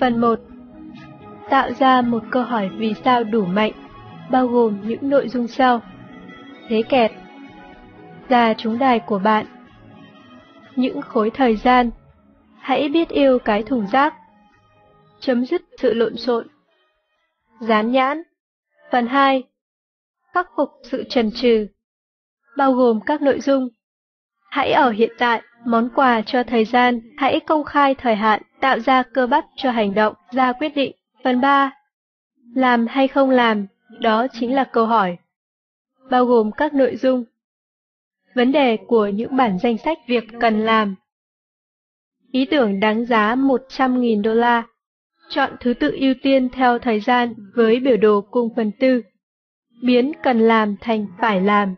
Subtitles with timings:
[0.00, 0.40] Phần 1
[1.50, 3.72] Tạo ra một câu hỏi vì sao đủ mạnh,
[4.30, 5.82] bao gồm những nội dung sau.
[6.68, 7.12] Thế kẹt
[8.28, 9.46] Ra trúng đài của bạn.
[10.76, 11.90] Những khối thời gian.
[12.60, 14.14] Hãy biết yêu cái thùng rác.
[15.20, 16.46] Chấm dứt sự lộn xộn.
[17.60, 18.22] Dán nhãn.
[18.92, 19.42] Phần 2
[20.34, 21.66] Khắc phục sự trần trừ
[22.56, 23.68] Bao gồm các nội dung.
[24.50, 28.80] Hãy ở hiện tại, món quà cho thời gian, hãy công khai thời hạn, tạo
[28.80, 30.92] ra cơ bắp cho hành động, ra quyết định.
[31.24, 31.70] Phần 3.
[32.54, 33.66] Làm hay không làm,
[34.00, 35.16] đó chính là câu hỏi.
[36.10, 37.24] Bao gồm các nội dung.
[38.34, 40.94] Vấn đề của những bản danh sách việc cần làm.
[42.32, 44.62] Ý tưởng đáng giá 100.000 đô la.
[45.28, 49.02] Chọn thứ tự ưu tiên theo thời gian với biểu đồ cung phần tư.
[49.82, 51.74] Biến cần làm thành phải làm.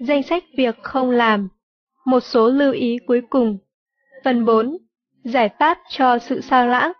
[0.00, 1.48] Danh sách việc không làm
[2.08, 3.58] một số lưu ý cuối cùng.
[4.24, 4.76] Phần 4.
[5.24, 6.92] Giải pháp cho sự sao lãng.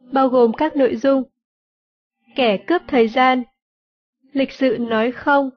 [0.00, 1.22] Bao gồm các nội dung.
[2.36, 3.42] Kẻ cướp thời gian.
[4.32, 5.50] Lịch sự nói không.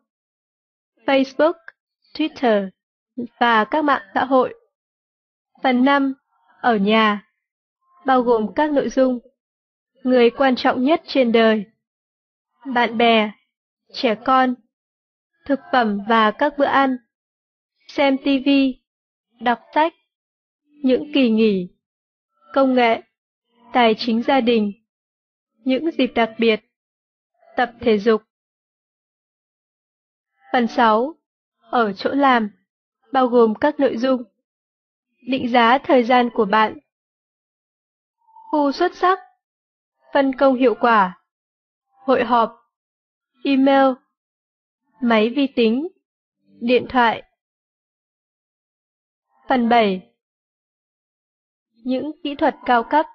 [1.05, 1.53] Facebook,
[2.13, 2.69] Twitter
[3.39, 4.53] và các mạng xã hội.
[5.63, 6.13] Phần 5.
[6.61, 7.25] Ở nhà.
[8.05, 9.19] Bao gồm các nội dung.
[10.03, 11.65] Người quan trọng nhất trên đời.
[12.65, 13.31] Bạn bè,
[13.93, 14.55] trẻ con,
[15.45, 16.97] thực phẩm và các bữa ăn
[17.89, 18.49] xem TV,
[19.39, 19.93] đọc sách,
[20.65, 21.67] những kỳ nghỉ,
[22.53, 23.01] công nghệ,
[23.73, 24.71] tài chính gia đình,
[25.57, 26.59] những dịp đặc biệt,
[27.55, 28.21] tập thể dục.
[30.53, 31.15] Phần 6.
[31.59, 32.49] Ở chỗ làm,
[33.11, 34.23] bao gồm các nội dung.
[35.27, 36.77] Định giá thời gian của bạn.
[38.51, 39.19] Khu xuất sắc.
[40.13, 41.21] Phân công hiệu quả.
[41.87, 42.55] Hội họp.
[43.43, 43.93] Email.
[45.01, 45.87] Máy vi tính.
[46.59, 47.28] Điện thoại.
[49.49, 50.01] Phần 7
[51.83, 53.05] Những kỹ thuật cao cấp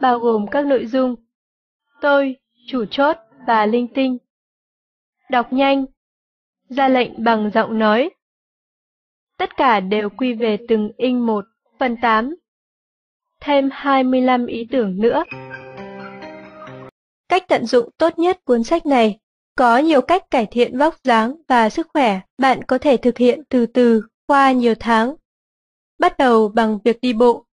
[0.00, 1.14] bao gồm các nội dung.
[2.00, 2.36] Tôi,
[2.66, 4.18] chủ chốt và linh tinh.
[5.30, 5.84] Đọc nhanh
[6.68, 8.10] Ra lệnh bằng giọng nói.
[9.38, 11.44] Tất cả đều quy về từng in một
[11.78, 12.36] Phần 8
[13.40, 15.24] Thêm 25 ý tưởng nữa.
[17.28, 19.18] Cách tận dụng tốt nhất cuốn sách này.
[19.56, 22.20] Có nhiều cách cải thiện vóc dáng và sức khỏe.
[22.38, 25.14] Bạn có thể thực hiện từ từ qua nhiều tháng
[26.02, 27.46] bắt đầu bằng việc đi bộ.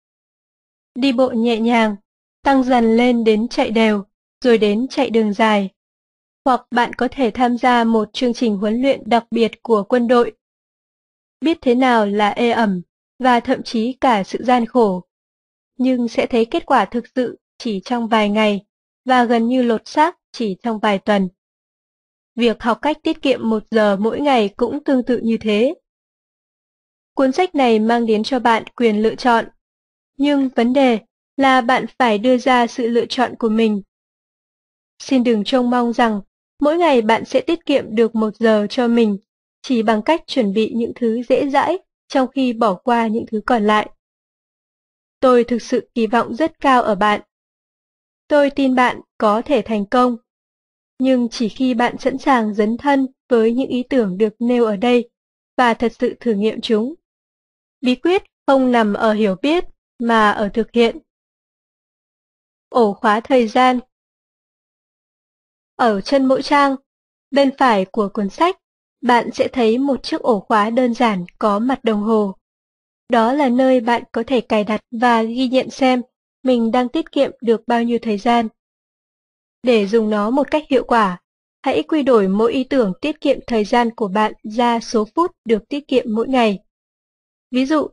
[0.95, 1.95] Đi bộ nhẹ nhàng,
[2.43, 4.03] tăng dần lên đến chạy đều,
[4.43, 5.69] rồi đến chạy đường dài.
[6.45, 10.07] Hoặc bạn có thể tham gia một chương trình huấn luyện đặc biệt của quân
[10.07, 10.31] đội.
[11.41, 12.81] Biết thế nào là ê ẩm,
[13.19, 15.03] và thậm chí cả sự gian khổ.
[15.77, 18.65] Nhưng sẽ thấy kết quả thực sự chỉ trong vài ngày,
[19.05, 21.29] và gần như lột xác chỉ trong vài tuần.
[22.35, 25.73] Việc học cách tiết kiệm một giờ mỗi ngày cũng tương tự như thế.
[27.17, 29.45] Cuốn sách này mang đến cho bạn quyền lựa chọn.
[30.17, 30.99] Nhưng vấn đề
[31.37, 33.81] là bạn phải đưa ra sự lựa chọn của mình.
[34.99, 36.21] Xin đừng trông mong rằng
[36.59, 39.17] mỗi ngày bạn sẽ tiết kiệm được một giờ cho mình,
[39.61, 43.41] chỉ bằng cách chuẩn bị những thứ dễ dãi trong khi bỏ qua những thứ
[43.45, 43.89] còn lại.
[45.19, 47.21] Tôi thực sự kỳ vọng rất cao ở bạn.
[48.27, 50.17] Tôi tin bạn có thể thành công.
[50.99, 54.75] Nhưng chỉ khi bạn sẵn sàng dấn thân với những ý tưởng được nêu ở
[54.75, 55.09] đây
[55.57, 56.93] và thật sự thử nghiệm chúng.
[57.81, 59.65] Bí quyết không nằm ở hiểu biết
[59.99, 60.97] mà ở thực hiện.
[62.69, 63.79] Ổ khóa thời gian
[65.75, 66.75] Ở chân mỗi trang,
[67.31, 68.57] bên phải của cuốn sách,
[69.01, 72.35] bạn sẽ thấy một chiếc ổ khóa đơn giản có mặt đồng hồ.
[73.09, 76.01] Đó là nơi bạn có thể cài đặt và ghi nhận xem
[76.43, 78.47] mình đang tiết kiệm được bao nhiêu thời gian.
[79.63, 81.21] Để dùng nó một cách hiệu quả,
[81.61, 85.31] hãy quy đổi mỗi ý tưởng tiết kiệm thời gian của bạn ra số phút
[85.45, 86.59] được tiết kiệm mỗi ngày.
[87.51, 87.87] Ví dụ,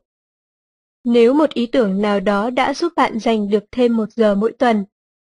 [1.05, 4.53] nếu một ý tưởng nào đó đã giúp bạn dành được thêm một giờ mỗi
[4.53, 4.85] tuần,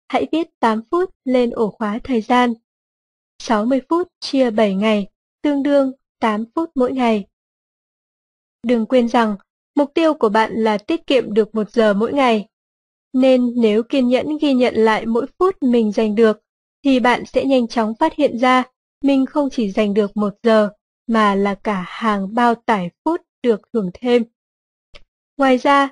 [0.07, 2.53] hãy viết 8 phút lên ổ khóa thời gian.
[3.39, 5.07] 60 phút chia 7 ngày,
[5.41, 7.25] tương đương 8 phút mỗi ngày.
[8.63, 9.35] Đừng quên rằng,
[9.75, 12.47] mục tiêu của bạn là tiết kiệm được một giờ mỗi ngày.
[13.13, 16.41] Nên nếu kiên nhẫn ghi nhận lại mỗi phút mình dành được,
[16.83, 18.63] thì bạn sẽ nhanh chóng phát hiện ra
[19.03, 20.69] mình không chỉ dành được một giờ,
[21.07, 24.23] mà là cả hàng bao tải phút được hưởng thêm.
[25.37, 25.89] Ngoài ra,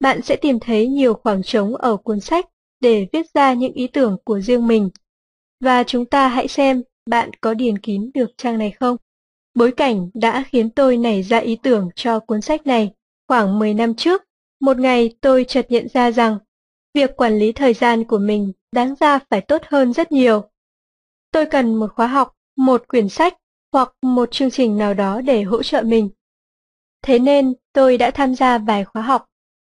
[0.00, 2.46] bạn sẽ tìm thấy nhiều khoảng trống ở cuốn sách
[2.80, 4.90] để viết ra những ý tưởng của riêng mình.
[5.60, 8.96] Và chúng ta hãy xem bạn có điền kín được trang này không.
[9.54, 12.92] Bối cảnh đã khiến tôi nảy ra ý tưởng cho cuốn sách này.
[13.28, 14.22] Khoảng 10 năm trước,
[14.60, 16.38] một ngày tôi chợt nhận ra rằng
[16.94, 20.42] việc quản lý thời gian của mình đáng ra phải tốt hơn rất nhiều.
[21.32, 23.34] Tôi cần một khóa học, một quyển sách
[23.72, 26.10] hoặc một chương trình nào đó để hỗ trợ mình.
[27.06, 29.24] Thế nên tôi đã tham gia vài khóa học,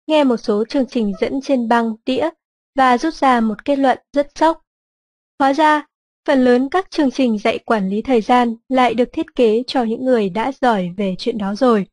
[0.08, 2.30] nghe một số chương trình dẫn trên băng, đĩa
[2.76, 4.62] và rút ra một kết luận rất sốc.
[5.40, 5.86] Hóa ra,
[6.28, 9.84] phần lớn các chương trình dạy quản lý thời gian lại được thiết kế cho
[9.84, 11.88] những người đã giỏi về chuyện đó rồi.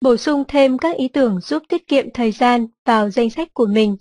[0.01, 3.65] bổ sung thêm các ý tưởng giúp tiết kiệm thời gian vào danh sách của
[3.65, 3.97] mình.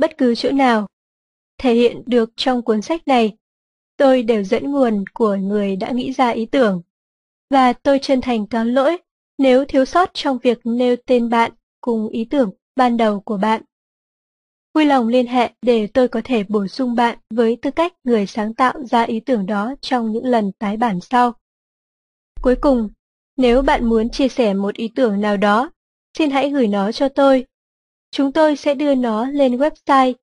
[0.00, 0.86] Bất cứ chỗ nào
[1.58, 3.36] thể hiện được trong cuốn sách này,
[3.96, 6.82] tôi đều dẫn nguồn của người đã nghĩ ra ý tưởng.
[7.50, 8.96] Và tôi chân thành cáo lỗi
[9.38, 13.62] nếu thiếu sót trong việc nêu tên bạn cùng ý tưởng ban đầu của bạn.
[14.74, 18.26] Vui lòng liên hệ để tôi có thể bổ sung bạn với tư cách người
[18.26, 21.32] sáng tạo ra ý tưởng đó trong những lần tái bản sau.
[22.42, 22.88] Cuối cùng,
[23.36, 25.70] nếu bạn muốn chia sẻ một ý tưởng nào đó,
[26.18, 27.46] xin hãy gửi nó cho tôi.
[28.10, 30.14] Chúng tôi sẽ đưa nó lên website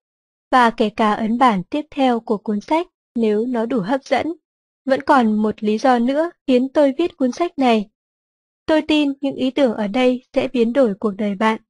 [0.52, 4.34] và kể cả ấn bản tiếp theo của cuốn sách nếu nó đủ hấp dẫn.
[4.86, 7.90] Vẫn còn một lý do nữa khiến tôi viết cuốn sách này.
[8.66, 11.62] Tôi tin những ý tưởng ở đây sẽ biến đổi cuộc đời bạn.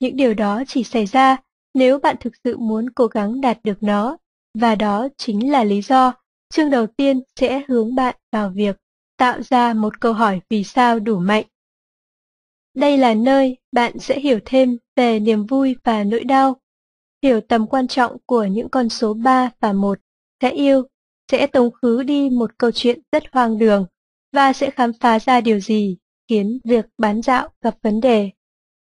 [0.00, 1.36] Những điều đó chỉ xảy ra
[1.74, 4.16] nếu bạn thực sự muốn cố gắng đạt được nó,
[4.54, 6.12] và đó chính là lý do
[6.48, 8.76] chương đầu tiên sẽ hướng bạn vào việc
[9.16, 11.44] tạo ra một câu hỏi vì sao đủ mạnh.
[12.78, 16.60] Đây là nơi bạn sẽ hiểu thêm về niềm vui và nỗi đau,
[17.22, 19.98] hiểu tầm quan trọng của những con số 3 và 1,
[20.42, 20.82] sẽ yêu,
[21.32, 23.86] sẽ tống khứ đi một câu chuyện rất hoang đường,
[24.32, 25.96] và sẽ khám phá ra điều gì
[26.28, 28.30] khiến việc bán dạo gặp vấn đề.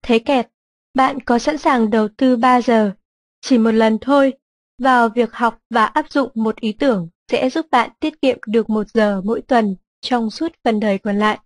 [0.02, 0.48] Thế kẹt
[0.94, 2.92] bạn có sẵn sàng đầu tư 3 giờ,
[3.40, 4.32] chỉ một lần thôi,
[4.78, 8.70] vào việc học và áp dụng một ý tưởng sẽ giúp bạn tiết kiệm được
[8.70, 11.38] một giờ mỗi tuần trong suốt phần đời còn lại?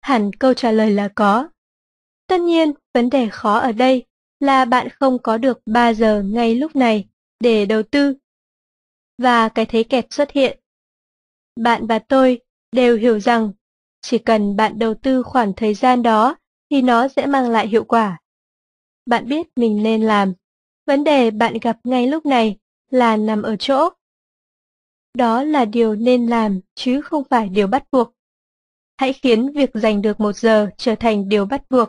[0.00, 1.48] Hẳn câu trả lời là có.
[2.30, 4.04] Tất nhiên, vấn đề khó ở đây
[4.40, 7.08] là bạn không có được 3 giờ ngay lúc này
[7.40, 8.14] để đầu tư.
[9.18, 10.58] Và cái thế kẹt xuất hiện.
[11.60, 12.40] Bạn và tôi
[12.72, 13.52] đều hiểu rằng
[14.02, 16.36] chỉ cần bạn đầu tư khoảng thời gian đó
[16.70, 18.18] thì nó sẽ mang lại hiệu quả
[19.10, 20.32] bạn biết mình nên làm.
[20.86, 22.58] Vấn đề bạn gặp ngay lúc này
[22.90, 23.88] là nằm ở chỗ.
[25.14, 28.14] Đó là điều nên làm chứ không phải điều bắt buộc.
[28.96, 31.88] Hãy khiến việc dành được một giờ trở thành điều bắt buộc.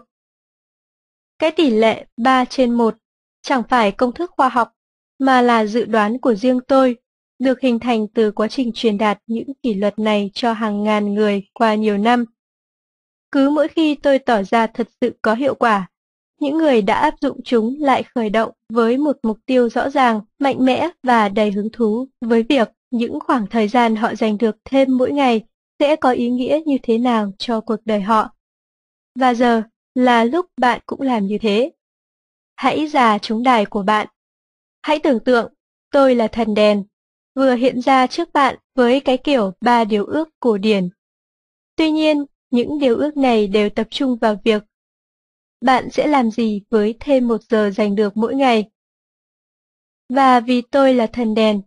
[1.41, 2.95] Cái tỷ lệ 3 trên 1
[3.41, 4.71] chẳng phải công thức khoa học,
[5.19, 6.95] mà là dự đoán của riêng tôi,
[7.39, 11.13] được hình thành từ quá trình truyền đạt những kỷ luật này cho hàng ngàn
[11.13, 12.25] người qua nhiều năm.
[13.31, 15.89] Cứ mỗi khi tôi tỏ ra thật sự có hiệu quả,
[16.39, 20.21] những người đã áp dụng chúng lại khởi động với một mục tiêu rõ ràng,
[20.39, 24.55] mạnh mẽ và đầy hứng thú với việc những khoảng thời gian họ giành được
[24.65, 25.41] thêm mỗi ngày
[25.79, 28.35] sẽ có ý nghĩa như thế nào cho cuộc đời họ.
[29.19, 29.61] Và giờ
[29.95, 31.71] là lúc bạn cũng làm như thế.
[32.55, 34.07] Hãy già trúng đài của bạn.
[34.81, 35.53] Hãy tưởng tượng,
[35.91, 36.83] tôi là thần đèn,
[37.35, 40.89] vừa hiện ra trước bạn với cái kiểu ba điều ước cổ điển.
[41.75, 44.63] Tuy nhiên, những điều ước này đều tập trung vào việc
[45.61, 48.69] bạn sẽ làm gì với thêm một giờ dành được mỗi ngày.
[50.09, 51.61] Và vì tôi là thần đèn,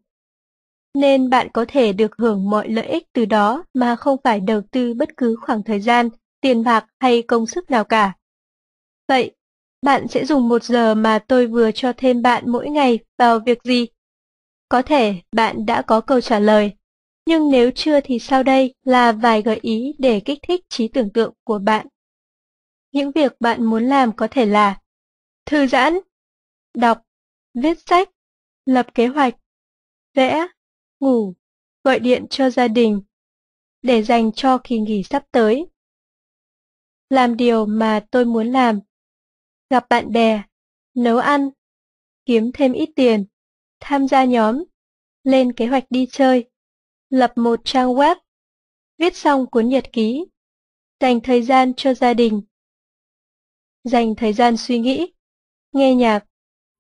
[0.95, 4.61] nên bạn có thể được hưởng mọi lợi ích từ đó mà không phải đầu
[4.71, 6.09] tư bất cứ khoảng thời gian,
[6.45, 8.13] tiền bạc hay công sức nào cả.
[9.09, 9.35] Vậy,
[9.83, 13.59] bạn sẽ dùng một giờ mà tôi vừa cho thêm bạn mỗi ngày vào việc
[13.65, 13.87] gì?
[14.69, 16.73] Có thể bạn đã có câu trả lời.
[17.27, 21.11] Nhưng nếu chưa thì sau đây là vài gợi ý để kích thích trí tưởng
[21.11, 21.87] tượng của bạn.
[22.93, 24.81] Những việc bạn muốn làm có thể là
[25.47, 25.99] thư giãn,
[26.75, 27.03] đọc,
[27.55, 28.11] viết sách,
[28.67, 29.35] lập kế hoạch,
[30.15, 30.47] vẽ,
[31.01, 31.35] ngủ,
[31.85, 33.03] gọi điện cho gia đình,
[33.83, 35.67] để dành cho kỳ nghỉ sắp tới.
[37.11, 38.81] Làm điều mà tôi muốn làm,
[39.71, 40.43] gặp bạn bè,
[40.95, 41.51] nấu ăn,
[42.27, 43.25] kiếm thêm ít tiền,
[43.81, 44.65] tham gia nhóm,
[45.25, 46.51] lên kế hoạch đi chơi,
[47.11, 48.17] lập một trang web,
[48.99, 50.25] viết xong cuốn nhật ký,
[51.01, 52.43] dành thời gian cho gia đình,
[53.85, 55.13] dành thời gian suy nghĩ,
[55.73, 56.25] nghe nhạc,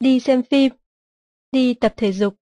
[0.00, 0.72] đi xem phim,
[1.52, 2.34] đi tập thể dục.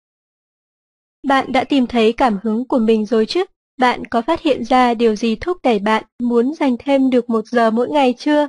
[1.23, 3.43] Bạn đã tìm thấy cảm hứng của mình rồi chứ?
[3.81, 7.47] Bạn có phát hiện ra điều gì thúc đẩy bạn muốn dành thêm được một
[7.47, 8.47] giờ mỗi ngày chưa?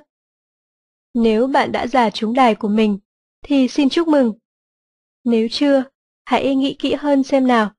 [1.14, 2.98] Nếu bạn đã giả trúng đài của mình,
[3.44, 4.32] thì xin chúc mừng.
[5.24, 5.84] Nếu chưa,
[6.24, 7.70] hãy nghĩ kỹ hơn xem nào.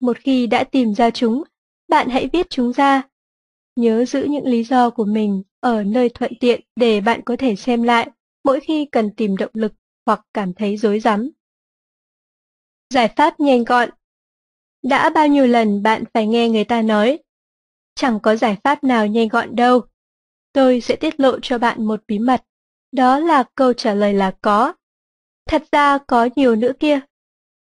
[0.00, 1.42] Một khi đã tìm ra chúng,
[1.88, 3.02] bạn hãy viết chúng ra.
[3.76, 7.56] Nhớ giữ những lý do của mình ở nơi thuận tiện để bạn có thể
[7.56, 8.10] xem lại
[8.44, 9.72] mỗi khi cần tìm động lực
[10.06, 11.30] hoặc cảm thấy rối rắm.
[12.94, 13.90] Giải pháp nhanh gọn
[14.82, 17.18] đã bao nhiêu lần bạn phải nghe người ta nói
[17.94, 19.80] Chẳng có giải pháp nào nhanh gọn đâu.
[20.52, 22.44] Tôi sẽ tiết lộ cho bạn một bí mật.
[22.92, 24.74] Đó là câu trả lời là có.
[25.46, 27.00] Thật ra có nhiều nữa kia.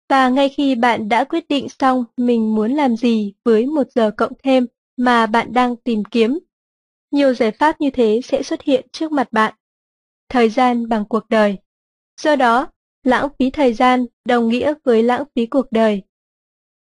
[0.10, 4.12] Và ngay khi bạn đã quyết định xong mình muốn làm gì với một giờ
[4.12, 4.66] cộng thêm
[4.98, 6.40] mà bạn đang tìm kiếm,
[7.12, 9.54] nhiều giải pháp như thế sẽ xuất hiện trước mặt bạn.
[10.30, 11.58] Thời gian bằng cuộc đời.
[12.22, 12.68] Do đó,
[13.04, 16.02] lãng phí thời gian đồng nghĩa với lãng phí cuộc đời.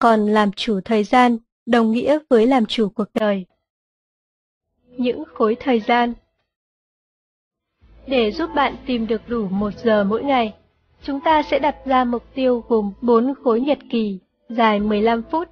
[0.00, 3.46] Còn làm chủ thời gian đồng nghĩa với làm chủ cuộc đời.
[4.86, 6.12] Những khối thời gian
[8.06, 10.54] Để giúp bạn tìm được đủ một giờ mỗi ngày,
[11.02, 15.48] chúng ta sẽ đặt ra mục tiêu gồm 4 khối nhật kỳ, dài 15 phút.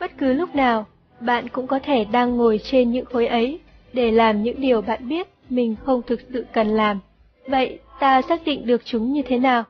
[0.00, 0.86] Bất cứ lúc nào,
[1.20, 3.60] bạn cũng có thể đang ngồi trên những khối ấy
[3.92, 7.00] để làm những điều bạn biết mình không thực sự cần làm.
[7.46, 9.64] Vậy ta xác định được chúng như thế nào?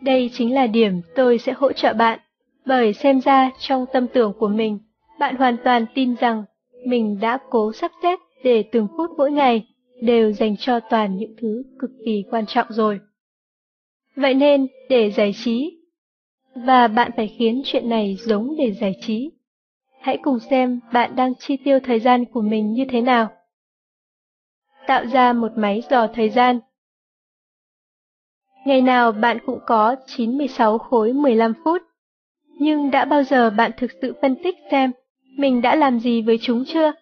[0.00, 2.18] Đây chính là điểm tôi sẽ hỗ trợ bạn,
[2.66, 4.78] bởi xem ra trong tâm tưởng của mình,
[5.18, 6.44] bạn hoàn toàn tin rằng
[6.86, 9.66] mình đã cố sắp xếp để từng phút mỗi ngày
[10.00, 13.00] đều dành cho toàn những thứ cực kỳ quan trọng rồi.
[14.16, 15.78] Vậy nên, để giải trí,
[16.54, 19.30] và bạn phải khiến chuyện này giống để giải trí.
[20.00, 23.28] Hãy cùng xem bạn đang chi tiêu thời gian của mình như thế nào.
[24.86, 26.60] Tạo ra một máy dò thời gian.
[28.66, 31.82] Ngày nào bạn cũng có 96 khối 15 phút.
[32.58, 34.92] Nhưng đã bao giờ bạn thực sự phân tích xem
[35.36, 36.92] mình đã làm gì với chúng chưa?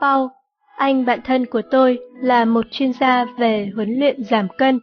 [0.00, 0.28] Paul,
[0.76, 4.80] anh bạn thân của tôi, là một chuyên gia về huấn luyện giảm cân.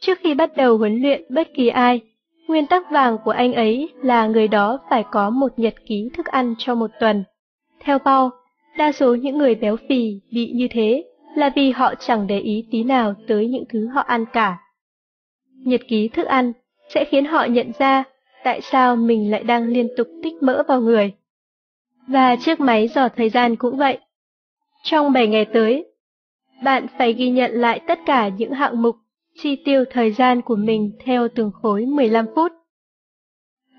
[0.00, 2.00] Trước khi bắt đầu huấn luyện bất kỳ ai,
[2.48, 6.26] nguyên tắc vàng của anh ấy là người đó phải có một nhật ký thức
[6.26, 7.24] ăn cho một tuần.
[7.80, 8.30] Theo Paul,
[8.76, 11.04] đa số những người béo phì bị như thế
[11.36, 14.58] là vì họ chẳng để ý tí nào tới những thứ họ ăn cả.
[15.64, 16.52] Nhật ký thức ăn
[16.88, 18.04] sẽ khiến họ nhận ra
[18.44, 21.12] tại sao mình lại đang liên tục tích mỡ vào người.
[22.06, 23.98] Và chiếc máy dò thời gian cũng vậy.
[24.82, 25.84] Trong 7 ngày tới,
[26.64, 28.96] bạn phải ghi nhận lại tất cả những hạng mục
[29.42, 32.52] chi tiêu thời gian của mình theo từng khối 15 phút.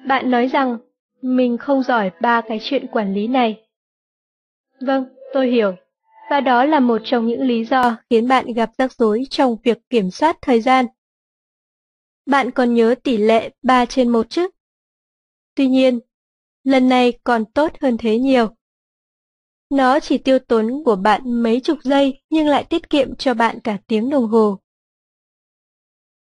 [0.07, 0.77] Bạn nói rằng
[1.21, 3.61] mình không giỏi ba cái chuyện quản lý này.
[4.81, 5.75] Vâng, tôi hiểu.
[6.29, 9.77] Và đó là một trong những lý do khiến bạn gặp rắc rối trong việc
[9.89, 10.85] kiểm soát thời gian.
[12.25, 14.47] Bạn còn nhớ tỷ lệ 3 trên 1 chứ?
[15.55, 15.99] Tuy nhiên,
[16.63, 18.55] lần này còn tốt hơn thế nhiều.
[19.69, 23.59] Nó chỉ tiêu tốn của bạn mấy chục giây nhưng lại tiết kiệm cho bạn
[23.59, 24.59] cả tiếng đồng hồ.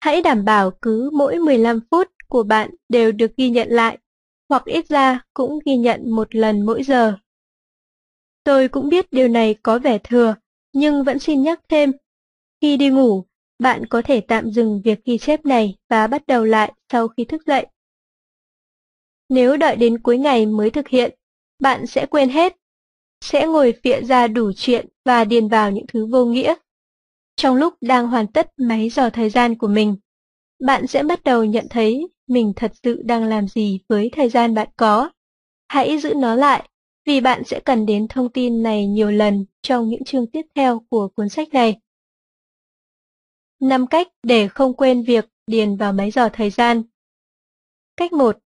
[0.00, 3.98] hãy đảm bảo cứ mỗi 15 phút của bạn đều được ghi nhận lại.
[4.48, 7.14] hoặc ít ra cũng ghi nhận một lần mỗi giờ.
[8.44, 10.34] Tôi cũng biết điều này có vẻ thừa,
[10.72, 11.92] nhưng vẫn xin nhắc thêm.
[12.60, 13.24] Khi đi ngủ,
[13.58, 17.24] bạn có thể tạm dừng việc ghi chép này và bắt đầu lại sau khi
[17.24, 17.66] thức dậy.
[19.28, 21.14] Nếu đợi đến cuối ngày mới thực hiện,
[21.58, 22.56] bạn sẽ quên hết,
[23.20, 26.54] sẽ ngồi phịa ra đủ chuyện và điền vào những thứ vô nghĩa.
[27.36, 29.96] Trong lúc đang hoàn tất máy dò thời gian của mình,
[30.60, 34.54] bạn sẽ bắt đầu nhận thấy mình thật sự đang làm gì với thời gian
[34.54, 35.10] bạn có.
[35.68, 36.68] Hãy giữ nó lại,
[37.06, 40.82] vì bạn sẽ cần đến thông tin này nhiều lần trong những chương tiếp theo
[40.90, 41.80] của cuốn sách này.
[43.60, 46.82] 5 cách để không quên việc điền vào máy dò thời gian.
[47.96, 48.38] Cách 1.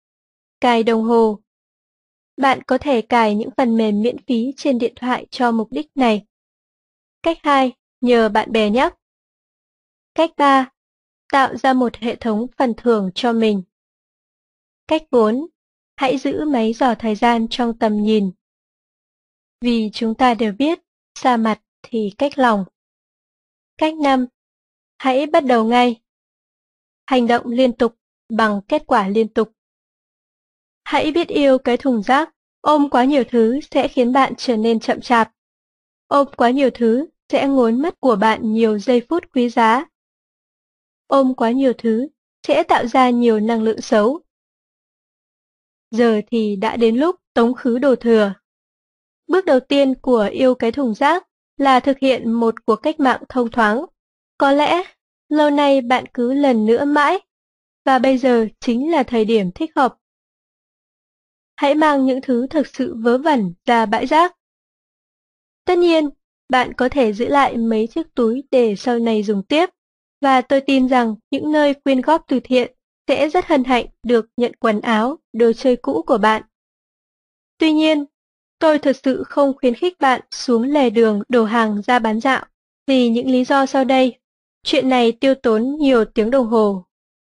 [0.61, 1.41] Cài đồng hồ.
[2.37, 5.87] Bạn có thể cài những phần mềm miễn phí trên điện thoại cho mục đích
[5.95, 6.27] này.
[7.23, 7.73] Cách 2.
[8.01, 8.97] Nhờ bạn bè nhắc.
[10.15, 10.71] Cách 3.
[11.33, 13.63] Tạo ra một hệ thống phần thưởng cho mình.
[14.89, 15.47] Cách 4.
[15.97, 18.31] Hãy giữ máy dò thời gian trong tầm nhìn.
[19.61, 20.79] Vì chúng ta đều biết,
[21.15, 22.65] xa mặt thì cách lòng.
[23.79, 24.27] Cách 5.
[25.01, 26.01] Hãy bắt đầu ngay.
[27.07, 27.97] Hành động liên tục
[28.29, 29.53] bằng kết quả liên tục.
[30.85, 34.81] Hãy biết yêu cái thùng rác, ôm quá nhiều thứ sẽ khiến bạn trở nên
[34.81, 35.33] chậm chạp.
[36.07, 39.85] Ôm quá nhiều thứ sẽ ngốn mất của bạn nhiều giây phút quý giá.
[41.07, 42.09] Ôm quá nhiều thứ
[42.47, 44.21] sẽ tạo ra nhiều năng lượng xấu.
[45.91, 48.35] Giờ thì đã đến lúc tống khứ đồ thừa.
[49.27, 51.27] Bước đầu tiên của yêu cái thùng rác
[51.57, 53.85] là thực hiện một cuộc cách mạng thông thoáng.
[54.41, 54.83] Có lẽ,
[55.29, 57.19] lâu nay bạn cứ lần nữa mãi,
[57.85, 59.97] và bây giờ chính là thời điểm thích hợp.
[61.57, 64.37] Hãy mang những thứ thực sự vớ vẩn ra bãi rác.
[65.65, 66.09] Tất nhiên,
[66.49, 69.71] bạn có thể giữ lại mấy chiếc túi để sau này dùng tiếp,
[70.21, 72.75] và tôi tin rằng những nơi quyên góp từ thiện
[73.09, 76.43] sẽ rất hân hạnh được nhận quần áo, đồ chơi cũ của bạn.
[77.59, 78.05] Tuy nhiên,
[78.59, 82.47] tôi thật sự không khuyến khích bạn xuống lề đường đổ hàng ra bán dạo,
[82.87, 84.20] vì những lý do sau đây.
[84.63, 86.85] Chuyện này tiêu tốn nhiều tiếng đồng hồ,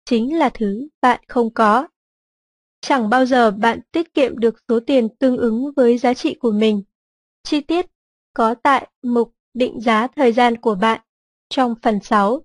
[0.05, 1.87] chính là thứ bạn không có.
[2.81, 6.51] Chẳng bao giờ bạn tiết kiệm được số tiền tương ứng với giá trị của
[6.51, 6.83] mình.
[7.43, 7.85] Chi tiết
[8.33, 11.01] có tại mục định giá thời gian của bạn
[11.49, 12.41] trong phần 6.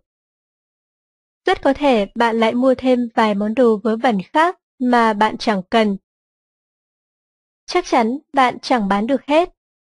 [1.46, 5.38] Rất có thể bạn lại mua thêm vài món đồ vớ vẩn khác mà bạn
[5.38, 5.96] chẳng cần.
[7.66, 9.48] Chắc chắn bạn chẳng bán được hết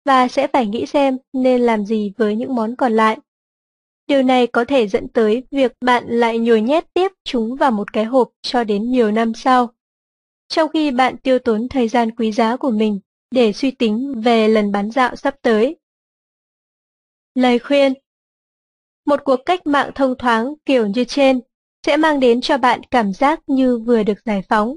[0.05, 3.19] và sẽ phải nghĩ xem nên làm gì với những món còn lại.
[4.09, 7.93] Điều này có thể dẫn tới việc bạn lại nhồi nhét tiếp chúng vào một
[7.93, 9.69] cái hộp cho đến nhiều năm sau.
[10.49, 14.49] Trong khi bạn tiêu tốn thời gian quý giá của mình để suy tính về
[14.49, 15.77] lần bán dạo sắp tới.
[17.35, 17.93] Lời khuyên
[19.07, 21.41] Một cuộc cách mạng thông thoáng kiểu như trên
[21.87, 24.77] sẽ mang đến cho bạn cảm giác như vừa được giải phóng.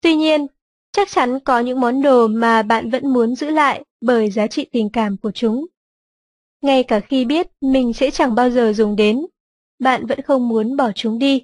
[0.00, 0.46] Tuy nhiên,
[0.92, 4.66] chắc chắn có những món đồ mà bạn vẫn muốn giữ lại bởi giá trị
[4.72, 5.66] tình cảm của chúng.
[6.62, 9.26] Ngay cả khi biết mình sẽ chẳng bao giờ dùng đến,
[9.78, 11.42] bạn vẫn không muốn bỏ chúng đi.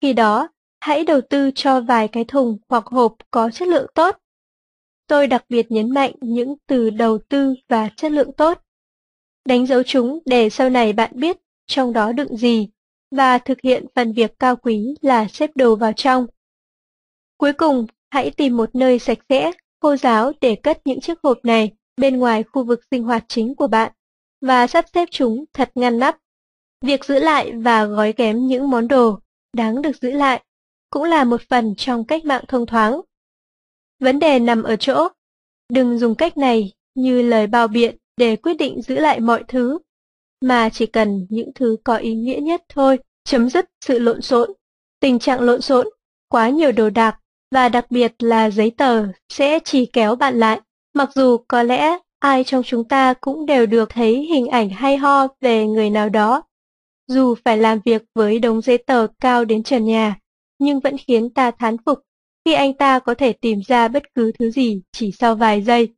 [0.00, 0.48] Khi đó,
[0.80, 4.18] hãy đầu tư cho vài cái thùng hoặc hộp có chất lượng tốt.
[5.06, 8.58] Tôi đặc biệt nhấn mạnh những từ đầu tư và chất lượng tốt.
[9.44, 12.68] Đánh dấu chúng để sau này bạn biết trong đó đựng gì
[13.10, 16.26] và thực hiện phần việc cao quý là xếp đồ vào trong.
[17.36, 21.38] Cuối cùng, hãy tìm một nơi sạch sẽ, khô ráo để cất những chiếc hộp
[21.44, 23.92] này bên ngoài khu vực sinh hoạt chính của bạn
[24.40, 26.18] và sắp xếp chúng thật ngăn nắp.
[26.80, 29.18] Việc giữ lại và gói ghém những món đồ
[29.52, 30.42] đáng được giữ lại
[30.90, 33.00] cũng là một phần trong cách mạng thông thoáng.
[34.00, 35.08] Vấn đề nằm ở chỗ,
[35.68, 39.78] đừng dùng cách này như lời bao biện để quyết định giữ lại mọi thứ,
[40.40, 44.50] mà chỉ cần những thứ có ý nghĩa nhất thôi, chấm dứt sự lộn xộn.
[45.00, 45.88] Tình trạng lộn xộn,
[46.28, 47.18] quá nhiều đồ đạc
[47.50, 50.60] và đặc biệt là giấy tờ sẽ chỉ kéo bạn lại,
[50.94, 54.96] mặc dù có lẽ ai trong chúng ta cũng đều được thấy hình ảnh hay
[54.96, 56.42] ho về người nào đó.
[57.06, 60.18] Dù phải làm việc với đống giấy tờ cao đến trần nhà,
[60.58, 61.98] nhưng vẫn khiến ta thán phục
[62.44, 65.94] khi anh ta có thể tìm ra bất cứ thứ gì chỉ sau vài giây.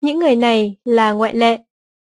[0.00, 1.58] Những người này là ngoại lệ,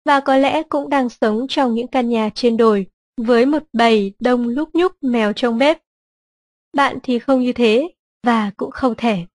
[0.04, 4.14] và có lẽ cũng đang sống trong những căn nhà trên đồi, với một bầy
[4.20, 5.78] đông lúc nhúc mèo trong bếp.
[6.76, 7.88] Bạn thì không như thế,
[8.26, 9.26] và cũng không thể.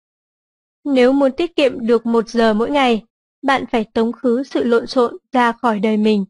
[0.84, 3.04] Nếu muốn tiết kiệm được một giờ mỗi ngày,
[3.42, 6.26] bạn phải tống khứ sự lộn xộn ra khỏi đời mình.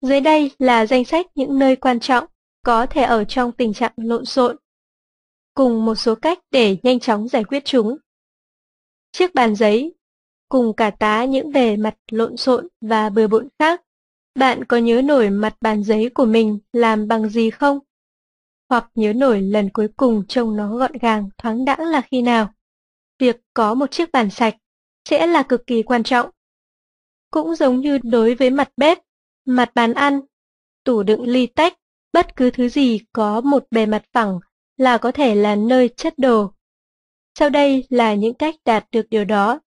[0.00, 2.24] Dưới đây là danh sách những nơi quan trọng
[2.64, 4.56] có thể ở trong tình trạng lộn xộn,
[5.54, 7.96] cùng một số cách để nhanh chóng giải quyết chúng.
[9.12, 9.94] Chiếc bàn giấy,
[10.48, 13.82] cùng cả tá những bề mặt lộn xộn và bừa bộn khác.
[14.34, 17.78] Bạn có nhớ nổi mặt bàn giấy của mình làm bằng gì không?
[18.68, 22.52] hoặc nhớ nổi lần cuối cùng trông nó gọn gàng, thoáng đãng là khi nào.
[23.18, 24.56] Việc có một chiếc bàn sạch
[25.04, 26.30] sẽ là cực kỳ quan trọng.
[27.30, 28.98] Cũng giống như đối với mặt bếp,
[29.44, 30.20] mặt bàn ăn,
[30.84, 31.78] tủ đựng ly tách,
[32.12, 34.38] bất cứ thứ gì có một bề mặt phẳng
[34.76, 36.52] là có thể là nơi chất đồ.
[37.38, 39.60] Sau đây là những cách đạt được điều đó.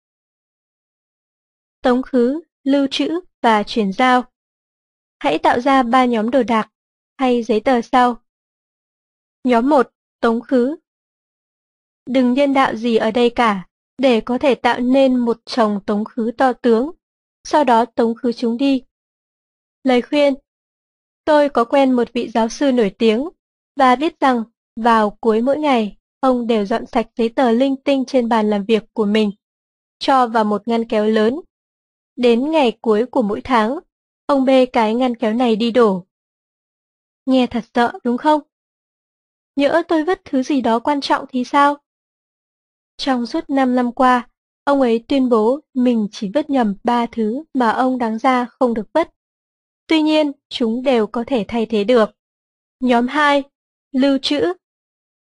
[1.81, 4.23] Tống khứ, lưu trữ và chuyển giao.
[5.19, 6.69] Hãy tạo ra ba nhóm đồ đạc
[7.17, 8.23] hay giấy tờ sau.
[9.43, 9.91] Nhóm 1.
[10.19, 10.75] Tống khứ.
[12.09, 16.05] Đừng nhân đạo gì ở đây cả, để có thể tạo nên một chồng tống
[16.05, 16.91] khứ to tướng,
[17.43, 18.83] sau đó tống khứ chúng đi.
[19.83, 20.33] Lời khuyên
[21.25, 23.29] Tôi có quen một vị giáo sư nổi tiếng,
[23.75, 24.43] và biết rằng
[24.75, 28.65] vào cuối mỗi ngày, ông đều dọn sạch giấy tờ linh tinh trên bàn làm
[28.65, 29.31] việc của mình,
[29.99, 31.39] cho vào một ngăn kéo lớn.
[32.15, 33.79] Đến ngày cuối của mỗi tháng,
[34.25, 36.05] ông bê cái ngăn kéo này đi đổ.
[37.25, 38.41] Nghe thật sợ đúng không?
[39.55, 41.77] Nhỡ tôi vứt thứ gì đó quan trọng thì sao?
[43.03, 44.27] Trong suốt 5 năm qua,
[44.63, 48.73] ông ấy tuyên bố mình chỉ vứt nhầm ba thứ mà ông đáng ra không
[48.73, 49.07] được vứt.
[49.87, 52.09] Tuy nhiên, chúng đều có thể thay thế được.
[52.79, 53.43] Nhóm 2.
[53.91, 54.53] Lưu trữ.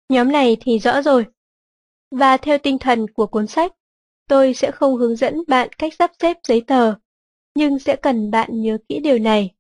[0.09, 1.27] Nhóm này thì rõ rồi.
[2.11, 3.73] Và theo tinh thần của cuốn sách,
[4.29, 6.95] tôi sẽ không hướng dẫn bạn cách sắp xếp giấy tờ,
[7.55, 9.55] nhưng sẽ cần bạn nhớ kỹ điều này.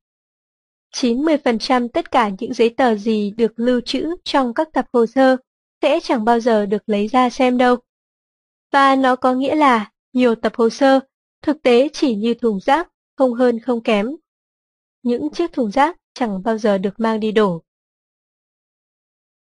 [0.95, 5.37] 90% tất cả những giấy tờ gì được lưu trữ trong các tập hồ sơ
[5.83, 7.77] sẽ chẳng bao giờ được lấy ra xem đâu.
[8.73, 11.01] Và nó có nghĩa là nhiều tập hồ sơ
[11.43, 14.17] thực tế chỉ như thùng rác, không hơn không kém.
[15.03, 17.63] Những chiếc thùng rác chẳng bao giờ được mang đi đổ.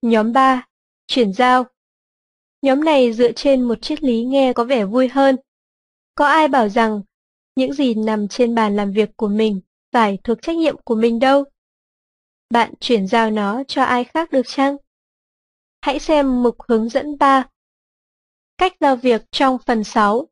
[0.01, 0.67] Nhóm 3.
[1.08, 1.65] Chuyển giao
[2.62, 5.36] Nhóm này dựa trên một triết lý nghe có vẻ vui hơn.
[6.15, 7.01] Có ai bảo rằng
[7.56, 11.19] những gì nằm trên bàn làm việc của mình phải thuộc trách nhiệm của mình
[11.19, 11.43] đâu.
[12.49, 14.77] Bạn chuyển giao nó cho ai khác được chăng?
[15.82, 17.49] Hãy xem mục hướng dẫn 3.
[18.58, 20.28] Cách giao việc trong phần 6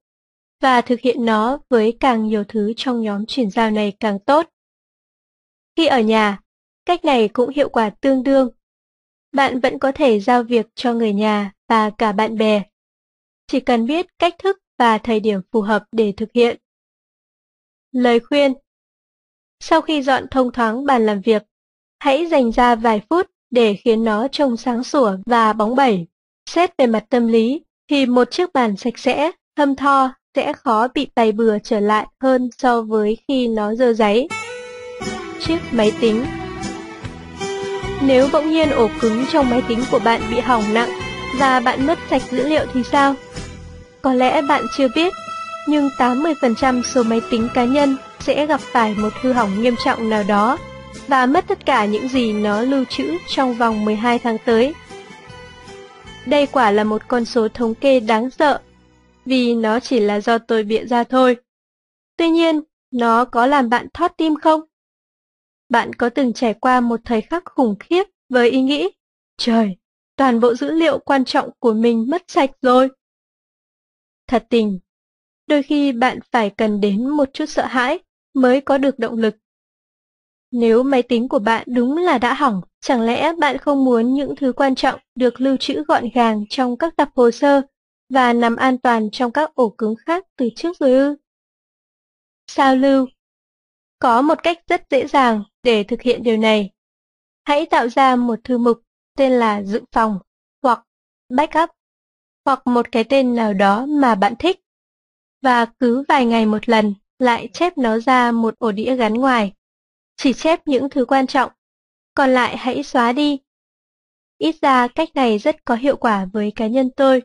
[0.61, 4.49] và thực hiện nó với càng nhiều thứ trong nhóm chuyển giao này càng tốt.
[5.75, 6.39] Khi ở nhà,
[6.85, 8.49] cách này cũng hiệu quả tương đương.
[9.31, 12.63] Bạn vẫn có thể giao việc cho người nhà và cả bạn bè.
[13.47, 16.57] Chỉ cần biết cách thức và thời điểm phù hợp để thực hiện.
[17.91, 18.53] Lời khuyên
[19.59, 21.43] Sau khi dọn thông thoáng bàn làm việc,
[21.99, 26.07] hãy dành ra vài phút để khiến nó trông sáng sủa và bóng bẩy.
[26.49, 30.87] Xét về mặt tâm lý, thì một chiếc bàn sạch sẽ, thâm tho sẽ khó
[30.93, 34.27] bị bày bừa trở lại hơn so với khi nó dơ giấy.
[35.39, 36.25] Chiếc máy tính
[38.01, 40.89] Nếu bỗng nhiên ổ cứng trong máy tính của bạn bị hỏng nặng
[41.39, 43.15] và bạn mất sạch dữ liệu thì sao?
[44.01, 45.13] Có lẽ bạn chưa biết,
[45.67, 50.09] nhưng 80% số máy tính cá nhân sẽ gặp phải một hư hỏng nghiêm trọng
[50.09, 50.57] nào đó
[51.07, 54.73] và mất tất cả những gì nó lưu trữ trong vòng 12 tháng tới.
[56.27, 58.61] Đây quả là một con số thống kê đáng sợ,
[59.25, 61.37] vì nó chỉ là do tôi bịa ra thôi.
[62.17, 62.61] Tuy nhiên,
[62.91, 64.61] nó có làm bạn thót tim không?
[65.69, 68.89] Bạn có từng trải qua một thời khắc khủng khiếp với ý nghĩ,
[69.37, 69.77] trời,
[70.15, 72.89] toàn bộ dữ liệu quan trọng của mình mất sạch rồi.
[74.27, 74.79] Thật tình,
[75.47, 77.99] đôi khi bạn phải cần đến một chút sợ hãi
[78.33, 79.35] mới có được động lực.
[80.51, 84.35] Nếu máy tính của bạn đúng là đã hỏng, chẳng lẽ bạn không muốn những
[84.35, 87.61] thứ quan trọng được lưu trữ gọn gàng trong các tập hồ sơ
[88.09, 91.15] và nằm an toàn trong các ổ cứng khác từ trước rồi ư?
[92.47, 93.07] Sao lưu?
[93.99, 96.71] Có một cách rất dễ dàng để thực hiện điều này.
[97.45, 98.81] Hãy tạo ra một thư mục
[99.17, 100.19] tên là dự phòng
[100.61, 100.83] hoặc
[101.29, 101.69] backup
[102.45, 104.59] hoặc một cái tên nào đó mà bạn thích
[105.41, 109.53] và cứ vài ngày một lần lại chép nó ra một ổ đĩa gắn ngoài.
[110.17, 111.51] Chỉ chép những thứ quan trọng,
[112.15, 113.39] còn lại hãy xóa đi.
[114.37, 117.21] Ít ra cách này rất có hiệu quả với cá nhân tôi.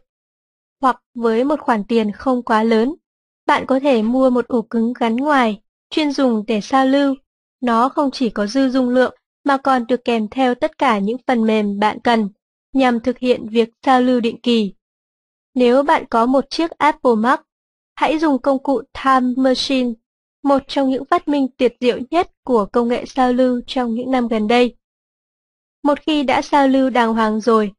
[0.80, 2.94] Hoặc với một khoản tiền không quá lớn,
[3.46, 7.14] bạn có thể mua một ổ cứng gắn ngoài, chuyên dùng để sao lưu.
[7.60, 11.16] Nó không chỉ có dư dung lượng mà còn được kèm theo tất cả những
[11.26, 12.28] phần mềm bạn cần
[12.72, 14.74] nhằm thực hiện việc sao lưu định kỳ.
[15.54, 17.42] Nếu bạn có một chiếc Apple Mac,
[17.94, 19.92] hãy dùng công cụ Time Machine,
[20.42, 24.10] một trong những phát minh tuyệt diệu nhất của công nghệ sao lưu trong những
[24.10, 24.76] năm gần đây.
[25.82, 27.72] Một khi đã sao lưu đàng hoàng rồi,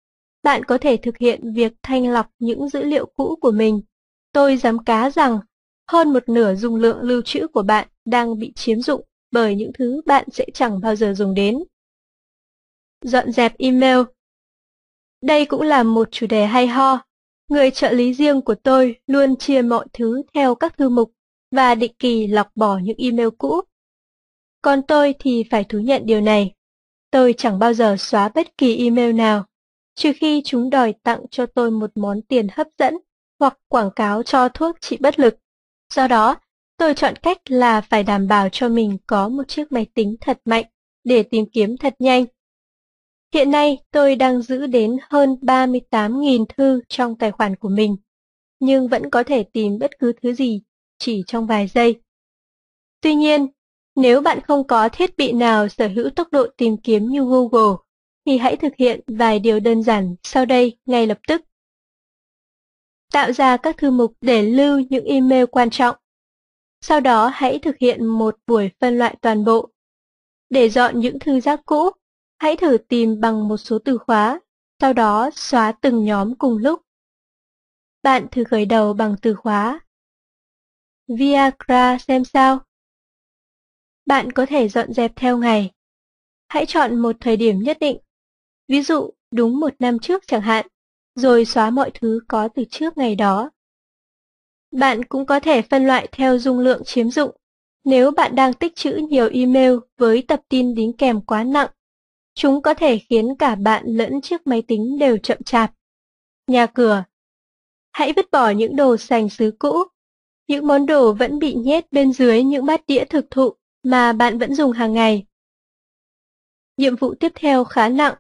[0.44, 3.82] bạn có thể thực hiện việc thanh lọc những dữ liệu cũ của mình.
[4.34, 5.40] Tôi dám cá rằng
[5.88, 9.72] hơn một nửa dung lượng lưu trữ của bạn đang bị chiếm dụng bởi những
[9.74, 11.60] thứ bạn sẽ chẳng bao giờ dùng đến.
[13.02, 13.98] Dọn dẹp email
[15.22, 17.00] Đây cũng là một chủ đề hay ho.
[17.50, 21.12] Người trợ lý riêng của tôi luôn chia mọi thứ theo các thư mục
[21.52, 23.62] và định kỳ lọc bỏ những email cũ.
[24.62, 26.54] Còn tôi thì phải thú nhận điều này
[27.12, 29.46] tôi chẳng bao giờ xóa bất kỳ email nào,
[29.96, 32.98] trừ khi chúng đòi tặng cho tôi một món tiền hấp dẫn
[33.40, 35.36] hoặc quảng cáo cho thuốc trị bất lực.
[35.94, 36.40] Do đó,
[36.78, 40.42] tôi chọn cách là phải đảm bảo cho mình có một chiếc máy tính thật
[40.46, 40.66] mạnh
[41.04, 42.26] để tìm kiếm thật nhanh.
[43.34, 47.96] Hiện nay tôi đang giữ đến hơn 38.000 thư trong tài khoản của mình,
[48.60, 50.62] nhưng vẫn có thể tìm bất cứ thứ gì
[50.98, 52.02] chỉ trong vài giây.
[53.02, 53.48] Tuy nhiên,
[53.96, 57.78] nếu bạn không có thiết bị nào sở hữu tốc độ tìm kiếm như Google,
[58.26, 61.42] thì hãy thực hiện vài điều đơn giản sau đây ngay lập tức.
[63.12, 65.96] Tạo ra các thư mục để lưu những email quan trọng.
[66.82, 69.70] Sau đó hãy thực hiện một buổi phân loại toàn bộ.
[70.50, 71.90] Để dọn những thư rác cũ,
[72.38, 74.40] hãy thử tìm bằng một số từ khóa,
[74.80, 76.82] sau đó xóa từng nhóm cùng lúc.
[78.04, 79.80] Bạn thử khởi đầu bằng từ khóa
[81.08, 82.60] Viagra xem sao.
[84.06, 85.72] Bạn có thể dọn dẹp theo ngày.
[86.48, 87.98] Hãy chọn một thời điểm nhất định,
[88.68, 90.68] ví dụ đúng một năm trước chẳng hạn,
[91.16, 93.50] rồi xóa mọi thứ có từ trước ngày đó.
[94.72, 97.32] Bạn cũng có thể phân loại theo dung lượng chiếm dụng.
[97.84, 101.70] Nếu bạn đang tích trữ nhiều email với tập tin đính kèm quá nặng,
[102.36, 105.74] chúng có thể khiến cả bạn lẫn chiếc máy tính đều chậm chạp.
[106.48, 107.04] Nhà cửa
[107.92, 109.84] Hãy vứt bỏ những đồ sành xứ cũ.
[110.48, 114.38] Những món đồ vẫn bị nhét bên dưới những bát đĩa thực thụ mà bạn
[114.38, 115.26] vẫn dùng hàng ngày.
[116.78, 118.16] Nhiệm vụ tiếp theo khá nặng.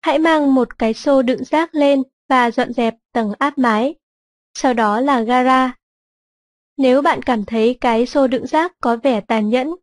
[0.00, 3.94] Hãy mang một cái xô đựng rác lên và dọn dẹp tầng áp mái.
[4.54, 5.74] Sau đó là gara.
[6.76, 9.74] Nếu bạn cảm thấy cái xô đựng rác có vẻ tàn nhẫn,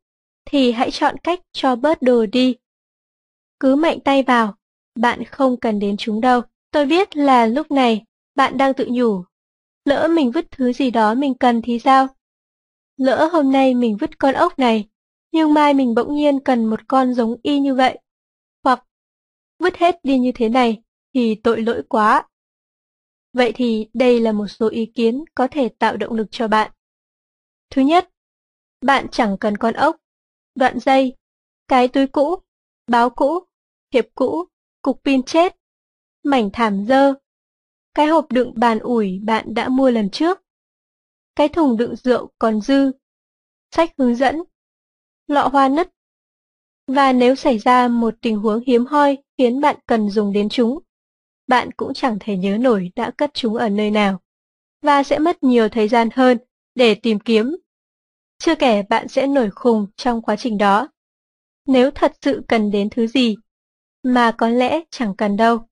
[0.46, 2.56] thì hãy chọn cách cho bớt đồ đi.
[3.60, 4.56] Cứ mạnh tay vào,
[4.96, 6.42] bạn không cần đến chúng đâu.
[6.72, 8.04] Tôi biết là lúc này
[8.36, 9.24] bạn đang tự nhủ.
[9.86, 12.08] Lỡ mình vứt thứ gì đó mình cần thì sao?
[12.98, 14.88] Lỡ hôm nay mình vứt con ốc này,
[15.36, 18.00] nhưng mai mình bỗng nhiên cần một con giống y như vậy.
[18.64, 18.84] Hoặc
[19.60, 20.82] vứt hết đi như thế này
[21.14, 22.28] thì tội lỗi quá.
[23.34, 26.72] Vậy thì đây là một số ý kiến có thể tạo động lực cho bạn.
[27.70, 28.10] Thứ nhất,
[28.82, 29.98] bạn chẳng cần con ốc,
[30.56, 31.16] đoạn dây,
[31.68, 32.36] cái túi cũ,
[32.88, 33.40] báo cũ,
[33.92, 34.46] thiệp cũ,
[34.82, 35.56] cục pin chết,
[36.24, 37.14] mảnh thảm dơ,
[37.94, 40.42] cái hộp đựng bàn ủi bạn đã mua lần trước,
[41.36, 42.92] cái thùng đựng rượu còn dư,
[43.72, 44.36] sách hướng dẫn,
[45.28, 45.90] lọ hoa nứt.
[46.88, 50.80] Và nếu xảy ra một tình huống hiếm hoi khiến bạn cần dùng đến chúng,
[51.48, 54.22] bạn cũng chẳng thể nhớ nổi đã cất chúng ở nơi nào,
[54.82, 56.38] và sẽ mất nhiều thời gian hơn
[56.76, 57.56] để tìm kiếm.
[58.38, 60.88] Chưa kể bạn sẽ nổi khùng trong quá trình đó.
[61.68, 63.36] Nếu thật sự cần đến thứ gì,
[64.04, 65.68] mà có lẽ chẳng cần đâu,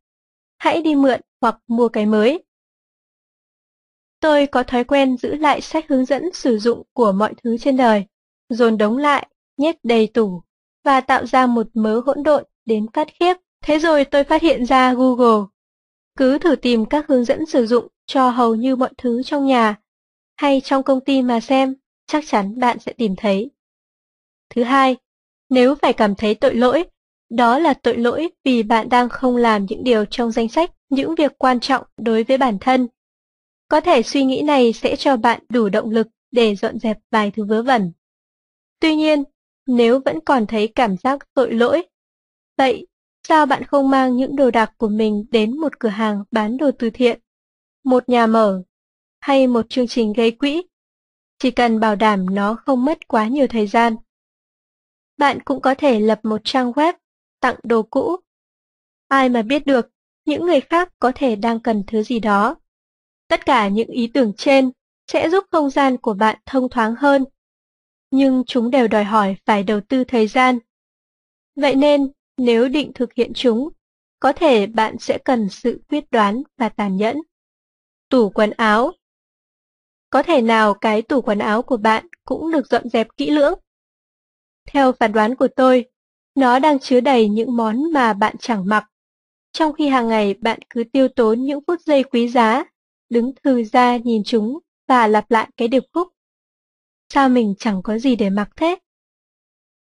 [0.58, 2.44] hãy đi mượn hoặc mua cái mới.
[4.20, 7.78] Tôi có thói quen giữ lại sách hướng dẫn sử dụng của mọi thứ trên
[7.78, 8.06] đời,
[8.50, 10.44] dồn đống lại, nhét đầy tủ,
[10.84, 13.34] và tạo ra một mớ hỗn độn đến phát khiếp.
[13.62, 15.46] Thế rồi tôi phát hiện ra Google.
[16.18, 19.76] Cứ thử tìm các hướng dẫn sử dụng cho hầu như mọi thứ trong nhà
[20.36, 21.76] hay trong công ty mà xem,
[22.08, 23.52] chắc chắn bạn sẽ tìm thấy.
[24.50, 24.96] Thứ hai,
[25.50, 26.84] nếu phải cảm thấy tội lỗi,
[27.30, 31.16] đó là tội lỗi vì bạn đang không làm những điều trong danh sách, những
[31.16, 32.88] việc quan trọng đối với bản thân.
[33.68, 37.32] Có thể suy nghĩ này sẽ cho bạn đủ động lực để dọn dẹp vài
[37.32, 37.92] thứ vớ vẩn.
[38.80, 39.24] Tuy nhiên,
[39.68, 41.84] nếu vẫn còn thấy cảm giác tội lỗi,
[42.58, 42.88] vậy
[43.28, 46.72] sao bạn không mang những đồ đạc của mình đến một cửa hàng bán đồ
[46.80, 47.20] từ thiện,
[47.84, 48.64] một nhà mở,
[49.20, 50.64] hay một chương trình gây quỹ?
[51.40, 53.96] Chỉ cần bảo đảm nó không mất quá nhiều thời gian.
[55.18, 56.94] Bạn cũng có thể lập một trang web
[57.40, 58.16] tặng đồ cũ.
[59.08, 59.90] Ai mà biết được,
[60.26, 62.56] những người khác có thể đang cần thứ gì đó.
[63.28, 64.72] Tất cả những ý tưởng trên
[65.08, 67.26] sẽ giúp không gian của bạn thông thoáng hơn.
[68.16, 70.60] Nhưng chúng đều đòi hỏi phải đầu tư thời gian.
[71.56, 73.70] Vậy nên, nếu định thực hiện chúng,
[74.20, 77.18] có thể bạn sẽ cần sự quyết đoán và tàn nhẫn.
[78.10, 78.92] Tủ quần áo
[80.10, 83.60] Có thể nào cái tủ quần áo của bạn cũng được dọn dẹp kỹ lưỡng?
[84.68, 85.86] Theo phán đoán của tôi,
[86.36, 88.86] nó đang chứa đầy những món mà bạn chẳng mặc.
[89.52, 92.64] Trong khi hàng ngày bạn cứ tiêu tốn những phút giây quý giá,
[93.10, 96.13] đứng thư ra nhìn chúng và lặp lại cái điệp khúc.
[97.14, 98.76] Sao mình chẳng có gì để mặc thế?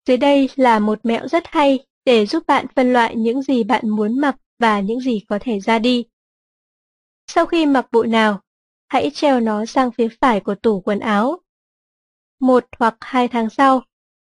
[0.07, 3.89] Dưới đây là một mẹo rất hay để giúp bạn phân loại những gì bạn
[3.89, 6.05] muốn mặc và những gì có thể ra đi.
[7.27, 8.41] Sau khi mặc bộ nào,
[8.87, 11.39] hãy treo nó sang phía phải của tủ quần áo.
[12.39, 13.81] Một hoặc hai tháng sau,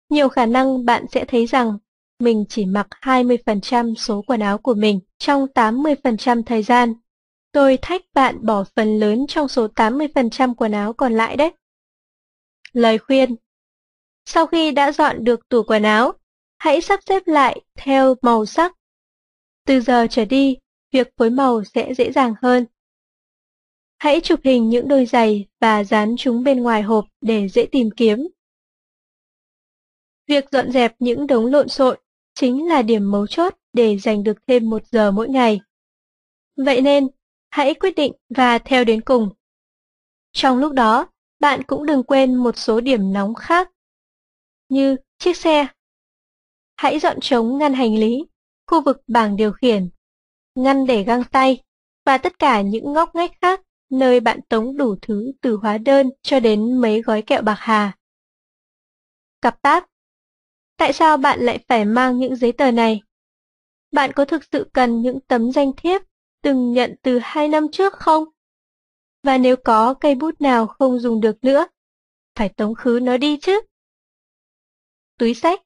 [0.09, 1.77] nhiều khả năng bạn sẽ thấy rằng
[2.19, 6.93] mình chỉ mặc 20% số quần áo của mình trong 80% thời gian.
[7.51, 11.51] Tôi thách bạn bỏ phần lớn trong số 80% quần áo còn lại đấy.
[12.77, 13.35] Lời khuyên
[14.25, 16.13] Sau khi đã dọn được tủ quần áo,
[16.57, 18.75] hãy sắp xếp lại theo màu sắc.
[19.65, 20.57] Từ giờ trở đi,
[20.91, 22.65] việc phối màu sẽ dễ dàng hơn.
[23.97, 27.89] Hãy chụp hình những đôi giày và dán chúng bên ngoài hộp để dễ tìm
[27.97, 28.27] kiếm.
[30.27, 31.97] Việc dọn dẹp những đống lộn xộn
[32.33, 35.61] chính là điểm mấu chốt để dành được thêm một giờ mỗi ngày.
[36.65, 37.07] Vậy nên,
[37.49, 39.29] hãy quyết định và theo đến cùng.
[40.31, 41.07] Trong lúc đó,
[41.39, 43.69] bạn cũng đừng quên một số điểm nóng khác,
[44.69, 45.67] như chiếc xe.
[46.75, 48.25] Hãy dọn trống ngăn hành lý,
[48.67, 49.89] khu vực bảng điều khiển,
[50.55, 51.63] ngăn để găng tay
[52.05, 56.09] và tất cả những ngóc ngách khác nơi bạn tống đủ thứ từ hóa đơn
[56.21, 57.97] cho đến mấy gói kẹo bạc hà.
[59.41, 59.85] Cặp táp
[60.77, 63.01] Tại sao bạn lại phải mang những giấy tờ này?
[63.91, 66.01] Bạn có thực sự cần những tấm danh thiếp
[66.41, 68.23] từng nhận từ hai năm trước không?
[69.27, 71.67] Và nếu có cây bút nào không dùng được nữa,
[72.35, 73.61] phải tống khứ nó đi chứ.
[75.17, 75.61] Túi sách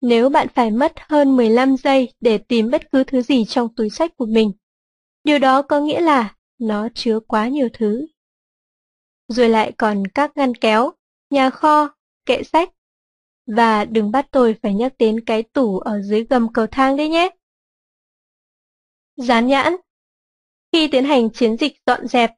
[0.00, 3.90] Nếu bạn phải mất hơn 15 giây để tìm bất cứ thứ gì trong túi
[3.90, 4.52] sách của mình,
[5.24, 8.06] điều đó có nghĩa là nó chứa quá nhiều thứ.
[9.28, 10.92] Rồi lại còn các ngăn kéo,
[11.30, 11.94] nhà kho,
[12.26, 12.70] kệ sách.
[13.46, 17.08] Và đừng bắt tôi phải nhắc đến cái tủ ở dưới gầm cầu thang đấy
[17.08, 17.30] nhé.
[19.16, 19.76] Dán nhãn
[20.72, 22.30] Khi tiến hành chiến dịch dọn dẹp,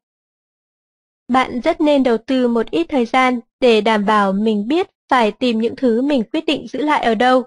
[1.33, 5.33] bạn rất nên đầu tư một ít thời gian để đảm bảo mình biết phải
[5.33, 7.43] tìm những thứ mình quyết định giữ lại ở đâu.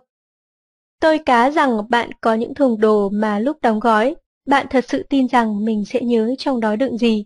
[1.00, 4.16] Tôi cá rằng bạn có những thùng đồ mà lúc đóng gói,
[4.48, 7.26] bạn thật sự tin rằng mình sẽ nhớ trong đó đựng gì.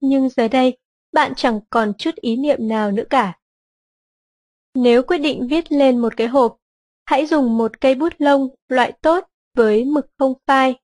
[0.00, 0.78] Nhưng giờ đây,
[1.12, 3.38] bạn chẳng còn chút ý niệm nào nữa cả.
[4.74, 6.56] Nếu quyết định viết lên một cái hộp,
[7.06, 9.24] hãy dùng một cây bút lông loại tốt
[9.56, 10.74] với mực không phai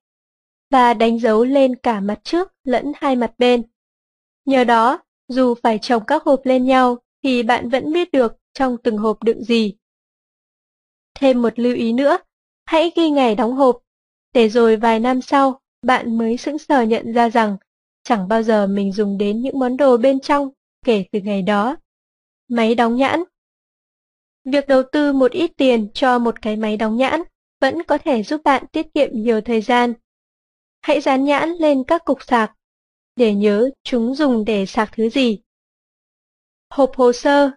[0.70, 3.62] và đánh dấu lên cả mặt trước lẫn hai mặt bên.
[4.50, 8.76] Nhờ đó, dù phải chồng các hộp lên nhau thì bạn vẫn biết được trong
[8.82, 9.76] từng hộp đựng gì.
[11.14, 12.18] Thêm một lưu ý nữa,
[12.64, 13.78] hãy ghi ngày đóng hộp,
[14.34, 17.56] để rồi vài năm sau bạn mới sững sờ nhận ra rằng
[18.02, 20.50] chẳng bao giờ mình dùng đến những món đồ bên trong
[20.84, 21.76] kể từ ngày đó.
[22.48, 23.24] Máy đóng nhãn
[24.44, 27.22] Việc đầu tư một ít tiền cho một cái máy đóng nhãn
[27.60, 29.94] vẫn có thể giúp bạn tiết kiệm nhiều thời gian.
[30.82, 32.52] Hãy dán nhãn lên các cục sạc,
[33.20, 35.40] để nhớ chúng dùng để sạc thứ gì.
[36.70, 37.50] Hộp hồ sơ,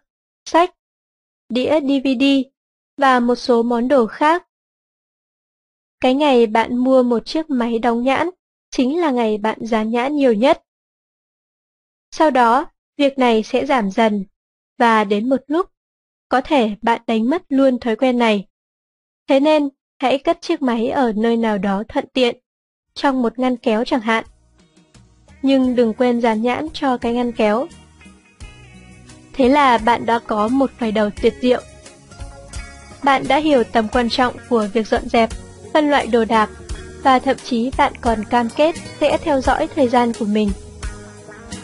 [0.45, 0.75] sách,
[1.49, 2.23] đĩa DVD
[2.97, 4.47] và một số món đồ khác.
[5.99, 8.29] Cái ngày bạn mua một chiếc máy đóng nhãn
[8.71, 10.63] chính là ngày bạn dán nhãn nhiều nhất.
[12.11, 12.65] Sau đó,
[12.97, 14.25] việc này sẽ giảm dần,
[14.77, 15.69] và đến một lúc,
[16.29, 18.47] có thể bạn đánh mất luôn thói quen này.
[19.27, 22.37] Thế nên, hãy cất chiếc máy ở nơi nào đó thuận tiện,
[22.93, 24.25] trong một ngăn kéo chẳng hạn.
[25.43, 27.67] Nhưng đừng quên dán nhãn cho cái ngăn kéo.
[29.33, 31.61] Thế là bạn đã có một khởi đầu tuyệt diệu.
[33.03, 35.29] Bạn đã hiểu tầm quan trọng của việc dọn dẹp,
[35.73, 36.49] phân loại đồ đạc
[37.03, 40.51] và thậm chí bạn còn cam kết sẽ theo dõi thời gian của mình.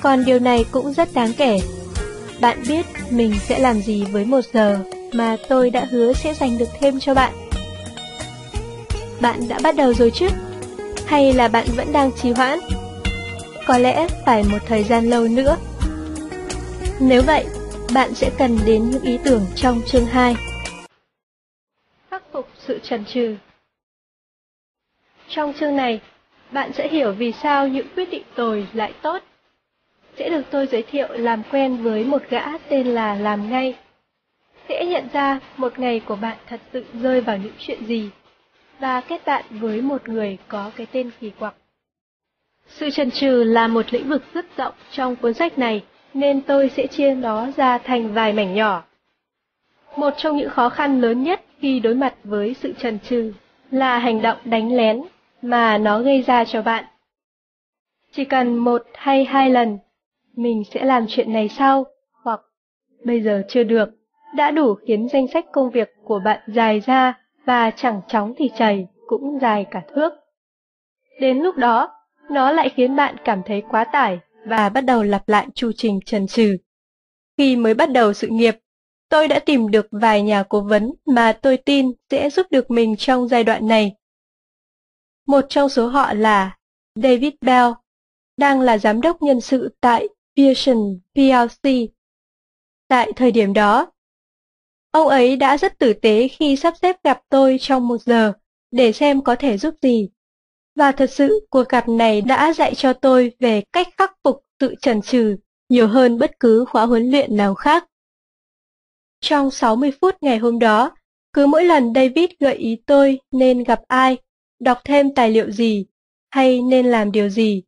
[0.01, 1.59] Còn điều này cũng rất đáng kể.
[2.41, 4.79] Bạn biết mình sẽ làm gì với một giờ
[5.13, 7.33] mà tôi đã hứa sẽ dành được thêm cho bạn.
[9.21, 10.27] Bạn đã bắt đầu rồi chứ?
[11.05, 12.59] Hay là bạn vẫn đang trì hoãn?
[13.69, 15.57] Có lẽ phải một thời gian lâu nữa.
[17.01, 17.45] Nếu vậy,
[17.93, 20.35] bạn sẽ cần đến những ý tưởng trong chương 2.
[22.09, 23.35] Khắc phục sự chần chừ
[25.27, 26.01] trong chương này,
[26.51, 29.23] bạn sẽ hiểu vì sao những quyết định tồi lại tốt.
[30.17, 33.75] Sẽ được tôi giới thiệu làm quen với một gã tên là Làm Ngay.
[34.69, 38.09] Sẽ nhận ra một ngày của bạn thật sự rơi vào những chuyện gì,
[38.79, 41.53] và kết bạn với một người có cái tên kỳ quặc.
[42.69, 46.69] Sự chần chừ là một lĩnh vực rất rộng trong cuốn sách này, nên tôi
[46.69, 48.83] sẽ chia nó ra thành vài mảnh nhỏ.
[49.95, 53.33] Một trong những khó khăn lớn nhất khi đối mặt với sự chần chừ
[53.71, 55.01] là hành động đánh lén
[55.41, 56.85] mà nó gây ra cho bạn.
[58.11, 59.77] Chỉ cần một hay hai lần,
[60.35, 61.85] mình sẽ làm chuyện này sau,
[62.23, 62.41] hoặc
[63.05, 63.89] bây giờ chưa được,
[64.35, 67.13] đã đủ khiến danh sách công việc của bạn dài ra
[67.45, 70.13] và chẳng chóng thì chảy cũng dài cả thước.
[71.19, 71.98] Đến lúc đó,
[72.31, 75.99] nó lại khiến bạn cảm thấy quá tải và bắt đầu lặp lại chu trình
[76.05, 76.57] trần trừ.
[77.37, 78.55] Khi mới bắt đầu sự nghiệp,
[79.09, 82.95] tôi đã tìm được vài nhà cố vấn mà tôi tin sẽ giúp được mình
[82.95, 83.95] trong giai đoạn này
[85.29, 86.57] một trong số họ là
[86.95, 87.67] David Bell,
[88.37, 90.07] đang là giám đốc nhân sự tại
[90.37, 90.77] Pearson
[91.15, 91.71] PLC.
[92.87, 93.91] Tại thời điểm đó,
[94.91, 98.33] ông ấy đã rất tử tế khi sắp xếp gặp tôi trong một giờ
[98.71, 100.09] để xem có thể giúp gì.
[100.75, 104.75] Và thật sự cuộc gặp này đã dạy cho tôi về cách khắc phục tự
[104.81, 105.35] trần trừ
[105.69, 107.85] nhiều hơn bất cứ khóa huấn luyện nào khác.
[109.21, 110.91] Trong 60 phút ngày hôm đó,
[111.33, 114.17] Cứ mỗi lần David gợi ý tôi nên gặp ai,
[114.59, 115.85] đọc thêm tài liệu gì,
[116.29, 117.63] hay nên làm điều gì,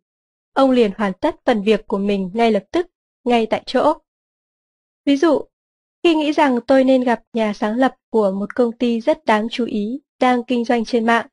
[0.54, 2.88] ông liền hoàn tất phần việc của mình ngay lập tức,
[3.24, 3.94] ngay tại chỗ.
[5.06, 5.42] Ví dụ,
[6.04, 9.48] khi nghĩ rằng tôi nên gặp nhà sáng lập của một công ty rất đáng
[9.52, 11.28] chú ý đang kinh doanh trên mạng.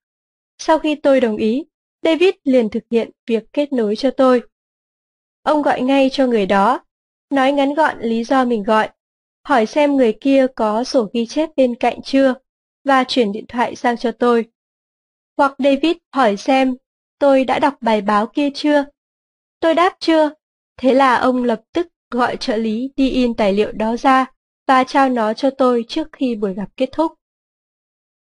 [0.59, 1.65] Sau khi tôi đồng ý,
[2.03, 4.43] David liền thực hiện việc kết nối cho tôi.
[5.43, 6.85] Ông gọi ngay cho người đó,
[7.31, 8.89] nói ngắn gọn lý do mình gọi,
[9.45, 12.35] hỏi xem người kia có sổ ghi chép bên cạnh chưa,
[12.85, 14.47] và chuyển điện thoại sang cho tôi.
[15.37, 16.75] Hoặc David hỏi xem
[17.19, 18.85] tôi đã đọc bài báo kia chưa.
[19.61, 20.31] Tôi đáp chưa,
[20.77, 24.27] thế là ông lập tức gọi trợ lý đi in tài liệu đó ra
[24.67, 27.13] và trao nó cho tôi trước khi buổi gặp kết thúc.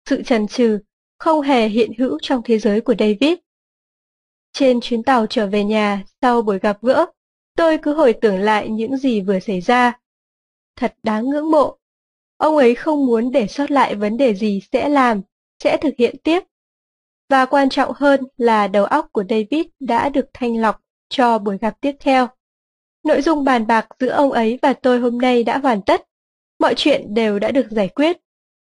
[0.05, 0.79] Sự chần chừ
[1.21, 3.37] không hề hiện hữu trong thế giới của David.
[4.53, 7.05] Trên chuyến tàu trở về nhà sau buổi gặp gỡ,
[7.57, 9.99] tôi cứ hồi tưởng lại những gì vừa xảy ra.
[10.75, 11.77] Thật đáng ngưỡng mộ.
[12.37, 15.21] Ông ấy không muốn để sót lại vấn đề gì sẽ làm,
[15.63, 16.43] sẽ thực hiện tiếp.
[17.29, 21.57] Và quan trọng hơn là đầu óc của David đã được thanh lọc cho buổi
[21.57, 22.27] gặp tiếp theo.
[23.03, 26.01] Nội dung bàn bạc giữa ông ấy và tôi hôm nay đã hoàn tất.
[26.59, 28.17] Mọi chuyện đều đã được giải quyết.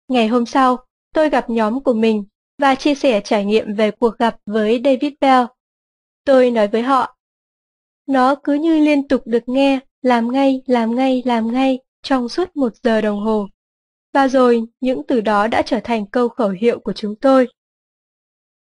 [0.09, 0.77] Ngày hôm sau,
[1.15, 2.25] tôi gặp nhóm của mình
[2.59, 5.45] và chia sẻ trải nghiệm về cuộc gặp với David Bell.
[6.25, 7.17] Tôi nói với họ,
[8.07, 12.57] nó cứ như liên tục được nghe, làm ngay, làm ngay, làm ngay trong suốt
[12.57, 13.49] một giờ đồng hồ.
[14.15, 17.49] Và rồi, những từ đó đã trở thành câu khẩu hiệu của chúng tôi.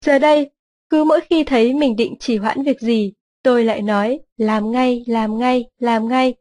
[0.06, 0.52] Giờ đây,
[0.90, 3.14] cứ mỗi khi thấy mình định trì hoãn việc gì,
[3.44, 6.34] tôi lại nói, làm ngay, làm ngay, làm ngay.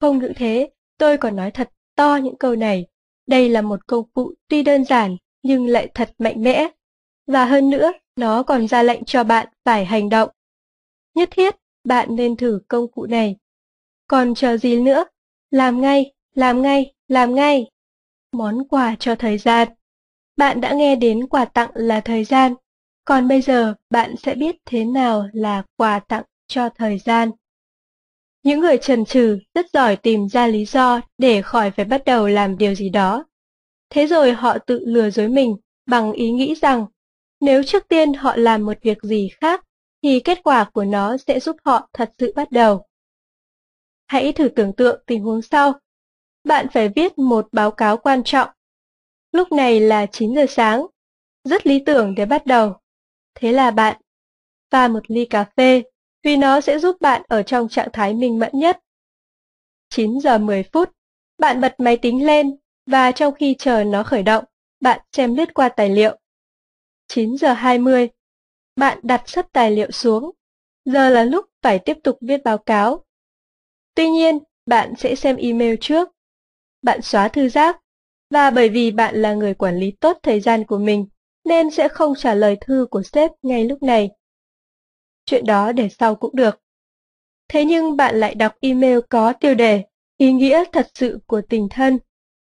[0.00, 2.86] Không những thế, tôi còn nói thật to những câu này.
[3.26, 6.68] Đây là một công cụ tuy đơn giản, nhưng lại thật mạnh mẽ.
[7.28, 10.30] Và hơn nữa, nó còn ra lệnh cho bạn phải hành động.
[11.14, 11.54] Nhất thiết,
[11.84, 13.36] bạn nên thử công cụ này.
[14.06, 15.04] Còn chờ gì nữa?
[15.50, 17.66] Làm ngay, làm ngay, làm ngay.
[18.32, 19.68] Món quà cho thời gian.
[20.36, 22.54] Bạn đã nghe đến quà tặng là thời gian.
[23.04, 27.30] Còn bây giờ, bạn sẽ biết thế nào là quà tặng cho thời gian.
[28.42, 32.28] Những người trần trừ rất giỏi tìm ra lý do để khỏi phải bắt đầu
[32.28, 33.24] làm điều gì đó.
[33.90, 35.56] Thế rồi họ tự lừa dối mình
[35.86, 36.86] bằng ý nghĩ rằng
[37.40, 39.64] nếu trước tiên họ làm một việc gì khác
[40.02, 42.86] thì kết quả của nó sẽ giúp họ thật sự bắt đầu.
[44.06, 45.72] Hãy thử tưởng tượng tình huống sau.
[46.44, 48.48] Bạn phải viết một báo cáo quan trọng.
[49.32, 50.86] Lúc này là 9 giờ sáng,
[51.44, 52.76] rất lý tưởng để bắt đầu.
[53.34, 54.00] Thế là bạn
[54.70, 55.82] pha một ly cà phê
[56.22, 58.80] vì nó sẽ giúp bạn ở trong trạng thái minh mẫn nhất.
[59.90, 60.90] 9 giờ 10 phút,
[61.38, 64.44] bạn bật máy tính lên và trong khi chờ nó khởi động,
[64.80, 66.18] bạn xem lướt qua tài liệu.
[67.08, 68.08] 9 giờ 20,
[68.76, 70.30] bạn đặt sắp tài liệu xuống.
[70.84, 73.04] Giờ là lúc phải tiếp tục viết báo cáo.
[73.94, 76.08] Tuy nhiên, bạn sẽ xem email trước.
[76.82, 77.80] Bạn xóa thư giác,
[78.30, 81.06] và bởi vì bạn là người quản lý tốt thời gian của mình,
[81.44, 84.10] nên sẽ không trả lời thư của sếp ngay lúc này
[85.28, 86.60] chuyện đó để sau cũng được.
[87.48, 89.84] Thế nhưng bạn lại đọc email có tiêu đề
[90.18, 91.98] Ý nghĩa thật sự của tình thân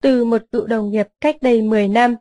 [0.03, 2.17] từ một cựu đồng nghiệp cách đây 10 năm.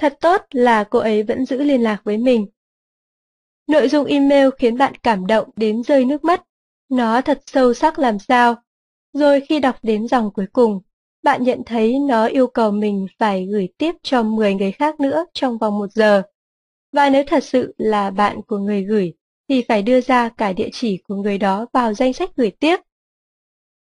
[0.00, 2.46] Thật tốt là cô ấy vẫn giữ liên lạc với mình.
[3.66, 6.42] Nội dung email khiến bạn cảm động đến rơi nước mắt.
[6.88, 8.54] Nó thật sâu sắc làm sao.
[9.12, 10.80] Rồi khi đọc đến dòng cuối cùng,
[11.22, 15.26] bạn nhận thấy nó yêu cầu mình phải gửi tiếp cho 10 người khác nữa
[15.34, 16.22] trong vòng một giờ.
[16.92, 19.12] Và nếu thật sự là bạn của người gửi,
[19.48, 22.80] thì phải đưa ra cả địa chỉ của người đó vào danh sách gửi tiếp.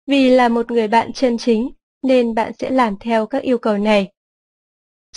[0.07, 1.71] Vì là một người bạn chân chính,
[2.03, 4.13] nên bạn sẽ làm theo các yêu cầu này.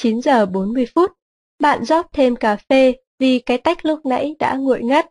[0.02, 1.12] 9 giờ 40 phút,
[1.60, 5.06] bạn rót thêm cà phê vì cái tách lúc nãy đã nguội ngắt.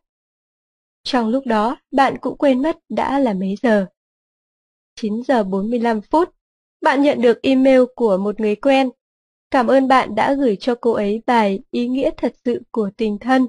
[1.03, 3.87] Trong lúc đó, bạn cũng quên mất đã là mấy giờ.
[4.95, 6.35] 9 giờ 45 phút,
[6.81, 8.91] bạn nhận được email của một người quen.
[9.51, 13.19] Cảm ơn bạn đã gửi cho cô ấy bài ý nghĩa thật sự của tình
[13.19, 13.47] thân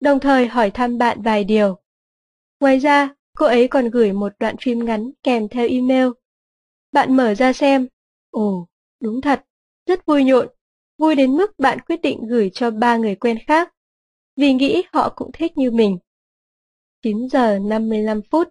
[0.00, 1.76] đồng thời hỏi thăm bạn vài điều.
[2.60, 6.08] Ngoài ra, cô ấy còn gửi một đoạn phim ngắn kèm theo email.
[6.92, 7.88] Bạn mở ra xem.
[8.30, 8.66] Ồ,
[9.00, 9.44] đúng thật,
[9.86, 10.48] rất vui nhộn,
[11.00, 13.74] vui đến mức bạn quyết định gửi cho ba người quen khác,
[14.36, 15.98] vì nghĩ họ cũng thích như mình.
[17.02, 18.48] 9 giờ 55 phút,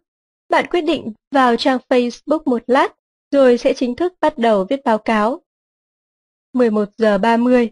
[0.49, 2.95] bạn quyết định vào trang Facebook một lát,
[3.31, 5.41] rồi sẽ chính thức bắt đầu viết báo cáo.
[6.53, 7.69] 11 giờ 30.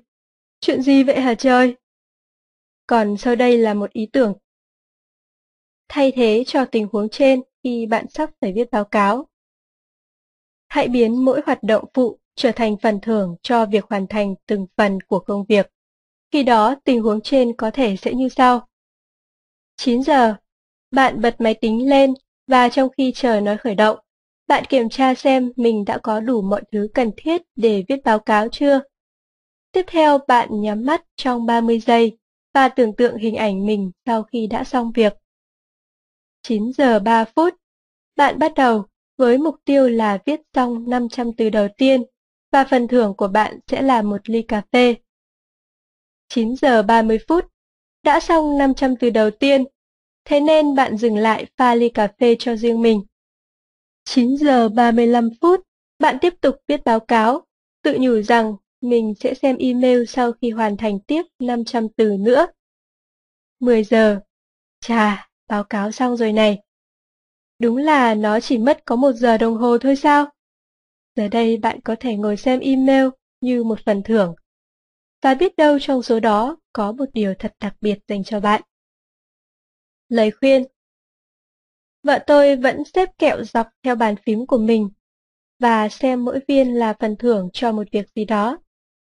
[0.60, 1.76] Chuyện gì vậy hả trời?
[2.88, 4.34] Còn sau đây là một ý tưởng.
[5.90, 9.28] Thay thế cho tình huống trên khi bạn sắp phải viết báo cáo.
[10.68, 14.66] Hãy biến mỗi hoạt động phụ trở thành phần thưởng cho việc hoàn thành từng
[14.78, 15.72] phần của công việc.
[16.32, 18.68] Khi đó, tình huống trên có thể sẽ như sau.
[19.78, 20.36] 9 giờ,
[20.92, 22.14] bạn bật máy tính lên
[22.48, 23.98] và trong khi chờ nó khởi động,
[24.48, 28.20] bạn kiểm tra xem mình đã có đủ mọi thứ cần thiết để viết báo
[28.20, 28.80] cáo chưa.
[29.72, 32.18] Tiếp theo bạn nhắm mắt trong 30 giây
[32.54, 35.14] và tưởng tượng hình ảnh mình sau khi đã xong việc.
[36.42, 37.54] 9 giờ 3 phút,
[38.16, 38.86] bạn bắt đầu
[39.18, 42.04] với mục tiêu là viết xong 500 từ đầu tiên
[42.58, 44.96] và phần thưởng của bạn sẽ là một ly cà phê.
[46.30, 47.46] 9 giờ 30 phút,
[48.04, 49.66] đã xong 500 từ đầu tiên,
[50.26, 53.02] thế nên bạn dừng lại pha ly cà phê cho riêng mình.
[54.06, 55.60] 9 giờ 35 phút,
[56.00, 57.42] bạn tiếp tục viết báo cáo,
[57.84, 62.48] tự nhủ rằng mình sẽ xem email sau khi hoàn thành tiếp 500 từ nữa.
[63.60, 64.20] 10 giờ,
[64.82, 66.60] chà, báo cáo xong rồi này.
[67.60, 70.32] Đúng là nó chỉ mất có một giờ đồng hồ thôi sao?
[71.18, 73.08] Giờ đây bạn có thể ngồi xem email
[73.42, 74.36] như một phần thưởng.
[75.22, 78.62] Và biết đâu trong số đó có một điều thật đặc biệt dành cho bạn.
[80.10, 80.64] Lời khuyên
[82.04, 84.90] Vợ tôi vẫn xếp kẹo dọc theo bàn phím của mình
[85.60, 88.60] và xem mỗi viên là phần thưởng cho một việc gì đó.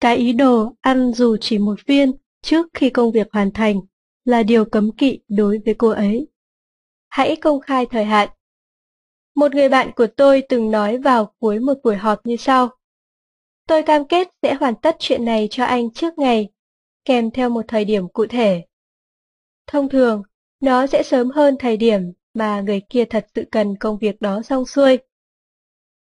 [0.01, 3.81] Cái ý đồ ăn dù chỉ một viên trước khi công việc hoàn thành
[4.25, 6.29] là điều cấm kỵ đối với cô ấy.
[7.09, 8.29] Hãy công khai thời hạn.
[9.39, 12.69] Một người bạn của tôi từng nói vào cuối một buổi họp như sau.
[13.67, 16.49] Tôi cam kết sẽ hoàn tất chuyện này cho anh trước ngày,
[17.05, 18.65] kèm theo một thời điểm cụ thể.
[19.67, 20.23] Thông thường,
[20.61, 24.43] nó sẽ sớm hơn thời điểm mà người kia thật sự cần công việc đó
[24.43, 24.99] xong xuôi.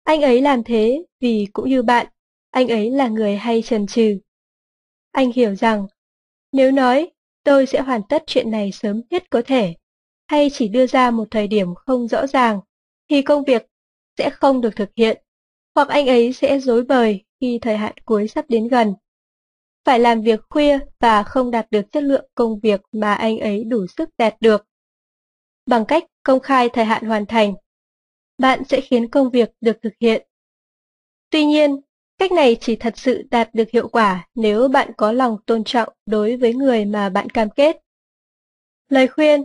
[0.02, 2.06] Anh ấy làm thế vì cũng như bạn,
[2.50, 4.18] anh ấy là người hay chần chừ.
[5.12, 5.86] Anh hiểu rằng,
[6.52, 7.10] nếu nói
[7.44, 9.74] tôi sẽ hoàn tất chuyện này sớm nhất có thể,
[10.26, 12.60] hay chỉ đưa ra một thời điểm không rõ ràng,
[13.08, 13.66] thì công việc
[14.18, 15.22] sẽ không được thực hiện,
[15.74, 18.94] hoặc anh ấy sẽ dối bời khi thời hạn cuối sắp đến gần.
[19.84, 23.64] Phải làm việc khuya và không đạt được chất lượng công việc mà anh ấy
[23.64, 24.66] đủ sức đạt được.
[25.66, 27.54] Bằng cách công khai thời hạn hoàn thành,
[28.38, 30.26] bạn sẽ khiến công việc được thực hiện.
[31.30, 31.80] Tuy nhiên,
[32.18, 35.88] cách này chỉ thật sự đạt được hiệu quả nếu bạn có lòng tôn trọng
[36.06, 37.76] đối với người mà bạn cam kết.
[38.88, 39.44] Lời khuyên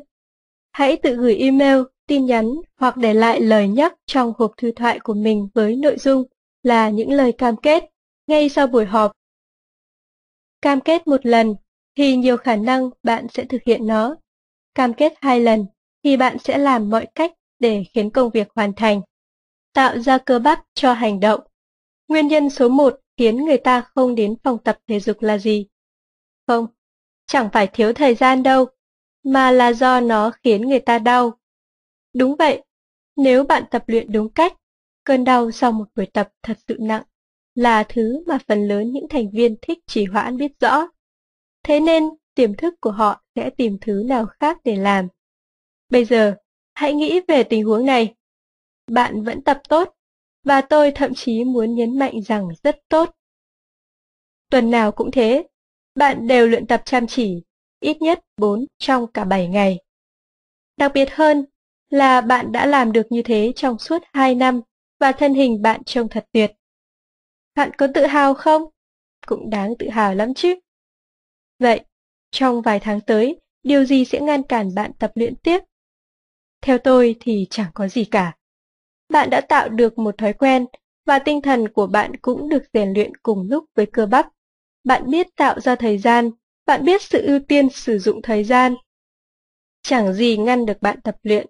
[0.71, 1.77] Hãy tự gửi email,
[2.09, 5.97] tin nhắn hoặc để lại lời nhắc trong hộp thư thoại của mình với nội
[5.97, 6.23] dung
[6.63, 7.83] là những lời cam kết
[8.27, 9.11] ngay sau buổi họp.
[10.61, 11.55] Cam kết một lần
[11.97, 14.15] thì nhiều khả năng bạn sẽ thực hiện nó.
[14.75, 15.65] Cam kết hai lần
[16.03, 19.01] thì bạn sẽ làm mọi cách để khiến công việc hoàn thành.
[19.73, 21.41] Tạo ra cơ bắp cho hành động.
[22.07, 25.67] Nguyên nhân số một khiến người ta không đến phòng tập thể dục là gì?
[26.47, 26.67] Không,
[27.27, 28.65] chẳng phải thiếu thời gian đâu,
[29.23, 31.38] mà là do nó khiến người ta đau.
[32.13, 32.63] Đúng vậy,
[33.15, 34.53] nếu bạn tập luyện đúng cách,
[35.03, 37.03] cơn đau sau một buổi tập thật sự nặng
[37.55, 40.87] là thứ mà phần lớn những thành viên thích trì hoãn biết rõ.
[41.63, 42.03] Thế nên,
[42.35, 45.07] tiềm thức của họ sẽ tìm thứ nào khác để làm.
[45.89, 46.35] Bây giờ,
[46.73, 48.15] hãy nghĩ về tình huống này.
[48.87, 49.95] Bạn vẫn tập tốt,
[50.43, 53.15] và tôi thậm chí muốn nhấn mạnh rằng rất tốt.
[54.51, 55.47] Tuần nào cũng thế,
[55.95, 57.43] bạn đều luyện tập chăm chỉ,
[57.79, 59.77] ít nhất 4 trong cả 7 ngày.
[60.77, 61.45] Đặc biệt hơn
[61.89, 64.61] là bạn đã làm được như thế trong suốt 2 năm
[64.99, 66.51] và thân hình bạn trông thật tuyệt.
[67.55, 68.63] Bạn có tự hào không?
[69.27, 70.55] Cũng đáng tự hào lắm chứ.
[71.59, 71.81] Vậy,
[72.31, 75.59] trong vài tháng tới, điều gì sẽ ngăn cản bạn tập luyện tiếp?
[76.61, 78.35] Theo tôi thì chẳng có gì cả.
[79.09, 80.65] Bạn đã tạo được một thói quen
[81.05, 84.27] và tinh thần của bạn cũng được rèn luyện cùng lúc với cơ bắp.
[84.83, 86.31] Bạn biết tạo ra thời gian,
[86.65, 88.75] bạn biết sự ưu tiên sử dụng thời gian.
[89.81, 91.47] Chẳng gì ngăn được bạn tập luyện.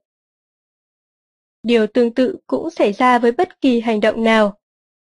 [1.63, 4.59] Điều tương tự cũng xảy ra với bất kỳ hành động nào.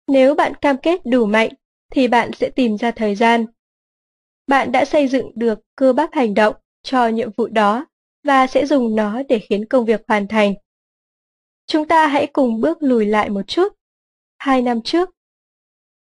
[0.07, 1.49] Nếu bạn cam kết đủ mạnh,
[1.91, 3.45] thì bạn sẽ tìm ra thời gian.
[4.47, 7.85] Bạn đã xây dựng được cơ bắp hành động cho nhiệm vụ đó
[8.23, 10.53] và sẽ dùng nó để khiến công việc hoàn thành.
[11.67, 13.73] Chúng ta hãy cùng bước lùi lại một chút.
[14.37, 15.09] Hai năm trước,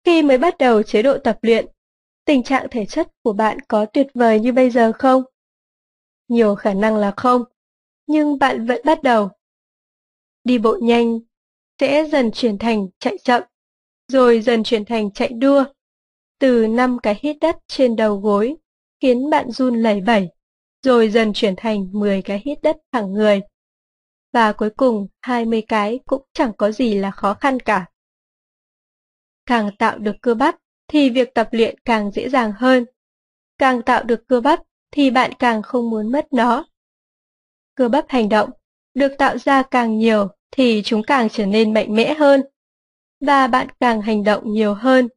[0.04, 1.66] khi mới bắt đầu chế độ tập luyện,
[2.24, 5.22] tình trạng thể chất của bạn có tuyệt vời như bây giờ không?
[6.28, 7.44] Nhiều khả năng là không,
[8.06, 9.30] nhưng bạn vẫn bắt đầu.
[10.44, 11.18] Đi bộ nhanh
[11.80, 13.42] sẽ dần chuyển thành chạy chậm,
[14.08, 15.64] rồi dần chuyển thành chạy đua.
[16.38, 18.56] Từ năm cái hít đất trên đầu gối
[19.00, 20.28] khiến bạn run lẩy bẩy
[20.82, 23.40] rồi dần chuyển thành 10 cái hít đất thẳng người.
[24.32, 27.86] Và cuối cùng 20 cái cũng chẳng có gì là khó khăn cả.
[29.46, 30.56] Càng tạo được cơ bắp
[30.88, 32.84] thì việc tập luyện càng dễ dàng hơn.
[33.58, 36.66] Càng tạo được cơ bắp thì bạn càng không muốn mất nó.
[37.74, 38.50] Cơ bắp hành động
[38.94, 42.42] được tạo ra càng nhiều thì chúng càng trở nên mạnh mẽ hơn
[43.20, 45.08] và bạn càng hành động nhiều hơn.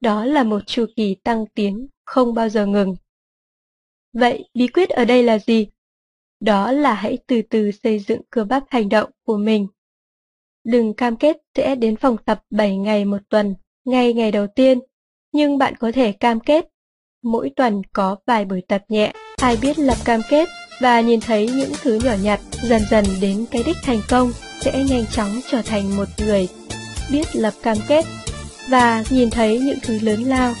[0.00, 2.96] Đó là một chu kỳ tăng tiến không bao giờ ngừng.
[4.12, 5.66] Vậy bí quyết ở đây là gì?
[6.40, 9.66] Đó là hãy từ từ xây dựng cơ bắp hành động của mình.
[10.64, 14.78] Đừng cam kết sẽ đến phòng tập 7 ngày một tuần, ngay ngày đầu tiên,
[15.32, 16.68] Nhưng bạn có thể cam kết,
[17.22, 20.48] mỗi tuần có vài buổi tập nhẹ, ai biết lập cam kết
[20.80, 24.84] và nhìn thấy những thứ nhỏ nhặt dần dần đến cái đích thành công sẽ
[24.84, 26.48] nhanh chóng trở thành một người
[27.10, 28.04] biết lập cam kết
[28.68, 30.54] và nhìn thấy những thứ lớn lao.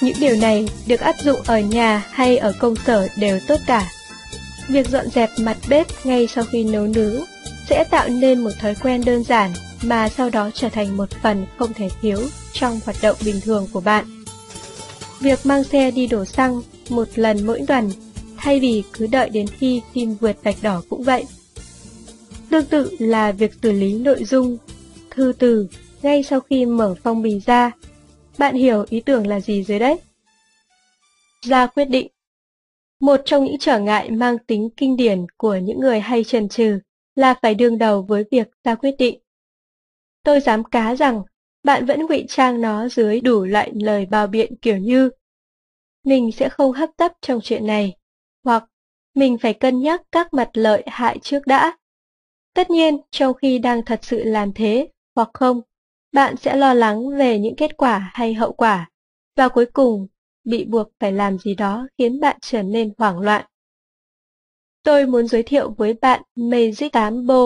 [0.00, 3.92] Những điều này được áp dụng ở nhà hay ở công sở đều tốt cả.
[4.68, 7.24] Việc dọn dẹp mặt bếp ngay sau khi nấu nướng
[7.68, 11.46] sẽ tạo nên một thói quen đơn giản mà sau đó trở thành một phần
[11.58, 12.20] không thể thiếu
[12.52, 14.24] trong hoạt động bình thường của bạn.
[15.20, 17.90] Việc mang xe đi đổ xăng một lần mỗi tuần
[18.36, 21.24] thay vì cứ đợi đến khi phim vượt vạch đỏ cũng vậy.
[22.50, 24.58] Tương tự là việc xử lý nội dung,
[25.10, 25.68] thư từ
[26.02, 27.72] ngay sau khi mở phong bì ra.
[28.38, 29.98] Bạn hiểu ý tưởng là gì dưới đấy?
[31.42, 32.08] Ra quyết định
[33.00, 36.78] Một trong những trở ngại mang tính kinh điển của những người hay chần chừ
[37.14, 39.18] là phải đương đầu với việc ra quyết định.
[40.24, 41.22] Tôi dám cá rằng
[41.64, 45.10] bạn vẫn ngụy trang nó dưới đủ loại lời bao biện kiểu như
[46.04, 47.96] Mình sẽ không hấp tấp trong chuyện này,
[48.46, 48.64] hoặc
[49.14, 51.78] mình phải cân nhắc các mặt lợi hại trước đã.
[52.54, 55.60] Tất nhiên, trong khi đang thật sự làm thế, hoặc không,
[56.12, 58.90] bạn sẽ lo lắng về những kết quả hay hậu quả,
[59.36, 60.06] và cuối cùng
[60.44, 63.44] bị buộc phải làm gì đó khiến bạn trở nên hoảng loạn.
[64.82, 67.44] Tôi muốn giới thiệu với bạn Magic 8 Bo,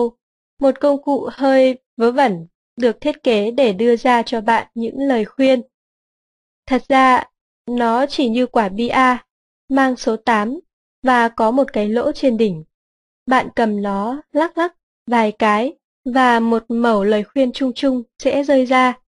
[0.59, 2.47] một công cụ hơi vớ vẩn
[2.77, 5.61] được thiết kế để đưa ra cho bạn những lời khuyên.
[6.65, 7.23] Thật ra,
[7.69, 9.17] nó chỉ như quả bia,
[9.69, 10.59] mang số 8
[11.03, 12.63] và có một cái lỗ trên đỉnh.
[13.25, 14.75] Bạn cầm nó lắc lắc
[15.07, 15.73] vài cái
[16.05, 18.99] và một mẩu lời khuyên chung chung sẽ rơi ra.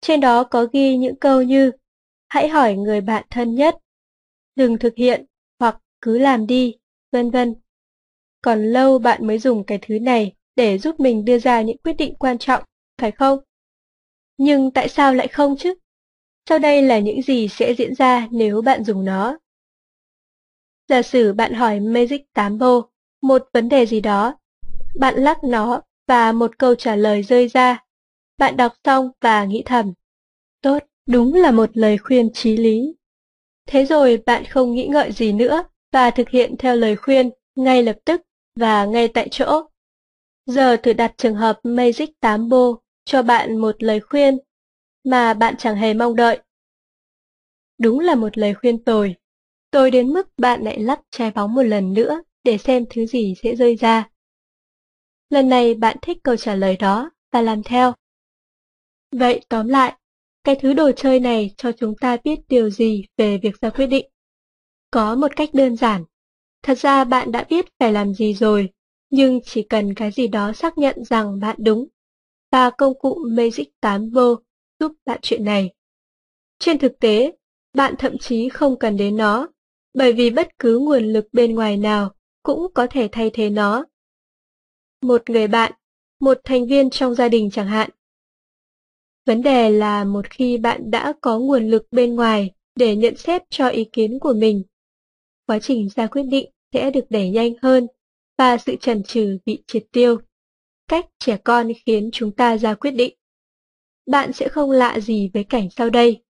[0.00, 1.72] Trên đó có ghi những câu như
[2.32, 3.76] Hãy hỏi người bạn thân nhất,
[4.56, 5.24] đừng thực hiện
[5.58, 6.76] hoặc cứ làm đi,
[7.10, 7.54] vân vân.
[8.42, 11.92] Còn lâu bạn mới dùng cái thứ này để giúp mình đưa ra những quyết
[11.92, 12.64] định quan trọng,
[12.98, 13.38] phải không?
[14.38, 15.74] Nhưng tại sao lại không chứ?
[16.48, 19.38] Sau đây là những gì sẽ diễn ra nếu bạn dùng nó.
[20.88, 22.82] Giả sử bạn hỏi Magic 8 Bo
[23.22, 24.38] một vấn đề gì đó.
[24.98, 27.84] Bạn lắc nó và một câu trả lời rơi ra.
[28.38, 29.92] Bạn đọc xong và nghĩ thầm.
[30.62, 32.94] Tốt, đúng là một lời khuyên trí lý.
[33.66, 37.82] Thế rồi bạn không nghĩ ngợi gì nữa và thực hiện theo lời khuyên ngay
[37.82, 38.22] lập tức
[38.56, 39.62] và ngay tại chỗ.
[40.46, 42.66] Giờ thử đặt trường hợp Magic 8 Bo
[43.04, 44.38] cho bạn một lời khuyên
[45.04, 46.38] mà bạn chẳng hề mong đợi.
[47.78, 49.14] Đúng là một lời khuyên tồi.
[49.72, 53.34] Tôi đến mức bạn lại lắc trái bóng một lần nữa để xem thứ gì
[53.42, 54.08] sẽ rơi ra.
[55.30, 57.94] Lần này bạn thích câu trả lời đó và làm theo.
[59.12, 59.92] Vậy tóm lại,
[60.44, 63.86] cái thứ đồ chơi này cho chúng ta biết điều gì về việc ra quyết
[63.86, 64.06] định?
[64.90, 66.04] Có một cách đơn giản.
[66.62, 68.70] Thật ra bạn đã biết phải làm gì rồi,
[69.10, 71.88] nhưng chỉ cần cái gì đó xác nhận rằng bạn đúng.
[72.50, 74.36] Và công cụ Magic 8 vô
[74.80, 75.70] giúp bạn chuyện này.
[76.58, 77.32] Trên thực tế,
[77.74, 79.48] bạn thậm chí không cần đến nó,
[79.94, 83.84] bởi vì bất cứ nguồn lực bên ngoài nào cũng có thể thay thế nó.
[85.02, 85.72] Một người bạn,
[86.20, 87.90] một thành viên trong gia đình chẳng hạn.
[89.26, 93.42] Vấn đề là một khi bạn đã có nguồn lực bên ngoài để nhận xét
[93.50, 94.62] cho ý kiến của mình,
[95.46, 97.86] quá trình ra quyết định sẽ được đẩy nhanh hơn
[98.38, 100.16] và sự chần chừ bị triệt tiêu.
[100.88, 103.14] Cách trẻ con khiến chúng ta ra quyết định.
[104.06, 106.22] Bạn sẽ không lạ gì với cảnh sau đây.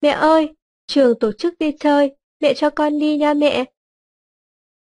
[0.00, 0.54] Mẹ ơi,
[0.86, 3.64] trường tổ chức đi chơi, mẹ cho con đi nha mẹ.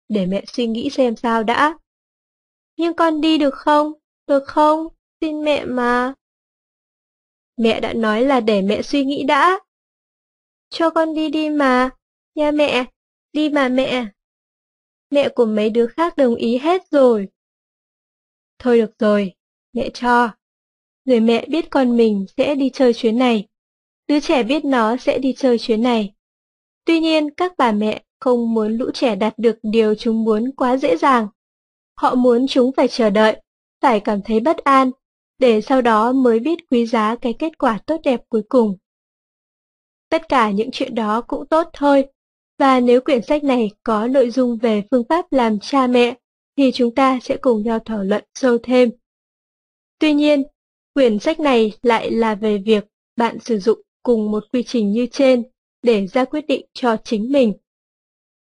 [0.09, 1.77] Để mẹ suy nghĩ xem sao đã.
[2.77, 3.93] Nhưng con đi được không?
[4.27, 4.87] Được không?
[5.21, 6.13] Xin mẹ mà.
[7.57, 9.59] Mẹ đã nói là để mẹ suy nghĩ đã.
[10.69, 11.89] Cho con đi đi mà.
[12.35, 12.85] Nha mẹ,
[13.33, 14.05] đi mà mẹ.
[15.09, 17.27] Mẹ của mấy đứa khác đồng ý hết rồi.
[18.59, 19.33] Thôi được rồi,
[19.73, 20.29] mẹ cho.
[21.05, 23.47] Người mẹ biết con mình sẽ đi chơi chuyến này.
[24.07, 26.13] Đứa trẻ biết nó sẽ đi chơi chuyến này.
[26.89, 30.77] Tuy nhiên, các bà mẹ không muốn lũ trẻ đạt được điều chúng muốn quá
[30.77, 31.27] dễ dàng.
[31.95, 33.41] Họ muốn chúng phải chờ đợi,
[33.81, 34.91] phải cảm thấy bất an,
[35.39, 38.77] để sau đó mới biết quý giá cái kết quả tốt đẹp cuối cùng.
[40.09, 42.07] Tất cả những chuyện đó cũng tốt thôi,
[42.57, 46.15] và nếu quyển sách này có nội dung về phương pháp làm cha mẹ,
[46.57, 48.89] thì chúng ta sẽ cùng nhau thảo luận sâu thêm.
[49.99, 50.43] Tuy nhiên,
[50.93, 52.85] quyển sách này lại là về việc
[53.15, 55.43] bạn sử dụng cùng một quy trình như trên
[55.83, 57.53] để ra quyết định cho chính mình.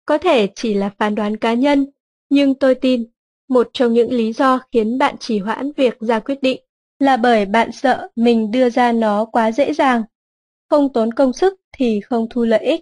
[0.05, 1.87] Có thể chỉ là phán đoán cá nhân,
[2.29, 3.05] nhưng tôi tin
[3.49, 6.61] một trong những lý do khiến bạn trì hoãn việc ra quyết định
[6.99, 10.03] là bởi bạn sợ mình đưa ra nó quá dễ dàng.
[10.71, 12.81] Không tốn công sức thì không thu lợi ích.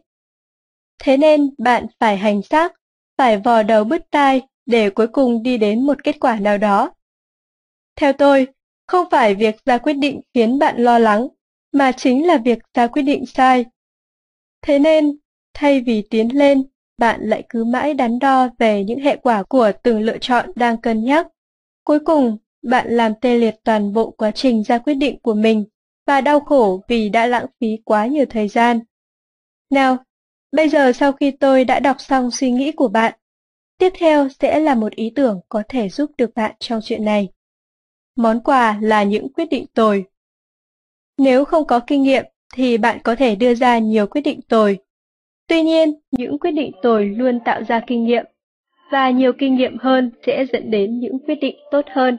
[0.99, 2.73] Thế nên bạn phải hành xác,
[3.19, 6.91] phải vò đầu bứt tai để cuối cùng đi đến một kết quả nào đó.
[7.97, 8.47] Theo tôi,
[8.87, 11.29] không phải việc ra quyết định khiến bạn lo lắng,
[11.73, 13.65] mà chính là việc ra quyết định sai.
[14.63, 15.19] Thế nên,
[15.55, 16.63] thay vì tiến lên,
[16.99, 20.81] bạn lại cứ mãi đắn đo về những hệ quả của từng lựa chọn đang
[20.81, 21.27] cân nhắc.
[21.85, 25.65] Cuối cùng, bạn làm tê liệt toàn bộ quá trình ra quyết định của mình
[26.07, 28.81] và đau khổ vì đã lãng phí quá nhiều thời gian.
[29.71, 29.97] Nào,
[30.53, 33.15] bây giờ sau khi tôi đã đọc xong suy nghĩ của bạn,
[33.79, 37.29] tiếp theo sẽ là một ý tưởng có thể giúp được bạn trong chuyện này.
[38.17, 40.05] Món quà là những quyết định tồi.
[41.19, 42.25] Nếu không có kinh nghiệm
[42.55, 44.79] thì bạn có thể đưa ra nhiều quyết định tồi.
[45.49, 48.25] Tuy nhiên, những quyết định tồi luôn tạo ra kinh nghiệm,
[48.91, 52.19] và nhiều kinh nghiệm hơn sẽ dẫn đến những quyết định tốt hơn.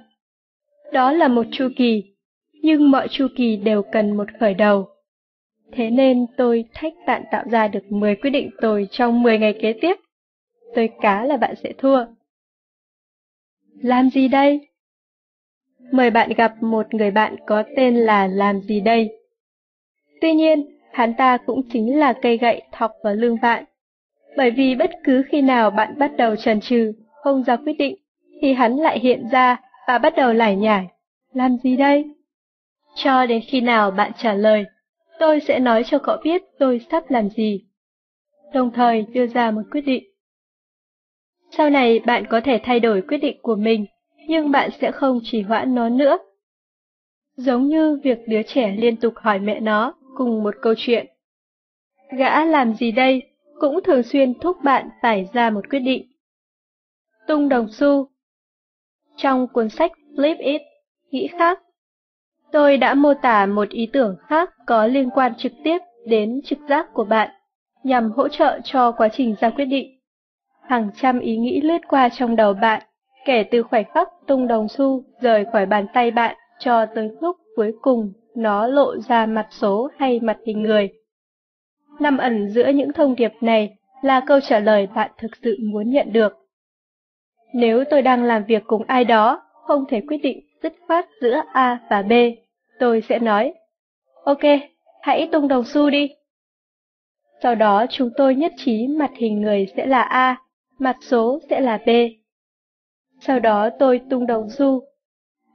[0.92, 2.04] Đó là một chu kỳ,
[2.54, 4.88] nhưng mọi chu kỳ đều cần một khởi đầu.
[5.72, 9.58] Thế nên tôi thách bạn tạo ra được 10 quyết định tồi trong 10 ngày
[9.62, 9.96] kế tiếp.
[10.76, 12.06] Tôi cá là bạn sẽ thua.
[13.82, 14.68] Làm gì đây?
[15.92, 19.19] Mời bạn gặp một người bạn có tên là Làm gì đây?
[20.22, 23.64] Tuy nhiên, hắn ta cũng chính là cây gậy thọc vào lưng bạn.
[24.38, 26.94] Bởi vì bất cứ khi nào bạn bắt đầu trần trừ
[27.24, 27.96] không ra quyết định,
[28.42, 29.58] thì hắn lại hiện ra
[29.88, 30.88] và bắt đầu lải nhải.
[31.34, 32.06] Làm gì đây?
[32.96, 34.66] Cho đến khi nào bạn trả lời,
[35.20, 37.66] tôi sẽ nói cho cậu biết tôi sắp làm gì.
[38.54, 40.04] Đồng thời đưa ra một quyết định.
[41.52, 43.86] Sau này bạn có thể thay đổi quyết định của mình,
[44.28, 46.18] nhưng bạn sẽ không chỉ hoãn nó nữa.
[47.36, 51.08] Giống như việc đứa trẻ liên tục hỏi mẹ nó cùng một câu chuyện.
[52.18, 53.22] Gã làm gì đây
[53.60, 56.12] cũng thường xuyên thúc bạn phải ra một quyết định.
[57.28, 58.08] Tung đồng xu
[59.16, 60.62] Trong cuốn sách Flip It,
[61.12, 61.60] nghĩ khác,
[62.52, 66.60] tôi đã mô tả một ý tưởng khác có liên quan trực tiếp đến trực
[66.70, 67.30] giác của bạn,
[67.84, 70.00] nhằm hỗ trợ cho quá trình ra quyết định.
[70.62, 72.82] Hàng trăm ý nghĩ lướt qua trong đầu bạn,
[73.26, 77.38] kể từ khoảnh khắc tung đồng xu rời khỏi bàn tay bạn cho tới lúc
[77.60, 80.90] cuối cùng nó lộ ra mặt số hay mặt hình người.
[82.00, 85.90] Nằm ẩn giữa những thông điệp này là câu trả lời bạn thực sự muốn
[85.90, 86.34] nhận được.
[87.54, 91.42] Nếu tôi đang làm việc cùng ai đó, không thể quyết định dứt khoát giữa
[91.54, 92.12] A và B,
[92.80, 93.54] tôi sẽ nói,
[94.24, 94.44] Ok,
[95.02, 96.10] hãy tung đồng xu đi.
[97.44, 100.42] Sau đó chúng tôi nhất trí mặt hình người sẽ là A,
[100.78, 101.90] mặt số sẽ là B.
[103.22, 104.89] Sau đó tôi tung đồng xu,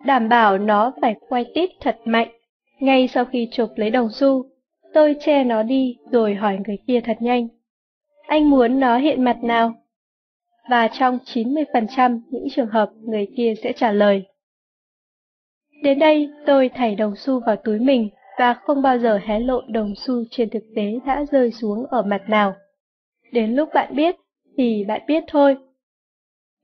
[0.04, 2.28] đảm bảo nó phải quay tít thật mạnh.
[2.80, 4.46] Ngay sau khi chụp lấy đồng xu,
[4.94, 7.48] tôi che nó đi rồi hỏi người kia thật nhanh.
[8.26, 9.74] Anh muốn nó hiện mặt nào?
[10.70, 14.24] Và trong 90% những trường hợp người kia sẽ trả lời.
[15.82, 19.60] Đến đây tôi thảy đồng xu vào túi mình và không bao giờ hé lộ
[19.68, 22.54] đồng xu trên thực tế đã rơi xuống ở mặt nào.
[23.32, 24.16] Đến lúc bạn biết
[24.56, 25.56] thì bạn biết thôi.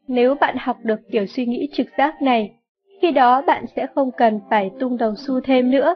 [0.08, 2.59] Nếu bạn học được kiểu suy nghĩ trực giác này,
[3.00, 5.94] khi đó bạn sẽ không cần phải tung đồng xu thêm nữa.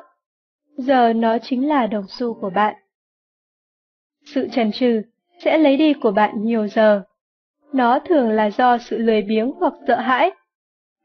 [0.77, 2.75] Giờ nó chính là đồng xu của bạn.
[4.25, 5.03] Sự chần chừ
[5.45, 7.03] sẽ lấy đi của bạn nhiều giờ.
[7.73, 10.31] Nó thường là do sự lười biếng hoặc sợ hãi.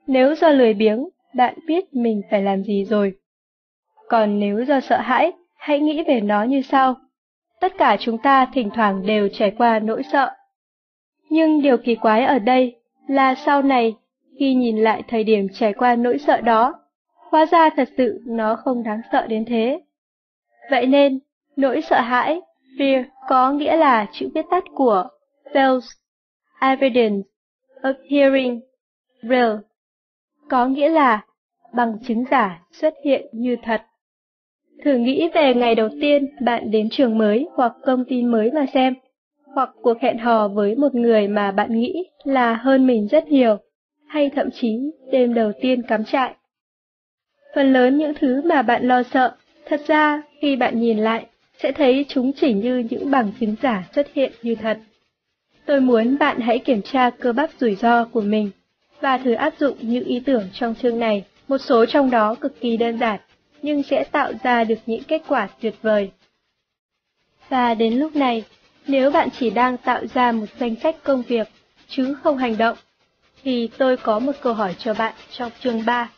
[0.08, 3.14] Nếu do lười biếng, bạn biết mình phải làm gì rồi.
[4.10, 6.96] Còn nếu do sợ hãi, hãy nghĩ về nó như sau.
[7.60, 10.32] Tất cả chúng ta thỉnh thoảng đều trải qua nỗi sợ.
[11.30, 12.76] Nhưng điều kỳ quái ở đây
[13.08, 13.96] là sau này,
[14.40, 16.74] khi nhìn lại thời điểm trải qua nỗi sợ đó,
[17.16, 19.82] hóa ra thật sự nó không đáng sợ đến thế.
[20.72, 21.20] Vậy nên,
[21.56, 22.42] nỗi sợ hãi,
[22.78, 25.08] fear, có nghĩa là chữ viết tắt của
[25.54, 25.96] false,
[26.62, 27.30] evidence,
[27.82, 28.62] appearing,
[29.22, 29.56] real,
[30.50, 31.26] có nghĩa là
[31.74, 33.82] bằng chứng giả xuất hiện như thật.
[34.86, 38.66] Thử nghĩ về ngày đầu tiên bạn đến trường mới hoặc công ty mới mà
[38.74, 38.94] xem,
[39.46, 43.58] hoặc cuộc hẹn hò với một người mà bạn nghĩ là hơn mình rất nhiều,
[44.10, 44.78] hay thậm chí
[45.12, 46.36] đêm đầu tiên cắm trại.
[47.56, 49.36] Phần lớn những thứ mà bạn lo sợ,
[49.66, 51.26] thật ra khi bạn nhìn lại,
[51.58, 54.80] sẽ thấy chúng chỉ như những bằng chứng giả xuất hiện như thật.
[55.66, 58.52] Tôi muốn bạn hãy kiểm tra cơ bắp rủi ro của mình
[59.02, 61.26] và thử áp dụng những ý tưởng trong chương này.
[61.48, 63.20] Một số trong đó cực kỳ đơn giản,
[63.62, 66.12] nhưng sẽ tạo ra được những kết quả tuyệt vời.
[67.50, 68.44] Và đến lúc này,
[68.88, 71.48] nếu bạn chỉ đang tạo ra một danh sách công việc,
[71.88, 72.78] chứ không hành động,
[73.44, 76.10] thì tôi có một câu hỏi cho bạn trong chương 3.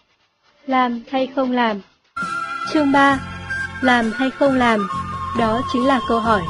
[0.67, 1.82] Làm hay không làm?
[2.74, 3.19] Chương 3.
[3.82, 4.88] Làm hay không làm?
[5.39, 6.41] Đó chính là câu hỏi.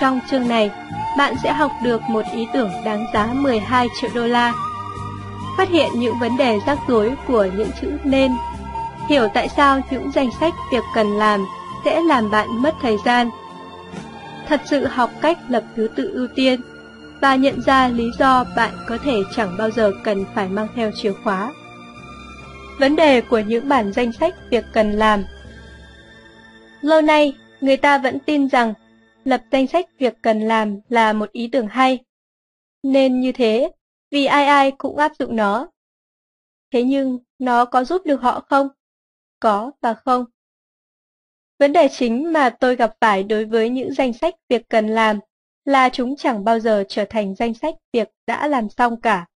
[0.00, 0.70] Trong chương này,
[1.18, 4.52] bạn sẽ học được một ý tưởng đáng giá 12 triệu đô la.
[5.58, 8.32] Phát hiện những vấn đề rắc rối của những chữ nên.
[9.08, 11.44] Hiểu tại sao những danh sách việc cần làm
[11.84, 13.30] sẽ làm bạn mất thời gian.
[14.48, 16.60] Thật sự học cách lập thứ tự ưu tiên
[17.22, 20.90] và nhận ra lý do bạn có thể chẳng bao giờ cần phải mang theo
[20.94, 21.52] chìa khóa.
[22.78, 25.24] Vấn đề của những bản danh sách việc cần làm
[26.80, 28.74] Lâu nay, người ta vẫn tin rằng
[29.24, 31.98] lập danh sách việc cần làm là một ý tưởng hay.
[32.82, 33.70] Nên như thế,
[34.10, 35.70] vì ai ai cũng áp dụng nó.
[36.72, 38.68] Thế nhưng, nó có giúp được họ không?
[39.40, 40.24] Có và không.
[41.58, 45.18] Vấn đề chính mà tôi gặp phải đối với những danh sách việc cần làm
[45.64, 49.26] là chúng chẳng bao giờ trở thành danh sách việc đã làm xong cả.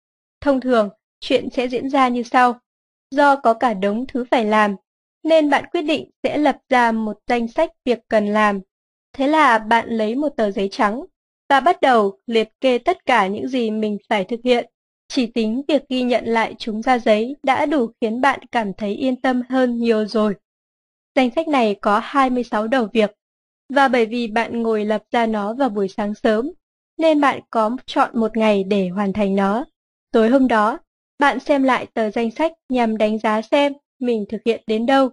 [0.40, 0.88] Thông thường,
[1.20, 2.60] chuyện sẽ diễn ra như sau.
[3.10, 4.76] Do có cả đống thứ phải làm,
[5.22, 8.60] nên bạn quyết định sẽ lập ra một danh sách việc cần làm.
[9.12, 11.04] Thế là bạn lấy một tờ giấy trắng
[11.48, 14.70] và bắt đầu liệt kê tất cả những gì mình phải thực hiện.
[15.08, 18.94] Chỉ tính việc ghi nhận lại chúng ra giấy đã đủ khiến bạn cảm thấy
[18.94, 20.34] yên tâm hơn nhiều rồi.
[21.14, 23.10] Danh sách này có 26 đầu việc,
[23.68, 26.50] và bởi vì bạn ngồi lập ra nó vào buổi sáng sớm,
[26.98, 29.64] nên bạn có chọn một ngày để hoàn thành nó.
[30.12, 30.78] Tối hôm đó,
[31.18, 35.10] bạn xem lại tờ danh sách nhằm đánh giá xem mình thực hiện đến đâu.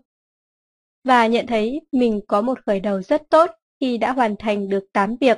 [1.04, 4.86] Và nhận thấy mình có một khởi đầu rất tốt khi đã hoàn thành được
[4.94, 5.38] 8 việc.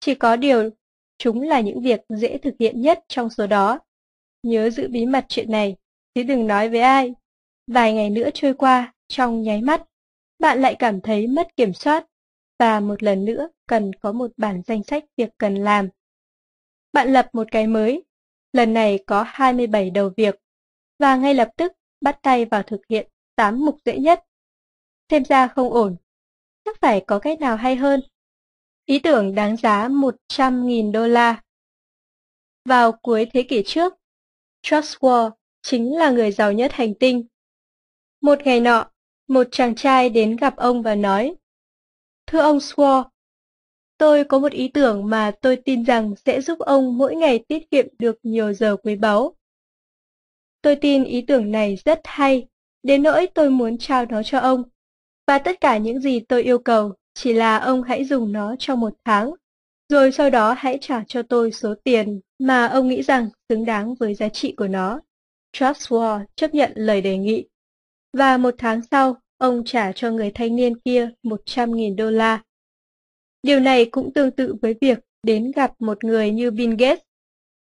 [0.00, 0.70] Chỉ có điều,
[1.18, 3.78] chúng là những việc dễ thực hiện nhất trong số đó.
[4.42, 5.76] Nhớ giữ bí mật chuyện này,
[6.14, 7.14] chứ đừng nói với ai.
[7.66, 9.82] Vài ngày nữa trôi qua, trong nháy mắt,
[10.38, 12.06] bạn lại cảm thấy mất kiểm soát
[12.58, 15.88] và một lần nữa cần có một bản danh sách việc cần làm.
[16.92, 18.04] Bạn lập một cái mới,
[18.52, 20.34] lần này có 27 đầu việc,
[20.98, 24.24] và ngay lập tức bắt tay vào thực hiện 8 mục dễ nhất.
[25.10, 25.96] Xem ra không ổn,
[26.64, 28.00] chắc phải có cách nào hay hơn.
[28.84, 31.42] Ý tưởng đáng giá 100.000 đô la.
[32.64, 33.94] Vào cuối thế kỷ trước,
[34.62, 35.30] Charles Wall
[35.62, 37.26] chính là người giàu nhất hành tinh.
[38.20, 38.90] Một ngày nọ,
[39.28, 41.34] một chàng trai đến gặp ông và nói,
[42.26, 43.04] Thưa ông Swore,
[43.98, 47.70] tôi có một ý tưởng mà tôi tin rằng sẽ giúp ông mỗi ngày tiết
[47.70, 49.36] kiệm được nhiều giờ quý báu.
[50.62, 52.46] Tôi tin ý tưởng này rất hay,
[52.82, 54.62] đến nỗi tôi muốn trao nó cho ông.
[55.26, 58.80] Và tất cả những gì tôi yêu cầu chỉ là ông hãy dùng nó trong
[58.80, 59.34] một tháng,
[59.88, 63.94] rồi sau đó hãy trả cho tôi số tiền mà ông nghĩ rằng xứng đáng
[63.94, 65.00] với giá trị của nó.
[65.56, 67.46] Joshua chấp nhận lời đề nghị
[68.14, 72.42] và một tháng sau, ông trả cho người thanh niên kia 100.000 đô la.
[73.42, 77.02] Điều này cũng tương tự với việc đến gặp một người như Bill Gates,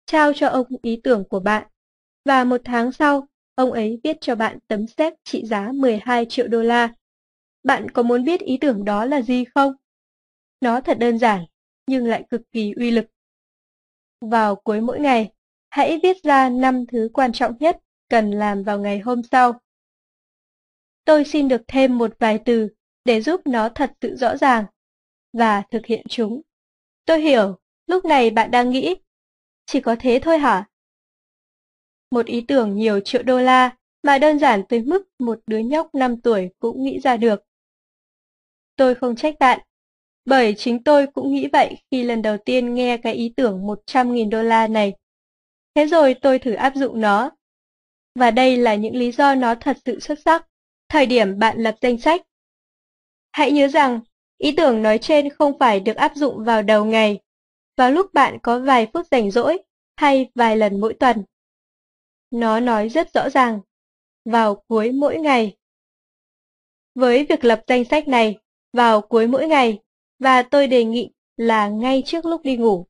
[0.06, 1.66] trao cho ông ý tưởng của bạn,
[2.24, 6.48] và một tháng sau, ông ấy viết cho bạn tấm séc trị giá 12 triệu
[6.48, 6.94] đô la.
[7.62, 9.72] Bạn có muốn biết ý tưởng đó là gì không?
[10.60, 11.44] Nó thật đơn giản,
[11.86, 13.06] nhưng lại cực kỳ uy lực.
[14.20, 15.32] Vào cuối mỗi ngày,
[15.70, 17.76] hãy viết ra 5 thứ quan trọng nhất
[18.08, 19.60] cần làm vào ngày hôm sau.
[21.04, 22.68] Tôi xin được thêm một vài từ
[23.04, 24.64] để giúp nó thật sự rõ ràng
[25.32, 26.42] và thực hiện chúng.
[27.06, 28.96] Tôi hiểu, lúc này bạn đang nghĩ,
[29.66, 30.68] chỉ có thế thôi hả?
[32.10, 35.94] Một ý tưởng nhiều triệu đô la mà đơn giản tới mức một đứa nhóc
[35.94, 37.44] 5 tuổi cũng nghĩ ra được.
[38.76, 39.60] Tôi không trách bạn,
[40.24, 44.30] bởi chính tôi cũng nghĩ vậy khi lần đầu tiên nghe cái ý tưởng 100.000
[44.30, 44.92] đô la này.
[45.74, 47.30] Thế rồi tôi thử áp dụng nó.
[48.14, 50.46] Và đây là những lý do nó thật sự xuất sắc
[50.90, 52.22] thời điểm bạn lập danh sách.
[53.32, 54.00] Hãy nhớ rằng,
[54.38, 57.20] ý tưởng nói trên không phải được áp dụng vào đầu ngày,
[57.76, 59.58] vào lúc bạn có vài phút rảnh rỗi
[59.96, 61.24] hay vài lần mỗi tuần.
[62.30, 63.60] Nó nói rất rõ ràng,
[64.24, 65.56] vào cuối mỗi ngày.
[66.94, 68.38] Với việc lập danh sách này,
[68.72, 69.78] vào cuối mỗi ngày,
[70.18, 72.86] và tôi đề nghị là ngay trước lúc đi ngủ,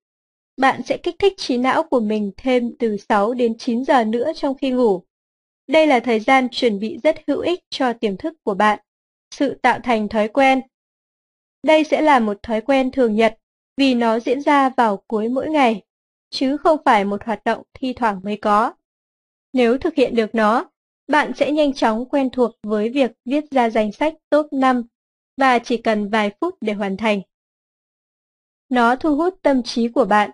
[0.56, 4.32] bạn sẽ kích thích trí não của mình thêm từ 6 đến 9 giờ nữa
[4.34, 5.02] trong khi ngủ.
[5.70, 8.78] Đây là thời gian chuẩn bị rất hữu ích cho tiềm thức của bạn,
[9.30, 10.60] sự tạo thành thói quen.
[11.62, 13.38] Đây sẽ là một thói quen thường nhật
[13.76, 15.82] vì nó diễn ra vào cuối mỗi ngày,
[16.30, 18.72] chứ không phải một hoạt động thi thoảng mới có.
[19.52, 20.70] Nếu thực hiện được nó,
[21.08, 24.82] bạn sẽ nhanh chóng quen thuộc với việc viết ra danh sách top 5
[25.36, 27.20] và chỉ cần vài phút để hoàn thành.
[28.68, 30.30] Nó thu hút tâm trí của bạn.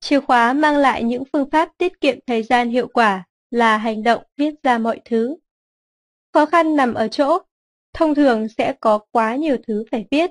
[0.00, 4.02] Chìa khóa mang lại những phương pháp tiết kiệm thời gian hiệu quả là hành
[4.02, 5.36] động viết ra mọi thứ.
[6.32, 7.38] Khó khăn nằm ở chỗ,
[7.92, 10.30] thông thường sẽ có quá nhiều thứ phải viết,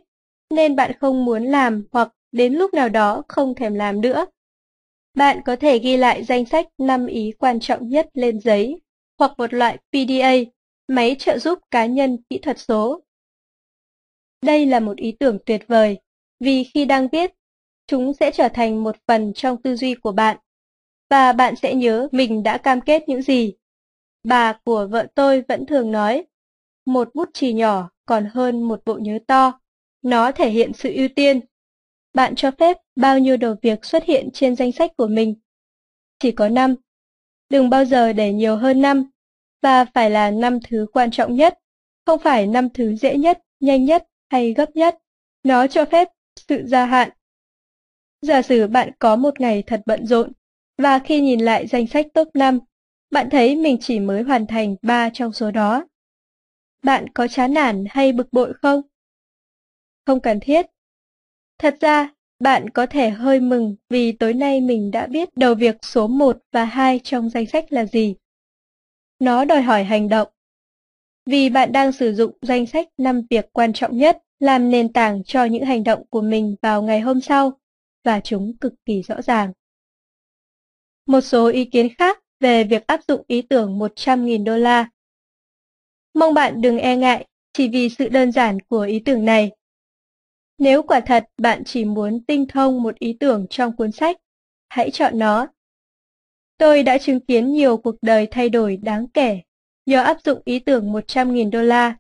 [0.50, 4.26] nên bạn không muốn làm hoặc đến lúc nào đó không thèm làm nữa.
[5.14, 8.82] Bạn có thể ghi lại danh sách 5 ý quan trọng nhất lên giấy,
[9.18, 10.34] hoặc một loại PDA,
[10.88, 13.02] máy trợ giúp cá nhân kỹ thuật số.
[14.42, 16.00] Đây là một ý tưởng tuyệt vời,
[16.40, 17.32] vì khi đang viết,
[17.88, 20.38] chúng sẽ trở thành một phần trong tư duy của bạn
[21.10, 23.54] và bạn sẽ nhớ mình đã cam kết những gì.
[24.24, 26.26] Bà của vợ tôi vẫn thường nói,
[26.86, 29.60] một bút chì nhỏ còn hơn một bộ nhớ to,
[30.02, 31.40] nó thể hiện sự ưu tiên.
[32.14, 35.36] Bạn cho phép bao nhiêu đầu việc xuất hiện trên danh sách của mình?
[36.20, 36.76] Chỉ có năm.
[37.50, 39.10] Đừng bao giờ để nhiều hơn năm,
[39.62, 41.60] và phải là năm thứ quan trọng nhất,
[42.06, 44.98] không phải năm thứ dễ nhất nhanh nhất hay gấp nhất.
[45.44, 47.10] Nó cho phép sự gia hạn.
[48.22, 50.32] Giả sử bạn có một ngày thật bận rộn,
[50.84, 52.60] và khi nhìn lại danh sách top 5,
[53.12, 55.88] bạn thấy mình chỉ mới hoàn thành 3 trong số đó.
[56.84, 58.82] Bạn có chán nản hay bực bội không?
[60.06, 60.66] Không cần thiết.
[61.58, 65.76] Thật ra, bạn có thể hơi mừng vì tối nay mình đã biết đầu việc
[65.82, 68.16] số 1 và 2 trong danh sách là gì.
[69.20, 70.28] Nó đòi hỏi hành động.
[71.26, 75.24] Vì bạn đang sử dụng danh sách 5 việc quan trọng nhất làm nền tảng
[75.24, 77.52] cho những hành động của mình vào ngày hôm sau,
[78.04, 79.52] và chúng cực kỳ rõ ràng.
[81.10, 84.90] Một số ý kiến khác về việc áp dụng ý tưởng 100.000 đô la.
[86.14, 89.52] Mong bạn đừng e ngại chỉ vì sự đơn giản của ý tưởng này.
[90.58, 94.18] Nếu quả thật bạn chỉ muốn tinh thông một ý tưởng trong cuốn sách,
[94.70, 95.48] hãy chọn nó.
[96.58, 99.42] Tôi đã chứng kiến nhiều cuộc đời thay đổi đáng kể
[99.86, 101.96] nhờ áp dụng ý tưởng 100.000 đô la.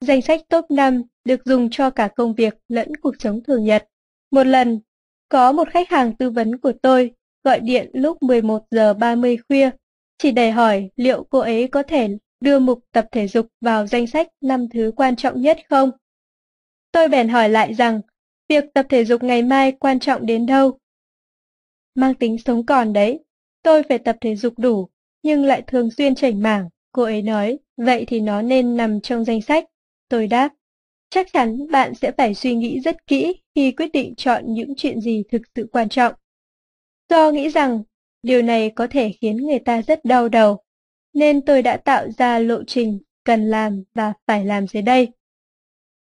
[0.00, 3.88] Danh sách top 5 được dùng cho cả công việc lẫn cuộc sống thường nhật.
[4.30, 4.80] Một lần,
[5.28, 7.14] có một khách hàng tư vấn của tôi
[7.44, 9.70] gọi điện lúc 11 giờ 30 khuya,
[10.18, 12.08] chỉ để hỏi liệu cô ấy có thể
[12.40, 15.90] đưa mục tập thể dục vào danh sách năm thứ quan trọng nhất không?
[16.92, 18.00] Tôi bèn hỏi lại rằng,
[18.48, 20.78] việc tập thể dục ngày mai quan trọng đến đâu?
[21.94, 23.20] Mang tính sống còn đấy,
[23.62, 24.88] tôi phải tập thể dục đủ,
[25.22, 29.24] nhưng lại thường xuyên chảnh mảng, cô ấy nói, vậy thì nó nên nằm trong
[29.24, 29.64] danh sách.
[30.08, 30.48] Tôi đáp,
[31.10, 35.00] chắc chắn bạn sẽ phải suy nghĩ rất kỹ khi quyết định chọn những chuyện
[35.00, 36.14] gì thực sự quan trọng.
[37.10, 37.82] Do nghĩ rằng
[38.22, 40.62] điều này có thể khiến người ta rất đau đầu,
[41.12, 45.08] nên tôi đã tạo ra lộ trình cần làm và phải làm dưới đây.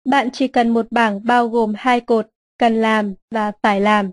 [0.05, 2.26] Bạn chỉ cần một bảng bao gồm hai cột
[2.59, 4.11] cần làm và phải làm.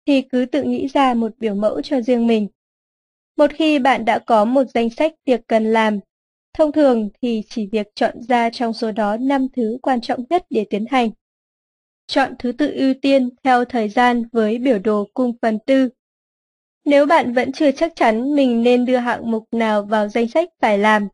[0.08, 2.48] thì cứ tự nghĩ ra một biểu mẫu cho riêng mình.
[3.38, 6.00] Một khi bạn đã có một danh sách việc cần làm,
[6.54, 10.46] thông thường thì chỉ việc chọn ra trong số đó 5 thứ quan trọng nhất
[10.50, 11.10] để tiến hành.
[12.08, 15.90] Chọn thứ tự ưu tiên theo thời gian với biểu đồ cung phần tư.
[16.86, 20.50] Nếu bạn vẫn chưa chắc chắn mình nên đưa hạng mục nào vào danh sách
[20.62, 21.08] phải làm,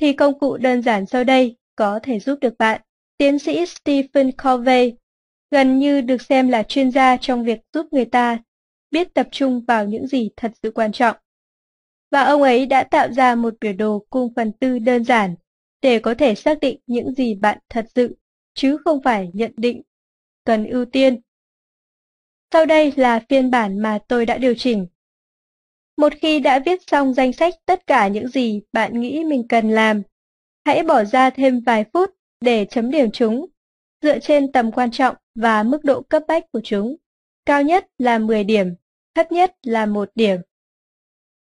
[0.00, 2.80] thì công cụ đơn giản sau đây có thể giúp được bạn.
[3.18, 4.92] Tiến sĩ Stephen Covey
[5.50, 8.38] gần như được xem là chuyên gia trong việc giúp người ta
[8.90, 11.16] biết tập trung vào những gì thật sự quan trọng.
[12.10, 15.34] Và ông ấy đã tạo ra một biểu đồ cung phần tư đơn giản
[15.82, 18.16] để có thể xác định những gì bạn thật sự,
[18.54, 19.82] chứ không phải nhận định
[20.44, 21.20] cần ưu tiên.
[22.52, 24.86] Sau đây là phiên bản mà tôi đã điều chỉnh.
[25.96, 29.70] Một khi đã viết xong danh sách tất cả những gì bạn nghĩ mình cần
[29.70, 30.02] làm,
[30.64, 33.46] hãy bỏ ra thêm vài phút để chấm điểm chúng,
[34.02, 36.96] dựa trên tầm quan trọng và mức độ cấp bách của chúng.
[37.46, 38.74] Cao nhất là 10 điểm,
[39.14, 40.40] thấp nhất là 1 điểm.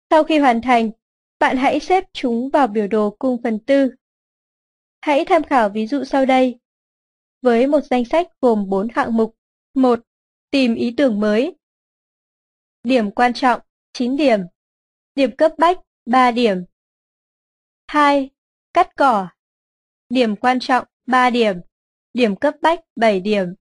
[0.10, 0.92] Sau khi hoàn thành,
[1.40, 3.92] bạn hãy xếp chúng vào biểu đồ cung phần tư.
[5.02, 6.60] Hãy tham khảo ví dụ sau đây.
[7.42, 9.36] Với một danh sách gồm 4 hạng mục.
[9.74, 10.00] 1.
[10.52, 11.56] Tìm ý tưởng mới.
[12.84, 13.62] Điểm quan trọng
[13.94, 14.40] 9 điểm.
[15.16, 16.64] Điểm cấp bách 3 điểm.
[17.88, 18.30] 2
[18.76, 19.28] cắt cỏ.
[20.10, 21.58] Điểm quan trọng 3 điểm,
[22.14, 23.54] điểm cấp bách 7 điểm.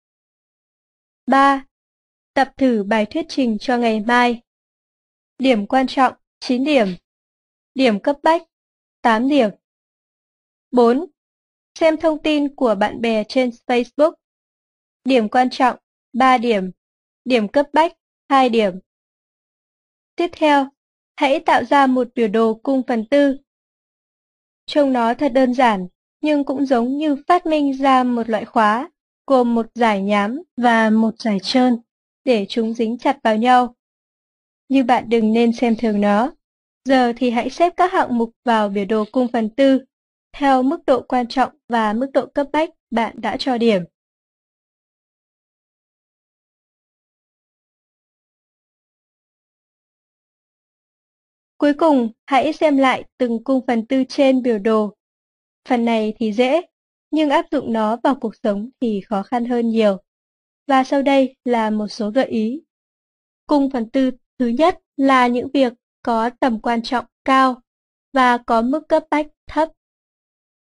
[1.27, 1.65] 3.
[2.35, 4.41] Tập thử bài thuyết trình cho ngày mai.
[5.39, 6.89] Điểm quan trọng 9 điểm,
[7.75, 8.43] điểm cấp bách
[9.03, 9.51] 8 điểm.
[10.71, 11.07] 4.
[11.79, 14.13] Xem thông tin của bạn bè trên Facebook.
[15.05, 15.79] Điểm quan trọng
[16.13, 16.71] 3 điểm,
[17.25, 17.93] điểm cấp bách
[18.29, 18.79] 2 điểm.
[20.17, 20.69] Tiếp theo,
[21.17, 23.39] hãy tạo ra một biểu đồ cung phần tư
[24.75, 25.87] Trông nó thật đơn giản,
[26.21, 28.91] nhưng cũng giống như phát minh ra một loại khóa,
[29.27, 31.79] gồm một giải nhám và một giải trơn,
[32.25, 33.75] để chúng dính chặt vào nhau.
[34.69, 36.33] Nhưng bạn đừng nên xem thường nó.
[36.85, 39.85] Giờ thì hãy xếp các hạng mục vào biểu đồ cung phần tư,
[40.33, 43.83] theo mức độ quan trọng và mức độ cấp bách bạn đã cho điểm.
[51.63, 54.95] Cuối cùng, hãy xem lại từng cung phần tư trên biểu đồ.
[55.69, 56.61] Phần này thì dễ,
[57.11, 59.97] nhưng áp dụng nó vào cuộc sống thì khó khăn hơn nhiều.
[60.67, 62.63] Và sau đây là một số gợi ý.
[63.47, 67.61] Cung phần tư thứ nhất là những việc có tầm quan trọng cao
[68.13, 69.69] và có mức cấp bách thấp.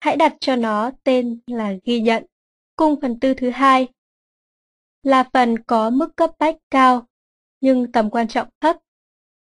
[0.01, 2.25] Hãy đặt cho nó tên là ghi nhận.
[2.77, 3.89] Cung phần tư thứ hai
[5.03, 7.07] là phần có mức cấp bách cao
[7.61, 8.77] nhưng tầm quan trọng thấp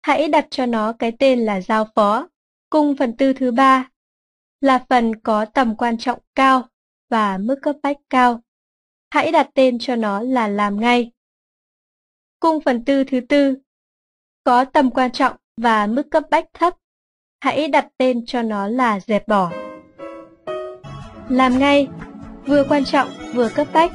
[0.04, 2.28] Hãy đặt cho nó cái tên là giao phó.
[2.70, 3.88] Cung phần tư thứ ba
[4.60, 6.68] là phần có tầm quan trọng cao
[7.10, 8.40] và mức cấp bách cao.
[9.10, 11.10] Hãy đặt tên cho nó là làm ngay.
[12.40, 13.54] Cung phần tư thứ tư
[14.44, 16.74] có tầm quan trọng và mức cấp bách thấp.
[17.40, 19.52] Hãy đặt tên cho nó là dẹp bỏ.
[21.28, 21.88] Làm ngay,
[22.46, 23.92] vừa quan trọng vừa cấp bách.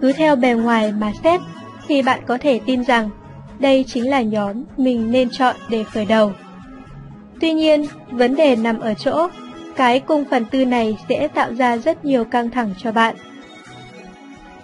[0.00, 1.40] Cứ theo bề ngoài mà xét
[1.86, 3.10] thì bạn có thể tin rằng
[3.58, 6.32] đây chính là nhóm mình nên chọn để khởi đầu.
[7.40, 9.28] Tuy nhiên, vấn đề nằm ở chỗ,
[9.76, 13.16] cái cung phần tư này sẽ tạo ra rất nhiều căng thẳng cho bạn.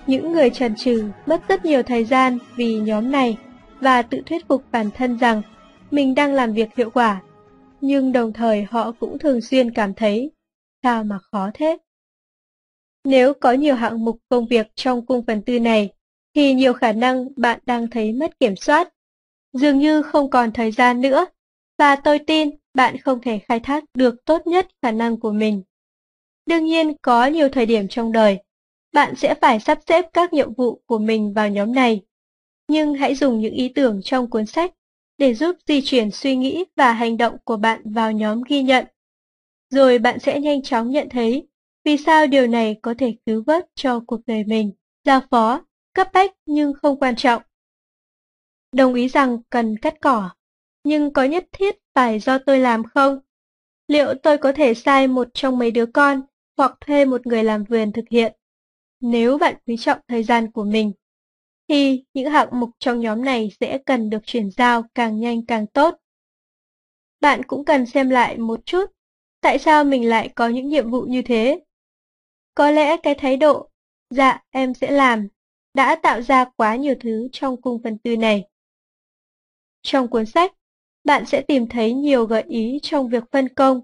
[0.06, 3.36] Những người trần trừ mất rất nhiều thời gian vì nhóm này
[3.80, 5.42] và tự thuyết phục bản thân rằng
[5.90, 7.22] mình đang làm việc hiệu quả,
[7.80, 10.30] nhưng đồng thời họ cũng thường xuyên cảm thấy
[10.82, 11.78] sao mà khó thế.
[13.04, 15.92] Nếu có nhiều hạng mục công việc trong cung phần tư này,
[16.34, 18.88] thì nhiều khả năng bạn đang thấy mất kiểm soát.
[19.52, 21.26] Dường như không còn thời gian nữa,
[21.78, 25.62] và tôi tin bạn không thể khai thác được tốt nhất khả năng của mình.
[26.46, 28.38] Đương nhiên có nhiều thời điểm trong đời,
[28.92, 32.02] bạn sẽ phải sắp xếp các nhiệm vụ của mình vào nhóm này.
[32.68, 34.74] Nhưng hãy dùng những ý tưởng trong cuốn sách
[35.18, 38.86] để giúp di chuyển suy nghĩ và hành động của bạn vào nhóm ghi nhận.
[39.70, 41.48] Rồi bạn sẽ nhanh chóng nhận thấy
[41.84, 44.72] vì sao điều này có thể cứu vớt cho cuộc đời mình,
[45.04, 45.64] giao phó,
[45.94, 47.42] cấp bách nhưng không quan trọng.
[48.72, 50.30] Đồng ý rằng cần cắt cỏ,
[50.84, 53.20] nhưng có nhất thiết phải do tôi làm không?
[53.88, 56.22] Liệu tôi có thể sai một trong mấy đứa con
[56.56, 58.32] hoặc thuê một người làm vườn thực hiện?
[59.00, 60.92] Nếu bạn quý trọng thời gian của mình,
[61.68, 65.66] thì những hạng mục trong nhóm này sẽ cần được chuyển giao càng nhanh càng
[65.66, 65.94] tốt.
[67.20, 68.90] Bạn cũng cần xem lại một chút
[69.42, 71.60] tại sao mình lại có những nhiệm vụ như thế.
[72.54, 73.70] Có lẽ cái thái độ,
[74.10, 75.28] dạ em sẽ làm,
[75.74, 78.44] đã tạo ra quá nhiều thứ trong cung phần tư này.
[79.82, 80.52] Trong cuốn sách,
[81.04, 83.80] bạn sẽ tìm thấy nhiều gợi ý trong việc phân công,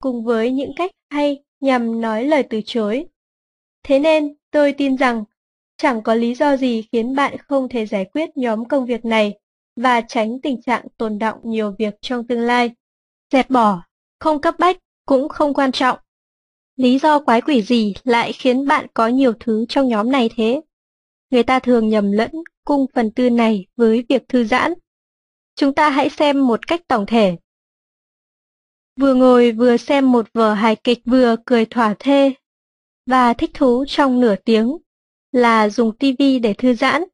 [0.00, 3.06] cùng với những cách hay nhằm nói lời từ chối.
[3.82, 5.24] Thế nên, tôi tin rằng,
[5.76, 9.38] chẳng có lý do gì khiến bạn không thể giải quyết nhóm công việc này
[9.76, 12.70] và tránh tình trạng tồn động nhiều việc trong tương lai.
[13.32, 13.82] Dẹp bỏ,
[14.18, 14.76] không cấp bách,
[15.06, 15.98] cũng không quan trọng.
[16.76, 20.60] Lý do quái quỷ gì lại khiến bạn có nhiều thứ trong nhóm này thế?
[21.30, 22.30] Người ta thường nhầm lẫn
[22.64, 24.72] cung phần tư này với việc thư giãn.
[25.56, 27.36] Chúng ta hãy xem một cách tổng thể.
[29.00, 32.32] Vừa ngồi vừa xem một vở hài kịch vừa cười thỏa thê
[33.06, 34.76] và thích thú trong nửa tiếng
[35.32, 37.04] là dùng tivi để thư giãn.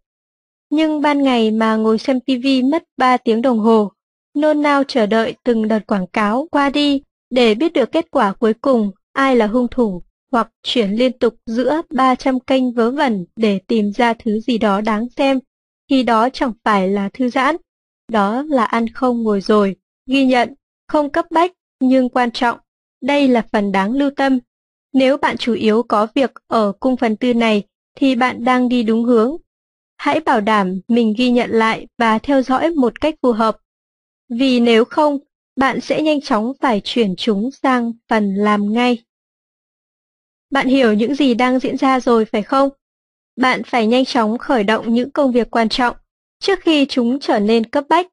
[0.70, 3.92] Nhưng ban ngày mà ngồi xem tivi mất 3 tiếng đồng hồ,
[4.34, 8.32] nôn nao chờ đợi từng đợt quảng cáo qua đi để biết được kết quả
[8.32, 10.02] cuối cùng ai là hung thủ
[10.32, 14.80] hoặc chuyển liên tục giữa 300 kênh vớ vẩn để tìm ra thứ gì đó
[14.80, 15.38] đáng xem,
[15.90, 17.56] thì đó chẳng phải là thư giãn,
[18.08, 19.76] đó là ăn không ngồi rồi,
[20.06, 20.54] ghi nhận,
[20.88, 22.58] không cấp bách nhưng quan trọng,
[23.02, 24.38] đây là phần đáng lưu tâm.
[24.92, 27.62] Nếu bạn chủ yếu có việc ở cung phần tư này
[27.96, 29.36] thì bạn đang đi đúng hướng.
[29.96, 33.56] Hãy bảo đảm mình ghi nhận lại và theo dõi một cách phù hợp.
[34.28, 35.18] Vì nếu không,
[35.56, 38.98] bạn sẽ nhanh chóng phải chuyển chúng sang phần làm ngay.
[40.52, 42.68] Bạn hiểu những gì đang diễn ra rồi phải không?
[43.36, 45.96] Bạn phải nhanh chóng khởi động những công việc quan trọng
[46.40, 48.06] trước khi chúng trở nên cấp bách.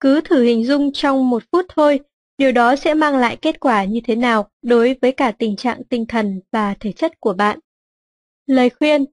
[0.00, 2.00] Cứ thử hình dung trong một phút thôi,
[2.38, 5.84] điều đó sẽ mang lại kết quả như thế nào đối với cả tình trạng
[5.84, 7.58] tinh thần và thể chất của bạn.
[8.46, 9.04] Lời khuyên,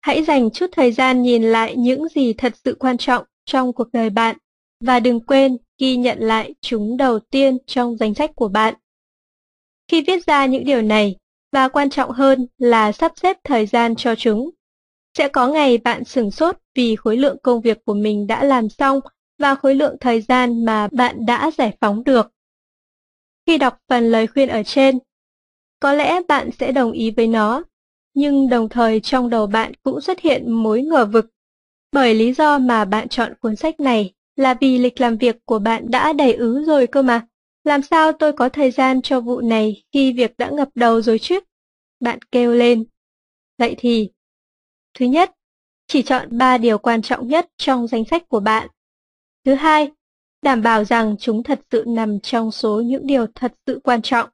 [0.00, 3.88] hãy dành chút thời gian nhìn lại những gì thật sự quan trọng trong cuộc
[3.92, 4.36] đời bạn
[4.80, 8.74] và đừng quên ghi nhận lại chúng đầu tiên trong danh sách của bạn.
[9.88, 11.16] Khi viết ra những điều này,
[11.56, 14.50] và quan trọng hơn là sắp xếp thời gian cho chúng.
[15.18, 18.68] Sẽ có ngày bạn sửng sốt vì khối lượng công việc của mình đã làm
[18.68, 19.00] xong
[19.38, 22.32] và khối lượng thời gian mà bạn đã giải phóng được.
[23.46, 24.98] Khi đọc phần lời khuyên ở trên,
[25.80, 27.62] có lẽ bạn sẽ đồng ý với nó,
[28.14, 31.26] nhưng đồng thời trong đầu bạn cũng xuất hiện mối ngờ vực.
[31.92, 35.58] Bởi lý do mà bạn chọn cuốn sách này là vì lịch làm việc của
[35.58, 37.26] bạn đã đầy ứ rồi cơ mà.
[37.66, 41.18] Làm sao tôi có thời gian cho vụ này khi việc đã ngập đầu rồi
[41.18, 41.40] chứ?
[42.00, 42.84] Bạn kêu lên.
[43.58, 44.10] Vậy thì,
[44.94, 45.30] thứ nhất,
[45.86, 48.68] chỉ chọn 3 điều quan trọng nhất trong danh sách của bạn.
[49.44, 49.90] Thứ hai,
[50.42, 54.28] đảm bảo rằng chúng thật sự nằm trong số những điều thật sự quan trọng.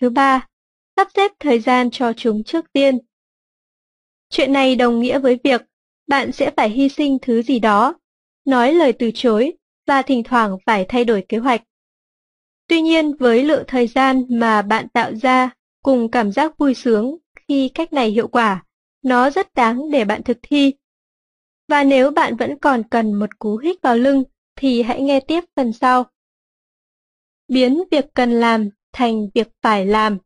[0.00, 0.48] Thứ ba,
[0.96, 2.98] sắp xếp thời gian cho chúng trước tiên.
[4.30, 5.62] Chuyện này đồng nghĩa với việc
[6.06, 7.94] bạn sẽ phải hy sinh thứ gì đó,
[8.44, 9.52] nói lời từ chối
[9.86, 11.62] và thỉnh thoảng phải thay đổi kế hoạch.
[12.68, 15.50] Tuy nhiên với lượng thời gian mà bạn tạo ra
[15.82, 17.16] cùng cảm giác vui sướng
[17.48, 18.64] khi cách này hiệu quả,
[19.02, 20.74] nó rất đáng để bạn thực thi.
[21.68, 24.24] Và nếu bạn vẫn còn cần một cú hích vào lưng,
[24.56, 26.04] thì hãy nghe tiếp phần sau.
[27.48, 30.18] biến việc cần làm thành việc phải làm.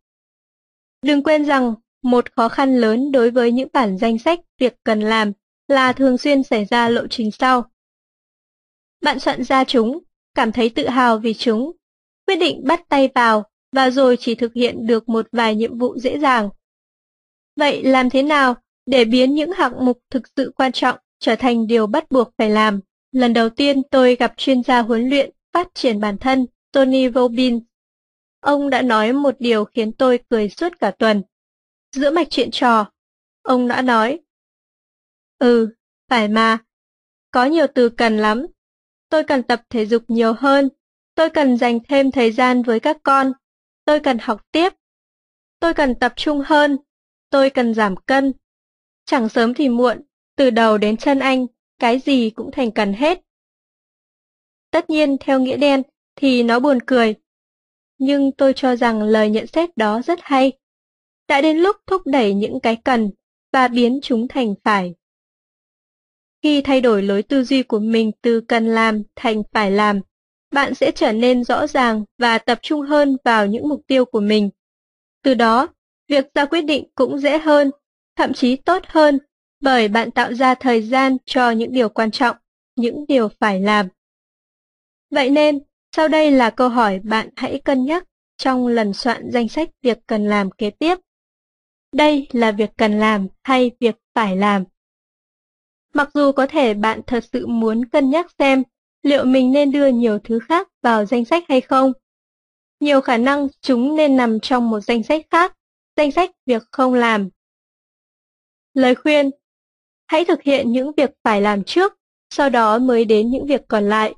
[1.02, 5.00] Đừng quên rằng, một khó khăn lớn đối với những bản danh sách việc cần
[5.00, 5.32] làm
[5.68, 7.70] là thường xuyên xảy ra lộ trình sau.
[9.02, 9.98] Bạn soạn ra chúng,
[10.34, 11.72] cảm thấy tự hào vì chúng,
[12.27, 15.98] quyết định bắt tay vào và rồi chỉ thực hiện được một vài nhiệm vụ
[15.98, 16.48] dễ dàng.
[17.57, 18.55] Vậy làm thế nào
[18.86, 22.51] để biến những hạng mục thực sự quan trọng trở thành điều bắt buộc phải
[22.51, 22.81] làm?
[23.12, 27.62] Lần đầu tiên tôi gặp chuyên gia huấn luyện phát triển bản thân Tony Robbins.
[28.40, 31.23] Ông đã nói một điều khiến tôi cười suốt cả tuần.
[31.93, 32.90] Giữa mạch chuyện trò,
[33.43, 34.20] ông đã nói.
[35.39, 35.69] Ừ,
[36.09, 36.59] phải mà.
[37.31, 38.47] Có nhiều từ cần lắm.
[39.09, 40.69] Tôi cần tập thể dục nhiều hơn.
[41.16, 43.32] Tôi cần dành thêm thời gian với các con.
[43.84, 44.72] Tôi cần học tiếp.
[45.60, 46.76] Tôi cần tập trung hơn.
[47.30, 48.32] Tôi cần giảm cân.
[49.05, 50.02] Chẳng sớm thì muộn,
[50.36, 51.47] từ đầu đến chân anh,
[51.78, 53.20] cái gì cũng thành cần hết.
[54.70, 55.82] Tất nhiên theo nghĩa đen
[56.16, 57.14] thì nó buồn cười.
[57.98, 60.52] Nhưng tôi cho rằng lời nhận xét đó rất hay.
[61.28, 63.10] Đã đến lúc thúc đẩy những cái cần
[63.52, 64.94] và biến chúng thành phải.
[66.43, 70.01] Khi thay đổi lối tư duy của mình từ cần làm thành phải làm,
[70.51, 74.20] bạn sẽ trở nên rõ ràng và tập trung hơn vào những mục tiêu của
[74.20, 74.51] mình.
[75.23, 75.68] Từ đó,
[76.09, 77.70] việc ra quyết định cũng dễ hơn,
[78.16, 79.18] thậm chí tốt hơn,
[79.60, 82.36] bởi bạn tạo ra thời gian cho những điều quan trọng,
[82.77, 83.89] những điều phải làm.
[85.10, 85.59] Vậy nên,
[85.97, 88.05] sau đây là câu hỏi bạn hãy cân nhắc
[88.36, 90.98] trong lần soạn danh sách việc cần làm kế tiếp.
[91.93, 94.64] Đây là việc cần làm hay việc phải làm?
[95.94, 98.62] Mặc dù có thể bạn thật sự muốn cân nhắc xem
[99.07, 101.93] liệu mình nên đưa nhiều thứ khác vào danh sách hay không.
[102.81, 105.57] Nhiều khả năng chúng nên nằm trong một danh sách khác,
[105.97, 107.28] danh sách việc không làm.
[108.74, 109.31] Lời khuyên
[110.07, 111.99] Hãy thực hiện những việc phải làm trước,
[112.31, 114.15] sau đó mới đến những việc còn lại.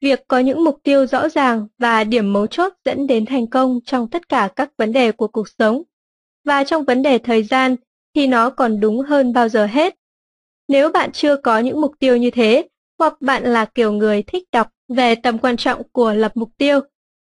[0.00, 3.80] Việc có những mục tiêu rõ ràng và điểm mấu chốt dẫn đến thành công
[3.84, 5.82] trong tất cả các vấn đề của cuộc sống.
[6.44, 7.76] Và trong vấn đề thời gian
[8.14, 9.94] thì nó còn đúng hơn bao giờ hết.
[10.68, 12.68] Nếu bạn chưa có những mục tiêu như thế,
[13.00, 16.80] hoặc bạn là kiểu người thích đọc về tầm quan trọng của lập mục tiêu,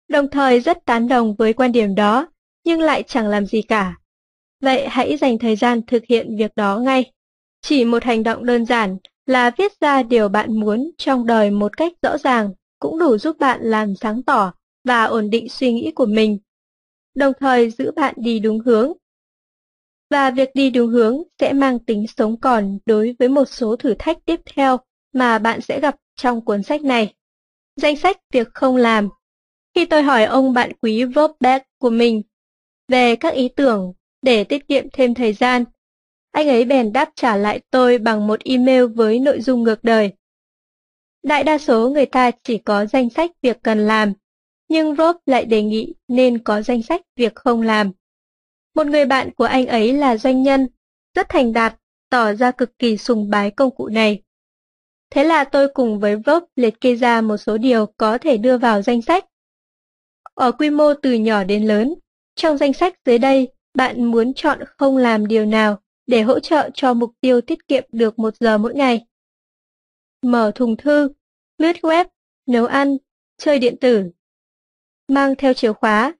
[0.09, 2.29] đồng thời rất tán đồng với quan điểm đó,
[2.65, 3.95] nhưng lại chẳng làm gì cả.
[4.63, 7.13] Vậy hãy dành thời gian thực hiện việc đó ngay.
[7.63, 8.97] Chỉ một hành động đơn giản
[9.27, 13.39] là viết ra điều bạn muốn trong đời một cách rõ ràng cũng đủ giúp
[13.39, 14.53] bạn làm sáng tỏ
[14.85, 16.39] và ổn định suy nghĩ của mình,
[17.15, 18.93] đồng thời giữ bạn đi đúng hướng.
[20.11, 23.95] Và việc đi đúng hướng sẽ mang tính sống còn đối với một số thử
[23.99, 24.79] thách tiếp theo
[25.13, 27.15] mà bạn sẽ gặp trong cuốn sách này.
[27.77, 29.09] Danh sách việc không làm.
[29.75, 31.31] Khi tôi hỏi ông bạn quý Rob
[31.79, 32.23] của mình
[32.89, 35.65] về các ý tưởng để tiết kiệm thêm thời gian,
[36.33, 40.13] anh ấy bèn đáp trả lại tôi bằng một email với nội dung ngược đời.
[41.23, 44.13] Đại đa số người ta chỉ có danh sách việc cần làm,
[44.69, 47.93] nhưng Rob lại đề nghị nên có danh sách việc không làm.
[48.75, 50.69] Một người bạn của anh ấy là doanh nhân,
[51.15, 51.75] rất thành đạt,
[52.11, 54.23] tỏ ra cực kỳ sùng bái công cụ này.
[55.11, 58.59] Thế là tôi cùng với Rob liệt kê ra một số điều có thể đưa
[58.59, 59.25] vào danh sách.
[60.35, 61.95] Ở quy mô từ nhỏ đến lớn,
[62.37, 66.71] trong danh sách dưới đây, bạn muốn chọn không làm điều nào để hỗ trợ
[66.75, 69.07] cho mục tiêu tiết kiệm được một giờ mỗi ngày.
[70.23, 71.09] Mở thùng thư,
[71.59, 72.05] lướt web,
[72.47, 72.97] nấu ăn,
[73.39, 74.11] chơi điện tử.
[75.09, 76.15] Mang theo chìa khóa.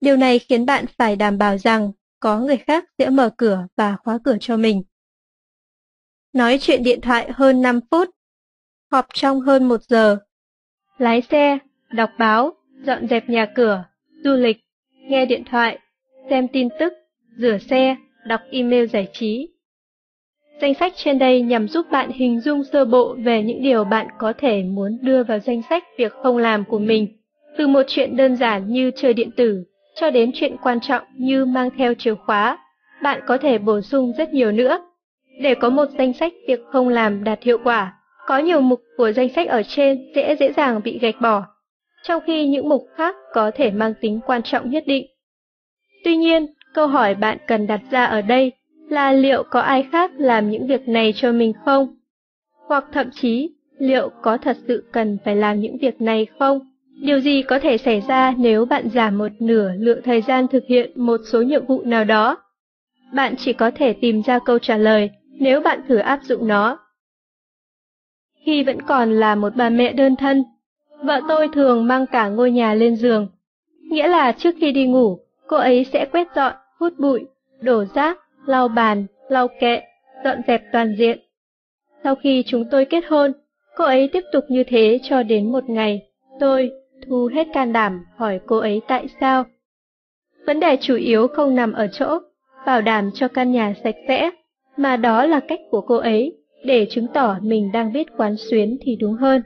[0.00, 3.96] Điều này khiến bạn phải đảm bảo rằng có người khác sẽ mở cửa và
[4.04, 4.82] khóa cửa cho mình.
[6.32, 8.13] Nói chuyện điện thoại hơn 5 phút.
[8.90, 10.16] Họp trong hơn một giờ.
[10.98, 11.58] Lái xe,
[11.90, 12.52] đọc báo,
[12.86, 13.84] dọn dẹp nhà cửa,
[14.24, 14.56] du lịch,
[15.08, 15.78] nghe điện thoại,
[16.30, 16.92] xem tin tức,
[17.36, 17.96] rửa xe,
[18.26, 19.48] đọc email giải trí.
[20.60, 24.06] Danh sách trên đây nhằm giúp bạn hình dung sơ bộ về những điều bạn
[24.18, 27.08] có thể muốn đưa vào danh sách việc không làm của mình,
[27.58, 31.44] từ một chuyện đơn giản như chơi điện tử cho đến chuyện quan trọng như
[31.44, 32.58] mang theo chìa khóa.
[33.02, 34.78] Bạn có thể bổ sung rất nhiều nữa.
[35.40, 37.92] Để có một danh sách việc không làm đạt hiệu quả,
[38.26, 41.46] có nhiều mục của danh sách ở trên sẽ dễ dàng bị gạch bỏ,
[42.02, 45.06] trong khi những mục khác có thể mang tính quan trọng nhất định.
[46.04, 48.52] Tuy nhiên, câu hỏi bạn cần đặt ra ở đây
[48.88, 51.96] là liệu có ai khác làm những việc này cho mình không?
[52.66, 56.60] Hoặc thậm chí, liệu có thật sự cần phải làm những việc này không?
[57.00, 60.64] Điều gì có thể xảy ra nếu bạn giảm một nửa lượng thời gian thực
[60.68, 62.36] hiện một số nhiệm vụ nào đó?
[63.14, 66.78] Bạn chỉ có thể tìm ra câu trả lời nếu bạn thử áp dụng nó.
[68.44, 70.44] Khi vẫn còn là một bà mẹ đơn thân,
[71.02, 73.28] vợ tôi thường mang cả ngôi nhà lên giường.
[73.90, 77.26] Nghĩa là trước khi đi ngủ, cô ấy sẽ quét dọn, hút bụi,
[77.60, 79.80] đổ rác, lau bàn, lau kệ,
[80.24, 81.18] dọn dẹp toàn diện.
[82.04, 83.32] Sau khi chúng tôi kết hôn,
[83.76, 86.02] cô ấy tiếp tục như thế cho đến một ngày,
[86.40, 86.70] tôi,
[87.08, 89.44] thu hết can đảm hỏi cô ấy tại sao.
[90.46, 92.18] Vấn đề chủ yếu không nằm ở chỗ
[92.66, 94.30] bảo đảm cho căn nhà sạch sẽ,
[94.76, 98.78] mà đó là cách của cô ấy để chứng tỏ mình đang biết quán xuyến
[98.80, 99.42] thì đúng hơn.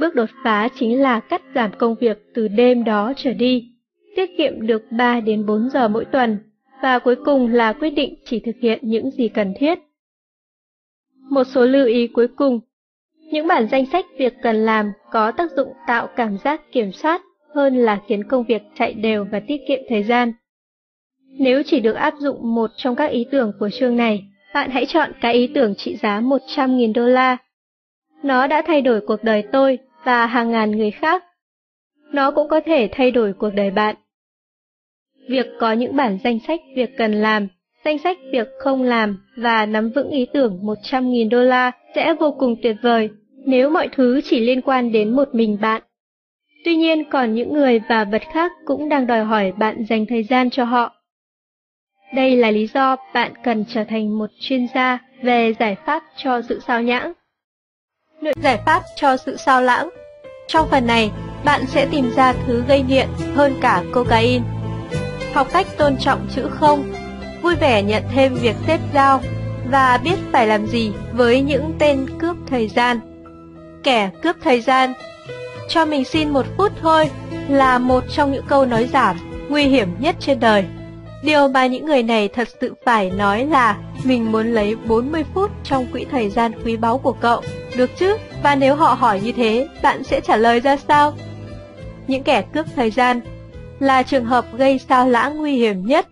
[0.00, 3.72] Bước đột phá chính là cắt giảm công việc từ đêm đó trở đi,
[4.16, 6.38] tiết kiệm được 3 đến 4 giờ mỗi tuần,
[6.82, 9.78] và cuối cùng là quyết định chỉ thực hiện những gì cần thiết.
[11.30, 12.60] Một số lưu ý cuối cùng.
[13.32, 17.22] Những bản danh sách việc cần làm có tác dụng tạo cảm giác kiểm soát
[17.54, 20.32] hơn là khiến công việc chạy đều và tiết kiệm thời gian.
[21.38, 24.86] Nếu chỉ được áp dụng một trong các ý tưởng của chương này, bạn hãy
[24.86, 27.36] chọn cái ý tưởng trị giá 100.000 đô la.
[28.22, 31.24] Nó đã thay đổi cuộc đời tôi và hàng ngàn người khác.
[32.12, 33.96] Nó cũng có thể thay đổi cuộc đời bạn.
[35.28, 37.48] Việc có những bản danh sách việc cần làm,
[37.84, 42.30] danh sách việc không làm và nắm vững ý tưởng 100.000 đô la sẽ vô
[42.38, 43.10] cùng tuyệt vời
[43.46, 45.82] nếu mọi thứ chỉ liên quan đến một mình bạn.
[46.64, 50.22] Tuy nhiên còn những người và vật khác cũng đang đòi hỏi bạn dành thời
[50.22, 50.97] gian cho họ.
[52.12, 56.42] Đây là lý do bạn cần trở thành một chuyên gia về giải pháp cho
[56.48, 57.12] sự sao nhãng.
[58.20, 59.88] Nội giải pháp cho sự sao lãng
[60.48, 61.10] Trong phần này,
[61.44, 64.44] bạn sẽ tìm ra thứ gây nghiện hơn cả cocaine.
[65.34, 66.92] Học cách tôn trọng chữ không,
[67.42, 69.20] vui vẻ nhận thêm việc xếp giao
[69.70, 73.00] và biết phải làm gì với những tên cướp thời gian.
[73.82, 74.92] Kẻ cướp thời gian
[75.68, 77.10] Cho mình xin một phút thôi
[77.48, 79.16] là một trong những câu nói giảm
[79.48, 80.64] nguy hiểm nhất trên đời.
[81.22, 85.50] Điều mà những người này thật sự phải nói là mình muốn lấy 40 phút
[85.64, 87.42] trong quỹ thời gian quý báu của cậu,
[87.76, 88.16] được chứ?
[88.42, 91.14] Và nếu họ hỏi như thế, bạn sẽ trả lời ra sao?
[92.06, 93.20] Những kẻ cướp thời gian
[93.78, 96.08] là trường hợp gây sao lãng nguy hiểm nhất.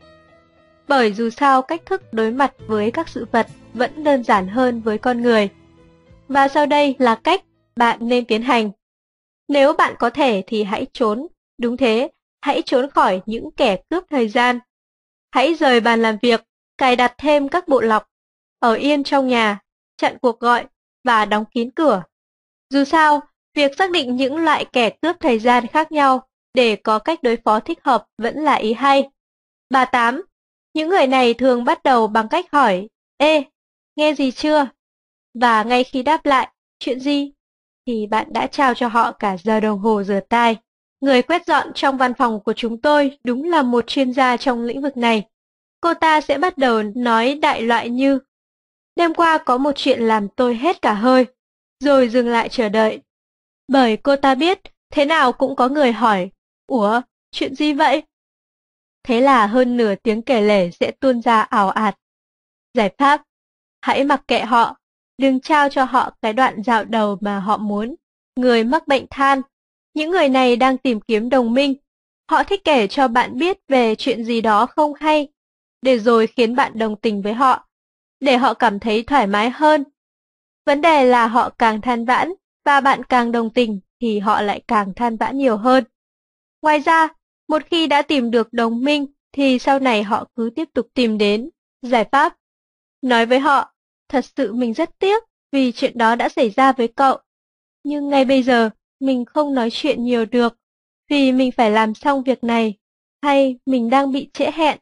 [0.88, 4.80] Bởi dù sao cách thức đối mặt với các sự vật vẫn đơn giản hơn
[4.80, 5.48] với con người.
[6.28, 7.42] Và sau đây là cách
[7.76, 8.70] bạn nên tiến hành.
[9.48, 11.26] Nếu bạn có thể thì hãy trốn,
[11.58, 12.08] đúng thế,
[12.40, 14.58] hãy trốn khỏi những kẻ cướp thời gian
[15.31, 16.44] Hãy rời bàn làm việc,
[16.78, 18.09] cài đặt thêm các bộ lọc,
[18.59, 19.59] ở yên trong nhà,
[19.97, 20.65] chặn cuộc gọi
[21.05, 22.03] và đóng kín cửa.
[22.70, 23.20] Dù sao,
[23.55, 27.36] việc xác định những loại kẻ cướp thời gian khác nhau để có cách đối
[27.36, 29.09] phó thích hợp vẫn là ý hay.
[29.70, 30.23] Bà Tám,
[30.74, 33.44] những người này thường bắt đầu bằng cách hỏi, Ê,
[33.97, 34.66] nghe gì chưa?
[35.35, 36.48] Và ngay khi đáp lại,
[36.78, 37.32] chuyện gì?
[37.86, 40.57] Thì bạn đã trao cho họ cả giờ đồng hồ rửa tay.
[41.01, 44.62] Người quét dọn trong văn phòng của chúng tôi đúng là một chuyên gia trong
[44.62, 45.23] lĩnh vực này.
[45.81, 48.18] Cô ta sẽ bắt đầu nói đại loại như
[48.97, 51.27] Đêm qua có một chuyện làm tôi hết cả hơi,
[51.81, 53.01] rồi dừng lại chờ đợi.
[53.68, 54.60] Bởi cô ta biết,
[54.90, 56.31] thế nào cũng có người hỏi,
[56.66, 57.01] Ủa,
[57.31, 58.02] chuyện gì vậy?
[59.02, 61.98] Thế là hơn nửa tiếng kể lể sẽ tuôn ra ảo ạt.
[62.74, 63.23] Giải pháp,
[63.81, 64.77] hãy mặc kệ họ,
[65.18, 67.94] đừng trao cho họ cái đoạn dạo đầu mà họ muốn.
[68.36, 69.43] Người mắc bệnh than
[69.97, 71.74] những người này đang tìm kiếm đồng minh.
[72.31, 75.28] Họ thích kể cho bạn biết về chuyện gì đó không hay,
[75.82, 77.68] để rồi khiến bạn đồng tình với họ,
[78.20, 79.85] để họ cảm thấy thoải mái hơn.
[80.66, 82.32] Vấn đề là họ càng than vãn,
[82.64, 85.85] và bạn càng đồng tình thì họ lại càng than vãn nhiều hơn.
[86.62, 87.09] Ngoài ra,
[87.48, 91.18] một khi đã tìm được đồng minh thì sau này họ cứ tiếp tục tìm
[91.18, 91.51] đến
[91.82, 92.36] giải pháp.
[93.02, 93.74] Nói với họ,
[94.09, 97.18] thật sự mình rất tiếc vì chuyện đó đã xảy ra với cậu.
[97.85, 98.70] Nhưng ngay bây giờ,
[99.01, 100.59] mình không nói chuyện nhiều được,
[101.10, 102.74] vì mình phải làm xong việc này,
[103.23, 104.78] hay mình đang bị trễ hẹn,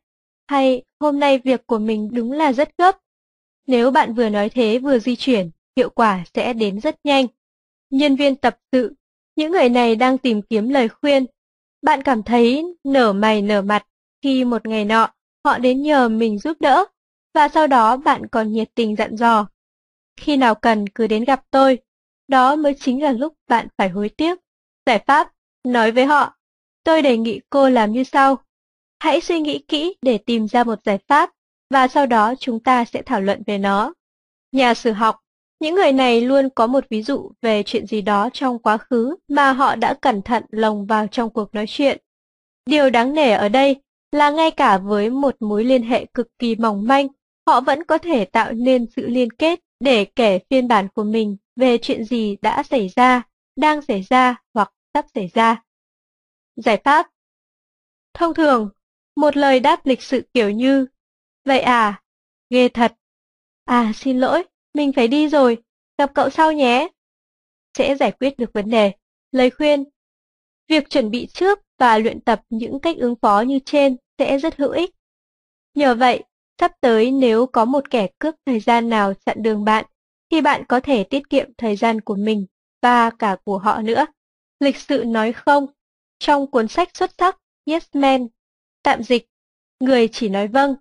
[0.48, 2.98] hay hôm nay việc của mình đúng là rất gấp.
[3.66, 7.26] Nếu bạn vừa nói thế vừa di chuyển, hiệu quả sẽ đến rất nhanh.
[7.90, 8.94] Nhân viên tập sự,
[9.36, 11.26] những người này đang tìm kiếm lời khuyên.
[11.82, 13.86] Bạn cảm thấy nở mày nở mặt
[14.22, 15.10] khi một ngày nọ
[15.44, 16.84] họ đến nhờ mình giúp đỡ,
[17.34, 19.46] và sau đó bạn còn nhiệt tình dặn dò.
[20.16, 21.78] Khi nào cần cứ đến gặp tôi,
[22.28, 24.38] đó mới chính là lúc bạn phải hối tiếc.
[24.86, 25.32] Giải pháp,
[25.64, 26.36] nói với họ,
[26.84, 28.38] tôi đề nghị cô làm như sau.
[28.98, 31.30] Hãy suy nghĩ kỹ để tìm ra một giải pháp,
[31.70, 33.94] và sau đó chúng ta sẽ thảo luận về nó.
[34.52, 35.20] Nhà sử học,
[35.60, 39.16] những người này luôn có một ví dụ về chuyện gì đó trong quá khứ
[39.28, 41.98] mà họ đã cẩn thận lồng vào trong cuộc nói chuyện.
[42.66, 43.76] Điều đáng nể ở đây
[44.12, 47.08] là ngay cả với một mối liên hệ cực kỳ mỏng manh,
[47.46, 51.36] họ vẫn có thể tạo nên sự liên kết để kể phiên bản của mình
[51.56, 53.22] về chuyện gì đã xảy ra,
[53.56, 55.62] đang xảy ra hoặc sắp xảy ra.
[56.56, 57.10] Giải pháp
[58.14, 58.70] Thông thường,
[59.16, 60.86] một lời đáp lịch sự kiểu như
[61.44, 62.02] Vậy à,
[62.50, 62.94] ghê thật.
[63.64, 64.44] À xin lỗi,
[64.74, 65.62] mình phải đi rồi,
[65.98, 66.88] gặp cậu sau nhé.
[67.78, 68.92] Sẽ giải quyết được vấn đề.
[69.32, 69.84] Lời khuyên
[70.68, 74.56] Việc chuẩn bị trước và luyện tập những cách ứng phó như trên sẽ rất
[74.56, 74.90] hữu ích.
[75.74, 76.24] Nhờ vậy,
[76.60, 79.84] sắp tới nếu có một kẻ cướp thời gian nào chặn đường bạn,
[80.30, 82.46] thì bạn có thể tiết kiệm thời gian của mình
[82.82, 84.06] và cả của họ nữa.
[84.60, 85.66] Lịch sự nói không,
[86.18, 88.26] trong cuốn sách xuất sắc Yes Man,
[88.82, 89.26] tạm dịch,
[89.80, 90.74] Người chỉ nói vâng,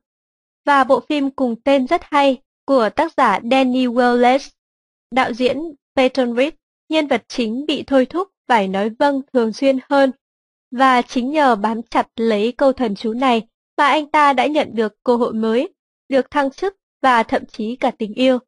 [0.65, 4.49] và bộ phim cùng tên rất hay của tác giả Danny Wallace,
[5.11, 5.57] đạo diễn
[5.95, 6.53] Peyton Reed,
[6.89, 10.11] nhân vật chính bị thôi thúc phải nói vâng thường xuyên hơn.
[10.71, 13.41] Và chính nhờ bám chặt lấy câu thần chú này
[13.77, 15.73] mà anh ta đã nhận được cơ hội mới,
[16.09, 18.39] được thăng chức và thậm chí cả tình yêu.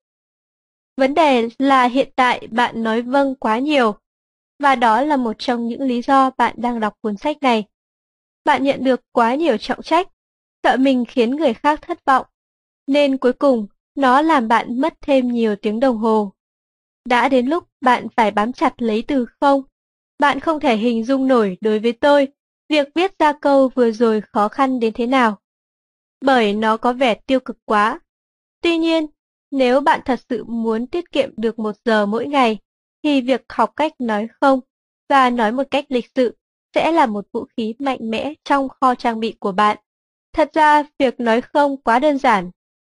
[0.98, 3.96] Vấn đề là hiện tại bạn nói vâng quá nhiều,
[4.60, 7.64] và đó là một trong những lý do bạn đang đọc cuốn sách này.
[8.46, 10.08] Bạn nhận được quá nhiều trọng trách,
[10.64, 12.26] sợ mình khiến người khác thất vọng,
[12.88, 16.34] nên cuối cùng nó làm bạn mất thêm nhiều tiếng đồng hồ.
[17.06, 19.64] Đã đến lúc bạn phải bám chặt lấy từ không.
[20.20, 22.28] Bạn không thể hình dung nổi đối với tôi
[22.70, 25.40] việc viết ra câu vừa rồi khó khăn đến thế nào.
[26.22, 28.00] Bởi nó có vẻ tiêu cực quá.
[28.62, 29.08] Tuy nhiên,
[29.52, 32.58] nếu bạn thật sự muốn tiết kiệm được một giờ mỗi ngày,
[33.04, 34.60] thì việc học cách nói không
[35.10, 36.36] và nói một cách lịch sự
[36.76, 39.78] sẽ là một vũ khí mạnh mẽ trong kho trang bị của bạn.
[40.34, 42.52] Thật ra, việc nói không quá đơn giản.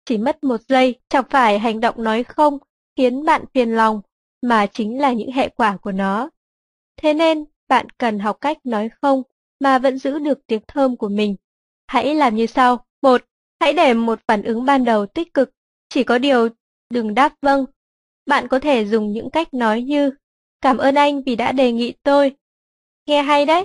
[0.04, 2.58] Chỉ mất một giây, chẳng phải hành động nói không
[2.96, 4.00] khiến bạn phiền lòng,
[4.42, 6.30] mà chính là những hệ quả của nó.
[6.96, 9.22] Thế nên, bạn cần học cách nói không
[9.60, 11.36] mà vẫn giữ được tiếng thơm của mình.
[11.86, 12.84] Hãy làm như sau.
[13.02, 13.24] một
[13.60, 15.50] Hãy để một phản ứng ban đầu tích cực,
[15.88, 16.48] chỉ có điều
[16.90, 17.64] đừng đáp vâng.
[18.26, 20.10] Bạn có thể dùng những cách nói như
[20.60, 22.36] Cảm ơn anh vì đã đề nghị tôi.
[23.06, 23.64] Nghe hay đấy.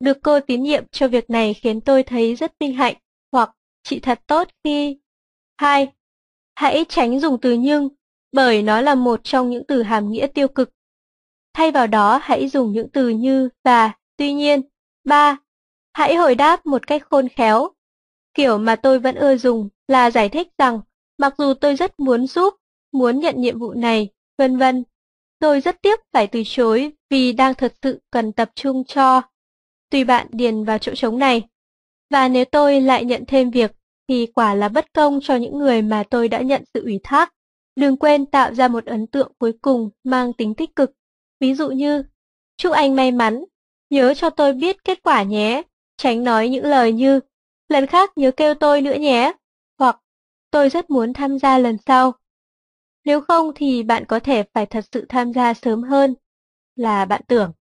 [0.00, 2.96] Được cô tín nhiệm cho việc này khiến tôi thấy rất vinh hạnh,
[3.32, 3.50] hoặc
[3.82, 4.98] chị thật tốt khi...
[5.56, 5.92] 2.
[6.54, 7.88] Hãy tránh dùng từ nhưng,
[8.32, 10.70] bởi nó là một trong những từ hàm nghĩa tiêu cực.
[11.52, 14.60] Thay vào đó hãy dùng những từ như và, tuy nhiên.
[15.04, 15.36] 3.
[15.92, 17.68] Hãy hồi đáp một cách khôn khéo.
[18.34, 20.80] Kiểu mà tôi vẫn ưa dùng là giải thích rằng,
[21.18, 22.54] mặc dù tôi rất muốn giúp,
[22.92, 24.08] muốn nhận nhiệm vụ này,
[24.38, 24.84] vân vân,
[25.38, 29.22] tôi rất tiếc phải từ chối vì đang thật sự cần tập trung cho.
[29.90, 31.42] Tùy bạn điền vào chỗ trống này.
[32.10, 33.72] Và nếu tôi lại nhận thêm việc,
[34.08, 37.34] thì quả là bất công cho những người mà tôi đã nhận sự ủy thác.
[37.76, 40.90] Đừng quên tạo ra một ấn tượng cuối cùng mang tính tích cực.
[41.40, 42.04] Ví dụ như,
[42.56, 43.44] chúc anh may mắn,
[43.94, 45.62] nhớ cho tôi biết kết quả nhé.
[45.96, 47.20] Tránh nói những lời như,
[47.68, 49.32] lần khác nhớ kêu tôi nữa nhé.
[49.78, 50.00] Hoặc,
[50.50, 52.12] tôi rất muốn tham gia lần sau.
[53.04, 56.14] Nếu không thì bạn có thể phải thật sự tham gia sớm hơn
[56.76, 57.52] là bạn tưởng.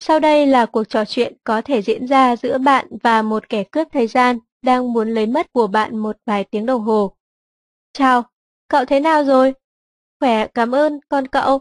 [0.00, 3.64] Sau đây là cuộc trò chuyện có thể diễn ra giữa bạn và một kẻ
[3.64, 7.16] cướp thời gian đang muốn lấy mất của bạn một vài tiếng đồng hồ.
[7.92, 8.22] Chào,
[8.68, 9.54] cậu thế nào rồi?
[10.20, 11.58] Khỏe, cảm ơn, con cậu.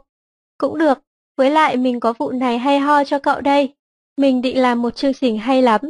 [0.58, 1.00] Cũng được,
[1.38, 3.76] với lại mình có vụ này hay ho cho cậu đây.
[4.20, 5.82] Mình định làm một chương trình hay lắm,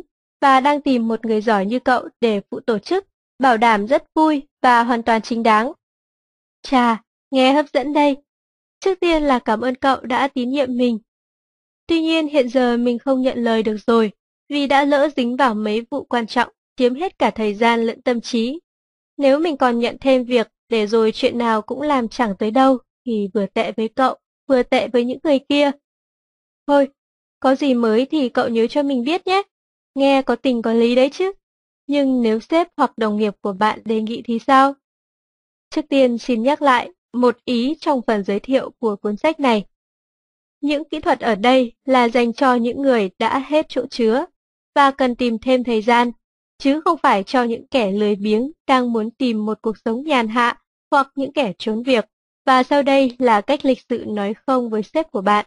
[0.42, 3.08] và đang tìm một người giỏi như cậu để phụ tổ chức,
[3.40, 5.72] bảo đảm rất vui và hoàn toàn chính đáng.
[6.62, 7.02] Chà,
[7.32, 8.18] nghe hấp dẫn đây.
[8.80, 11.00] Trước tiên là cảm ơn cậu đã tín nhiệm mình.
[11.88, 14.12] Tuy nhiên hiện giờ mình không nhận lời được rồi,
[14.50, 18.02] vì đã lỡ dính vào mấy vụ quan trọng, chiếm hết cả thời gian lẫn
[18.02, 18.60] tâm trí.
[19.18, 22.78] Nếu mình còn nhận thêm việc để rồi chuyện nào cũng làm chẳng tới đâu,
[23.06, 25.72] thì vừa tệ với cậu, vừa tệ với những người kia.
[26.68, 26.88] Thôi,
[27.40, 29.42] có gì mới thì cậu nhớ cho mình biết nhé.
[29.96, 31.32] Nghe có tình có lý đấy chứ.
[31.88, 34.74] Nhưng nếu sếp hoặc đồng nghiệp của bạn đề nghị thì sao?
[35.70, 39.66] Trước tiên xin nhắc lại một ý trong phần giới thiệu của cuốn sách này.
[40.62, 44.26] Những kỹ thuật ở đây là dành cho những người đã hết chỗ chứa
[44.76, 46.12] và cần tìm thêm thời gian,
[46.58, 50.28] chứ không phải cho những kẻ lười biếng đang muốn tìm một cuộc sống nhàn
[50.28, 50.62] hạ
[50.92, 52.06] hoặc những kẻ trốn việc.
[52.46, 55.46] Và sau đây là cách lịch sự nói không với sếp của bạn.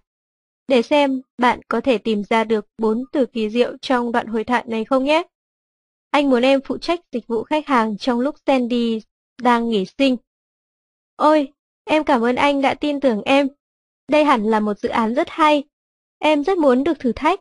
[0.72, 4.44] Để xem bạn có thể tìm ra được bốn từ kỳ diệu trong đoạn hội
[4.44, 5.22] thoại này không nhé.
[6.10, 9.00] Anh muốn em phụ trách dịch vụ khách hàng trong lúc Sandy
[9.42, 10.16] đang nghỉ sinh.
[11.16, 11.52] Ôi,
[11.84, 13.48] em cảm ơn anh đã tin tưởng em.
[14.08, 15.64] Đây hẳn là một dự án rất hay.
[16.18, 17.40] Em rất muốn được thử thách.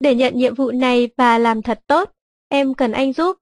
[0.00, 2.12] Để nhận nhiệm vụ này và làm thật tốt,
[2.48, 3.36] em cần anh giúp.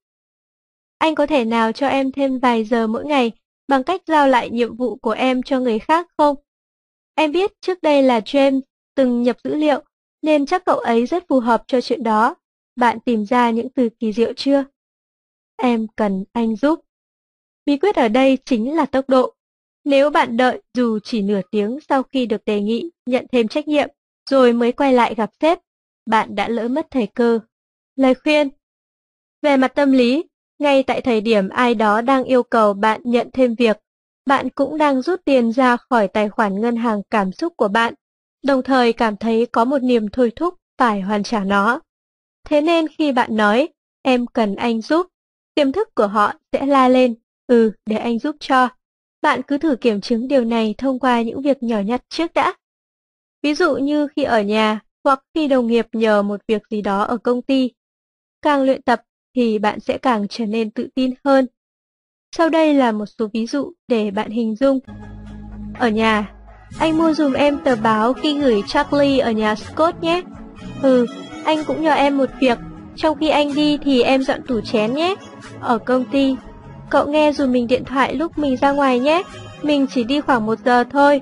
[0.98, 3.32] Anh có thể nào cho em thêm vài giờ mỗi ngày
[3.68, 6.36] bằng cách giao lại nhiệm vụ của em cho người khác không?
[7.14, 8.60] Em biết trước đây là James
[8.96, 9.82] từng nhập dữ liệu,
[10.22, 12.34] nên chắc cậu ấy rất phù hợp cho chuyện đó.
[12.76, 14.64] Bạn tìm ra những từ kỳ diệu chưa?
[15.56, 16.80] Em cần anh giúp.
[17.66, 19.34] Bí quyết ở đây chính là tốc độ.
[19.84, 23.68] Nếu bạn đợi dù chỉ nửa tiếng sau khi được đề nghị nhận thêm trách
[23.68, 23.88] nhiệm,
[24.30, 25.58] rồi mới quay lại gặp sếp,
[26.06, 27.40] bạn đã lỡ mất thời cơ.
[27.96, 28.48] Lời khuyên
[29.42, 30.24] Về mặt tâm lý,
[30.58, 33.80] ngay tại thời điểm ai đó đang yêu cầu bạn nhận thêm việc,
[34.26, 37.94] bạn cũng đang rút tiền ra khỏi tài khoản ngân hàng cảm xúc của bạn,
[38.46, 41.80] đồng thời cảm thấy có một niềm thôi thúc phải hoàn trả nó.
[42.44, 43.68] Thế nên khi bạn nói,
[44.02, 45.06] em cần anh giúp,
[45.54, 47.14] tiềm thức của họ sẽ la lên,
[47.46, 48.68] ừ, để anh giúp cho.
[49.22, 52.54] Bạn cứ thử kiểm chứng điều này thông qua những việc nhỏ nhặt trước đã.
[53.42, 57.02] Ví dụ như khi ở nhà, hoặc khi đồng nghiệp nhờ một việc gì đó
[57.02, 57.70] ở công ty.
[58.42, 59.02] Càng luyện tập
[59.36, 61.46] thì bạn sẽ càng trở nên tự tin hơn.
[62.36, 64.80] Sau đây là một số ví dụ để bạn hình dung.
[65.78, 66.35] Ở nhà,
[66.78, 70.22] anh mua dùm em tờ báo khi gửi Charlie ở nhà Scott nhé.
[70.82, 71.06] Ừ,
[71.44, 72.58] anh cũng nhờ em một việc,
[72.96, 75.14] trong khi anh đi thì em dọn tủ chén nhé.
[75.60, 76.36] Ở công ty,
[76.90, 79.22] cậu nghe dùm mình điện thoại lúc mình ra ngoài nhé.
[79.62, 81.20] Mình chỉ đi khoảng một giờ thôi.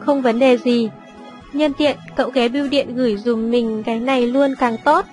[0.00, 0.90] Không vấn đề gì.
[1.52, 5.06] Nhân tiện, cậu ghé bưu điện gửi dùm mình cái này luôn càng tốt.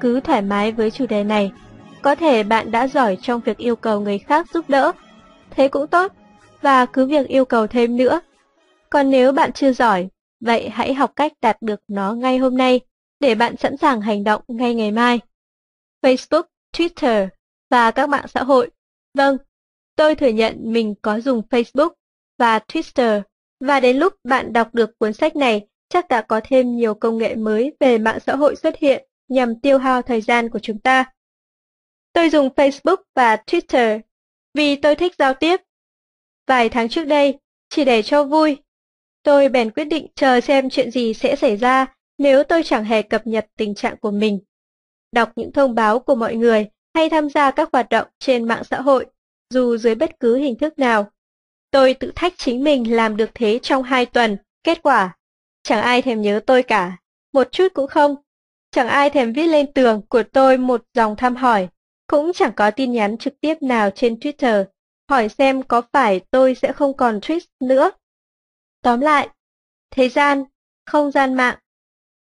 [0.00, 1.52] Cứ thoải mái với chủ đề này.
[2.02, 4.92] Có thể bạn đã giỏi trong việc yêu cầu người khác giúp đỡ.
[5.50, 6.12] Thế cũng tốt.
[6.60, 8.20] Và cứ việc yêu cầu thêm nữa.
[8.90, 10.08] Còn nếu bạn chưa giỏi,
[10.40, 12.80] vậy hãy học cách đạt được nó ngay hôm nay
[13.20, 15.20] để bạn sẵn sàng hành động ngay ngày mai.
[16.02, 17.28] Facebook, Twitter
[17.70, 18.70] và các mạng xã hội.
[19.14, 19.36] Vâng,
[19.96, 21.90] tôi thừa nhận mình có dùng Facebook
[22.38, 23.22] và Twitter
[23.60, 27.18] và đến lúc bạn đọc được cuốn sách này, chắc đã có thêm nhiều công
[27.18, 30.78] nghệ mới về mạng xã hội xuất hiện nhằm tiêu hao thời gian của chúng
[30.78, 31.04] ta.
[32.12, 34.00] Tôi dùng Facebook và Twitter
[34.54, 35.60] vì tôi thích giao tiếp.
[36.48, 37.38] Vài tháng trước đây,
[37.68, 38.56] chỉ để cho vui,
[39.22, 41.86] tôi bèn quyết định chờ xem chuyện gì sẽ xảy ra
[42.18, 44.40] nếu tôi chẳng hề cập nhật tình trạng của mình.
[45.12, 48.62] Đọc những thông báo của mọi người hay tham gia các hoạt động trên mạng
[48.64, 49.06] xã hội,
[49.50, 51.10] dù dưới bất cứ hình thức nào.
[51.70, 55.16] Tôi tự thách chính mình làm được thế trong hai tuần, kết quả,
[55.62, 56.96] chẳng ai thèm nhớ tôi cả,
[57.32, 58.16] một chút cũng không.
[58.70, 61.68] Chẳng ai thèm viết lên tường của tôi một dòng thăm hỏi,
[62.06, 64.64] cũng chẳng có tin nhắn trực tiếp nào trên Twitter,
[65.08, 67.90] hỏi xem có phải tôi sẽ không còn tweet nữa.
[68.82, 69.28] Tóm lại,
[69.90, 70.44] thế gian,
[70.86, 71.58] không gian mạng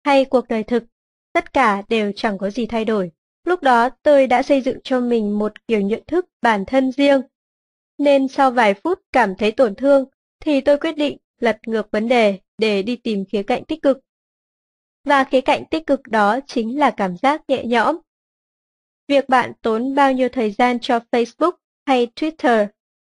[0.05, 0.85] hay cuộc đời thực,
[1.33, 3.11] tất cả đều chẳng có gì thay đổi.
[3.45, 7.23] Lúc đó tôi đã xây dựng cho mình một kiểu nhận thức bản thân riêng.
[7.99, 10.05] Nên sau vài phút cảm thấy tổn thương,
[10.41, 13.99] thì tôi quyết định lật ngược vấn đề để đi tìm khía cạnh tích cực.
[15.05, 17.97] Và khía cạnh tích cực đó chính là cảm giác nhẹ nhõm.
[19.09, 21.53] Việc bạn tốn bao nhiêu thời gian cho Facebook
[21.87, 22.67] hay Twitter,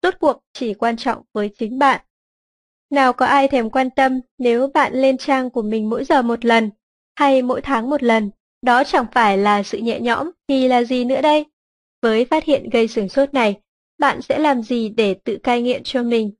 [0.02, 2.00] rốt cuộc chỉ quan trọng với chính bạn.
[2.90, 6.44] Nào có ai thèm quan tâm nếu bạn lên trang của mình mỗi giờ một
[6.44, 6.70] lần,
[7.16, 8.30] hay mỗi tháng một lần,
[8.62, 11.44] đó chẳng phải là sự nhẹ nhõm thì là gì nữa đây?
[12.02, 13.60] Với phát hiện gây sửng sốt này,
[13.98, 16.32] bạn sẽ làm gì để tự cai nghiện cho mình?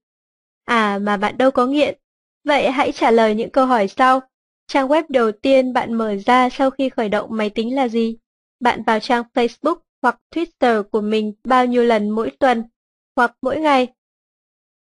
[0.65, 1.99] À mà bạn đâu có nghiện.
[2.45, 4.21] Vậy hãy trả lời những câu hỏi sau.
[4.67, 8.17] Trang web đầu tiên bạn mở ra sau khi khởi động máy tính là gì?
[8.61, 12.63] Bạn vào trang Facebook hoặc Twitter của mình bao nhiêu lần mỗi tuần
[13.21, 13.89] hoặc mỗi ngày?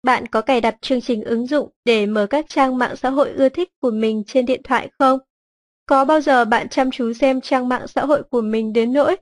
[0.03, 3.31] Bạn có cài đặt chương trình ứng dụng để mở các trang mạng xã hội
[3.31, 5.19] ưa thích của mình trên điện thoại không?
[5.85, 9.17] Có bao giờ bạn chăm chú xem trang mạng xã hội của mình đến nỗi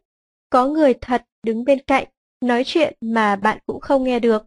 [0.50, 2.08] có người thật đứng bên cạnh
[2.42, 4.44] nói chuyện mà bạn cũng không nghe được?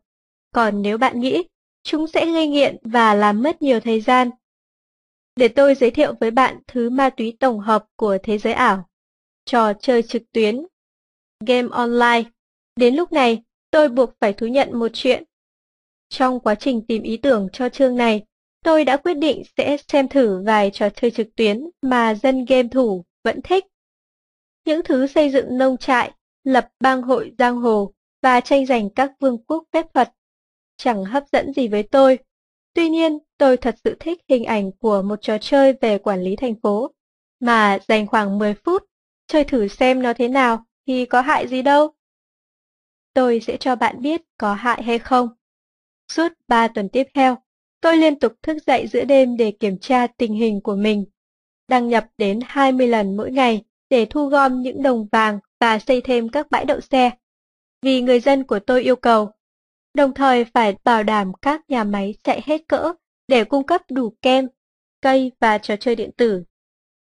[0.55, 1.43] Còn nếu bạn nghĩ
[1.83, 4.31] chúng sẽ gây nghiện và làm mất nhiều thời gian,
[5.37, 8.89] để tôi giới thiệu với bạn thứ ma túy tổng hợp của thế giới ảo.
[9.45, 10.67] Trò chơi trực tuyến.
[11.47, 12.23] Game online.
[12.77, 15.25] Đến lúc này, tôi buộc phải thú nhận một chuyện.
[16.09, 18.23] Trong quá trình tìm ý tưởng cho chương này,
[18.65, 22.69] tôi đã quyết định sẽ xem thử vài trò chơi trực tuyến mà dân game
[22.69, 23.65] thủ vẫn thích.
[24.65, 26.13] Những thứ xây dựng nông trại,
[26.45, 27.93] lập bang hội giang hồ
[28.23, 30.13] và tranh giành các vương quốc phép thuật
[30.81, 32.19] chẳng hấp dẫn gì với tôi.
[32.75, 36.37] Tuy nhiên, tôi thật sự thích hình ảnh của một trò chơi về quản lý
[36.37, 36.91] thành phố,
[37.41, 38.83] mà dành khoảng 10 phút,
[39.27, 41.93] chơi thử xem nó thế nào thì có hại gì đâu.
[43.15, 45.29] Tôi sẽ cho bạn biết có hại hay không.
[46.13, 47.37] Suốt 3 tuần tiếp theo,
[47.81, 51.05] tôi liên tục thức dậy giữa đêm để kiểm tra tình hình của mình.
[51.69, 56.01] Đăng nhập đến 20 lần mỗi ngày để thu gom những đồng vàng và xây
[56.01, 57.11] thêm các bãi đậu xe.
[57.83, 59.31] Vì người dân của tôi yêu cầu,
[59.95, 62.93] đồng thời phải bảo đảm các nhà máy chạy hết cỡ
[63.29, 64.49] để cung cấp đủ kem,
[65.03, 66.43] cây và trò chơi điện tử.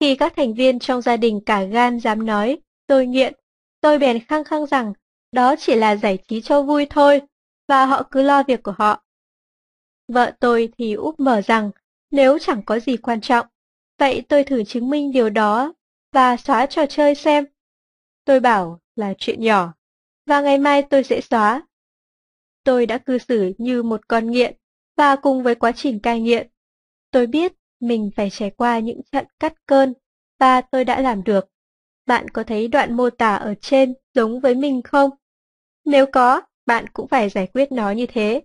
[0.01, 3.35] Khi các thành viên trong gia đình cả gan dám nói, tôi nghiện,
[3.80, 4.93] tôi bèn khăng khăng rằng
[5.33, 7.21] đó chỉ là giải trí cho vui thôi,
[7.69, 9.05] và họ cứ lo việc của họ.
[10.09, 11.71] Vợ tôi thì úp mở rằng
[12.11, 13.47] nếu chẳng có gì quan trọng,
[13.99, 15.73] vậy tôi thử chứng minh điều đó
[16.13, 17.45] và xóa trò chơi xem.
[18.25, 19.75] Tôi bảo là chuyện nhỏ,
[20.27, 21.63] và ngày mai tôi sẽ xóa.
[22.65, 24.57] Tôi đã cư xử như một con nghiện,
[24.97, 26.51] và cùng với quá trình cai nghiện,
[27.11, 29.95] tôi biết mình phải trải qua những trận cắt cơn,
[30.39, 31.49] và tôi đã làm được.
[32.09, 35.10] Bạn có thấy đoạn mô tả ở trên giống với mình không?
[35.85, 38.43] Nếu có, bạn cũng phải giải quyết nó như thế.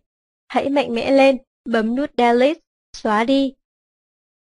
[0.48, 2.60] Hãy mạnh mẽ lên, bấm nút Delete,
[2.98, 3.54] xóa đi.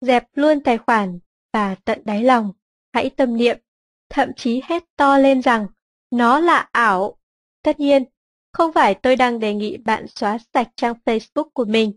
[0.01, 1.19] Dẹp luôn tài khoản
[1.53, 2.51] và tận đáy lòng,
[2.93, 3.57] hãy tâm niệm,
[4.09, 5.67] thậm chí hét to lên rằng
[6.11, 7.17] nó là ảo.
[7.63, 8.03] Tất nhiên,
[8.51, 11.93] không phải tôi đang đề nghị bạn xóa sạch trang Facebook của mình.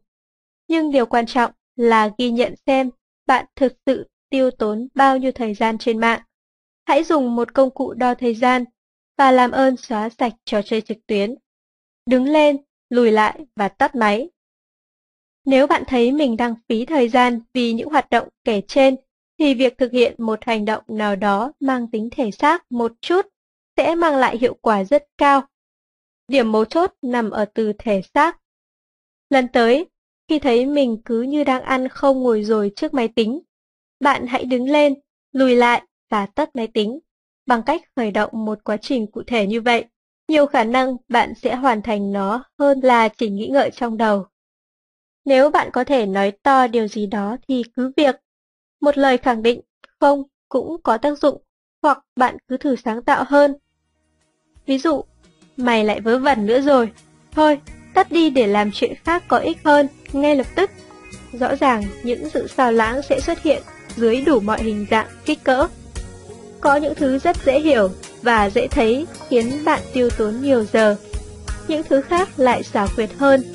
[0.68, 2.90] Nhưng điều quan trọng là ghi nhận xem
[3.26, 6.20] bạn thực sự tiêu tốn bao nhiêu thời gian trên mạng.
[6.84, 8.64] Hãy dùng một công cụ đo thời gian
[9.18, 11.34] và làm ơn xóa sạch trò chơi trực tuyến.
[12.06, 12.56] Đứng lên,
[12.90, 14.30] lùi lại và tắt máy.
[15.44, 18.96] Nếu bạn thấy mình đang phí thời gian vì những hoạt động kể trên,
[19.38, 23.26] thì việc thực hiện một hành động nào đó mang tính thể xác một chút
[23.76, 25.42] sẽ mang lại hiệu quả rất cao.
[26.28, 28.38] Điểm mấu chốt nằm ở từ thể xác.
[29.30, 29.86] Lần tới,
[30.28, 33.40] khi thấy mình cứ như đang ăn không ngồi rồi trước máy tính,
[34.00, 34.94] bạn hãy đứng lên,
[35.32, 35.82] lùi lại
[36.12, 36.98] và tắt máy tính.
[37.46, 39.84] Bằng cách khởi động một quá trình cụ thể như vậy,
[40.28, 44.26] nhiều khả năng bạn sẽ hoàn thành nó hơn là chỉ nghĩ ngợi trong đầu.
[45.24, 48.16] Nếu bạn có thể nói to điều gì đó thì cứ việc.
[48.80, 49.60] Một lời khẳng định
[50.00, 51.42] không cũng có tác dụng,
[51.82, 53.56] hoặc bạn cứ thử sáng tạo hơn.
[54.66, 55.04] Ví dụ,
[55.56, 56.92] mày lại vớ vẩn nữa rồi.
[57.30, 57.60] Thôi,
[57.94, 60.70] tắt đi để làm chuyện khác có ích hơn, ngay lập tức.
[61.32, 63.62] Rõ ràng những sự sao lãng sẽ xuất hiện
[63.96, 65.68] dưới đủ mọi hình dạng, kích cỡ.
[66.62, 67.88] Có những thứ rất dễ hiểu
[68.22, 70.96] và dễ thấy khiến bạn tiêu tốn nhiều giờ.
[71.68, 73.54] Những thứ khác lại xảo quyệt hơn,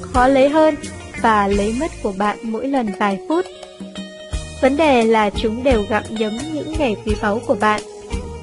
[0.00, 0.74] khó lấy hơn
[1.22, 3.46] và lấy mất của bạn mỗi lần vài phút.
[4.60, 7.80] Vấn đề là chúng đều gặm nhấm những ngày quý báu của bạn.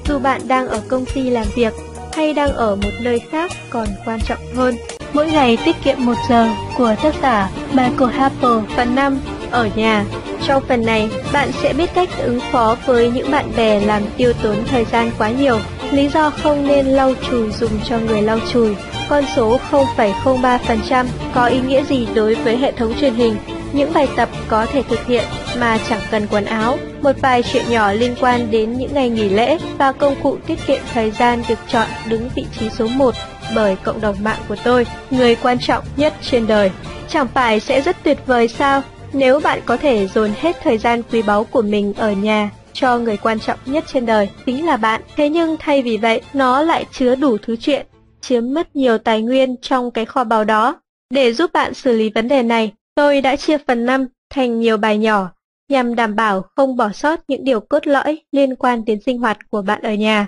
[0.08, 1.72] Dù bạn đang ở công ty làm việc
[2.12, 4.76] hay đang ở một nơi khác còn quan trọng hơn.
[5.12, 9.20] Mỗi ngày tiết kiệm 1 giờ của tác giả Michael Harper phần 5
[9.50, 10.04] ở nhà.
[10.46, 14.32] Trong phần này, bạn sẽ biết cách ứng phó với những bạn bè làm tiêu
[14.42, 15.58] tốn thời gian quá nhiều.
[15.90, 18.76] Lý do không nên lau chùi dùng cho người lau chùi.
[19.08, 23.36] Con số 0,03% có ý nghĩa gì đối với hệ thống truyền hình?
[23.72, 25.24] Những bài tập có thể thực hiện
[25.58, 29.28] mà chẳng cần quần áo, một vài chuyện nhỏ liên quan đến những ngày nghỉ
[29.28, 33.14] lễ và công cụ tiết kiệm thời gian được chọn đứng vị trí số 1
[33.54, 36.70] bởi cộng đồng mạng của tôi, người quan trọng nhất trên đời.
[37.08, 38.82] Chẳng phải sẽ rất tuyệt vời sao
[39.12, 42.98] nếu bạn có thể dồn hết thời gian quý báu của mình ở nhà cho
[42.98, 45.02] người quan trọng nhất trên đời, chính là bạn.
[45.16, 47.86] Thế nhưng thay vì vậy, nó lại chứa đủ thứ chuyện,
[48.20, 50.80] chiếm mất nhiều tài nguyên trong cái kho báu đó.
[51.10, 54.76] Để giúp bạn xử lý vấn đề này, tôi đã chia phần 5 thành nhiều
[54.76, 55.30] bài nhỏ
[55.70, 59.50] nhằm đảm bảo không bỏ sót những điều cốt lõi liên quan đến sinh hoạt
[59.50, 60.26] của bạn ở nhà.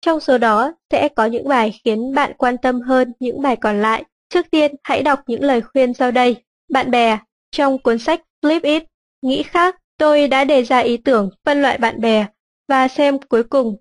[0.00, 3.82] Trong số đó sẽ có những bài khiến bạn quan tâm hơn những bài còn
[3.82, 4.04] lại.
[4.28, 6.36] Trước tiên, hãy đọc những lời khuyên sau đây.
[6.70, 7.18] Bạn bè,
[7.50, 8.82] trong cuốn sách Flip It,
[9.22, 12.26] nghĩ khác, tôi đã đề ra ý tưởng phân loại bạn bè
[12.68, 13.76] và xem cuối cùng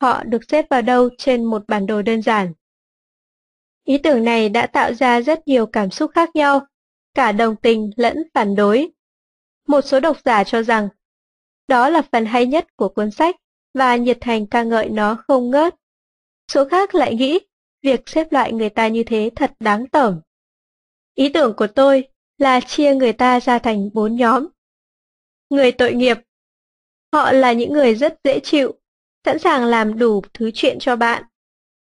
[0.00, 2.52] họ được xếp vào đâu trên một bản đồ đơn giản.
[3.84, 6.66] Ý tưởng này đã tạo ra rất nhiều cảm xúc khác nhau,
[7.14, 8.90] cả đồng tình lẫn phản đối.
[9.68, 10.88] Một số độc giả cho rằng
[11.68, 13.36] đó là phần hay nhất của cuốn sách
[13.74, 15.74] và nhiệt thành ca ngợi nó không ngớt.
[16.52, 17.38] Số khác lại nghĩ
[17.82, 20.20] việc xếp loại người ta như thế thật đáng tởm.
[21.14, 22.08] Ý tưởng của tôi
[22.42, 24.46] là chia người ta ra thành bốn nhóm.
[25.50, 26.18] Người tội nghiệp
[27.12, 28.74] Họ là những người rất dễ chịu,
[29.24, 31.22] sẵn sàng làm đủ thứ chuyện cho bạn.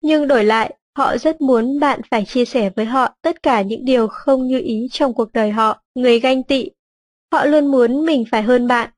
[0.01, 3.85] Nhưng đổi lại, họ rất muốn bạn phải chia sẻ với họ tất cả những
[3.85, 5.81] điều không như ý trong cuộc đời họ.
[5.95, 6.69] Người ganh tị,
[7.33, 8.89] họ luôn muốn mình phải hơn bạn.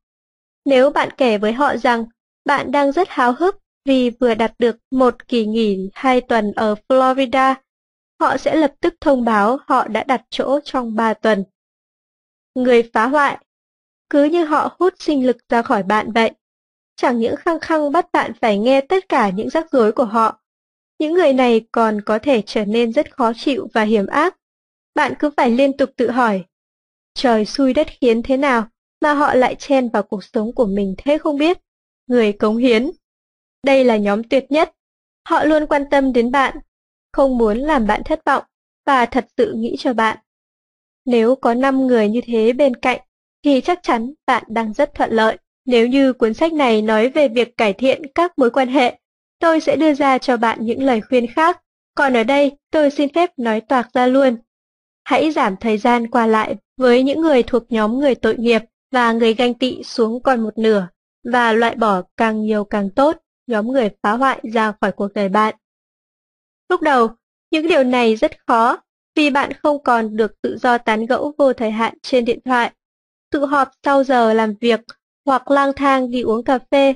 [0.65, 2.05] Nếu bạn kể với họ rằng
[2.45, 6.75] bạn đang rất háo hức vì vừa đạt được một kỳ nghỉ hai tuần ở
[6.89, 7.55] Florida
[8.23, 11.43] họ sẽ lập tức thông báo họ đã đặt chỗ trong 3 tuần.
[12.55, 13.37] Người phá hoại,
[14.09, 16.31] cứ như họ hút sinh lực ra khỏi bạn vậy.
[16.95, 20.39] Chẳng những khăng khăng bắt bạn phải nghe tất cả những rắc rối của họ,
[20.99, 24.37] những người này còn có thể trở nên rất khó chịu và hiểm ác.
[24.95, 26.43] Bạn cứ phải liên tục tự hỏi,
[27.13, 28.67] trời xui đất khiến thế nào
[29.01, 31.57] mà họ lại chen vào cuộc sống của mình thế không biết.
[32.07, 32.91] Người cống hiến.
[33.63, 34.71] Đây là nhóm tuyệt nhất.
[35.29, 36.57] Họ luôn quan tâm đến bạn
[37.13, 38.43] không muốn làm bạn thất vọng
[38.85, 40.17] và thật sự nghĩ cho bạn.
[41.05, 42.99] Nếu có 5 người như thế bên cạnh,
[43.43, 45.37] thì chắc chắn bạn đang rất thuận lợi.
[45.65, 48.99] Nếu như cuốn sách này nói về việc cải thiện các mối quan hệ,
[49.39, 51.61] tôi sẽ đưa ra cho bạn những lời khuyên khác.
[51.95, 54.37] Còn ở đây, tôi xin phép nói toạc ra luôn.
[55.03, 58.61] Hãy giảm thời gian qua lại với những người thuộc nhóm người tội nghiệp
[58.91, 60.87] và người ganh tị xuống còn một nửa,
[61.31, 63.17] và loại bỏ càng nhiều càng tốt
[63.47, 65.55] nhóm người phá hoại ra khỏi cuộc đời bạn.
[66.69, 67.07] Lúc đầu,
[67.51, 68.81] những điều này rất khó
[69.15, 72.71] vì bạn không còn được tự do tán gẫu vô thời hạn trên điện thoại,
[73.31, 74.79] tự họp sau giờ làm việc
[75.25, 76.93] hoặc lang thang đi uống cà phê.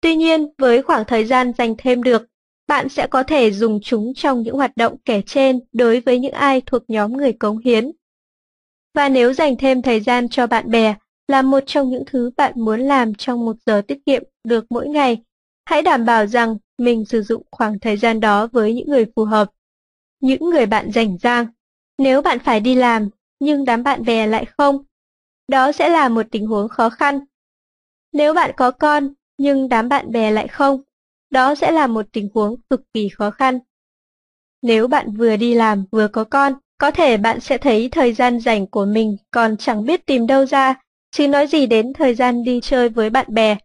[0.00, 2.26] Tuy nhiên, với khoảng thời gian dành thêm được,
[2.68, 6.32] bạn sẽ có thể dùng chúng trong những hoạt động kể trên đối với những
[6.32, 7.92] ai thuộc nhóm người cống hiến.
[8.94, 10.94] Và nếu dành thêm thời gian cho bạn bè
[11.28, 14.88] là một trong những thứ bạn muốn làm trong một giờ tiết kiệm được mỗi
[14.88, 15.22] ngày,
[15.64, 19.24] hãy đảm bảo rằng mình sử dụng khoảng thời gian đó với những người phù
[19.24, 19.50] hợp.
[20.20, 21.46] Những người bạn rảnh rang.
[21.98, 23.08] Nếu bạn phải đi làm,
[23.40, 24.84] nhưng đám bạn bè lại không,
[25.48, 27.20] đó sẽ là một tình huống khó khăn
[28.12, 30.82] Nếu bạn có con, nhưng đám bạn bè lại không,
[31.30, 33.58] đó sẽ là một tình huống cực kỳ khó khăn.
[34.62, 38.40] Nếu bạn vừa đi làm vừa có con, có thể bạn sẽ thấy thời gian
[38.40, 40.74] rảnh của mình còn chẳng biết tìm đâu ra,
[41.10, 43.56] chứ nói gì đến thời gian đi chơi với bạn bè.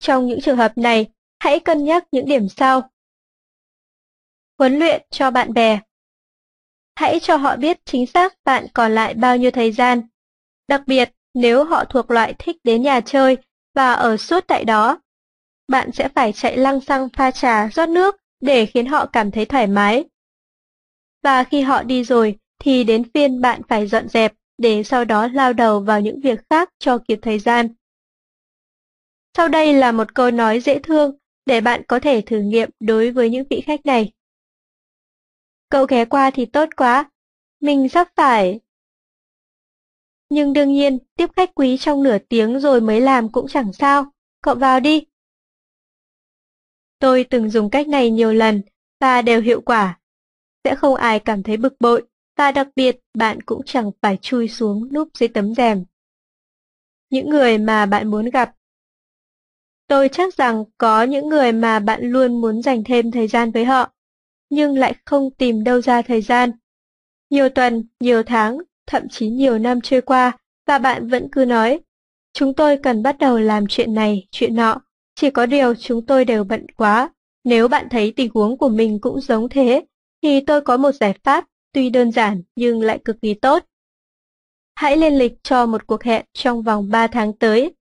[0.00, 1.06] Trong những trường hợp này,
[1.42, 2.90] hãy cân nhắc những điểm sau.
[4.58, 5.80] Huấn luyện cho bạn bè
[6.94, 10.02] Hãy cho họ biết chính xác bạn còn lại bao nhiêu thời gian.
[10.68, 13.36] Đặc biệt, nếu họ thuộc loại thích đến nhà chơi
[13.74, 15.00] và ở suốt tại đó,
[15.68, 19.44] bạn sẽ phải chạy lăng xăng pha trà rót nước để khiến họ cảm thấy
[19.44, 20.04] thoải mái.
[21.22, 25.28] Và khi họ đi rồi thì đến phiên bạn phải dọn dẹp để sau đó
[25.32, 27.68] lao đầu vào những việc khác cho kịp thời gian.
[29.36, 33.10] Sau đây là một câu nói dễ thương để bạn có thể thử nghiệm đối
[33.10, 34.12] với những vị khách này.
[35.70, 37.10] Cậu ghé qua thì tốt quá,
[37.60, 38.60] mình sắp phải.
[40.30, 44.12] Nhưng đương nhiên, tiếp khách quý trong nửa tiếng rồi mới làm cũng chẳng sao,
[44.42, 45.04] cậu vào đi.
[46.98, 48.62] Tôi từng dùng cách này nhiều lần
[49.00, 49.98] và đều hiệu quả.
[50.64, 52.02] Sẽ không ai cảm thấy bực bội
[52.36, 55.84] và đặc biệt bạn cũng chẳng phải chui xuống núp dưới tấm rèm.
[57.10, 58.54] Những người mà bạn muốn gặp
[59.92, 63.64] Tôi chắc rằng có những người mà bạn luôn muốn dành thêm thời gian với
[63.64, 63.92] họ,
[64.50, 66.50] nhưng lại không tìm đâu ra thời gian.
[67.30, 71.80] Nhiều tuần, nhiều tháng, thậm chí nhiều năm trôi qua, và bạn vẫn cứ nói,
[72.32, 74.80] chúng tôi cần bắt đầu làm chuyện này, chuyện nọ,
[75.14, 77.10] chỉ có điều chúng tôi đều bận quá.
[77.44, 79.84] Nếu bạn thấy tình huống của mình cũng giống thế,
[80.22, 83.64] thì tôi có một giải pháp tuy đơn giản nhưng lại cực kỳ tốt.
[84.74, 87.74] Hãy lên lịch cho một cuộc hẹn trong vòng 3 tháng tới.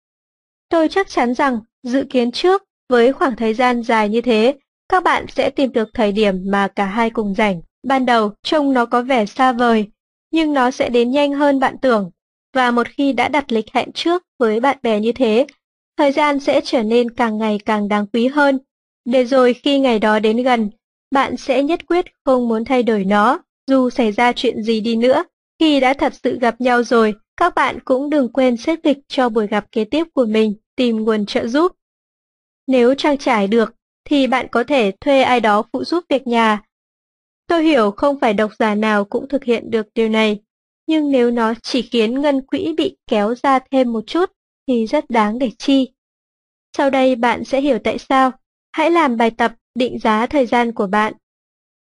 [0.70, 4.56] Tôi chắc chắn rằng dự kiến trước với khoảng thời gian dài như thế,
[4.90, 7.62] các bạn sẽ tìm được thời điểm mà cả hai cùng rảnh.
[7.88, 9.88] Ban đầu trông nó có vẻ xa vời,
[10.32, 12.12] nhưng nó sẽ đến nhanh hơn bạn tưởng.
[12.54, 15.48] Và một khi đã đặt lịch hẹn trước với bạn bè như thế,
[15.98, 18.60] thời gian sẽ trở nên càng ngày càng đáng quý hơn.
[19.06, 20.70] Để rồi khi ngày đó đến gần,
[21.12, 24.96] bạn sẽ nhất quyết không muốn thay đổi nó, dù xảy ra chuyện gì đi
[24.96, 25.24] nữa.
[25.60, 29.30] Khi đã thật sự gặp nhau rồi, các bạn cũng đừng quên xếp lịch cho
[29.30, 31.72] buổi gặp kế tiếp của mình, tìm nguồn trợ giúp.
[32.68, 33.74] Nếu trang trải được,
[34.06, 36.64] thì bạn có thể thuê ai đó phụ giúp việc nhà.
[37.48, 40.42] Tôi hiểu không phải độc giả nào cũng thực hiện được điều này,
[40.88, 44.32] nhưng nếu nó chỉ khiến ngân quỹ bị kéo ra thêm một chút,
[44.68, 45.92] thì rất đáng để chi.
[46.78, 48.32] Sau đây bạn sẽ hiểu tại sao.
[48.72, 51.14] Hãy làm bài tập định giá thời gian của bạn.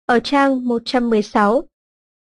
[0.05, 1.63] Ở trang 116.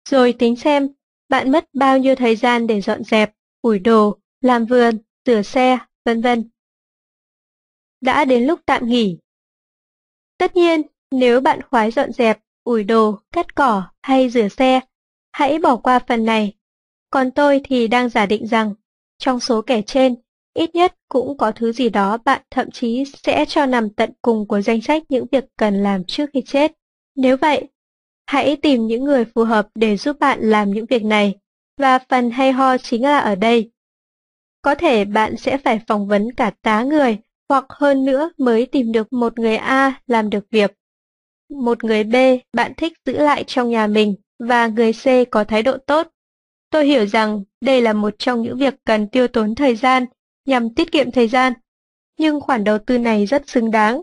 [0.10, 0.88] Rồi tính xem
[1.30, 5.80] bạn mất bao nhiêu thời gian để dọn dẹp, ủi đồ, làm vườn, rửa xe,
[6.06, 6.50] vân vân.
[8.02, 9.18] Đã đến lúc tạm nghỉ.
[10.38, 10.82] Tất nhiên,
[11.12, 14.80] nếu bạn khoái dọn dẹp, ủi đồ, cắt cỏ hay rửa xe,
[15.32, 16.54] hãy bỏ qua phần này.
[17.10, 18.74] Còn tôi thì đang giả định rằng,
[19.18, 20.16] trong số kẻ trên,
[20.54, 24.48] ít nhất cũng có thứ gì đó bạn thậm chí sẽ cho nằm tận cùng
[24.48, 26.72] của danh sách những việc cần làm trước khi chết.
[27.16, 27.68] Nếu vậy,
[28.26, 31.36] hãy tìm những người phù hợp để giúp bạn làm những việc này,
[31.78, 33.72] và phần hay ho chính là ở đây.
[34.64, 37.18] Có thể bạn sẽ phải phỏng vấn cả tá người,
[37.50, 40.74] hoặc hơn nữa mới tìm được một người A làm được việc.
[41.50, 42.16] Một người B
[42.54, 46.08] bạn thích giữ lại trong nhà mình, và người C có thái độ tốt.
[46.70, 50.06] Tôi hiểu rằng đây là một trong những việc cần tiêu tốn thời gian
[50.46, 51.54] nhằm tiết kiệm thời gian,
[52.20, 54.02] nhưng khoản đầu tư này rất xứng đáng.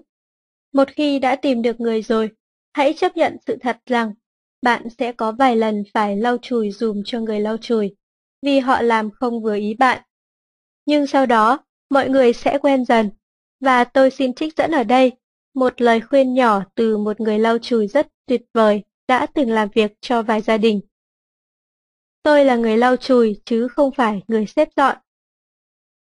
[0.73, 2.31] Một khi đã tìm được người rồi,
[2.73, 4.13] hãy chấp nhận sự thật rằng
[4.63, 7.95] bạn sẽ có vài lần phải lau chùi dùm cho người lau chùi,
[8.43, 10.03] vì họ làm không vừa ý bạn.
[10.91, 13.11] Nhưng sau đó, mọi người sẽ quen dần,
[13.61, 15.13] và tôi xin trích dẫn ở đây
[15.55, 19.69] một lời khuyên nhỏ từ một người lau chùi rất tuyệt vời đã từng làm
[19.75, 20.81] việc cho vài gia đình.
[22.23, 24.97] Tôi là người lau chùi chứ không phải người xếp dọn.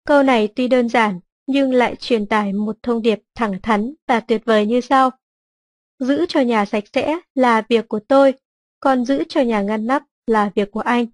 [0.05, 4.19] Câu này tuy đơn giản, nhưng lại truyền tải một thông điệp thẳng thắn và
[4.19, 5.09] tuyệt vời như sau.
[5.99, 8.33] Giữ cho nhà sạch sẽ là việc của tôi,
[8.79, 11.05] còn giữ cho nhà ngăn nắp là việc của anh.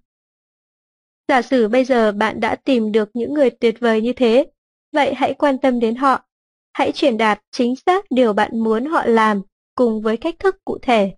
[1.30, 4.46] Giả sử bây giờ bạn đã tìm được những người tuyệt vời như thế,
[4.92, 6.24] vậy hãy quan tâm đến họ.
[6.72, 9.42] Hãy truyền đạt chính xác điều bạn muốn họ làm
[9.74, 11.12] cùng với cách thức cụ thể.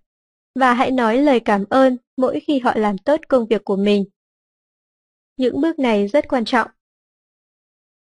[0.59, 4.05] Và hãy nói lời cảm ơn mỗi khi họ làm tốt công việc của mình.
[5.37, 6.67] Những bước này rất quan trọng.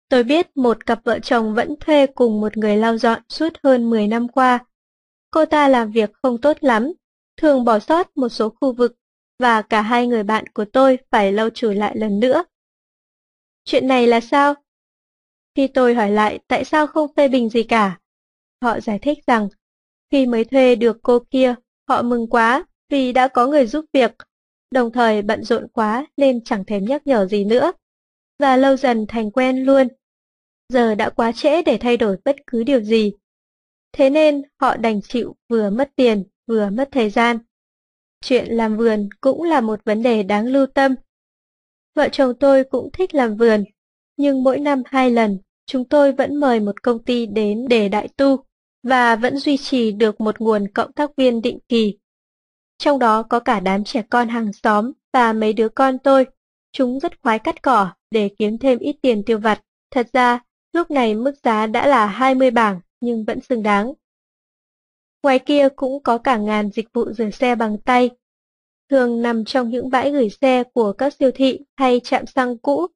[0.09, 3.89] Tôi biết một cặp vợ chồng vẫn thuê cùng một người lau dọn suốt hơn
[3.89, 4.65] 10 năm qua.
[5.31, 6.91] Cô ta làm việc không tốt lắm,
[7.37, 8.95] thường bỏ sót một số khu vực
[9.41, 12.43] và cả hai người bạn của tôi phải lau chùi lại lần nữa.
[13.65, 14.53] Chuyện này là sao?
[15.55, 17.99] Khi tôi hỏi lại tại sao không phê bình gì cả,
[18.61, 19.49] họ giải thích rằng
[20.11, 21.55] khi mới thuê được cô kia,
[21.89, 24.11] họ mừng quá vì đã có người giúp việc,
[24.71, 27.71] đồng thời bận rộn quá nên chẳng thèm nhắc nhở gì nữa.
[28.39, 29.87] Và lâu dần thành quen luôn.
[30.69, 33.11] giờ đã quá trễ để thay đổi bất cứ điều gì.
[33.91, 37.37] Thế nên họ đành chịu vừa mất tiền, vừa mất thời gian.
[38.21, 40.95] Chuyện làm vườn cũng là một vấn đề đáng lưu tâm.
[41.95, 43.63] Vợ chồng tôi cũng thích làm vườn,
[44.17, 48.07] nhưng mỗi năm hai lần, chúng tôi vẫn mời một công ty đến để đại
[48.17, 48.43] tu,
[48.83, 51.97] và vẫn duy trì được một nguồn cộng tác viên định kỳ.
[52.77, 56.25] Trong đó có cả đám trẻ con hàng xóm và mấy đứa con tôi.
[56.71, 59.61] Chúng rất khoái cắt cỏ để kiếm thêm ít tiền tiêu vặt.
[59.91, 60.39] Thật ra,
[60.73, 63.93] lúc này mức giá đã là 20 bảng nhưng vẫn xứng đáng.
[65.23, 68.09] Ngoài kia cũng có cả ngàn dịch vụ rửa xe bằng tay,
[68.89, 72.87] thường nằm trong những bãi gửi xe của các siêu thị hay trạm xăng cũ,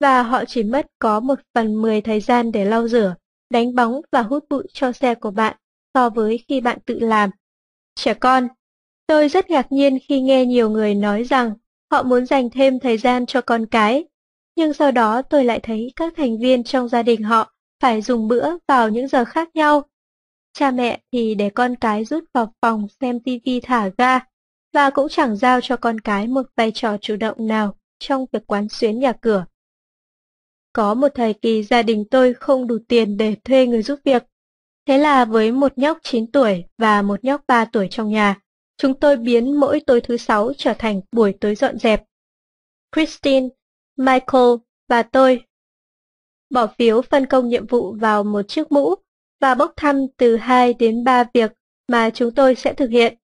[0.00, 3.14] và họ chỉ mất có một phần mười thời gian để lau rửa,
[3.50, 5.56] đánh bóng và hút bụi cho xe của bạn
[5.94, 7.30] so với khi bạn tự làm.
[7.94, 8.48] Trẻ con,
[9.06, 11.52] tôi rất ngạc nhiên khi nghe nhiều người nói rằng
[11.90, 14.04] họ muốn dành thêm thời gian cho con cái,
[14.56, 18.28] nhưng sau đó tôi lại thấy các thành viên trong gia đình họ phải dùng
[18.28, 19.82] bữa vào những giờ khác nhau.
[20.52, 24.18] Cha mẹ thì để con cái rút vào phòng xem tivi thả ga,
[24.72, 28.46] và cũng chẳng giao cho con cái một vai trò chủ động nào trong việc
[28.46, 29.44] quán xuyến nhà cửa.
[30.72, 34.22] Có một thời kỳ gia đình tôi không đủ tiền để thuê người giúp việc.
[34.86, 38.40] Thế là với một nhóc 9 tuổi và một nhóc 3 tuổi trong nhà,
[38.76, 42.02] chúng tôi biến mỗi tối thứ sáu trở thành buổi tối dọn dẹp.
[42.96, 43.48] Christine,
[43.96, 44.54] Michael
[44.88, 45.44] và tôi
[46.50, 48.94] bỏ phiếu phân công nhiệm vụ vào một chiếc mũ
[49.42, 51.52] và bốc thăm từ 2 đến 3 việc
[51.88, 53.18] mà chúng tôi sẽ thực hiện.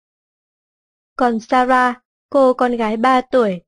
[1.17, 1.97] Còn Sarah,
[2.31, 3.61] cô con gái 3 tuổi,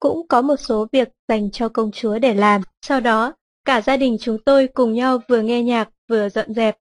[0.00, 2.62] cũng có một số việc dành cho công chúa để làm.
[2.82, 3.34] Sau đó,
[3.64, 6.76] cả gia đình chúng tôi cùng nhau vừa nghe nhạc vừa dọn dẹp,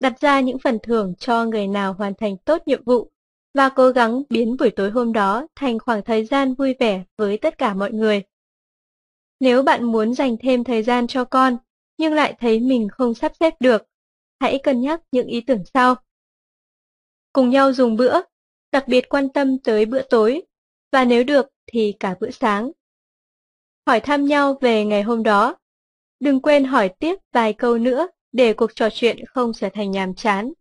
[0.00, 3.10] đặt ra những phần thưởng cho người nào hoàn thành tốt nhiệm vụ
[3.54, 7.38] và cố gắng biến buổi tối hôm đó thành khoảng thời gian vui vẻ với
[7.38, 8.22] tất cả mọi người.
[9.40, 11.56] Nếu bạn muốn dành thêm thời gian cho con,
[11.98, 13.89] nhưng lại thấy mình không sắp xếp được,
[14.40, 15.94] hãy cân nhắc những ý tưởng sau.
[17.32, 18.20] Cùng nhau dùng bữa,
[18.72, 20.42] đặc biệt quan tâm tới bữa tối,
[20.92, 22.70] và nếu được thì cả bữa sáng.
[23.86, 25.56] Hỏi thăm nhau về ngày hôm đó.
[26.20, 30.14] Đừng quên hỏi tiếp vài câu nữa để cuộc trò chuyện không trở thành nhàm
[30.14, 30.52] chán.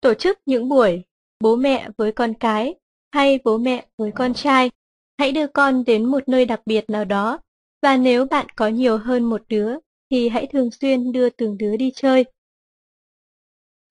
[0.00, 1.02] Tổ chức những buổi
[1.40, 2.74] bố mẹ với con cái
[3.12, 4.70] hay bố mẹ với con trai.
[5.18, 7.38] Hãy đưa con đến một nơi đặc biệt nào đó,
[7.82, 9.76] và nếu bạn có nhiều hơn một đứa,
[10.10, 12.24] thì hãy thường xuyên đưa từng đứa đi chơi.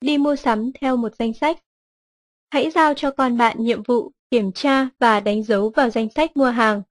[0.02, 1.58] Đi mua sắm theo một danh sách.
[2.50, 6.38] Hãy giao cho con bạn nhiệm vụ kiểm tra và đánh dấu vào danh sách
[6.38, 6.82] mua hàng,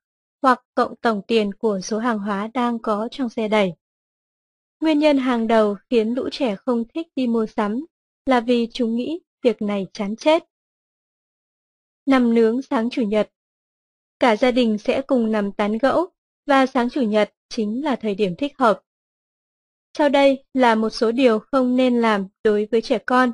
[0.42, 3.72] hoặc cộng tổng tiền của số hàng hóa đang có trong xe đẩy.
[4.80, 7.86] Nguyên nhân hàng đầu khiến lũ trẻ không thích đi mua sắm
[8.26, 10.44] là vì chúng nghĩ việc này chán chết.
[12.06, 13.30] Nằm nướng sáng Chủ nhật
[14.20, 16.06] Cả gia đình sẽ cùng nằm tán gẫu,
[16.46, 18.82] và sáng Chủ nhật chính là thời điểm thích hợp.
[19.98, 23.32] Sau đây là một số điều không nên làm đối với trẻ con.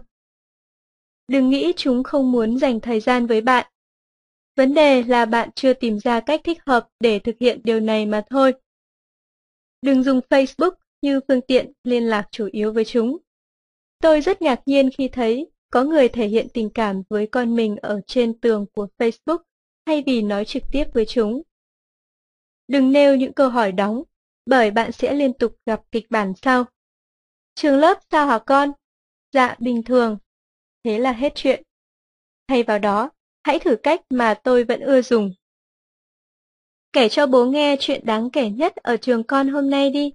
[1.28, 3.66] Đừng nghĩ chúng không muốn dành thời gian với bạn.
[4.56, 8.06] Vấn đề là bạn chưa tìm ra cách thích hợp để thực hiện điều này
[8.06, 8.52] mà thôi.
[9.82, 10.72] Đừng dùng Facebook
[11.02, 13.16] như phương tiện liên lạc chủ yếu với chúng.
[14.02, 17.76] Tôi rất ngạc nhiên khi thấy có người thể hiện tình cảm với con mình
[17.76, 19.38] ở trên tường của Facebook
[19.86, 21.42] thay vì nói trực tiếp với chúng.
[22.68, 24.02] Đừng nêu những câu hỏi đóng,
[24.46, 26.64] bởi bạn sẽ liên tục gặp kịch bản sau.
[27.54, 28.72] Trường lớp sao hả con?
[29.32, 30.18] Dạ, bình thường.
[30.84, 31.62] Thế là hết chuyện.
[32.48, 33.10] Thay vào đó,
[33.42, 35.34] hãy thử cách mà tôi vẫn ưa dùng.
[36.92, 40.12] Kể cho bố nghe chuyện đáng kể nhất ở trường con hôm nay đi.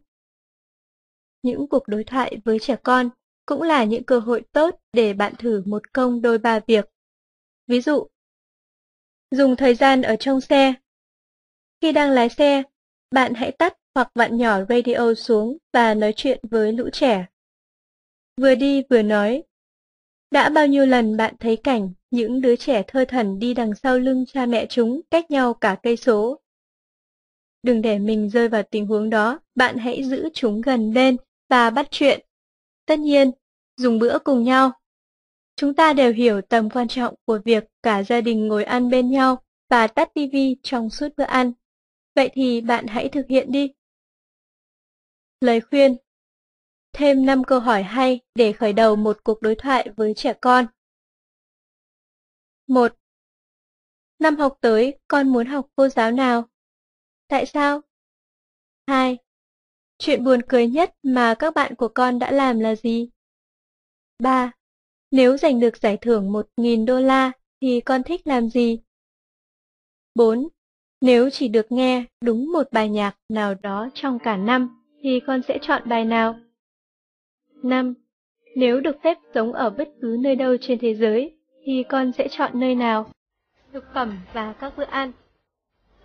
[1.43, 3.09] Những cuộc đối thoại với trẻ con
[3.45, 6.85] cũng là những cơ hội tốt để bạn thử một công đôi ba việc.
[7.67, 8.07] Ví dụ,
[9.31, 10.73] dùng thời gian ở trong xe.
[11.81, 12.63] Khi đang lái xe,
[13.11, 17.25] bạn hãy tắt hoặc vặn nhỏ radio xuống và nói chuyện với lũ trẻ.
[18.41, 19.43] Vừa đi vừa nói.
[20.31, 23.99] Đã bao nhiêu lần bạn thấy cảnh những đứa trẻ thơ thần đi đằng sau
[23.99, 26.39] lưng cha mẹ chúng cách nhau cả cây số.
[27.63, 31.17] Đừng để mình rơi vào tình huống đó, bạn hãy giữ chúng gần lên
[31.49, 32.25] và bắt chuyện.
[32.85, 33.31] Tất nhiên,
[33.77, 34.71] dùng bữa cùng nhau.
[35.55, 39.11] Chúng ta đều hiểu tầm quan trọng của việc cả gia đình ngồi ăn bên
[39.11, 39.37] nhau
[39.69, 41.51] và tắt tivi trong suốt bữa ăn.
[42.15, 43.73] Vậy thì bạn hãy thực hiện đi.
[45.41, 45.97] Lời khuyên
[46.93, 50.65] Thêm 5 câu hỏi hay để khởi đầu một cuộc đối thoại với trẻ con.
[52.67, 52.95] 1.
[54.19, 56.49] Năm học tới, con muốn học cô giáo nào?
[57.27, 57.81] Tại sao?
[58.87, 59.17] 2.
[59.97, 63.09] Chuyện buồn cười nhất mà các bạn của con đã làm là gì?
[64.19, 64.51] 3.
[65.11, 68.79] Nếu giành được giải thưởng 1.000 đô la thì con thích làm gì?
[70.15, 70.47] 4.
[71.01, 75.41] Nếu chỉ được nghe đúng một bài nhạc nào đó trong cả năm thì con
[75.41, 76.35] sẽ chọn bài nào?
[77.63, 77.93] 5.
[78.55, 82.27] Nếu được phép sống ở bất cứ nơi đâu trên thế giới, thì con sẽ
[82.27, 83.09] chọn nơi nào?
[83.73, 85.11] Thực phẩm và các bữa ăn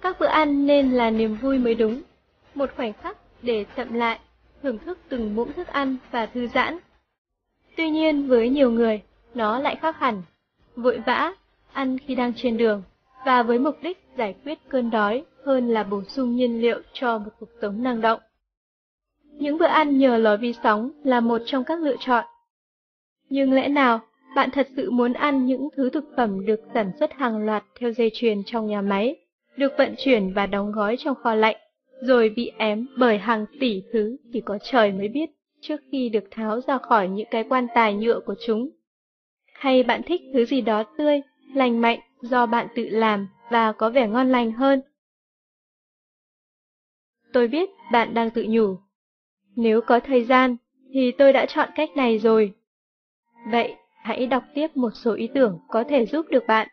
[0.01, 2.03] Các bữa ăn nên là niềm vui mới đúng,
[2.55, 4.19] một khoảnh khắc để chậm lại,
[4.63, 6.79] thưởng thức từng muỗng thức ăn và thư giãn.
[7.77, 9.03] Tuy nhiên với nhiều người,
[9.35, 10.23] nó lại khác hẳn,
[10.77, 11.33] vội vã,
[11.73, 12.83] ăn khi đang trên đường,
[13.25, 17.19] và với mục đích giải quyết cơn đói hơn là bổ sung nhiên liệu cho
[17.19, 18.21] một cuộc sống năng động.
[19.39, 22.25] Những bữa ăn nhờ lò vi sóng là một trong các lựa chọn.
[23.29, 24.01] Nhưng lẽ nào
[24.37, 27.93] bạn thật sự muốn ăn những thứ thực phẩm được sản xuất hàng loạt theo
[27.93, 29.17] dây chuyền trong nhà máy,
[29.57, 31.57] được vận chuyển và đóng gói trong kho lạnh,
[32.01, 35.31] rồi bị ém bởi hàng tỷ thứ chỉ có trời mới biết
[35.61, 38.71] trước khi được tháo ra khỏi những cái quan tài nhựa của chúng.
[39.53, 41.23] Hay bạn thích thứ gì đó tươi,
[41.55, 44.81] lành mạnh do bạn tự làm và có vẻ ngon lành hơn?
[47.33, 48.77] Tôi biết bạn đang tự nhủ.
[49.57, 50.57] Nếu có thời gian,
[50.93, 52.55] thì tôi đã chọn cách này rồi.
[53.51, 56.69] Vậy, hãy đọc tiếp một số ý tưởng có thể giúp được bạn.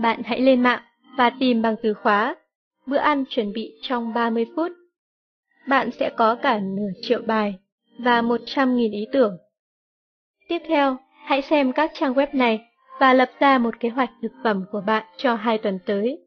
[0.00, 0.82] Bạn hãy lên mạng
[1.16, 2.34] và tìm bằng từ khóa
[2.86, 4.72] bữa ăn chuẩn bị trong 30 phút.
[5.68, 7.54] Bạn sẽ có cả nửa triệu bài
[7.98, 9.38] và 100.000 ý tưởng.
[10.48, 12.60] Tiếp theo, hãy xem các trang web này
[13.00, 16.18] và lập ra một kế hoạch thực phẩm của bạn cho hai tuần tới.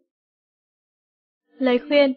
[1.58, 2.14] Lời khuyên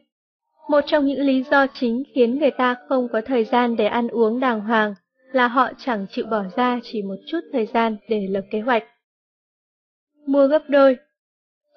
[0.71, 4.09] một trong những lý do chính khiến người ta không có thời gian để ăn
[4.09, 4.95] uống đàng hoàng
[5.33, 8.85] là họ chẳng chịu bỏ ra chỉ một chút thời gian để lập kế hoạch.
[10.27, 10.97] Mua gấp đôi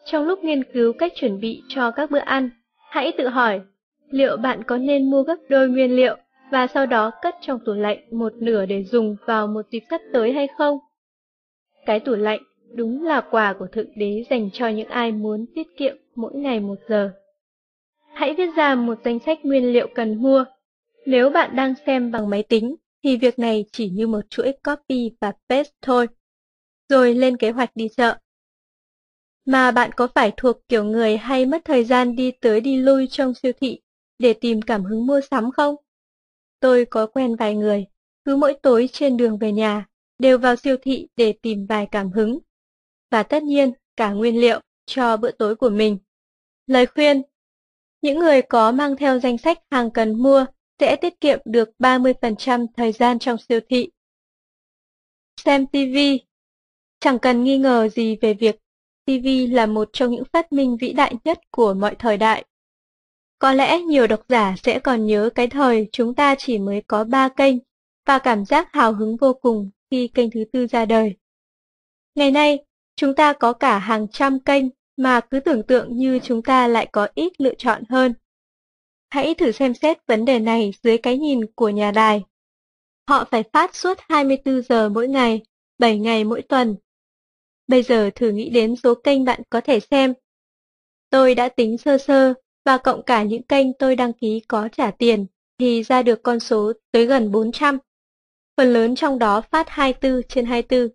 [0.05, 2.49] Trong lúc nghiên cứu cách chuẩn bị cho các bữa ăn,
[2.89, 3.61] hãy tự hỏi
[4.09, 6.15] liệu bạn có nên mua gấp đôi nguyên liệu
[6.51, 10.01] và sau đó cất trong tủ lạnh một nửa để dùng vào một dịp sắp
[10.13, 10.79] tới hay không?
[11.85, 12.41] Cái tủ lạnh
[12.73, 16.59] đúng là quà của Thượng Đế dành cho những ai muốn tiết kiệm mỗi ngày
[16.59, 17.11] một giờ.
[18.13, 20.45] Hãy viết ra một danh sách nguyên liệu cần mua.
[21.05, 25.11] Nếu bạn đang xem bằng máy tính, thì việc này chỉ như một chuỗi copy
[25.21, 26.07] và paste thôi.
[26.89, 28.17] Rồi lên kế hoạch đi chợ.
[29.45, 33.07] Mà bạn có phải thuộc kiểu người hay mất thời gian đi tới đi lui
[33.07, 33.79] trong siêu thị
[34.19, 35.75] để tìm cảm hứng mua sắm không?
[36.59, 37.85] Tôi có quen vài người,
[38.25, 39.85] cứ mỗi tối trên đường về nhà,
[40.19, 42.39] đều vào siêu thị để tìm vài cảm hứng.
[43.11, 45.97] Và tất nhiên, cả nguyên liệu cho bữa tối của mình.
[46.67, 47.21] Lời khuyên
[48.03, 50.45] những người có mang theo danh sách hàng cần mua
[50.79, 53.89] sẽ tiết kiệm được 30% thời gian trong siêu thị.
[55.43, 55.97] Xem TV
[56.99, 58.55] Chẳng cần nghi ngờ gì về việc
[59.05, 62.45] TV là một trong những phát minh vĩ đại nhất của mọi thời đại.
[63.39, 67.03] Có lẽ nhiều độc giả sẽ còn nhớ cái thời chúng ta chỉ mới có
[67.03, 67.55] 3 kênh
[68.05, 71.15] và cảm giác hào hứng vô cùng khi kênh thứ tư ra đời.
[72.15, 72.65] Ngày nay,
[72.95, 74.63] chúng ta có cả hàng trăm kênh
[74.97, 78.13] mà cứ tưởng tượng như chúng ta lại có ít lựa chọn hơn.
[79.09, 82.23] Hãy thử xem xét vấn đề này dưới cái nhìn của nhà đài.
[83.07, 85.41] Họ phải phát suốt 24 giờ mỗi ngày,
[85.77, 86.75] 7 ngày mỗi tuần.
[87.67, 90.13] Bây giờ thử nghĩ đến số kênh bạn có thể xem.
[91.09, 92.33] Tôi đã tính sơ sơ
[92.65, 95.25] và cộng cả những kênh tôi đăng ký có trả tiền
[95.59, 97.77] thì ra được con số tới gần 400.
[98.57, 100.87] Phần lớn trong đó phát 24 trên 24.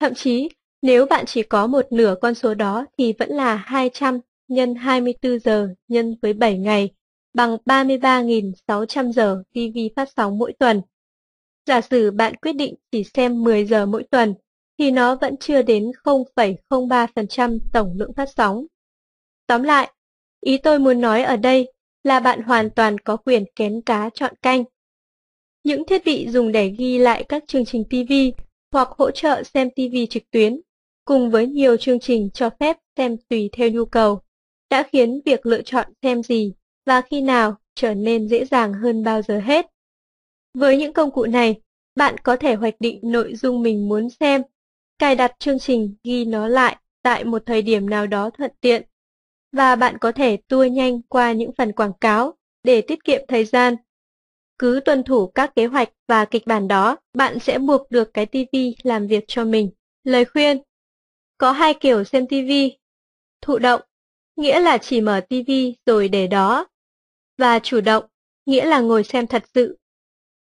[0.00, 0.48] Thậm chí,
[0.82, 5.38] nếu bạn chỉ có một nửa con số đó thì vẫn là 200 nhân 24
[5.38, 6.90] giờ nhân với 7 ngày,
[7.34, 10.82] bằng 33.600 giờ TV phát sóng mỗi tuần.
[11.66, 14.34] Giả sử bạn quyết định chỉ xem 10 giờ mỗi tuần,
[14.78, 18.66] thì nó vẫn chưa đến 0,03% tổng lượng phát sóng.
[19.46, 19.90] Tóm lại,
[20.40, 21.72] Ý tôi muốn nói ở đây
[22.04, 24.64] là bạn hoàn toàn có quyền kén cá chọn canh.
[25.64, 28.12] Những thiết bị dùng để ghi lại các chương trình TV
[28.72, 30.60] hoặc hỗ trợ xem TV trực tuyến,
[31.10, 34.20] cùng với nhiều chương trình cho phép xem tùy theo nhu cầu,
[34.70, 36.54] đã khiến việc lựa chọn xem gì
[36.86, 39.66] và khi nào trở nên dễ dàng hơn bao giờ hết.
[40.54, 41.60] Với những công cụ này,
[41.96, 44.42] bạn có thể hoạch định nội dung mình muốn xem,
[44.98, 48.82] cài đặt chương trình ghi nó lại tại một thời điểm nào đó thuận tiện
[49.52, 53.44] và bạn có thể tua nhanh qua những phần quảng cáo để tiết kiệm thời
[53.44, 53.76] gian.
[54.58, 58.26] Cứ tuân thủ các kế hoạch và kịch bản đó, bạn sẽ buộc được cái
[58.26, 59.70] TV làm việc cho mình.
[60.04, 60.62] Lời khuyên
[61.40, 62.50] có hai kiểu xem TV.
[63.42, 63.80] Thụ động,
[64.36, 65.50] nghĩa là chỉ mở TV
[65.86, 66.66] rồi để đó.
[67.38, 68.04] Và chủ động,
[68.46, 69.78] nghĩa là ngồi xem thật sự.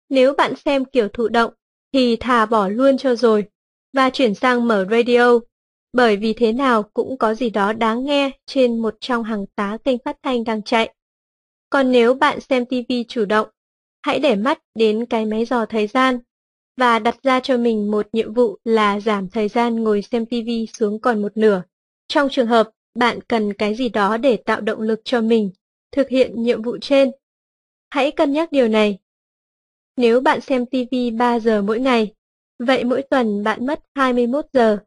[0.09, 1.53] Nếu bạn xem kiểu thụ động,
[1.93, 3.45] thì thà bỏ luôn cho rồi,
[3.93, 5.39] và chuyển sang mở radio
[5.93, 9.77] bởi vì thế nào cũng có gì đó đáng nghe trên một trong hàng tá
[9.83, 10.93] kênh phát thanh đang chạy.
[11.69, 13.47] Còn nếu bạn xem TV chủ động,
[14.01, 16.19] hãy để mắt đến cái máy dò thời gian
[16.81, 20.49] và đặt ra cho mình một nhiệm vụ là giảm thời gian ngồi xem TV
[20.73, 21.63] xuống còn một nửa.
[22.07, 25.51] Trong trường hợp bạn cần cái gì đó để tạo động lực cho mình
[25.91, 27.11] thực hiện nhiệm vụ trên.
[27.89, 28.97] Hãy cân nhắc điều này.
[29.97, 32.13] Nếu bạn xem TV 3 giờ mỗi ngày,
[32.59, 34.77] vậy mỗi tuần bạn mất 21 giờ.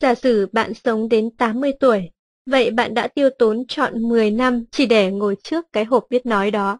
[0.00, 2.10] Giả sử bạn sống đến 80 tuổi,
[2.46, 6.26] vậy bạn đã tiêu tốn trọn 10 năm chỉ để ngồi trước cái hộp biết
[6.26, 6.78] nói đó.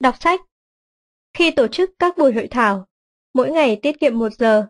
[0.00, 0.40] Đọc sách
[1.36, 2.86] khi tổ chức các buổi hội thảo,
[3.34, 4.66] mỗi ngày tiết kiệm một giờ,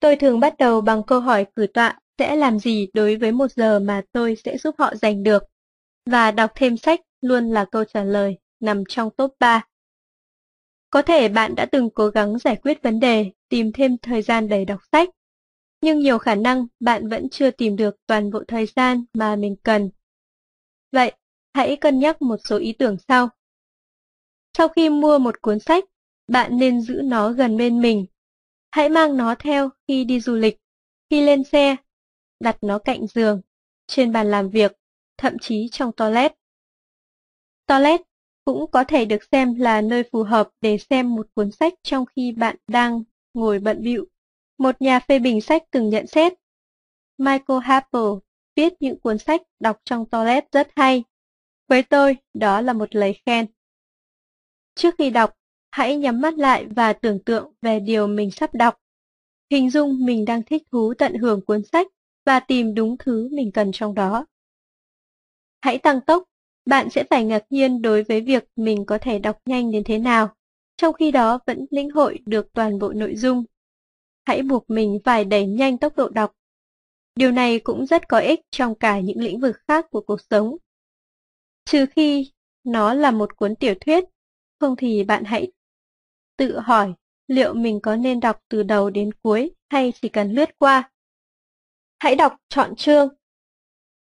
[0.00, 3.52] tôi thường bắt đầu bằng câu hỏi cử tọa sẽ làm gì đối với một
[3.52, 5.42] giờ mà tôi sẽ giúp họ giành được,
[6.06, 9.64] và đọc thêm sách luôn là câu trả lời nằm trong top 3.
[10.90, 14.48] Có thể bạn đã từng cố gắng giải quyết vấn đề, tìm thêm thời gian
[14.48, 15.08] để đọc sách,
[15.80, 19.56] nhưng nhiều khả năng bạn vẫn chưa tìm được toàn bộ thời gian mà mình
[19.62, 19.90] cần.
[20.92, 21.12] Vậy,
[21.54, 23.28] hãy cân nhắc một số ý tưởng sau.
[24.56, 25.84] Sau khi mua một cuốn sách,
[26.28, 28.06] bạn nên giữ nó gần bên mình.
[28.70, 30.58] Hãy mang nó theo khi đi du lịch,
[31.10, 31.76] khi lên xe,
[32.40, 33.40] đặt nó cạnh giường,
[33.86, 34.72] trên bàn làm việc,
[35.16, 36.32] thậm chí trong toilet.
[37.66, 38.00] Toilet
[38.44, 42.04] cũng có thể được xem là nơi phù hợp để xem một cuốn sách trong
[42.16, 43.02] khi bạn đang
[43.34, 44.06] ngồi bận bịu.
[44.58, 46.32] Một nhà phê bình sách từng nhận xét.
[47.18, 48.02] Michael Harper
[48.56, 51.04] viết những cuốn sách đọc trong toilet rất hay.
[51.68, 53.46] Với tôi, đó là một lời khen.
[54.74, 55.34] Trước khi đọc,
[55.74, 58.74] hãy nhắm mắt lại và tưởng tượng về điều mình sắp đọc.
[59.50, 61.86] Hình dung mình đang thích thú tận hưởng cuốn sách
[62.26, 64.26] và tìm đúng thứ mình cần trong đó.
[65.60, 66.22] Hãy tăng tốc,
[66.66, 69.98] bạn sẽ phải ngạc nhiên đối với việc mình có thể đọc nhanh đến thế
[69.98, 70.34] nào,
[70.76, 73.44] trong khi đó vẫn lĩnh hội được toàn bộ nội dung.
[74.26, 76.32] Hãy buộc mình phải đẩy nhanh tốc độ đọc.
[77.14, 80.56] Điều này cũng rất có ích trong cả những lĩnh vực khác của cuộc sống.
[81.64, 82.32] Trừ khi
[82.64, 84.04] nó là một cuốn tiểu thuyết,
[84.60, 85.52] không thì bạn hãy
[86.36, 86.94] tự hỏi
[87.26, 90.90] liệu mình có nên đọc từ đầu đến cuối hay chỉ cần lướt qua.
[91.98, 93.08] Hãy đọc chọn chương.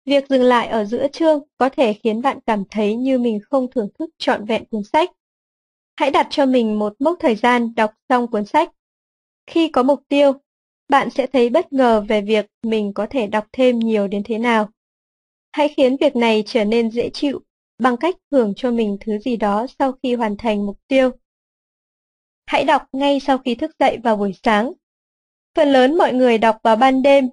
[0.06, 3.72] Việc dừng lại ở giữa chương có thể khiến bạn cảm thấy như mình không
[3.72, 5.12] thưởng thức trọn vẹn cuốn sách.
[5.96, 8.70] Hãy đặt cho mình một mốc thời gian đọc xong cuốn sách.
[9.48, 10.34] Khi có mục tiêu,
[10.90, 14.38] bạn sẽ thấy bất ngờ về việc mình có thể đọc thêm nhiều đến thế
[14.38, 14.70] nào.
[15.52, 17.42] Hãy khiến việc này trở nên dễ chịu
[17.80, 21.12] bằng cách thưởng cho mình thứ gì đó sau khi hoàn thành mục tiêu.
[22.46, 24.72] Hãy đọc ngay sau khi thức dậy vào buổi sáng.
[25.56, 27.30] Phần lớn mọi người đọc vào ban đêm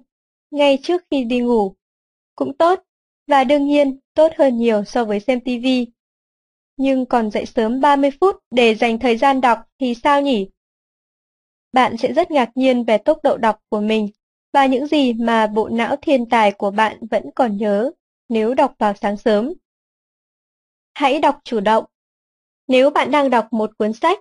[0.51, 1.75] ngay trước khi đi ngủ.
[2.35, 2.83] Cũng tốt,
[3.27, 5.65] và đương nhiên tốt hơn nhiều so với xem TV.
[6.77, 10.49] Nhưng còn dậy sớm 30 phút để dành thời gian đọc thì sao nhỉ?
[11.73, 14.09] Bạn sẽ rất ngạc nhiên về tốc độ đọc của mình
[14.53, 17.91] và những gì mà bộ não thiên tài của bạn vẫn còn nhớ
[18.29, 19.53] nếu đọc vào sáng sớm.
[20.93, 21.85] Hãy đọc chủ động.
[22.67, 24.19] Nếu bạn đang đọc một cuốn sách,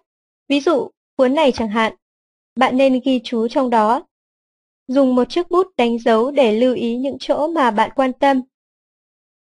[0.51, 1.95] ví dụ cuốn này chẳng hạn,
[2.57, 4.07] bạn nên ghi chú trong đó
[4.93, 8.43] Dùng một chiếc bút đánh dấu để lưu ý những chỗ mà bạn quan tâm.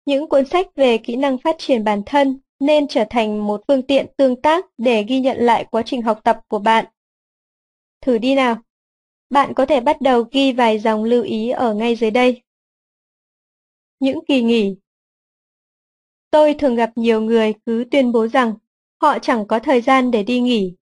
[0.07, 3.83] Những cuốn sách về kỹ năng phát triển bản thân nên trở thành một phương
[3.83, 6.85] tiện tương tác để ghi nhận lại quá trình học tập của bạn.
[8.01, 8.57] Thử đi nào.
[9.31, 12.43] Bạn có thể bắt đầu ghi vài dòng lưu ý ở ngay dưới đây.
[14.01, 14.77] Những kỳ nghỉ
[16.31, 18.55] Tôi thường gặp nhiều người cứ tuyên bố rằng
[19.01, 20.75] họ chẳng có thời gian để đi nghỉ.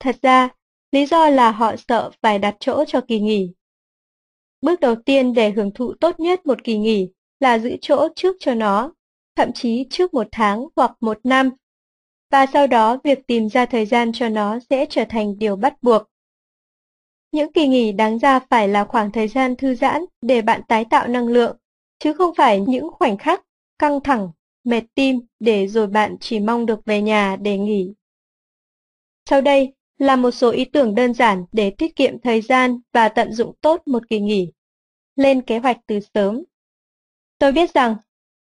[0.00, 0.48] Thật ra,
[0.92, 3.52] lý do là họ sợ phải đặt chỗ cho kỳ nghỉ.
[4.60, 7.08] Bước đầu tiên để hưởng thụ tốt nhất một kỳ nghỉ
[7.40, 8.92] là giữ chỗ trước cho nó,
[9.36, 11.50] thậm chí trước một tháng hoặc một năm.
[12.30, 15.82] Và sau đó việc tìm ra thời gian cho nó sẽ trở thành điều bắt
[15.82, 16.02] buộc.
[17.32, 20.84] Những kỳ nghỉ đáng ra phải là khoảng thời gian thư giãn để bạn tái
[20.90, 21.56] tạo năng lượng,
[21.98, 23.42] chứ không phải những khoảnh khắc
[23.78, 24.30] căng thẳng,
[24.64, 27.94] mệt tim để rồi bạn chỉ mong được về nhà để nghỉ.
[29.30, 33.08] Sau đây, là một số ý tưởng đơn giản để tiết kiệm thời gian và
[33.08, 34.52] tận dụng tốt một kỳ nghỉ.
[35.16, 36.42] Lên kế hoạch từ sớm.
[37.38, 37.96] Tôi biết rằng,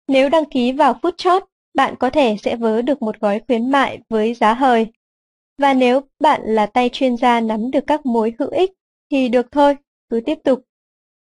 [0.09, 1.45] nếu đăng ký vào phút chót,
[1.75, 4.87] bạn có thể sẽ vớ được một gói khuyến mại với giá hời.
[5.59, 8.73] Và nếu bạn là tay chuyên gia nắm được các mối hữu ích,
[9.11, 9.77] thì được thôi,
[10.09, 10.61] cứ tiếp tục.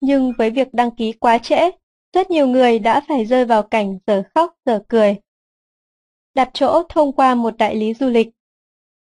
[0.01, 1.71] Nhưng với việc đăng ký quá trễ,
[2.13, 5.15] rất nhiều người đã phải rơi vào cảnh giờ khóc giờ cười.
[6.35, 8.27] Đặt chỗ thông qua một đại lý du lịch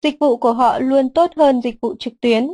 [0.03, 2.49] Dịch vụ của họ luôn tốt hơn dịch vụ trực tuyến,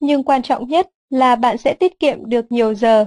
[0.00, 3.06] nhưng quan trọng nhất là bạn sẽ tiết kiệm được nhiều giờ.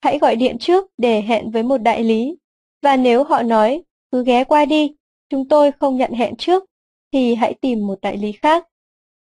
[0.00, 2.36] Hãy gọi điện trước để hẹn với một đại lý,
[2.82, 3.82] và nếu họ nói
[4.12, 4.94] cứ ghé qua đi,
[5.28, 6.64] chúng tôi không nhận hẹn trước,
[7.12, 8.66] thì hãy tìm một đại lý khác.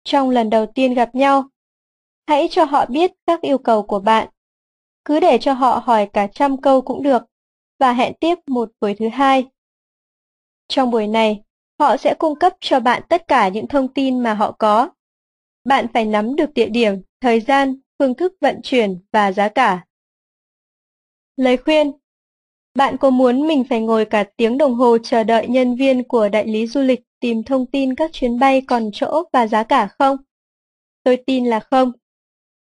[0.04, 1.44] Trong lần đầu tiên gặp nhau,
[2.28, 4.28] hãy cho họ biết các yêu cầu của bạn.
[5.06, 7.24] Cứ để cho họ hỏi cả trăm câu cũng được,
[7.80, 9.46] và hẹn tiếp một buổi thứ hai.
[10.68, 11.42] Trong buổi này,
[11.82, 14.90] Họ sẽ cung cấp cho bạn tất cả những thông tin mà họ có.
[15.66, 19.86] Bạn phải nắm được địa điểm, thời gian, phương thức vận chuyển và giá cả.
[21.38, 21.92] Lời khuyên
[22.76, 26.30] Bạn có muốn mình phải ngồi cả tiếng đồng hồ chờ đợi nhân viên của
[26.30, 29.88] đại lý du lịch tìm thông tin các chuyến bay còn chỗ và giá cả
[30.00, 30.18] không?
[31.04, 31.92] Tôi tin là không.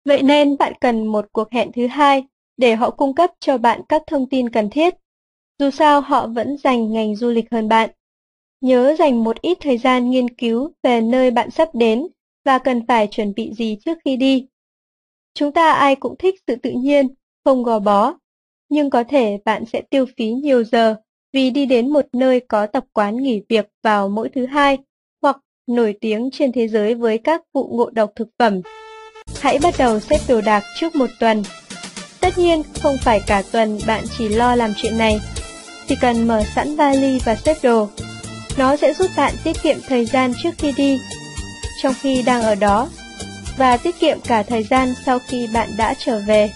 [0.06, 2.24] Vậy nên bạn cần một cuộc hẹn thứ hai
[2.58, 4.94] để họ cung cấp cho bạn các thông tin cần thiết.
[5.60, 7.90] Dù sao họ vẫn dành ngành du lịch hơn bạn.
[8.62, 12.08] Nhớ dành một ít thời gian nghiên cứu về nơi bạn sắp đến
[12.46, 14.48] và cần phải chuẩn bị gì trước khi đi.
[15.34, 17.08] Chúng ta ai cũng thích sự tự nhiên,
[17.46, 18.14] không gò bó,
[18.70, 20.96] nhưng có thể bạn sẽ tiêu phí nhiều giờ
[21.34, 24.78] vì đi đến một nơi có tập quán nghỉ việc vào mỗi thứ hai
[25.22, 28.62] hoặc nổi tiếng trên thế giới với các vụ ngộ độc thực phẩm.
[29.40, 31.44] Hãy bắt đầu xếp đồ đạc trước một tuần.
[32.22, 35.20] Tất nhiên, không phải cả tuần bạn chỉ lo làm chuyện này.
[35.88, 37.88] Chỉ cần mở sẵn vali và xếp đồ.
[38.58, 41.00] Nó sẽ giúp bạn tiết kiệm thời gian trước khi đi,
[41.82, 42.90] trong khi đang ở đó,
[43.58, 46.52] và tiết kiệm cả thời gian sau khi bạn đã trở về.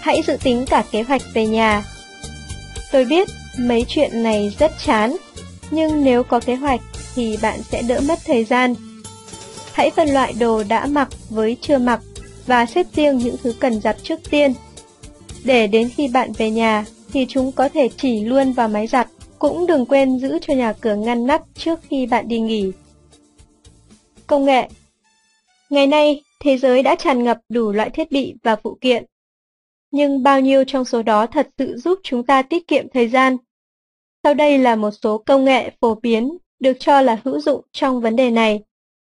[0.00, 1.84] Hãy dự tính cả kế hoạch về nhà.
[2.92, 3.28] Tôi biết
[3.58, 5.16] mấy chuyện này rất chán,
[5.70, 6.80] nhưng nếu có kế hoạch
[7.14, 8.74] thì bạn sẽ đỡ mất thời gian.
[9.72, 12.00] Hãy phân loại đồ đã mặc với chưa mặc
[12.46, 14.54] và xếp riêng những thứ cần giặt trước tiên.
[15.44, 19.08] Để đến khi bạn về nhà thì chúng có thể chỉ luôn vào máy giặt.
[19.38, 22.72] Cũng đừng quên giữ cho nhà cửa ngăn nắp trước khi bạn đi nghỉ.
[24.26, 24.68] Công nghệ
[25.70, 29.04] Ngày nay, thế giới đã tràn ngập đủ loại thiết bị và phụ kiện.
[29.90, 33.36] Nhưng bao nhiêu trong số đó thật sự giúp chúng ta tiết kiệm thời gian?
[34.22, 38.00] Sau đây là một số công nghệ phổ biến được cho là hữu dụng trong
[38.00, 38.60] vấn đề này.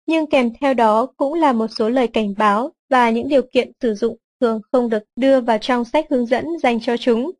[0.05, 3.71] Nhưng kèm theo đó cũng là một số lời cảnh báo và những điều kiện
[3.81, 7.31] sử dụng thường không được đưa vào trong sách hướng dẫn dành cho chúng.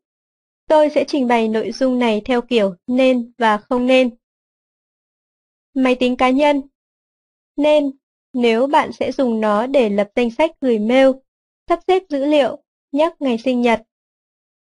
[0.68, 4.16] Tôi sẽ trình bày nội dung này theo kiểu nên và không nên.
[5.74, 6.62] Máy tính cá nhân
[7.56, 7.90] Nên,
[8.32, 11.08] nếu bạn sẽ dùng nó để lập danh sách gửi mail,
[11.68, 12.58] sắp xếp dữ liệu,
[12.92, 13.82] nhắc ngày sinh nhật.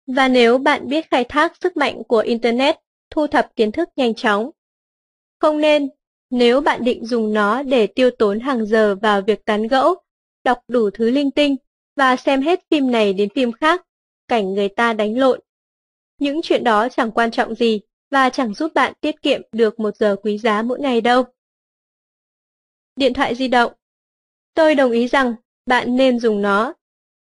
[0.07, 2.76] Và nếu bạn biết khai thác sức mạnh của Internet,
[3.09, 4.49] thu thập kiến thức nhanh chóng.
[5.39, 5.89] Không nên,
[6.30, 9.95] nếu bạn định dùng nó để tiêu tốn hàng giờ vào việc tán gẫu,
[10.43, 11.55] đọc đủ thứ linh tinh
[11.95, 13.85] và xem hết phim này đến phim khác,
[14.27, 15.39] cảnh người ta đánh lộn.
[16.22, 17.81] Những chuyện đó chẳng quan trọng gì
[18.11, 21.23] và chẳng giúp bạn tiết kiệm được một giờ quý giá mỗi ngày đâu.
[22.95, 23.73] Điện thoại di động
[24.53, 25.35] Tôi đồng ý rằng
[25.65, 26.73] bạn nên dùng nó.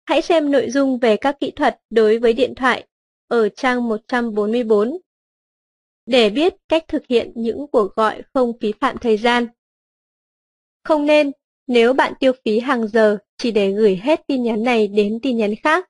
[0.06, 2.88] Hãy xem nội dung về các kỹ thuật đối với điện thoại
[3.28, 4.98] ở trang 144
[6.06, 9.48] để biết cách thực hiện những cuộc gọi không phí phạm thời gian.
[10.84, 11.32] Không nên
[11.68, 15.38] nếu bạn tiêu phí hàng giờ chỉ để gửi hết tin nhắn này đến tin
[15.38, 15.90] nhắn khác.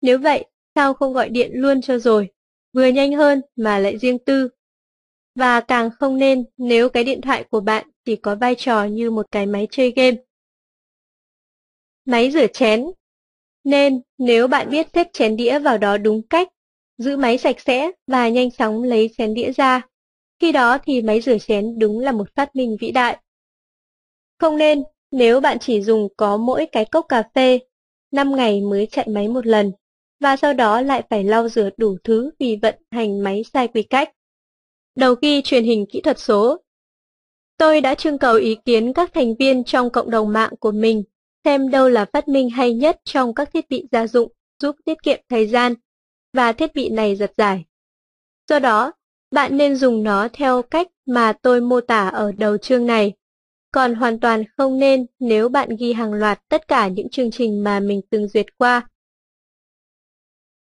[0.00, 0.44] Nếu vậy,
[0.74, 2.33] sao không gọi điện luôn cho rồi,
[2.74, 4.48] vừa nhanh hơn mà lại riêng tư.
[5.34, 9.10] Và càng không nên nếu cái điện thoại của bạn chỉ có vai trò như
[9.10, 10.16] một cái máy chơi game.
[12.04, 12.86] Máy rửa chén
[13.64, 16.48] Nên nếu bạn biết xếp chén đĩa vào đó đúng cách,
[16.98, 19.82] giữ máy sạch sẽ và nhanh chóng lấy chén đĩa ra,
[20.40, 23.18] khi đó thì máy rửa chén đúng là một phát minh vĩ đại.
[24.38, 27.58] Không nên nếu bạn chỉ dùng có mỗi cái cốc cà phê,
[28.12, 29.72] 5 ngày mới chạy máy một lần,
[30.20, 33.82] và sau đó lại phải lau rửa đủ thứ vì vận hành máy sai quy
[33.82, 34.10] cách.
[34.96, 36.56] Đầu ghi truyền hình kỹ thuật số
[37.58, 41.02] Tôi đã trưng cầu ý kiến các thành viên trong cộng đồng mạng của mình
[41.44, 44.32] xem đâu là phát minh hay nhất trong các thiết bị gia dụng
[44.62, 45.74] giúp tiết kiệm thời gian,
[46.32, 47.64] và thiết bị này giật giải.
[48.48, 48.92] Do đó,
[49.30, 53.12] bạn nên dùng nó theo cách mà tôi mô tả ở đầu chương này
[53.72, 57.64] còn hoàn toàn không nên nếu bạn ghi hàng loạt tất cả những chương trình
[57.64, 58.88] mà mình từng duyệt qua.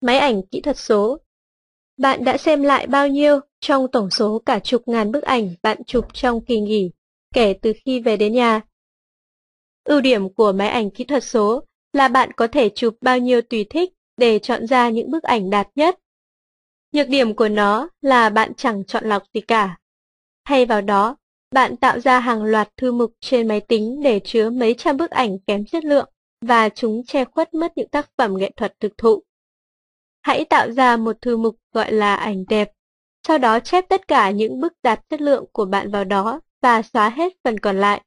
[0.02, 1.18] Máy ảnh kỹ thuật số
[1.96, 5.84] Bạn đã xem lại bao nhiêu trong tổng số cả chục ngàn bức ảnh bạn
[5.86, 6.90] chụp trong kỳ nghỉ,
[7.34, 8.60] kể từ khi về đến nhà?
[9.84, 13.40] Ưu điểm của máy ảnh kỹ thuật số là bạn có thể chụp bao nhiêu
[13.42, 15.98] tùy thích để chọn ra những bức ảnh đạt nhất.
[16.92, 19.78] Nhược điểm của nó là bạn chẳng chọn lọc gì cả.
[20.44, 21.16] Thay vào đó,
[21.50, 25.10] bạn tạo ra hàng loạt thư mục trên máy tính để chứa mấy trăm bức
[25.10, 26.08] ảnh kém chất lượng
[26.40, 29.22] và chúng che khuất mất những tác phẩm nghệ thuật thực thụ.
[30.22, 32.70] Hãy tạo ra một thư mục gọi là ảnh đẹp,
[33.26, 36.82] sau đó chép tất cả những bức đạt chất lượng của bạn vào đó và
[36.82, 38.02] xóa hết phần còn lại.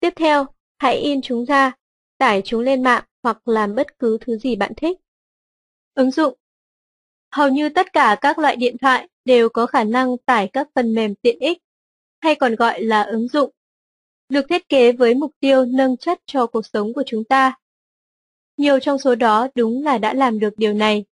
[0.00, 0.46] Tiếp theo,
[0.78, 1.72] hãy in chúng ra,
[2.18, 4.98] tải chúng lên mạng hoặc làm bất cứ thứ gì bạn thích.
[5.94, 6.34] Ứng dụng
[7.30, 10.94] Hầu như tất cả các loại điện thoại đều có khả năng tải các phần
[10.94, 11.58] mềm tiện ích
[12.20, 13.50] hay còn gọi là ứng dụng,
[14.28, 17.54] được thiết kế với mục tiêu nâng chất cho cuộc sống của chúng ta.
[18.56, 21.04] Nhiều trong số đó đúng là đã làm được điều này,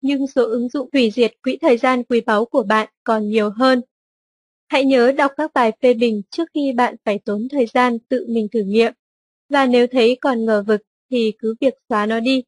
[0.00, 3.50] nhưng số ứng dụng hủy diệt quỹ thời gian quý báu của bạn còn nhiều
[3.50, 3.82] hơn.
[4.68, 8.26] Hãy nhớ đọc các bài phê bình trước khi bạn phải tốn thời gian tự
[8.28, 8.92] mình thử nghiệm,
[9.48, 12.42] và nếu thấy còn ngờ vực thì cứ việc xóa nó đi.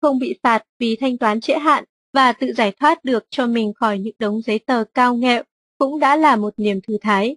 [0.00, 3.72] không bị phạt vì thanh toán trễ hạn và tự giải thoát được cho mình
[3.74, 5.42] khỏi những đống giấy tờ cao nghẹo
[5.78, 7.36] cũng đã là một niềm thư thái.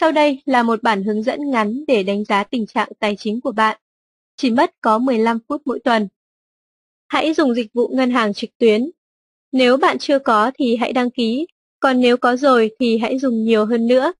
[0.00, 3.40] Sau đây là một bản hướng dẫn ngắn để đánh giá tình trạng tài chính
[3.40, 3.80] của bạn.
[4.36, 6.08] Chỉ mất có 15 phút mỗi tuần.
[7.08, 8.90] Hãy dùng dịch vụ ngân hàng trực tuyến.
[9.52, 11.46] Nếu bạn chưa có thì hãy đăng ký,
[11.80, 14.12] còn nếu có rồi thì hãy dùng nhiều hơn nữa.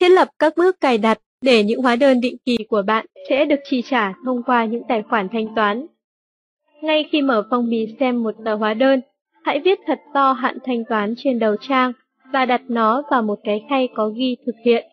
[0.00, 3.44] Thiết lập các bước cài đặt để những hóa đơn định kỳ của bạn sẽ
[3.44, 5.86] được chi trả thông qua những tài khoản thanh toán.
[6.82, 9.00] Ngay khi mở phong bì xem một tờ hóa đơn,
[9.44, 11.92] hãy viết thật to hạn thanh toán trên đầu trang
[12.32, 14.86] và đặt nó vào một cái khay có ghi thực hiện.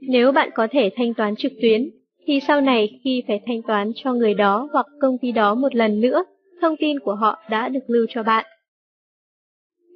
[0.00, 1.90] Nếu bạn có thể thanh toán trực tuyến,
[2.26, 5.74] thì sau này khi phải thanh toán cho người đó hoặc công ty đó một
[5.74, 6.24] lần nữa,
[6.60, 8.46] thông tin của họ đã được lưu cho bạn.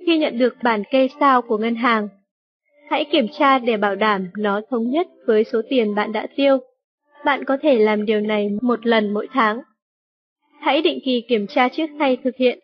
[0.06, 2.08] Khi nhận được bản kê sao của ngân hàng,
[2.90, 6.58] hãy kiểm tra để bảo đảm nó thống nhất với số tiền bạn đã tiêu.
[7.24, 9.60] Bạn có thể làm điều này một lần mỗi tháng.
[10.60, 12.58] Hãy định kỳ kiểm tra trước khi thực hiện,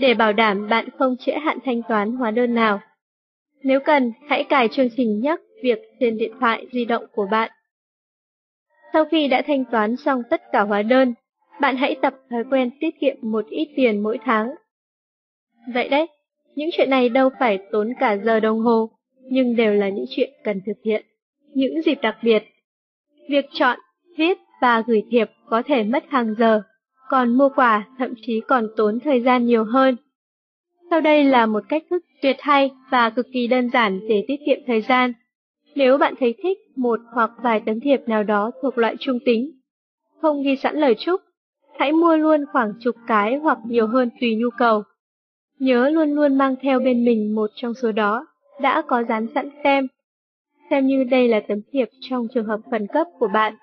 [0.00, 2.80] để bảo đảm bạn không trễ hạn thanh toán hóa đơn nào.
[3.62, 7.50] Nếu cần, hãy cài chương trình nhắc việc trên điện thoại di động của bạn.
[8.92, 11.14] Sau khi đã thanh toán xong tất cả hóa đơn,
[11.60, 14.50] bạn hãy tập thói quen tiết kiệm một ít tiền mỗi tháng.
[15.74, 16.06] Vậy đấy,
[16.54, 18.90] những chuyện này đâu phải tốn cả giờ đồng hồ,
[19.30, 21.04] nhưng đều là những chuyện cần thực hiện.
[21.54, 22.42] Những dịp đặc biệt.
[23.28, 23.78] Việc chọn,
[24.16, 26.62] viết và gửi thiệp có thể mất hàng giờ,
[27.08, 29.96] còn mua quà thậm chí còn tốn thời gian nhiều hơn.
[30.90, 34.36] Sau đây là một cách thức tuyệt hay và cực kỳ đơn giản để tiết
[34.46, 35.12] kiệm thời gian.
[35.74, 39.50] Nếu bạn thấy thích một hoặc vài tấm thiệp nào đó thuộc loại trung tính,
[40.20, 41.20] không ghi sẵn lời chúc,
[41.78, 44.82] hãy mua luôn khoảng chục cái hoặc nhiều hơn tùy nhu cầu.
[45.58, 48.26] Nhớ luôn luôn mang theo bên mình một trong số đó,
[48.60, 49.86] đã có dán sẵn tem.
[50.70, 53.54] Xem như đây là tấm thiệp trong trường hợp khẩn cấp của bạn.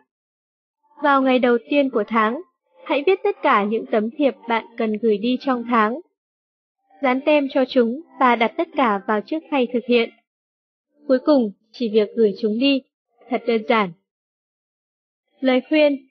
[1.04, 2.42] Vào ngày đầu tiên của tháng,
[2.86, 6.00] hãy viết tất cả những tấm thiệp bạn cần gửi đi trong tháng.
[7.02, 10.10] Dán tem cho chúng và đặt tất cả vào trước khay thực hiện.
[11.08, 12.82] Cuối cùng, chỉ việc gửi chúng đi,
[13.30, 13.92] thật đơn giản.
[15.40, 16.08] Lời khuyên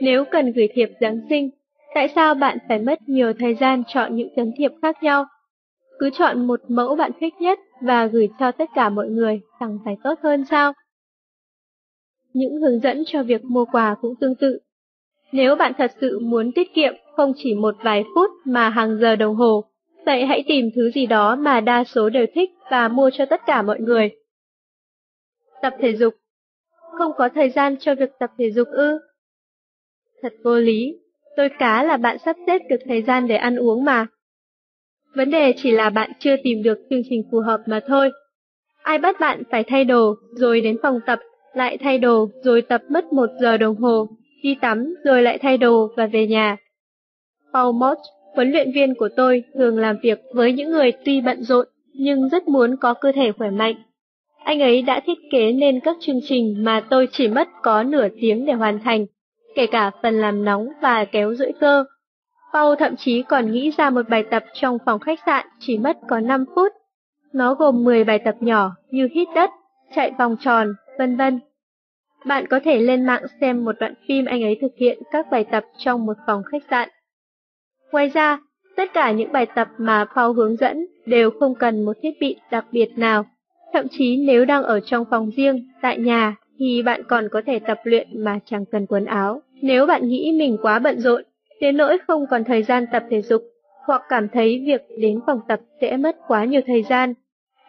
[0.00, 1.50] Nếu cần gửi thiệp Giáng sinh,
[1.94, 5.26] tại sao bạn phải mất nhiều thời gian chọn những tấm thiệp khác nhau?
[5.98, 9.78] Cứ chọn một mẫu bạn thích nhất và gửi cho tất cả mọi người, chẳng
[9.84, 10.72] phải tốt hơn sao?
[12.32, 14.58] Những hướng dẫn cho việc mua quà cũng tương tự.
[15.32, 19.16] Nếu bạn thật sự muốn tiết kiệm không chỉ một vài phút mà hàng giờ
[19.16, 19.64] đồng hồ,
[20.06, 23.40] vậy hãy tìm thứ gì đó mà đa số đều thích và mua cho tất
[23.46, 24.10] cả mọi người.
[25.62, 26.14] Tập thể dục
[26.98, 28.98] Không có thời gian cho việc tập thể dục ư?
[30.22, 30.98] Thật vô lý,
[31.36, 34.06] tôi cá là bạn sắp xếp được thời gian để ăn uống mà.
[35.16, 38.10] Vấn đề chỉ là bạn chưa tìm được chương trình phù hợp mà thôi.
[38.82, 41.18] Ai bắt bạn phải thay đồ, rồi đến phòng tập,
[41.54, 44.08] lại thay đồ, rồi tập mất một giờ đồng hồ,
[44.42, 46.56] đi tắm, rồi lại thay đồ và về nhà.
[47.52, 47.98] Paul Mott,
[48.34, 52.28] huấn luyện viên của tôi, thường làm việc với những người tuy bận rộn, nhưng
[52.28, 53.74] rất muốn có cơ thể khỏe mạnh.
[54.44, 58.08] Anh ấy đã thiết kế nên các chương trình mà tôi chỉ mất có nửa
[58.20, 59.06] tiếng để hoàn thành,
[59.54, 61.84] kể cả phần làm nóng và kéo duỗi cơ.
[62.56, 65.98] Paul thậm chí còn nghĩ ra một bài tập trong phòng khách sạn chỉ mất
[66.08, 66.72] có 5 phút.
[67.32, 69.50] Nó gồm 10 bài tập nhỏ như hít đất,
[69.94, 71.40] chạy vòng tròn, vân vân.
[72.26, 75.44] Bạn có thể lên mạng xem một đoạn phim anh ấy thực hiện các bài
[75.50, 76.88] tập trong một phòng khách sạn.
[77.92, 78.38] Ngoài ra,
[78.76, 82.36] tất cả những bài tập mà Paul hướng dẫn đều không cần một thiết bị
[82.50, 83.24] đặc biệt nào.
[83.72, 87.58] Thậm chí nếu đang ở trong phòng riêng, tại nhà, thì bạn còn có thể
[87.58, 89.42] tập luyện mà chẳng cần quần áo.
[89.62, 91.22] Nếu bạn nghĩ mình quá bận rộn,
[91.60, 93.42] đến nỗi không còn thời gian tập thể dục,
[93.86, 97.14] hoặc cảm thấy việc đến phòng tập sẽ mất quá nhiều thời gian,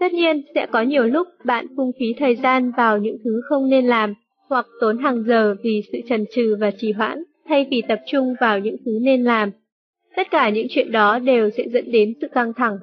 [0.00, 3.70] Tất nhiên, sẽ có nhiều lúc bạn phung phí thời gian vào những thứ không
[3.70, 4.14] nên làm,
[4.48, 8.34] hoặc tốn hàng giờ vì sự chần chừ và trì hoãn, thay vì tập trung
[8.40, 9.50] vào những thứ nên làm.
[10.16, 12.78] Tất cả những chuyện đó đều sẽ dẫn đến sự căng thẳng,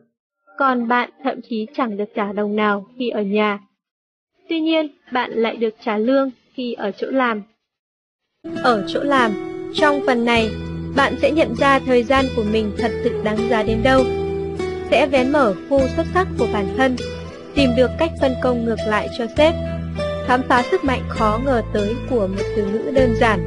[0.57, 3.59] còn bạn thậm chí chẳng được trả đồng nào khi ở nhà.
[4.49, 7.41] Tuy nhiên, bạn lại được trả lương khi ở chỗ làm.
[8.63, 9.31] Ở chỗ làm,
[9.73, 10.49] trong phần này,
[10.95, 14.03] bạn sẽ nhận ra thời gian của mình thật sự đáng giá đến đâu.
[14.91, 16.95] Sẽ vén mở khu xuất sắc của bản thân,
[17.55, 19.53] tìm được cách phân công ngược lại cho sếp,
[20.27, 23.39] khám phá sức mạnh khó ngờ tới của một từ ngữ đơn giản,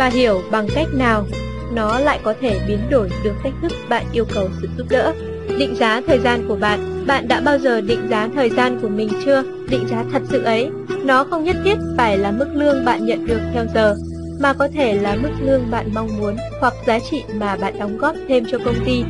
[0.00, 1.26] và hiểu bằng cách nào
[1.74, 5.12] nó lại có thể biến đổi được cách thức bạn yêu cầu sự giúp đỡ.
[5.58, 8.88] Định giá thời gian của bạn, bạn đã bao giờ định giá thời gian của
[8.88, 9.42] mình chưa?
[9.70, 10.70] Định giá thật sự ấy,
[11.04, 13.96] nó không nhất thiết phải là mức lương bạn nhận được theo giờ,
[14.40, 17.98] mà có thể là mức lương bạn mong muốn hoặc giá trị mà bạn đóng
[17.98, 19.04] góp thêm cho công ty.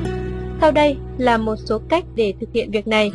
[0.61, 3.13] Sau đây là một số cách để thực hiện việc này.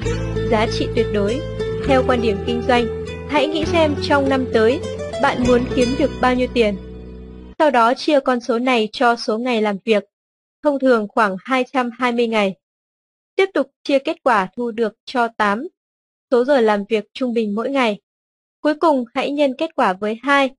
[0.52, 1.40] Giá trị tuyệt đối.
[1.88, 4.80] Theo quan điểm kinh doanh, hãy nghĩ xem trong năm tới,
[5.22, 6.76] bạn muốn kiếm được bao nhiêu tiền.
[7.60, 10.04] Sau đó chia con số này cho số ngày làm việc,
[10.64, 12.56] thông thường khoảng 220 ngày.
[13.36, 15.68] Tiếp tục chia kết quả thu được cho 8,
[16.32, 18.00] số giờ làm việc trung bình mỗi ngày.
[18.62, 20.50] Cuối cùng hãy nhân kết quả với 2.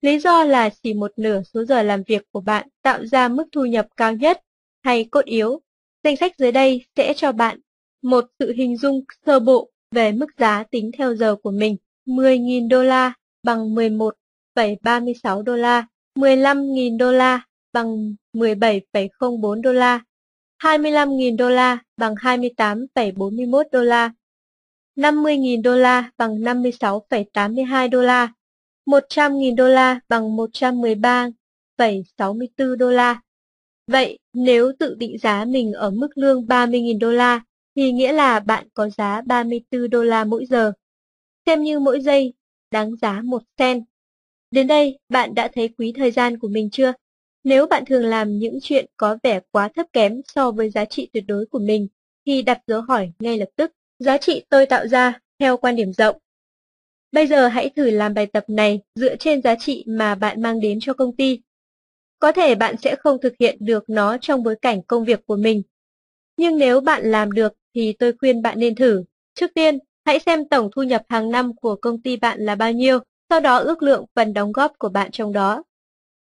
[0.00, 3.44] Lý do là chỉ một nửa số giờ làm việc của bạn tạo ra mức
[3.52, 4.40] thu nhập cao nhất
[4.82, 5.60] hay cốt yếu.
[6.04, 7.60] Danh sách dưới đây sẽ cho bạn
[8.02, 11.76] một sự hình dung sơ bộ về mức giá tính theo giờ của mình.
[12.06, 13.12] 10.000 đô la
[13.42, 15.86] bằng 11,36 đô la,
[16.20, 20.00] 15.000 đô la bằng 17,04 đô la,
[20.62, 24.12] 25.000 đô la bằng 28,41 đô la,
[24.96, 28.32] 50.000 đô la bằng 56,82 đô la,
[28.86, 33.20] 100.000 đô la bằng 113,64 đô la.
[33.86, 37.40] Vậy nếu tự định giá mình ở mức lương 30.000 đô la,
[37.76, 40.72] thì nghĩa là bạn có giá 34 đô la mỗi giờ.
[41.46, 42.34] Xem như mỗi giây
[42.70, 43.84] đáng giá 1 sen.
[44.50, 46.92] Đến đây, bạn đã thấy quý thời gian của mình chưa?
[47.44, 51.08] Nếu bạn thường làm những chuyện có vẻ quá thấp kém so với giá trị
[51.12, 51.88] tuyệt đối của mình,
[52.26, 53.72] thì đặt dấu hỏi ngay lập tức.
[53.98, 56.16] Giá trị tôi tạo ra theo quan điểm rộng.
[57.12, 60.60] Bây giờ hãy thử làm bài tập này dựa trên giá trị mà bạn mang
[60.60, 61.40] đến cho công ty.
[62.18, 65.36] Có thể bạn sẽ không thực hiện được nó trong bối cảnh công việc của
[65.36, 65.62] mình.
[66.36, 69.04] Nhưng nếu bạn làm được thì tôi khuyên bạn nên thử.
[69.34, 72.72] Trước tiên, hãy xem tổng thu nhập hàng năm của công ty bạn là bao
[72.72, 72.98] nhiêu,
[73.30, 75.62] sau đó ước lượng phần đóng góp của bạn trong đó.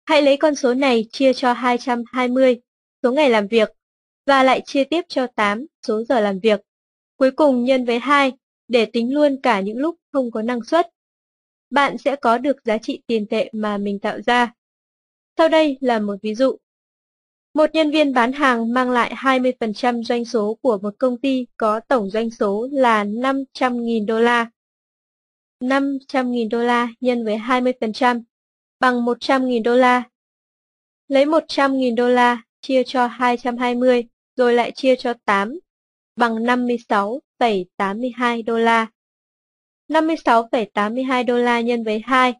[0.05, 2.61] Hãy lấy con số này chia cho 220,
[3.03, 3.69] số ngày làm việc,
[4.25, 6.61] và lại chia tiếp cho 8, số giờ làm việc.
[7.17, 8.31] Cuối cùng nhân với 2,
[8.67, 10.89] để tính luôn cả những lúc không có năng suất.
[11.69, 14.53] Bạn sẽ có được giá trị tiền tệ mà mình tạo ra.
[15.37, 16.57] Sau đây là một ví dụ.
[17.53, 21.79] Một nhân viên bán hàng mang lại 20% doanh số của một công ty có
[21.79, 24.49] tổng doanh số là 500.000 đô la.
[25.59, 28.21] 500.000 đô la nhân với 20%
[28.79, 30.03] bằng 100.000 đô la.
[31.07, 34.03] Lấy 100.000 đô la chia cho 220
[34.35, 35.59] rồi lại chia cho 8
[36.15, 38.87] bằng 56,82 đô la.
[39.87, 42.33] 56,82 đô la nhân với 2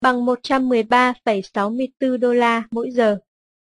[0.00, 3.18] bằng 113,64 đô la mỗi giờ.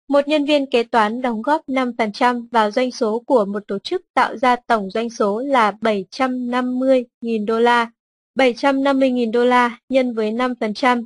[0.09, 4.03] Một nhân viên kế toán đóng góp 5% vào doanh số của một tổ chức
[4.15, 7.91] tạo ra tổng doanh số là 750.000 đô la.
[8.41, 11.05] 750.000 đô la nhân với 5%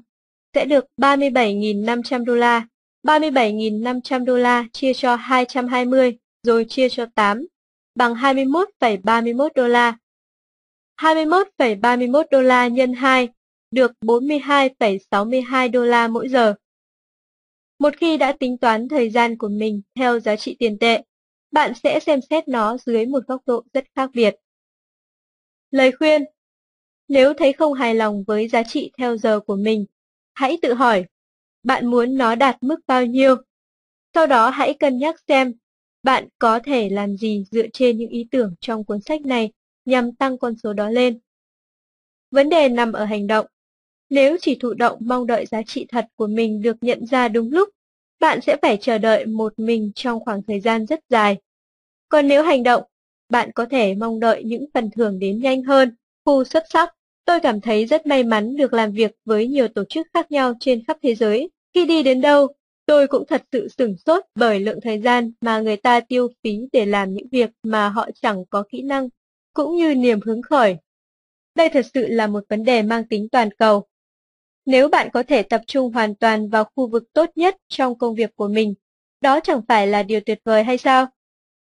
[0.55, 2.67] sẽ được 37.500 đô la.
[3.07, 7.47] 37.500 đô la chia cho 220 rồi chia cho 8
[7.95, 9.97] bằng 21,31 đô la.
[11.01, 13.29] 21,31 đô la nhân 2
[13.71, 16.55] được 42,62 đô la mỗi giờ.
[17.79, 21.03] Một khi đã tính toán thời gian của mình theo giá trị tiền tệ,
[21.51, 24.37] bạn sẽ xem xét nó dưới một góc độ rất khác biệt.
[25.71, 26.25] Lời khuyên
[27.09, 29.85] nếu thấy không hài lòng với giá trị theo giờ của mình,
[30.35, 31.05] hãy tự hỏi,
[31.63, 33.37] bạn muốn nó đạt mức bao nhiêu?
[34.15, 35.53] Sau đó hãy cân nhắc xem
[36.05, 39.53] bạn có thể làm gì dựa trên những ý tưởng trong cuốn sách này
[39.85, 41.19] nhằm tăng con số đó lên.
[42.31, 43.47] Vấn đề nằm ở hành động.
[44.11, 47.53] Nếu chỉ thụ động mong đợi giá trị thật của mình được nhận ra đúng
[47.53, 47.69] lúc,
[48.21, 51.37] bạn sẽ phải chờ đợi một mình trong khoảng thời gian rất dài.
[52.09, 52.83] Còn nếu hành động,
[53.29, 55.95] bạn có thể mong đợi những phần thưởng đến nhanh hơn,
[56.25, 56.95] khu xuất sắc.
[57.25, 60.55] Tôi cảm thấy rất may mắn được làm việc với nhiều tổ chức khác nhau
[60.61, 61.51] trên khắp thế giới.
[61.75, 62.49] Khi đi đến đâu,
[62.87, 66.59] Tôi cũng thật sự sửng sốt bởi lượng thời gian mà người ta tiêu phí
[66.73, 69.09] để làm những việc mà họ chẳng có kỹ năng,
[69.53, 70.77] cũng như niềm hứng khởi.
[71.55, 73.85] Đây thật sự là một vấn đề mang tính toàn cầu.
[74.67, 78.15] Nếu bạn có thể tập trung hoàn toàn vào khu vực tốt nhất trong công
[78.15, 78.75] việc của mình,
[79.21, 81.07] đó chẳng phải là điều tuyệt vời hay sao?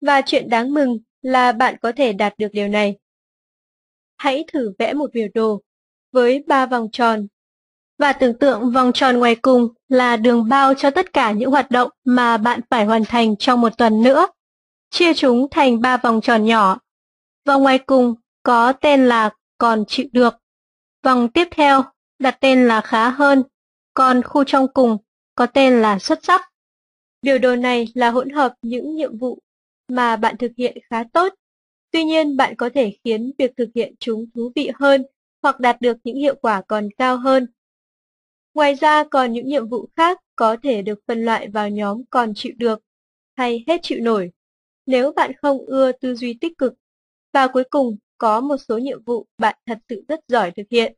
[0.02, 2.98] Và chuyện đáng mừng là bạn có thể đạt được điều này.
[4.18, 5.62] Hãy thử vẽ một biểu đồ
[6.12, 7.28] với ba vòng tròn
[7.98, 11.72] và tưởng tượng vòng tròn ngoài cùng là đường bao cho tất cả những hoạt
[11.72, 14.28] động mà bạn phải hoàn thành trong một tuần nữa.
[14.90, 16.78] Chia chúng thành ba vòng tròn nhỏ.
[17.46, 20.36] Vòng ngoài cùng có tên là còn chịu được.
[21.04, 21.84] Vòng tiếp theo
[22.20, 23.44] đặt tên là khá hơn,
[23.94, 24.98] còn khu trong cùng
[25.36, 26.42] có tên là xuất sắc.
[27.22, 29.40] Biểu đồ này là hỗn hợp những nhiệm vụ
[29.88, 31.34] mà bạn thực hiện khá tốt.
[31.92, 35.06] Tuy nhiên bạn có thể khiến việc thực hiện chúng thú vị hơn
[35.42, 37.48] hoặc đạt được những hiệu quả còn cao hơn.
[38.54, 42.34] Ngoài ra còn những nhiệm vụ khác có thể được phân loại vào nhóm còn
[42.36, 42.80] chịu được
[43.36, 44.32] hay hết chịu nổi
[44.88, 46.74] nếu bạn không ưa tư duy tích cực.
[47.34, 50.94] Và cuối cùng có một số nhiệm vụ bạn thật sự rất giỏi thực hiện,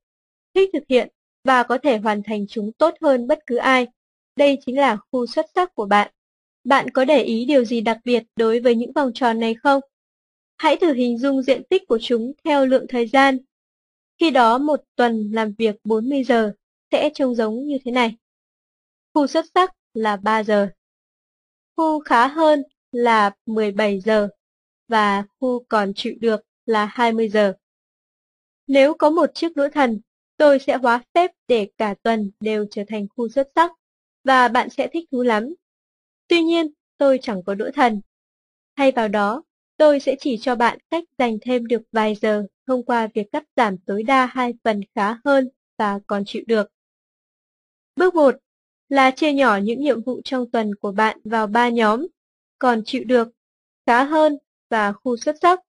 [0.54, 1.10] thích thực hiện
[1.44, 3.88] và có thể hoàn thành chúng tốt hơn bất cứ ai.
[4.36, 6.12] Đây chính là khu xuất sắc của bạn.
[6.64, 9.82] Bạn có để ý điều gì đặc biệt đối với những vòng tròn này không?
[10.60, 13.38] Hãy thử hình dung diện tích của chúng theo lượng thời gian.
[14.20, 16.54] Khi đó một tuần làm việc 40 giờ
[16.92, 18.16] sẽ trông giống như thế này.
[19.14, 20.70] Khu xuất sắc là 3 giờ.
[21.78, 24.28] Khu khá hơn là 17 giờ.
[24.88, 27.54] Và khu còn chịu được là 20 giờ.
[28.68, 30.02] Nếu có một chiếc đũa thần,
[30.38, 33.72] tôi sẽ hóa phép để cả tuần đều trở thành khu xuất sắc,
[34.24, 35.54] và bạn sẽ thích thú lắm.
[36.28, 36.68] Tuy nhiên,
[36.98, 38.02] tôi chẳng có đũa thần.
[38.76, 39.44] Thay vào đó,
[39.80, 43.44] tôi sẽ chỉ cho bạn cách dành thêm được vài giờ thông qua việc cắt
[43.56, 46.68] giảm tối đa hai phần khá hơn và còn chịu được.
[47.96, 48.36] Bước 1
[48.90, 52.08] là chia nhỏ những nhiệm vụ trong tuần của bạn vào ba nhóm,
[52.60, 53.28] còn chịu được,
[53.86, 54.38] khá hơn
[54.70, 55.60] và khu xuất sắc.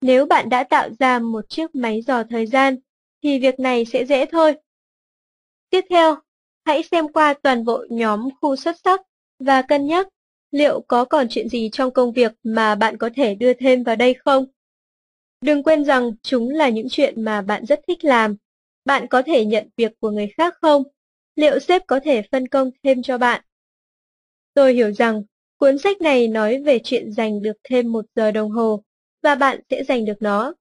[0.00, 2.76] Nếu bạn đã tạo ra một chiếc máy dò thời gian,
[3.22, 4.54] thì việc này sẽ dễ thôi.
[5.70, 6.16] Tiếp theo,
[6.64, 9.00] hãy xem qua toàn bộ nhóm khu xuất sắc
[9.38, 10.08] và cân nhắc
[10.52, 13.96] liệu có còn chuyện gì trong công việc mà bạn có thể đưa thêm vào
[13.96, 14.46] đây không.
[15.40, 18.36] Đừng quên rằng chúng là những chuyện mà bạn rất thích làm.
[18.84, 20.82] Bạn có thể nhận việc của người khác không?
[21.36, 23.44] Liệu sếp có thể phân công thêm cho bạn?
[24.54, 25.22] Tôi hiểu rằng
[25.56, 28.82] cuốn sách này nói về chuyện dành được thêm một giờ đồng hồ
[29.22, 30.54] và bạn sẽ giành được nó.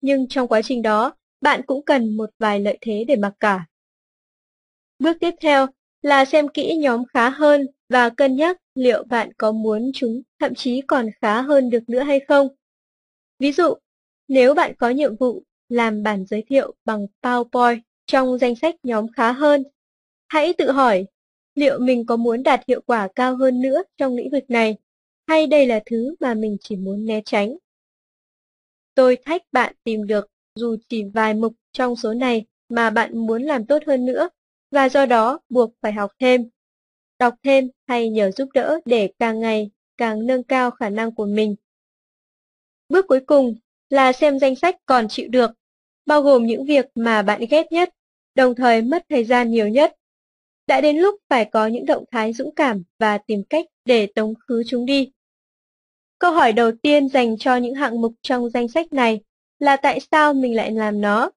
[0.00, 3.66] Nhưng trong quá trình đó, bạn cũng cần một vài lợi thế để mặc cả.
[4.98, 5.66] Bước tiếp theo
[6.02, 10.54] là xem kỹ nhóm khá hơn và cân nhắc liệu bạn có muốn chúng thậm
[10.54, 12.48] chí còn khá hơn được nữa hay không.
[13.38, 13.74] Ví dụ,
[14.28, 19.06] nếu bạn có nhiệm vụ làm bản giới thiệu bằng PowerPoint trong danh sách nhóm
[19.12, 19.64] khá hơn,
[20.28, 21.06] hãy tự hỏi
[21.54, 24.76] liệu mình có muốn đạt hiệu quả cao hơn nữa trong lĩnh vực này,
[25.26, 27.56] hay đây là thứ mà mình chỉ muốn né tránh.
[28.94, 33.42] Tôi thách bạn tìm được dù chỉ vài mục trong số này mà bạn muốn
[33.42, 34.28] làm tốt hơn nữa,
[34.70, 36.48] và do đó buộc phải học thêm,
[37.18, 41.26] đọc thêm hay nhờ giúp đỡ để càng ngày càng nâng cao khả năng của
[41.26, 41.56] mình.
[42.88, 43.54] Bước cuối cùng
[43.90, 45.50] là xem danh sách còn chịu được,
[46.06, 47.94] bao gồm những việc mà bạn ghét nhất,
[48.34, 49.94] đồng thời mất thời gian nhiều nhất.
[50.66, 54.34] Đã đến lúc phải có những động thái dũng cảm và tìm cách để tống
[54.34, 55.12] khứ chúng đi.
[56.18, 59.20] Câu hỏi đầu tiên dành cho những hạng mục trong danh sách này
[59.58, 61.30] là tại sao mình lại làm nó?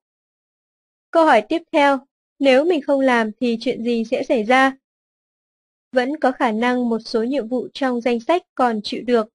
[1.12, 2.00] Câu hỏi tiếp theo,
[2.40, 4.78] nếu mình không làm thì chuyện gì sẽ xảy ra?
[5.92, 9.28] Vẫn có khả năng một số nhiệm vụ trong danh sách còn chịu được,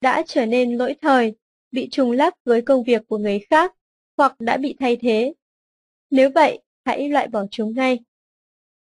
[0.00, 1.34] đã trở nên lỗi thời,
[1.70, 3.74] bị trùng lắp với công việc của người khác,
[4.16, 5.34] hoặc đã bị thay thế.
[6.10, 7.98] Nếu vậy, hãy loại bỏ chúng ngay.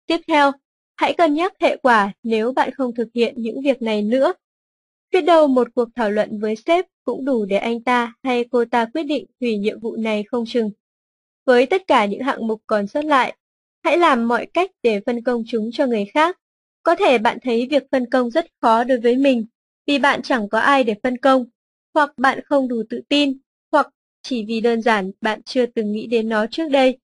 [0.06, 0.52] Tiếp theo,
[0.96, 4.32] hãy cân nhắc hệ quả nếu bạn không thực hiện những việc này nữa
[5.12, 8.64] Biết đâu một cuộc thảo luận với sếp cũng đủ để anh ta hay cô
[8.64, 10.70] ta quyết định hủy nhiệm vụ này không chừng.
[11.46, 13.36] Với tất cả những hạng mục còn sót lại,
[13.84, 16.38] hãy làm mọi cách để phân công chúng cho người khác.
[16.88, 19.46] Có thể bạn thấy việc phân công rất khó đối với mình
[19.86, 21.44] vì bạn chẳng có ai để phân công,
[21.94, 23.38] hoặc bạn không đủ tự tin,
[23.72, 23.88] hoặc
[24.22, 26.98] chỉ vì đơn giản bạn chưa từng nghĩ đến nó trước đây.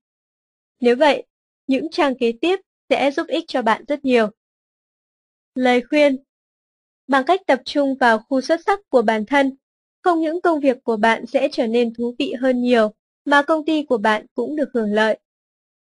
[0.81, 1.27] Nếu vậy,
[1.67, 4.29] những trang kế tiếp sẽ giúp ích cho bạn rất nhiều.
[5.55, 6.17] Lời khuyên
[7.09, 9.57] Bằng cách tập trung vào khu xuất sắc của bản thân,
[10.03, 12.95] không những công việc của bạn sẽ trở nên thú vị hơn nhiều,
[13.25, 15.19] mà công ty của bạn cũng được hưởng lợi.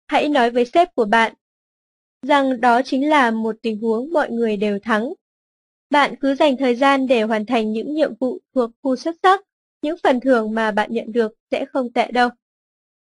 [0.07, 1.33] Hãy nói với sếp của bạn
[2.21, 5.13] rằng đó chính là một tình huống mọi người đều thắng.
[5.89, 9.41] Bạn cứ dành thời gian để hoàn thành những nhiệm vụ thuộc khu xuất sắc,
[9.81, 12.29] những phần thưởng mà bạn nhận được sẽ không tệ đâu.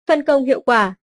[0.07, 0.95] Phân công hiệu quả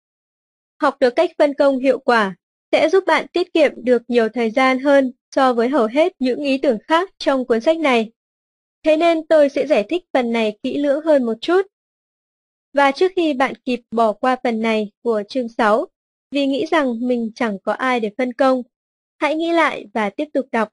[0.81, 2.37] Học được cách phân công hiệu quả
[2.73, 6.41] sẽ giúp bạn tiết kiệm được nhiều thời gian hơn so với hầu hết những
[6.41, 8.13] ý tưởng khác trong cuốn sách này.
[8.83, 11.63] Thế nên tôi sẽ giải thích phần này kỹ lưỡng hơn một chút.
[12.73, 15.87] Và trước khi bạn kịp bỏ qua phần này của chương 6,
[16.31, 18.63] vì nghĩ rằng mình chẳng có ai để phân công,
[19.19, 20.69] hãy nghĩ lại và tiếp tục đọc,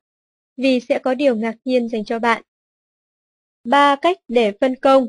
[0.58, 2.44] vì sẽ có điều ngạc nhiên dành cho bạn.
[3.64, 5.08] Ba cách để phân công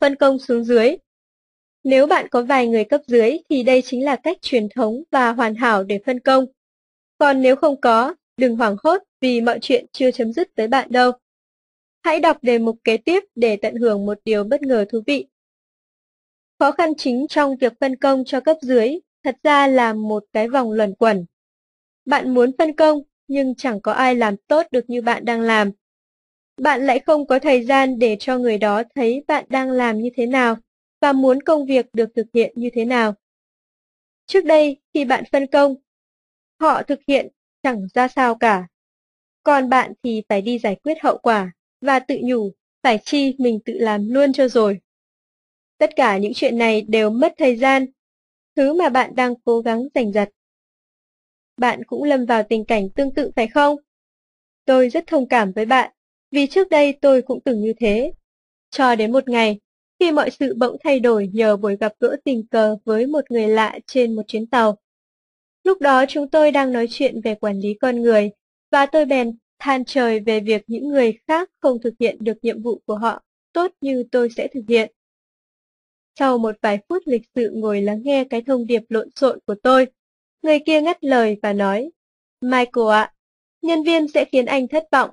[0.00, 0.96] Phân công xuống dưới
[1.84, 5.32] Nếu bạn có vài người cấp dưới thì đây chính là cách truyền thống và
[5.32, 6.46] hoàn hảo để phân công.
[7.18, 10.88] Còn nếu không có, đừng hoảng hốt vì mọi chuyện chưa chấm dứt với bạn
[10.90, 11.12] đâu.
[12.02, 15.26] Hãy đọc đề mục kế tiếp để tận hưởng một điều bất ngờ thú vị.
[16.58, 20.48] Khó khăn chính trong việc phân công cho cấp dưới thật ra là một cái
[20.48, 21.24] vòng luẩn quẩn.
[22.04, 25.70] Bạn muốn phân công, nhưng chẳng có ai làm tốt được như bạn đang làm.
[26.56, 30.10] Bạn lại không có thời gian để cho người đó thấy bạn đang làm như
[30.16, 30.56] thế nào
[31.00, 33.14] và muốn công việc được thực hiện như thế nào.
[34.26, 35.74] Trước đây, khi bạn phân công,
[36.60, 37.28] họ thực hiện
[37.62, 38.66] chẳng ra sao cả.
[39.42, 43.60] Còn bạn thì phải đi giải quyết hậu quả và tự nhủ, phải chi mình
[43.64, 44.80] tự làm luôn cho rồi.
[45.78, 47.86] Tất cả những chuyện này đều mất thời gian,
[48.56, 50.28] thứ mà bạn đang cố gắng giành giật.
[51.56, 53.76] Bạn cũng lâm vào tình cảnh tương tự phải không?
[54.64, 55.92] Tôi rất thông cảm với bạn,
[56.30, 58.12] vì trước đây tôi cũng từng như thế.
[58.70, 59.60] Cho đến một ngày,
[60.00, 63.48] khi mọi sự bỗng thay đổi nhờ buổi gặp gỡ tình cờ với một người
[63.48, 64.78] lạ trên một chuyến tàu.
[65.64, 68.30] Lúc đó chúng tôi đang nói chuyện về quản lý con người,
[68.70, 72.62] và tôi bèn than trời về việc những người khác không thực hiện được nhiệm
[72.62, 73.22] vụ của họ
[73.52, 74.92] tốt như tôi sẽ thực hiện.
[76.18, 79.54] Sau một vài phút lịch sự ngồi lắng nghe cái thông điệp lộn xộn của
[79.62, 79.86] tôi,
[80.42, 81.90] người kia ngắt lời và nói,
[82.40, 83.12] Michael ạ,
[83.62, 85.10] nhân viên sẽ khiến anh thất vọng,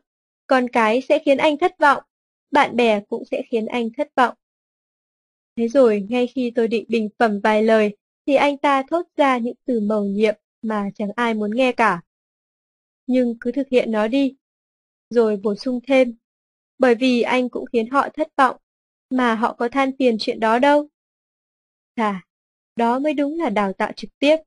[0.47, 2.03] con cái sẽ khiến anh thất vọng,
[2.51, 4.35] bạn bè cũng sẽ khiến anh thất vọng.
[5.57, 9.37] Thế rồi, ngay khi tôi định bình phẩm vài lời, thì anh ta thốt ra
[9.37, 12.01] những từ mầu nhiệm mà chẳng ai muốn nghe cả
[13.07, 14.35] nhưng cứ thực hiện nó đi.
[15.09, 16.15] Rồi bổ sung thêm,
[16.79, 18.57] bởi vì anh cũng khiến họ thất vọng,
[19.09, 20.87] mà họ có than phiền chuyện đó đâu.
[21.95, 22.23] Chà,
[22.75, 24.37] đó mới đúng là đào tạo trực tiếp.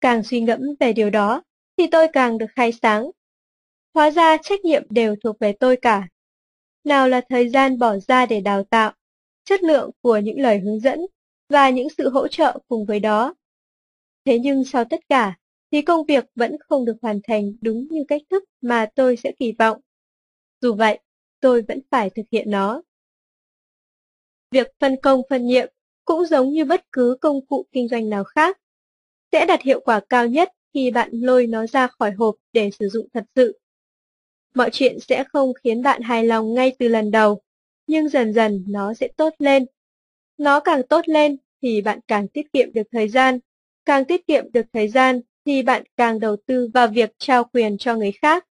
[0.00, 1.42] Càng suy ngẫm về điều đó,
[1.76, 3.10] thì tôi càng được khai sáng.
[3.94, 6.08] Hóa ra trách nhiệm đều thuộc về tôi cả.
[6.84, 8.92] Nào là thời gian bỏ ra để đào tạo,
[9.44, 11.00] chất lượng của những lời hướng dẫn,
[11.48, 13.34] và những sự hỗ trợ cùng với đó.
[14.24, 15.36] Thế nhưng sau tất cả,
[15.72, 19.32] thì công việc vẫn không được hoàn thành đúng như cách thức mà tôi sẽ
[19.38, 19.80] kỳ vọng.
[20.60, 20.98] Dù vậy,
[21.40, 22.82] tôi vẫn phải thực hiện nó.
[24.52, 25.68] Việc phân công phân nhiệm
[26.04, 28.58] cũng giống như bất cứ công cụ kinh doanh nào khác,
[29.32, 32.88] sẽ đạt hiệu quả cao nhất khi bạn lôi nó ra khỏi hộp để sử
[32.88, 33.58] dụng thật sự.
[34.54, 37.40] Mọi chuyện sẽ không khiến bạn hài lòng ngay từ lần đầu,
[37.86, 39.66] nhưng dần dần nó sẽ tốt lên.
[40.38, 43.38] Nó càng tốt lên thì bạn càng tiết kiệm được thời gian,
[43.84, 47.78] càng tiết kiệm được thời gian thì bạn càng đầu tư vào việc trao quyền
[47.78, 48.46] cho người khác.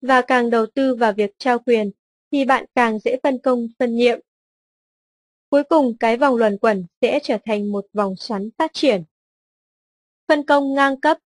[0.00, 1.90] Và càng đầu tư vào việc trao quyền,
[2.32, 4.20] thì bạn càng dễ phân công phân nhiệm.
[5.50, 9.04] Cuối cùng cái vòng luẩn quẩn sẽ trở thành một vòng xoắn phát triển.
[10.28, 11.18] Phân công ngang cấp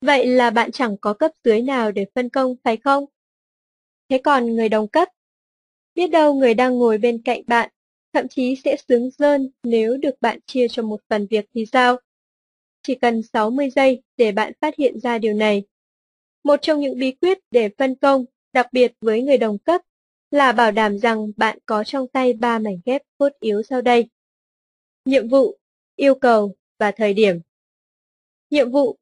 [0.00, 3.04] Vậy là bạn chẳng có cấp dưới nào để phân công phải không?
[4.08, 5.08] Thế còn người đồng cấp?
[5.94, 7.70] Biết đâu người đang ngồi bên cạnh bạn,
[8.12, 11.96] thậm chí sẽ sướng rơn nếu được bạn chia cho một phần việc thì sao?
[12.86, 15.62] chỉ cần 60 giây để bạn phát hiện ra điều này.
[16.44, 19.82] Một trong những bí quyết để phân công, đặc biệt với người đồng cấp,
[20.36, 24.08] là bảo đảm rằng bạn có trong tay ba mảnh ghép cốt yếu sau đây.
[25.04, 25.58] Nhiệm vụ,
[25.96, 27.40] yêu cầu và thời điểm.
[28.50, 28.96] Nhiệm vụ,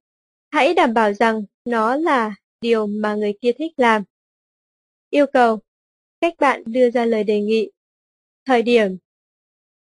[0.51, 4.03] hãy đảm bảo rằng nó là điều mà người kia thích làm.
[5.11, 5.61] Yêu cầu,
[6.21, 7.71] cách bạn đưa ra lời đề nghị.
[8.47, 8.97] Thời điểm,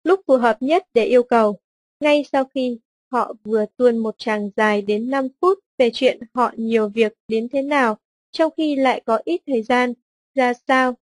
[0.04, 1.60] lúc phù hợp nhất để yêu cầu,
[2.00, 2.80] ngay sau khi
[3.12, 7.48] Họ vừa tuôn một tràng dài đến 5 phút về chuyện họ nhiều việc đến
[7.50, 7.98] thế nào,
[8.32, 9.94] trong khi lại có ít thời gian,
[10.36, 10.98] ra sao.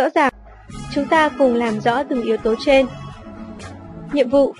[0.00, 0.32] Rõ ràng,
[0.94, 2.86] chúng ta cùng làm rõ từng yếu tố trên.
[4.12, 4.54] Nhiệm vụ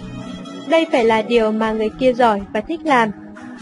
[0.68, 3.10] Đây phải là điều mà người kia giỏi và thích làm,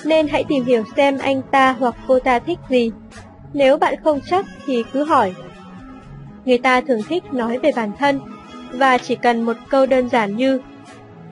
[0.05, 2.91] nên hãy tìm hiểu xem anh ta hoặc cô ta thích gì.
[3.53, 5.35] Nếu bạn không chắc thì cứ hỏi.
[6.45, 8.21] Người ta thường thích nói về bản thân,
[8.73, 10.61] và chỉ cần một câu đơn giản như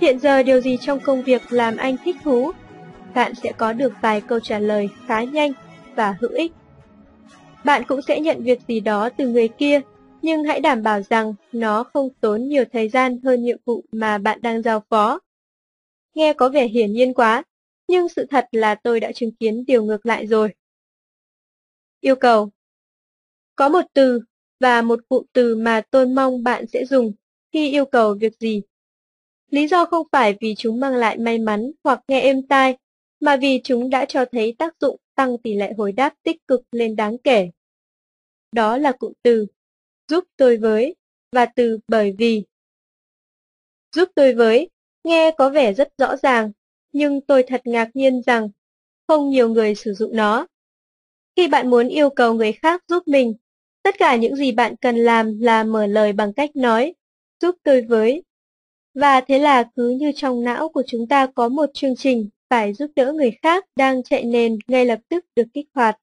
[0.00, 2.52] Hiện giờ điều gì trong công việc làm anh thích thú?
[3.15, 5.52] Bạn sẽ có được vài câu trả lời khá nhanh
[5.94, 6.52] và hữu ích.
[7.65, 9.81] Bạn cũng sẽ nhận việc gì đó từ người kia,
[10.27, 14.19] nhưng hãy đảm bảo rằng nó không tốn nhiều thời gian hơn nhiệm vụ mà
[14.19, 15.21] bạn đang giao phó.
[16.15, 17.43] Nghe có vẻ hiển nhiên quá,
[17.89, 20.55] nhưng sự thật là tôi đã chứng kiến điều ngược lại rồi.
[22.01, 22.51] Yêu cầu
[23.57, 24.21] Có một từ
[24.61, 27.13] và một cụm từ mà tôi mong bạn sẽ dùng
[27.53, 28.63] khi yêu cầu việc gì
[29.51, 32.77] Lý do không phải vì chúng mang lại may mắn hoặc nghe êm tai,
[33.21, 36.61] mà vì chúng đã cho thấy tác dụng tăng tỷ lệ hồi đáp tích cực
[36.73, 37.51] lên đáng kể.
[38.53, 39.47] Đó là cụm từ
[40.09, 40.94] giúp tôi với
[41.33, 42.44] và từ bởi vì.
[43.97, 44.70] Giúp tôi với,
[45.05, 46.52] nghe có vẻ rất rõ ràng,
[46.93, 48.49] nhưng tôi thật ngạc nhiên rằng
[49.09, 50.47] không nhiều người sử dụng nó.
[51.36, 53.35] Khi bạn muốn yêu cầu người khác giúp mình,
[53.83, 56.94] tất cả những gì bạn cần làm là mở lời bằng cách nói,
[57.41, 58.23] giúp tôi với.
[58.94, 62.73] Và thế là cứ như trong não của chúng ta có một chương trình phải
[62.73, 65.97] giúp đỡ người khác đang chạy nền ngay lập tức được kích hoạt.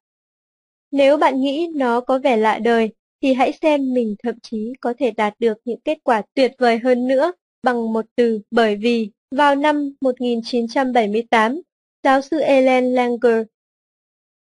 [0.91, 2.89] Nếu bạn nghĩ nó có vẻ lạ đời,
[3.23, 6.79] thì hãy xem mình thậm chí có thể đạt được những kết quả tuyệt vời
[6.83, 11.61] hơn nữa bằng một từ bởi vì vào năm 1978,
[12.03, 13.41] giáo sư Ellen Langer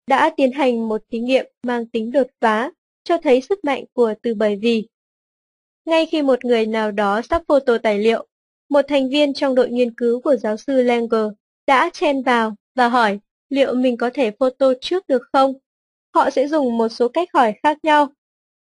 [0.07, 2.71] đã tiến hành một thí nghiệm mang tính đột phá,
[3.03, 4.87] cho thấy sức mạnh của từ bởi vì.
[5.85, 8.27] Ngay khi một người nào đó sắp photo tài liệu,
[8.69, 11.27] một thành viên trong đội nghiên cứu của giáo sư Langer
[11.67, 15.53] đã chen vào và hỏi liệu mình có thể photo trước được không.
[16.15, 18.07] Họ sẽ dùng một số cách hỏi khác nhau.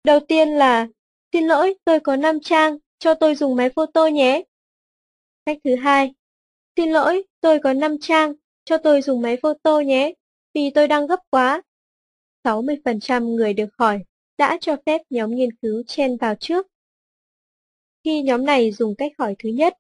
[0.04, 0.86] Đầu tiên là,
[1.32, 4.42] xin lỗi, tôi có 5 trang, cho tôi dùng máy photo nhé.
[5.46, 6.14] Cách thứ hai,
[6.76, 8.34] xin lỗi, tôi có 5 trang,
[8.64, 10.12] cho tôi dùng máy photo nhé,
[10.54, 11.62] vì tôi đang gấp quá.
[12.44, 14.00] 60% người được hỏi
[14.38, 16.66] đã cho phép nhóm nghiên cứu chen vào trước.
[18.04, 19.74] Khi nhóm này dùng cách hỏi thứ nhất,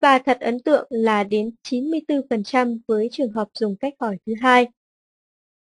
[0.00, 4.66] và thật ấn tượng là đến 94% với trường hợp dùng cách hỏi thứ hai.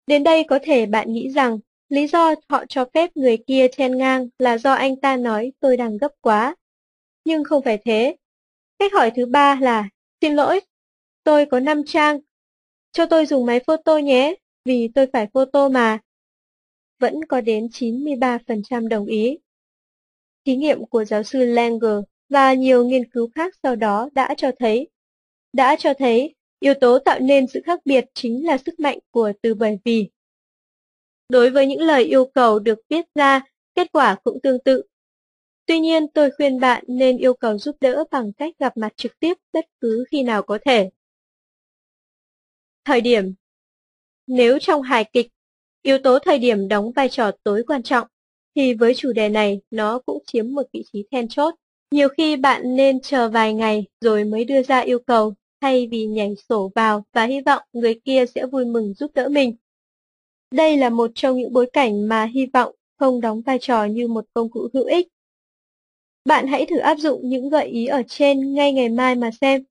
[0.08, 1.60] Đến đây có thể bạn nghĩ rằng
[1.92, 5.78] lý do họ cho phép người kia chen ngang là do anh ta nói tôi
[5.78, 6.56] đang gấp quá.
[7.26, 8.16] Nhưng không phải thế.
[8.80, 9.90] Cách hỏi thứ ba là
[10.22, 10.60] xin lỗi,
[11.24, 12.20] tôi có 5 trang.
[12.92, 16.00] Cho tôi dùng máy photo nhé, vì tôi phải photo mà.
[17.00, 19.38] Vẫn có đến 93% đồng ý.
[20.46, 24.52] Thí nghiệm của giáo sư Langer và nhiều nghiên cứu khác sau đó đã cho
[24.60, 24.90] thấy.
[25.54, 29.32] Đã cho thấy, yếu tố tạo nên sự khác biệt chính là sức mạnh của
[29.42, 30.10] từ bởi vì.
[31.32, 33.42] Đối với những lời yêu cầu được viết ra,
[33.76, 34.82] kết quả cũng tương tự.
[35.66, 39.20] Tuy nhiên tôi khuyên bạn nên yêu cầu giúp đỡ bằng cách gặp mặt trực
[39.20, 40.90] tiếp bất cứ khi nào có thể.
[42.86, 43.34] Thời điểm
[44.28, 45.28] Nếu trong hài kịch,
[45.82, 48.08] yếu tố thời điểm đóng vai trò tối quan trọng,
[48.56, 51.56] thì với chủ đề này nó cũng chiếm một vị trí then chốt.
[51.92, 56.06] Nhiều khi bạn nên chờ vài ngày rồi mới đưa ra yêu cầu, thay vì
[56.06, 59.56] nhảy sổ vào và hy vọng người kia sẽ vui mừng giúp đỡ mình.
[60.52, 64.08] Đây là một trong những bối cảnh mà hy vọng không đóng vai trò như
[64.08, 65.08] một công cụ hữu ích.
[66.26, 69.64] Bạn hãy thử áp dụng những gợi ý ở trên ngay ngày mai mà xem.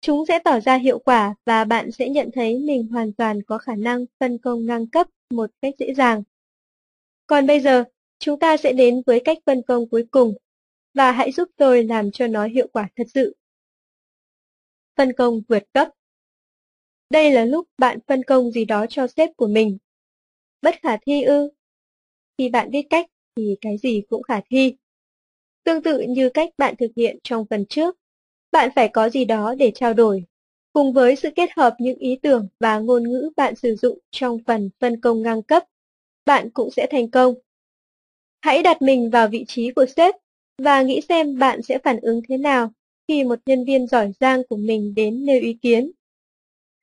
[0.00, 3.58] Chúng sẽ tỏ ra hiệu quả và bạn sẽ nhận thấy mình hoàn toàn có
[3.58, 6.22] khả năng phân công ngang cấp một cách dễ dàng.
[7.26, 7.84] Còn bây giờ,
[8.18, 10.34] chúng ta sẽ đến với cách phân công cuối cùng
[10.94, 13.36] và hãy giúp tôi làm cho nó hiệu quả thật sự.
[14.96, 15.88] Phân công vượt cấp
[17.10, 19.78] Đây là lúc bạn phân công gì đó cho sếp của mình.
[20.62, 21.48] Bất khả thi ư?
[22.38, 24.74] Khi bạn biết cách thì cái gì cũng khả thi.
[25.64, 27.98] Tương tự như cách bạn thực hiện trong phần trước,
[28.52, 30.24] bạn phải có gì đó để trao đổi,
[30.72, 34.38] cùng với sự kết hợp những ý tưởng và ngôn ngữ bạn sử dụng trong
[34.46, 35.64] phần phân công ngang cấp,
[36.26, 37.34] bạn cũng sẽ thành công.
[38.40, 40.14] Hãy đặt mình vào vị trí của sếp
[40.58, 42.72] và nghĩ xem bạn sẽ phản ứng thế nào
[43.08, 45.90] khi một nhân viên giỏi giang của mình đến nêu ý kiến.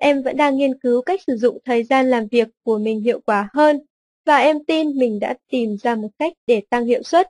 [0.01, 3.19] Em vẫn đang nghiên cứu cách sử dụng thời gian làm việc của mình hiệu
[3.25, 3.79] quả hơn
[4.25, 7.27] và em tin mình đã tìm ra một cách để tăng hiệu suất.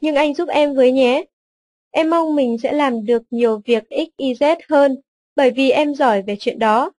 [0.00, 1.24] Nhưng anh giúp em với nhé.
[1.90, 4.96] Em mong mình sẽ làm được nhiều việc XYZ hơn
[5.36, 6.92] bởi vì em giỏi về chuyện đó.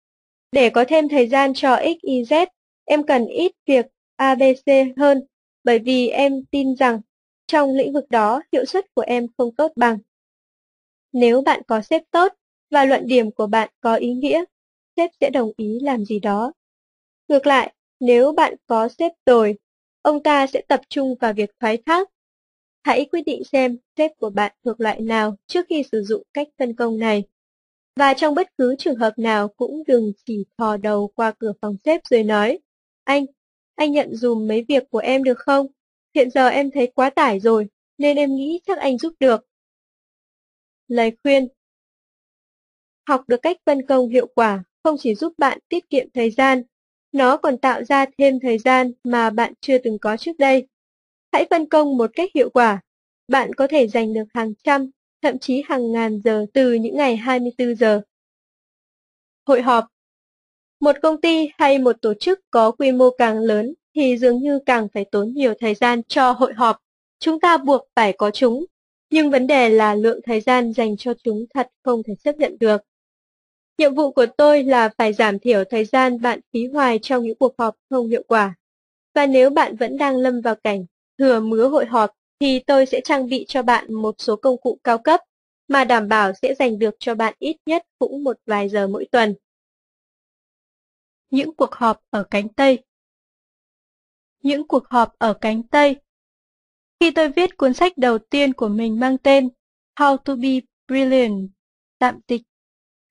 [0.52, 2.46] Để có thêm thời gian cho XYZ,
[2.84, 5.22] em cần ít việc ABC hơn
[5.64, 7.00] bởi vì em tin rằng
[7.46, 9.98] trong lĩnh vực đó, hiệu suất của em không tốt bằng.
[11.12, 12.32] Nếu bạn có sếp tốt
[12.70, 14.44] và luận điểm của bạn có ý nghĩa,
[14.96, 16.52] sếp sẽ đồng ý làm gì đó.
[17.28, 19.58] Ngược lại, nếu bạn có sếp tồi,
[20.02, 22.08] ông ta sẽ tập trung vào việc thoái thác.
[22.84, 26.48] Hãy quyết định xem sếp của bạn thuộc loại nào trước khi sử dụng cách
[26.58, 27.24] phân công này.
[27.96, 31.76] Và trong bất cứ trường hợp nào cũng đừng chỉ thò đầu qua cửa phòng
[31.84, 32.58] sếp rồi nói,
[33.04, 33.26] anh,
[33.74, 35.66] anh nhận dùm mấy việc của em được không?
[36.14, 37.66] Hiện giờ em thấy quá tải rồi,
[37.98, 39.46] nên em nghĩ chắc anh giúp được.
[40.88, 41.48] Lời khuyên
[43.08, 46.62] Học được cách phân công hiệu quả không chỉ giúp bạn tiết kiệm thời gian,
[47.12, 50.68] nó còn tạo ra thêm thời gian mà bạn chưa từng có trước đây.
[51.32, 52.80] Hãy phân công một cách hiệu quả.
[53.28, 54.90] Bạn có thể dành được hàng trăm,
[55.22, 58.00] thậm chí hàng ngàn giờ từ những ngày 24 giờ.
[59.46, 59.84] Hội họp
[60.80, 64.58] Một công ty hay một tổ chức có quy mô càng lớn thì dường như
[64.66, 66.76] càng phải tốn nhiều thời gian cho hội họp.
[67.18, 68.64] Chúng ta buộc phải có chúng.
[69.10, 72.56] nhưng vấn đề là lượng thời gian dành cho chúng thật không thể chấp nhận
[72.60, 72.82] được.
[73.78, 77.38] Nhiệm vụ của tôi là phải giảm thiểu thời gian bạn phí hoài trong những
[77.38, 78.54] cuộc họp không hiệu quả.
[79.14, 80.84] Và nếu bạn vẫn đang lâm vào cảnh
[81.18, 82.10] thừa mứa hội họp,
[82.40, 85.20] thì tôi sẽ trang bị cho bạn một số công cụ cao cấp
[85.68, 89.06] mà đảm bảo sẽ dành được cho bạn ít nhất cũng một vài giờ mỗi
[89.12, 89.34] tuần.
[91.30, 92.84] Những cuộc họp ở cánh Tây
[94.42, 95.96] Những cuộc họp ở cánh Tây
[97.00, 99.48] Khi tôi viết cuốn sách đầu tiên của mình mang tên
[99.96, 101.48] How to be Brilliant,
[101.98, 102.42] tạm dịch,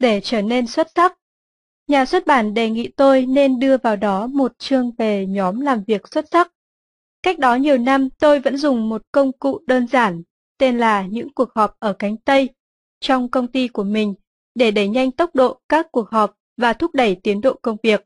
[0.01, 1.17] để trở nên xuất sắc,
[1.87, 5.83] nhà xuất bản đề nghị tôi nên đưa vào đó một chương về nhóm làm
[5.87, 6.51] việc xuất sắc.
[7.23, 10.21] Cách đó nhiều năm tôi vẫn dùng một công cụ đơn giản
[10.57, 12.49] tên là những cuộc họp ở cánh Tây
[12.99, 14.13] trong công ty của mình
[14.55, 18.05] để đẩy nhanh tốc độ các cuộc họp và thúc đẩy tiến độ công việc.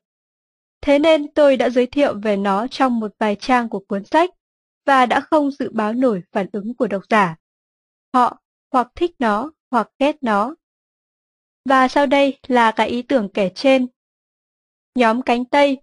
[0.81, 4.29] Thế nên tôi đã giới thiệu về nó trong một vài trang của cuốn sách
[4.85, 7.35] và đã không dự báo nổi phản ứng của độc giả.
[8.13, 8.37] Họ
[8.71, 10.55] hoặc thích nó hoặc ghét nó.
[11.69, 13.87] Và sau đây là cái ý tưởng kể trên.
[14.95, 15.77] Nhóm cánh Tây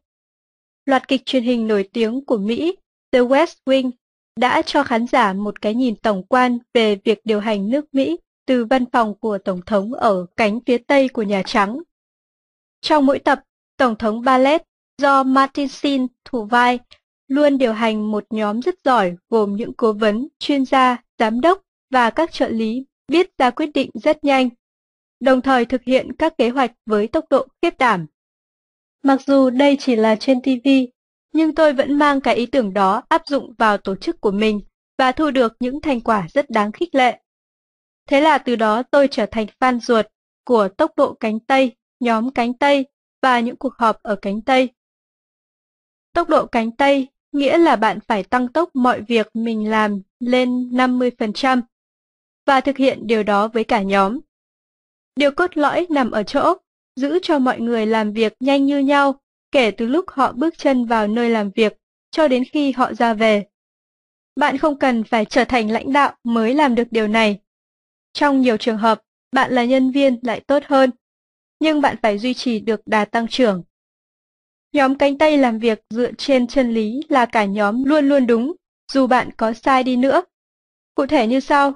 [0.85, 2.77] Loạt kịch truyền hình nổi tiếng của Mỹ
[3.13, 3.91] The West Wing
[4.37, 8.19] đã cho khán giả một cái nhìn tổng quan về việc điều hành nước Mỹ
[8.47, 11.83] từ văn phòng của Tổng thống ở cánh phía Tây của Nhà Trắng.
[12.81, 13.43] Trong mỗi tập,
[13.77, 14.63] Tổng thống Ballet
[14.99, 16.79] do Martin Sheen thủ vai
[17.29, 21.61] luôn điều hành một nhóm rất giỏi gồm những cố vấn, chuyên gia, giám đốc
[21.91, 24.49] và các trợ lý biết ra quyết định rất nhanh,
[25.23, 28.07] đồng thời thực hiện các kế hoạch với tốc độ khiếp đảm.
[29.03, 30.69] Mặc dù đây chỉ là trên TV,
[31.33, 34.61] nhưng tôi vẫn mang cái ý tưởng đó áp dụng vào tổ chức của mình
[34.99, 37.21] và thu được những thành quả rất đáng khích lệ.
[38.09, 40.07] Thế là từ đó tôi trở thành fan ruột
[40.45, 42.87] của tốc độ cánh Tây, nhóm cánh Tây
[43.23, 44.69] và những cuộc họp ở cánh Tây.
[46.13, 50.71] Tốc độ cánh Tây nghĩa là bạn phải tăng tốc mọi việc mình làm lên
[50.71, 51.63] 50%
[52.47, 54.21] và thực hiện điều đó với cả nhóm.
[55.17, 56.55] Điều cốt lõi nằm ở chỗ
[56.97, 59.21] giữ cho mọi người làm việc nhanh như nhau
[59.53, 61.77] kể từ lúc họ bước chân vào nơi làm việc
[62.11, 63.47] cho đến khi họ ra về.
[64.37, 67.41] Bạn không cần phải trở thành lãnh đạo mới làm được điều này.
[68.13, 70.91] Trong nhiều trường hợp, bạn là nhân viên lại tốt hơn,
[71.61, 73.63] nhưng bạn phải duy trì được đà tăng trưởng.
[74.73, 78.53] Nhóm cánh tay làm việc dựa trên chân lý là cả nhóm luôn luôn đúng,
[78.93, 80.23] dù bạn có sai đi nữa.
[80.95, 81.73] Cụ thể như sau.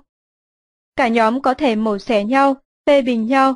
[0.97, 2.57] Cả nhóm có thể mổ xẻ nhau,
[2.87, 3.55] phê bình nhau,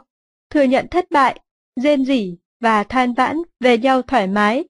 [0.50, 1.41] thừa nhận thất bại,
[1.76, 4.65] rên rỉ và than vãn về nhau thoải mái.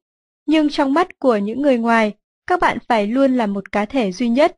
[0.47, 2.15] Nhưng trong mắt của những người ngoài,
[2.47, 4.57] các bạn phải luôn là một cá thể duy nhất.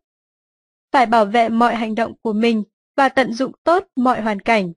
[0.93, 2.63] Phải bảo vệ mọi hành động của mình
[2.97, 4.73] và tận dụng tốt mọi hoàn cảnh.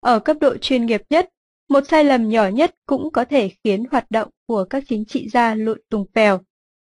[0.00, 1.28] Ở cấp độ chuyên nghiệp nhất,
[1.68, 5.28] một sai lầm nhỏ nhất cũng có thể khiến hoạt động của các chính trị
[5.28, 6.40] gia lộn tùng phèo,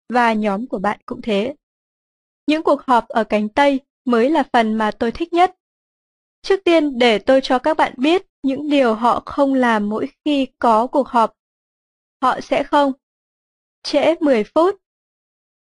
[0.09, 1.55] và nhóm của bạn cũng thế.
[2.47, 5.55] Những cuộc họp ở cánh Tây mới là phần mà tôi thích nhất.
[6.43, 10.47] Trước tiên để tôi cho các bạn biết những điều họ không làm mỗi khi
[10.59, 11.33] có cuộc họp.
[12.21, 12.91] Họ sẽ không
[13.83, 14.75] trễ 10 phút.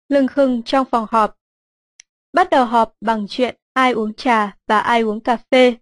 [0.09, 1.37] Lưng khưng trong phòng họp.
[2.33, 5.75] Bắt đầu họp bằng chuyện ai uống trà và ai uống cà phê.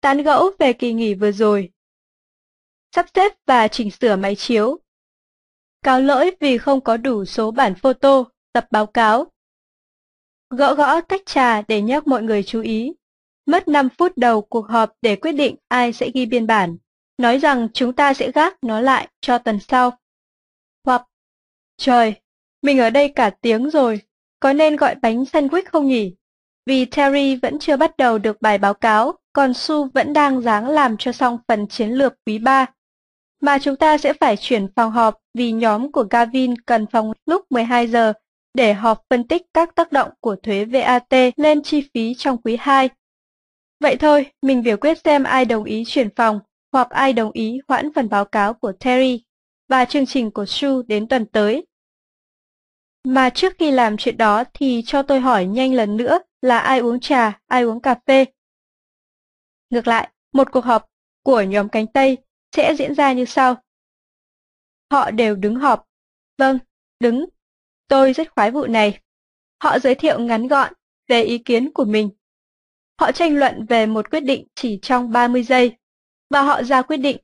[0.00, 1.72] Tán gẫu về kỳ nghỉ vừa rồi.
[2.92, 4.78] Sắp xếp và chỉnh sửa máy chiếu.
[5.82, 9.32] Cáo lỗi vì không có đủ số bản photo, tập báo cáo.
[10.50, 12.92] Gõ gõ tách trà để nhắc mọi người chú ý.
[13.46, 16.76] Mất 5 phút đầu cuộc họp để quyết định ai sẽ ghi biên bản,
[17.18, 19.90] nói rằng chúng ta sẽ gác nó lại cho tuần sau.
[20.84, 21.02] Hoặc,
[21.76, 22.14] trời,
[22.62, 24.00] mình ở đây cả tiếng rồi,
[24.40, 26.14] có nên gọi bánh sandwich không nhỉ?
[26.66, 30.68] Vì Terry vẫn chưa bắt đầu được bài báo cáo, còn Su vẫn đang dáng
[30.68, 32.66] làm cho xong phần chiến lược quý 3.
[33.40, 37.44] Mà chúng ta sẽ phải chuyển phòng họp vì nhóm của Gavin cần phòng lúc
[37.50, 38.12] 12 giờ
[38.54, 42.56] để họp phân tích các tác động của thuế VAT lên chi phí trong quý
[42.60, 42.88] 2.
[43.80, 46.40] Vậy thôi, mình biểu quyết xem ai đồng ý chuyển phòng
[46.72, 49.24] hoặc ai đồng ý hoãn phần báo cáo của Terry
[49.68, 51.66] và chương trình của Su đến tuần tới.
[53.04, 56.78] Mà trước khi làm chuyện đó thì cho tôi hỏi nhanh lần nữa là ai
[56.78, 58.24] uống trà, ai uống cà phê.
[59.70, 60.86] Ngược lại, một cuộc họp
[61.22, 62.18] của nhóm cánh Tây
[62.56, 63.54] sẽ diễn ra như sau.
[64.90, 65.86] Họ đều đứng họp.
[66.38, 66.58] Vâng,
[67.00, 67.24] đứng.
[67.88, 69.00] Tôi rất khoái vụ này.
[69.62, 70.72] Họ giới thiệu ngắn gọn
[71.08, 72.10] về ý kiến của mình.
[73.00, 75.76] Họ tranh luận về một quyết định chỉ trong 30 giây,
[76.30, 77.16] và họ ra quyết định.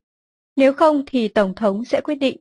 [0.56, 2.36] Nếu không thì Tổng thống sẽ quyết định.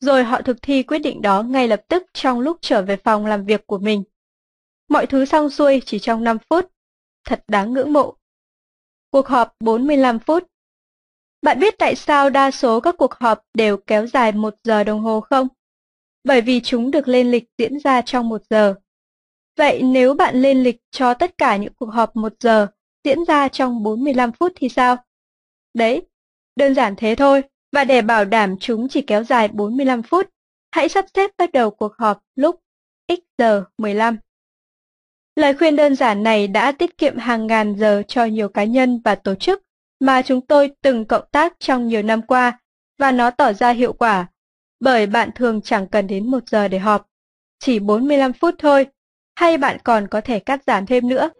[0.00, 3.26] Rồi họ thực thi quyết định đó ngay lập tức trong lúc trở về phòng
[3.26, 4.04] làm việc của mình.
[4.88, 6.66] Mọi thứ xong xuôi chỉ trong 5 phút.
[7.24, 8.16] Thật đáng ngưỡng mộ.
[9.10, 10.46] Cuộc họp 45 phút.
[11.42, 15.00] Bạn biết tại sao đa số các cuộc họp đều kéo dài một giờ đồng
[15.00, 15.48] hồ không?
[16.24, 18.74] Bởi vì chúng được lên lịch diễn ra trong một giờ.
[19.60, 22.66] Vậy nếu bạn lên lịch cho tất cả những cuộc họp 1 giờ
[23.04, 24.96] diễn ra trong 45 phút thì sao?
[25.74, 26.02] Đấy,
[26.56, 30.30] đơn giản thế thôi, và để bảo đảm chúng chỉ kéo dài 45 phút,
[30.72, 32.60] hãy sắp xếp bắt đầu cuộc họp lúc
[33.08, 34.16] x giờ 15.
[35.36, 39.00] Lời khuyên đơn giản này đã tiết kiệm hàng ngàn giờ cho nhiều cá nhân
[39.04, 39.62] và tổ chức
[40.00, 42.60] mà chúng tôi từng cộng tác trong nhiều năm qua,
[42.98, 44.26] và nó tỏ ra hiệu quả,
[44.80, 47.06] bởi bạn thường chẳng cần đến một giờ để họp,
[47.58, 48.86] chỉ 45 phút thôi,
[49.40, 51.30] hay bạn còn có thể cắt giảm thêm nữa.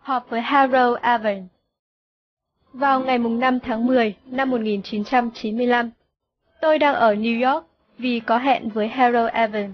[0.00, 1.44] Họp với Harold Evans
[2.72, 5.90] Vào ngày 5 tháng 10 năm 1995,
[6.60, 7.66] tôi đang ở New York
[7.98, 9.70] vì có hẹn với Harold Evans.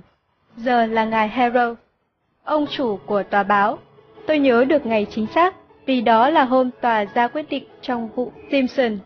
[0.57, 1.79] Giờ là ngài Harold,
[2.45, 3.79] ông chủ của tòa báo.
[4.27, 5.55] Tôi nhớ được ngày chính xác
[5.87, 8.99] vì đó là hôm tòa ra quyết định trong vụ Simpson.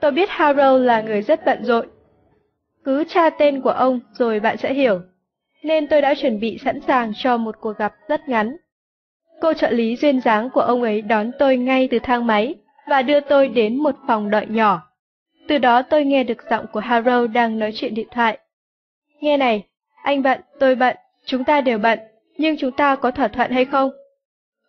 [0.00, 1.88] Tôi biết Harold là người rất bận rộn.
[2.84, 5.00] Cứ tra tên của ông rồi bạn sẽ hiểu.
[5.62, 8.56] Nên tôi đã chuẩn bị sẵn sàng cho một cuộc gặp rất ngắn.
[9.40, 12.54] Cô trợ lý duyên dáng của ông ấy đón tôi ngay từ thang máy
[12.88, 14.82] và đưa tôi đến một phòng đợi nhỏ.
[15.48, 18.38] Từ đó tôi nghe được giọng của Harold đang nói chuyện điện thoại.
[19.20, 19.66] Nghe này,
[20.02, 21.98] anh bận, tôi bận, chúng ta đều bận,
[22.38, 23.90] nhưng chúng ta có thỏa thuận hay không?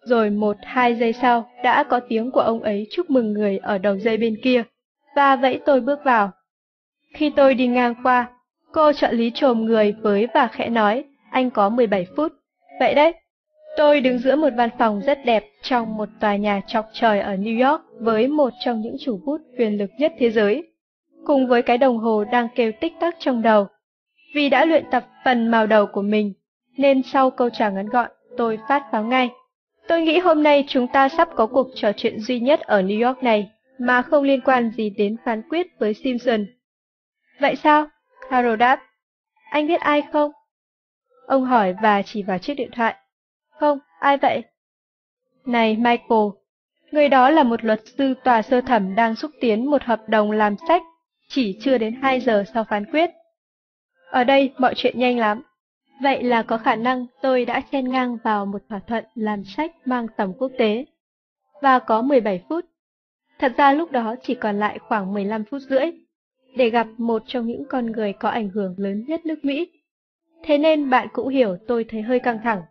[0.02, 3.78] Rồi một hai giây sau đã có tiếng của ông ấy chúc mừng người ở
[3.78, 4.64] đầu dây bên kia,
[5.16, 6.32] và vẫy tôi bước vào.
[7.14, 8.28] Khi tôi đi ngang qua,
[8.72, 12.32] cô trợ lý trồm người với và khẽ nói, anh có 17 phút.
[12.80, 13.14] Vậy đấy,
[13.78, 17.36] tôi đứng giữa một văn phòng rất đẹp trong một tòa nhà chọc trời ở
[17.36, 20.64] New York với một trong những chủ bút quyền lực nhất thế giới,
[21.26, 23.68] cùng với cái đồng hồ đang kêu tích tắc trong đầu.
[24.36, 26.34] Vì đã luyện tập phần màu đầu của mình,
[26.78, 29.30] nên sau câu trả ngắn gọn, tôi phát báo ngay.
[29.88, 33.08] Tôi nghĩ hôm nay chúng ta sắp có cuộc trò chuyện duy nhất ở New
[33.08, 36.46] York này mà không liên quan gì đến phán quyết với Simpson.
[37.40, 37.88] Vậy sao?
[38.32, 38.82] Harold đáp.
[39.50, 40.32] Anh biết ai không?
[41.28, 42.96] Ông hỏi và chỉ vào chiếc điện thoại.
[43.50, 44.44] Không, ai vậy?
[45.46, 46.30] Này Michael,
[46.92, 50.32] người đó là một luật sư tòa sơ thẩm đang xúc tiến một hợp đồng
[50.32, 50.82] làm sách
[51.28, 53.10] chỉ chưa đến 2 giờ sau phán quyết.
[54.10, 55.42] Ở đây mọi chuyện nhanh lắm.
[56.02, 59.72] Vậy là có khả năng tôi đã chen ngang vào một thỏa thuận làm sách
[59.86, 60.86] mang tầm quốc tế.
[61.62, 62.66] Và có 17 phút.
[63.40, 65.92] Thật ra lúc đó chỉ còn lại khoảng 15 phút rưỡi
[66.56, 69.72] để gặp một trong những con người có ảnh hưởng lớn nhất nước Mỹ.
[70.44, 72.62] Thế nên bạn cũng hiểu tôi thấy hơi căng thẳng.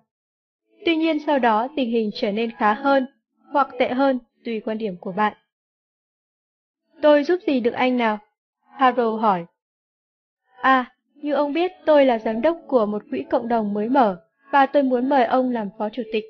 [0.86, 3.06] Tuy nhiên sau đó tình hình trở nên khá hơn,
[3.52, 5.32] hoặc tệ hơn, tùy quan điểm của bạn.
[7.02, 8.18] Tôi giúp gì được anh nào?
[8.76, 9.46] Harold hỏi.
[10.62, 14.24] À, như ông biết, tôi là giám đốc của một quỹ cộng đồng mới mở,
[14.50, 16.24] và tôi muốn mời ông làm phó chủ tịch.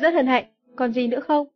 [0.00, 0.44] Rất hân hạnh,
[0.76, 1.46] còn gì nữa không?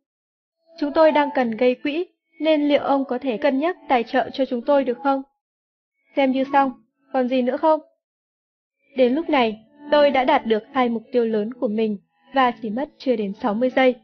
[0.79, 2.05] Chúng tôi đang cần gây quỹ,
[2.39, 5.21] nên liệu ông có thể cân nhắc tài trợ cho chúng tôi được không?
[6.15, 6.71] Xem như xong,
[7.13, 7.79] còn gì nữa không?
[8.95, 9.59] Đến lúc này,
[9.91, 11.97] tôi đã đạt được hai mục tiêu lớn của mình
[12.33, 13.95] và chỉ mất chưa đến 60 giây.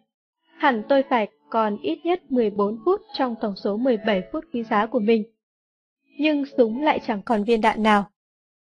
[0.58, 4.86] Hẳn tôi phải còn ít nhất 14 phút trong tổng số 17 phút quý giá
[4.86, 5.24] của mình.
[6.20, 8.10] Nhưng súng lại chẳng còn viên đạn nào.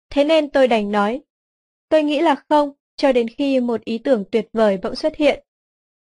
[0.10, 1.22] Thế nên tôi đành nói.
[1.90, 5.44] Tôi nghĩ là không, cho đến khi một ý tưởng tuyệt vời bỗng xuất hiện.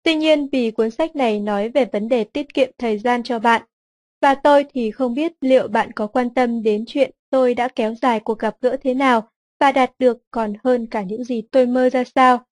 [0.04, 3.40] Tuy nhiên vì cuốn sách này nói về vấn đề tiết kiệm thời gian cho
[3.40, 3.62] bạn,
[4.22, 7.96] và tôi thì không biết liệu bạn có quan tâm đến chuyện tôi đã kéo
[8.02, 11.66] dài cuộc gặp gỡ thế nào và đạt được còn hơn cả những gì tôi
[11.66, 12.46] mơ ra sao.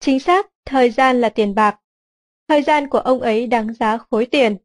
[0.00, 1.76] Chính xác, thời gian là tiền bạc.
[2.48, 4.56] Thời gian của ông ấy đáng giá khối tiền.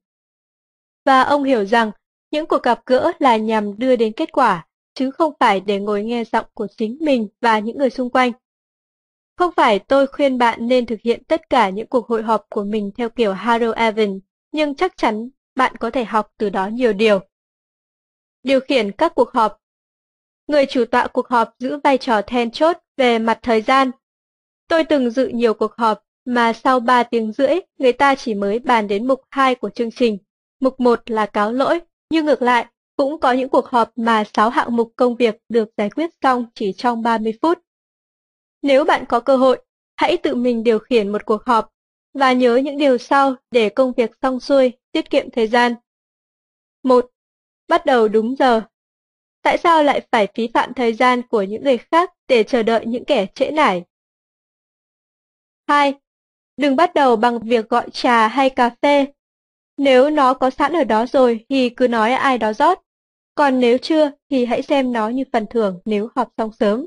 [1.05, 1.91] Và ông hiểu rằng
[2.31, 6.03] những cuộc gặp gỡ là nhằm đưa đến kết quả, chứ không phải để ngồi
[6.03, 8.31] nghe giọng của chính mình và những người xung quanh.
[9.37, 12.63] Không phải tôi khuyên bạn nên thực hiện tất cả những cuộc hội họp của
[12.63, 16.93] mình theo kiểu Harold Evans, nhưng chắc chắn bạn có thể học từ đó nhiều
[16.93, 17.19] điều.
[18.43, 19.61] Điều khiển các cuộc họp
[20.47, 23.91] Người chủ tọa cuộc họp giữ vai trò then chốt về mặt thời gian.
[24.67, 28.59] Tôi từng dự nhiều cuộc họp mà sau 3 tiếng rưỡi người ta chỉ mới
[28.59, 30.17] bàn đến mục 2 của chương trình.
[30.59, 31.79] Mục 1 là cáo lỗi,
[32.09, 32.65] nhưng ngược lại,
[32.97, 36.45] cũng có những cuộc họp mà 6 hạng mục công việc được giải quyết xong
[36.55, 37.59] chỉ trong 30 phút.
[38.61, 39.61] Nếu bạn có cơ hội,
[39.95, 41.71] hãy tự mình điều khiển một cuộc họp
[42.13, 45.75] và nhớ những điều sau để công việc xong xuôi, tiết kiệm thời gian.
[46.83, 47.05] 1.
[47.67, 48.61] Bắt đầu đúng giờ.
[49.41, 52.85] Tại sao lại phải phí phạm thời gian của những người khác để chờ đợi
[52.85, 53.83] những kẻ trễ nải?
[55.67, 55.93] 2.
[56.57, 59.05] Đừng bắt đầu bằng việc gọi trà hay cà phê.
[59.77, 62.81] Nếu nó có sẵn ở đó rồi thì cứ nói ai đó rót.
[63.35, 66.85] Còn nếu chưa thì hãy xem nó như phần thưởng nếu họp xong sớm.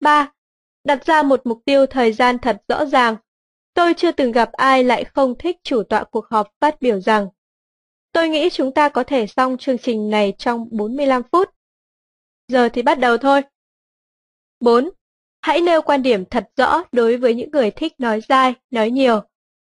[0.00, 0.32] 3.
[0.84, 3.16] đặt ra một mục tiêu thời gian thật rõ ràng.
[3.74, 7.28] Tôi chưa từng gặp ai lại không thích chủ tọa cuộc họp phát biểu rằng,
[8.12, 11.50] Tôi nghĩ chúng ta có thể xong chương trình này trong 45 phút.
[12.48, 13.42] Giờ thì bắt đầu thôi.
[14.60, 14.90] 4.
[15.44, 19.20] Hãy nêu quan điểm thật rõ đối với những người thích nói dai, nói nhiều.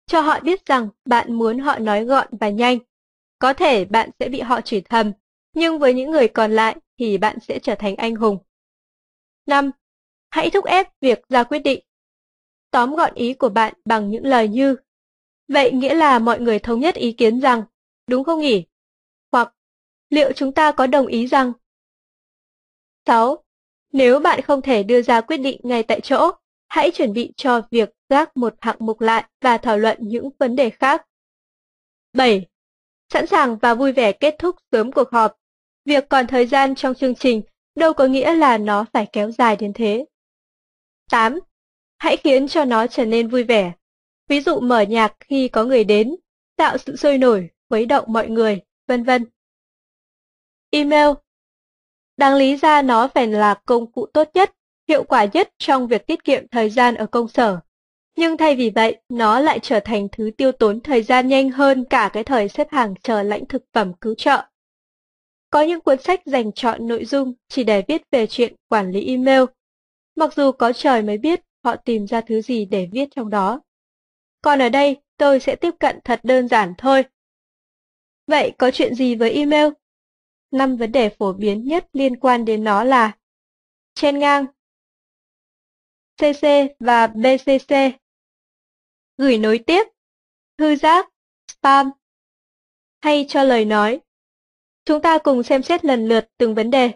[0.08, 2.78] Cho họ biết rằng bạn muốn họ nói gọn và nhanh.
[3.40, 5.12] Có thể bạn sẽ bị họ chửi thầm,
[5.54, 8.38] nhưng với những người còn lại thì bạn sẽ trở thành anh hùng.
[9.46, 9.72] 5.
[10.30, 11.84] Hãy thúc ép việc ra quyết định.
[12.72, 14.76] Tóm gọn ý của bạn bằng những lời như
[15.48, 17.64] Vậy nghĩa là mọi người thống nhất ý kiến rằng,
[18.08, 18.66] đúng không nhỉ?
[19.32, 19.54] Hoặc,
[20.10, 21.54] liệu chúng ta có đồng ý rằng
[23.06, 23.44] 6.
[23.92, 26.32] Nếu bạn không thể đưa ra quyết định ngay tại chỗ,
[26.68, 30.56] hãy chuẩn bị cho việc gác một hạng mục lại và thảo luận những vấn
[30.56, 31.06] đề khác.
[32.14, 32.46] 7.
[33.14, 35.36] Sẵn sàng và vui vẻ kết thúc sớm cuộc họp.
[35.86, 37.42] Việc còn thời gian trong chương trình
[37.76, 40.06] đâu có nghĩa là nó phải kéo dài đến thế.
[41.10, 41.40] 8.
[41.98, 43.72] Hãy khiến cho nó trở nên vui vẻ.
[44.28, 46.16] Ví dụ mở nhạc khi có người đến,
[46.56, 49.26] tạo sự sôi nổi, khuấy động mọi người, vân vân.
[50.70, 51.08] Email
[52.22, 54.52] Đáng lý ra nó phải là công cụ tốt nhất,
[54.88, 57.60] hiệu quả nhất trong việc tiết kiệm thời gian ở công sở.
[58.18, 61.86] Nhưng thay vì vậy, nó lại trở thành thứ tiêu tốn thời gian nhanh hơn
[61.86, 64.44] cả cái thời xếp hàng chờ lãnh thực phẩm cứu trợ.
[65.50, 69.08] Có những cuốn sách dành chọn nội dung chỉ để viết về chuyện quản lý
[69.08, 69.44] email.
[70.16, 73.62] Mặc dù có trời mới biết họ tìm ra thứ gì để viết trong đó.
[74.42, 77.04] Còn ở đây, tôi sẽ tiếp cận thật đơn giản thôi.
[78.28, 79.68] Vậy có chuyện gì với email?
[80.52, 83.18] Năm vấn đề phổ biến nhất liên quan đến nó là
[83.96, 84.46] Trên ngang
[86.18, 86.48] CC
[86.80, 87.76] và BCC
[89.18, 89.84] Gửi nối tiếp
[90.58, 91.10] Thư giác
[91.48, 91.92] Spam
[93.02, 94.02] Hay cho lời nói
[94.86, 96.92] Chúng ta cùng xem xét lần lượt từng vấn đề.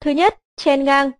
[0.00, 1.10] Thứ nhất, chen ngang.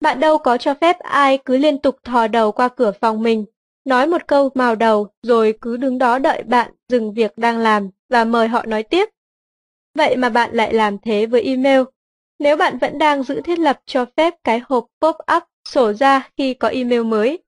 [0.00, 3.44] Bạn đâu có cho phép ai cứ liên tục thò đầu qua cửa phòng mình,
[3.84, 7.90] nói một câu màu đầu rồi cứ đứng đó đợi bạn dừng việc đang làm
[8.08, 9.08] và mời họ nói tiếp.
[9.94, 11.80] Vậy mà bạn lại làm thế với email.
[12.38, 16.54] Nếu bạn vẫn đang giữ thiết lập cho phép cái hộp pop-up sổ ra khi
[16.54, 17.38] có email mới.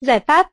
[0.00, 0.50] Giải pháp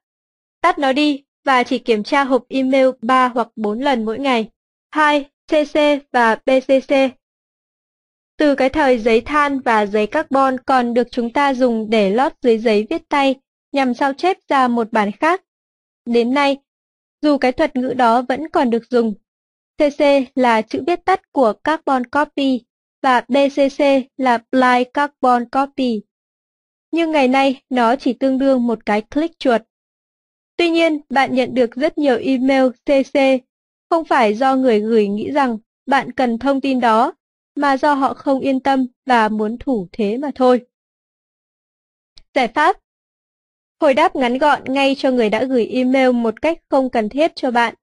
[0.61, 4.49] Tắt nó đi và chỉ kiểm tra hộp email 3 hoặc 4 lần mỗi ngày.
[4.91, 5.29] 2.
[5.47, 5.79] CC
[6.11, 6.95] và bcc
[8.37, 12.33] Từ cái thời giấy than và giấy carbon còn được chúng ta dùng để lót
[12.41, 13.35] dưới giấy viết tay
[13.71, 15.43] nhằm sao chép ra một bản khác.
[16.05, 16.57] Đến nay,
[17.21, 19.13] dù cái thuật ngữ đó vẫn còn được dùng,
[19.77, 20.03] CC
[20.35, 22.61] là chữ viết tắt của Carbon Copy
[23.01, 23.83] và BCC
[24.17, 26.01] là Blind Carbon Copy.
[26.91, 29.61] Nhưng ngày nay nó chỉ tương đương một cái click chuột.
[30.57, 33.19] Tuy nhiên, bạn nhận được rất nhiều email CC
[33.89, 37.13] không phải do người gửi nghĩ rằng bạn cần thông tin đó,
[37.55, 40.65] mà do họ không yên tâm và muốn thủ thế mà thôi.
[42.33, 42.77] Giải pháp
[43.81, 47.31] Hồi đáp ngắn gọn ngay cho người đã gửi email một cách không cần thiết
[47.35, 47.75] cho bạn,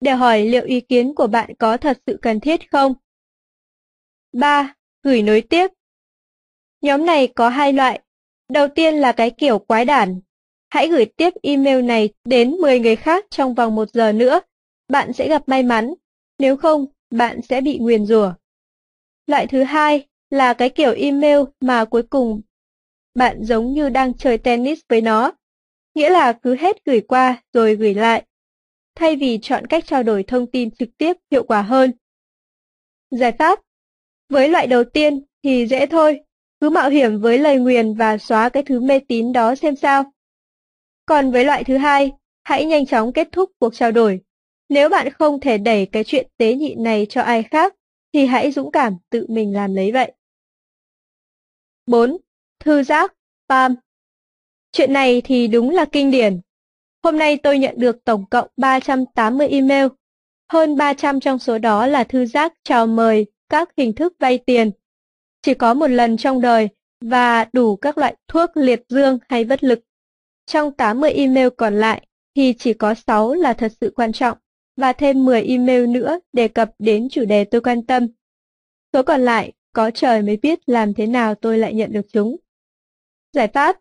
[0.00, 2.94] để hỏi liệu ý kiến của bạn có thật sự cần thiết không.
[4.32, 4.74] 3.
[5.02, 5.70] Gửi nối tiếp
[6.82, 8.00] Nhóm này có hai loại.
[8.48, 10.20] Đầu tiên là cái kiểu quái đản.
[10.70, 14.40] Hãy gửi tiếp email này đến 10 người khác trong vòng một giờ nữa
[14.90, 15.94] bạn sẽ gặp may mắn,
[16.38, 18.32] nếu không, bạn sẽ bị nguyền rủa.
[19.26, 22.40] Loại thứ hai là cái kiểu email mà cuối cùng
[23.14, 25.32] bạn giống như đang chơi tennis với nó,
[25.94, 28.24] nghĩa là cứ hết gửi qua rồi gửi lại,
[29.00, 31.92] thay vì chọn cách trao đổi thông tin trực tiếp hiệu quả hơn.
[33.10, 33.58] Giải pháp
[34.28, 36.20] Với loại đầu tiên thì dễ thôi,
[36.60, 40.12] cứ mạo hiểm với lời nguyền và xóa cái thứ mê tín đó xem sao.
[41.06, 42.12] Còn với loại thứ hai,
[42.44, 44.20] hãy nhanh chóng kết thúc cuộc trao đổi
[44.70, 47.74] nếu bạn không thể đẩy cái chuyện tế nhị này cho ai khác,
[48.12, 50.12] thì hãy dũng cảm tự mình làm lấy vậy.
[51.86, 52.16] 4.
[52.60, 53.14] Thư giác,
[53.48, 53.74] pam
[54.72, 56.40] Chuyện này thì đúng là kinh điển.
[57.02, 59.86] Hôm nay tôi nhận được tổng cộng 380 email.
[60.52, 64.70] Hơn 300 trong số đó là thư giác chào mời các hình thức vay tiền.
[65.42, 66.68] Chỉ có một lần trong đời
[67.00, 69.80] và đủ các loại thuốc liệt dương hay bất lực.
[70.46, 72.06] Trong 80 email còn lại
[72.36, 74.38] thì chỉ có 6 là thật sự quan trọng
[74.76, 78.06] và thêm 10 email nữa đề cập đến chủ đề tôi quan tâm.
[78.92, 82.36] Số còn lại, có trời mới biết làm thế nào tôi lại nhận được chúng.
[83.32, 83.76] Giải pháp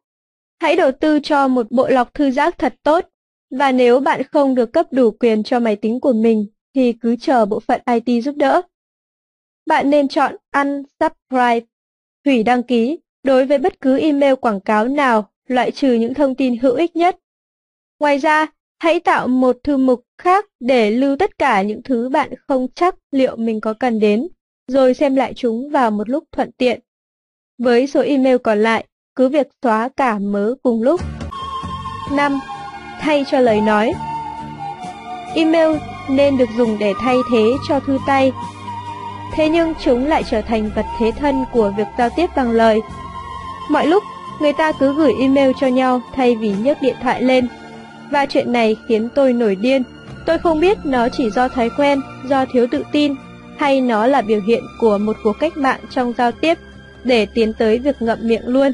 [0.60, 3.06] Hãy đầu tư cho một bộ lọc thư giác thật tốt,
[3.52, 7.16] và nếu bạn không được cấp đủ quyền cho máy tính của mình, thì cứ
[7.16, 8.62] chờ bộ phận IT giúp đỡ.
[9.66, 11.66] Bạn nên chọn Unsubscribe,
[12.26, 16.36] hủy đăng ký, đối với bất cứ email quảng cáo nào, loại trừ những thông
[16.36, 17.18] tin hữu ích nhất.
[18.00, 18.48] Ngoài ra,
[18.80, 22.96] Hãy tạo một thư mục khác để lưu tất cả những thứ bạn không chắc
[23.12, 24.28] liệu mình có cần đến,
[24.68, 26.80] rồi xem lại chúng vào một lúc thuận tiện.
[27.58, 28.86] Với số email còn lại,
[29.20, 31.02] cứ việc xóa cả mớ cùng lúc.
[32.12, 32.40] 5.
[33.00, 33.94] Thay cho lời nói
[35.36, 35.78] Email
[36.10, 38.32] nên được dùng để thay thế cho thư tay.
[39.34, 42.80] Thế nhưng chúng lại trở thành vật thế thân của việc giao tiếp bằng lời.
[43.70, 44.04] Mọi lúc,
[44.40, 47.48] người ta cứ gửi email cho nhau thay vì nhấc điện thoại lên.
[48.12, 49.84] Và chuyện này khiến tôi nổi điên.
[50.26, 53.16] Tôi không biết nó chỉ do thói quen, do thiếu tự tin,
[53.58, 56.58] hay nó là biểu hiện của một cuộc cách mạng trong giao tiếp
[57.04, 58.72] để tiến tới việc ngậm miệng luôn.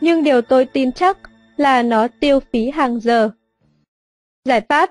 [0.00, 1.18] Nhưng điều tôi tin chắc
[1.56, 3.30] là nó tiêu phí hàng giờ.
[4.44, 4.90] Giải pháp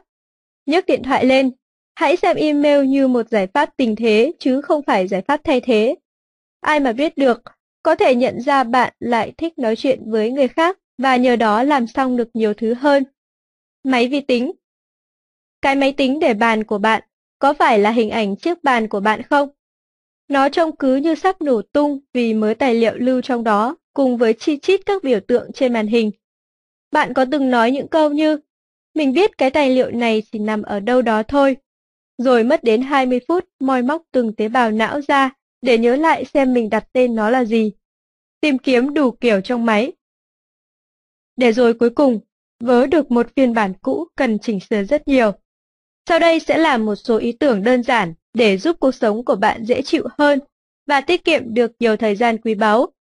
[0.66, 1.52] nhấc điện thoại lên,
[1.96, 5.62] hãy xem email như một giải pháp tình thế chứ không phải giải pháp thay
[5.62, 5.96] thế.
[6.62, 7.42] Ai mà biết được,
[7.84, 11.64] có thể nhận ra bạn lại thích nói chuyện với người khác và nhờ đó
[11.64, 13.04] làm xong được nhiều thứ hơn.
[13.84, 14.52] Máy vi tính
[15.62, 17.04] Cái máy tính để bàn của bạn
[17.40, 19.50] có phải là hình ảnh chiếc bàn của bạn không?
[20.28, 24.18] Nó trông cứ như sắp nổ tung vì mớ tài liệu lưu trong đó cùng
[24.18, 26.12] với chi chít các biểu tượng trên màn hình.
[26.92, 28.40] Bạn có từng nói những câu như
[28.96, 31.58] mình biết cái tài liệu này chỉ nằm ở đâu đó thôi.
[32.18, 35.30] Rồi mất đến 20 phút moi móc từng tế bào não ra
[35.62, 37.72] để nhớ lại xem mình đặt tên nó là gì.
[38.42, 39.92] Tìm kiếm đủ kiểu trong máy.
[41.36, 42.20] Để rồi cuối cùng,
[42.60, 45.32] vớ được một phiên bản cũ cần chỉnh sửa rất nhiều.
[46.10, 49.36] Sau đây sẽ là một số ý tưởng đơn giản để giúp cuộc sống của
[49.36, 50.40] bạn dễ chịu hơn
[50.88, 52.92] và tiết kiệm được nhiều thời gian quý báu.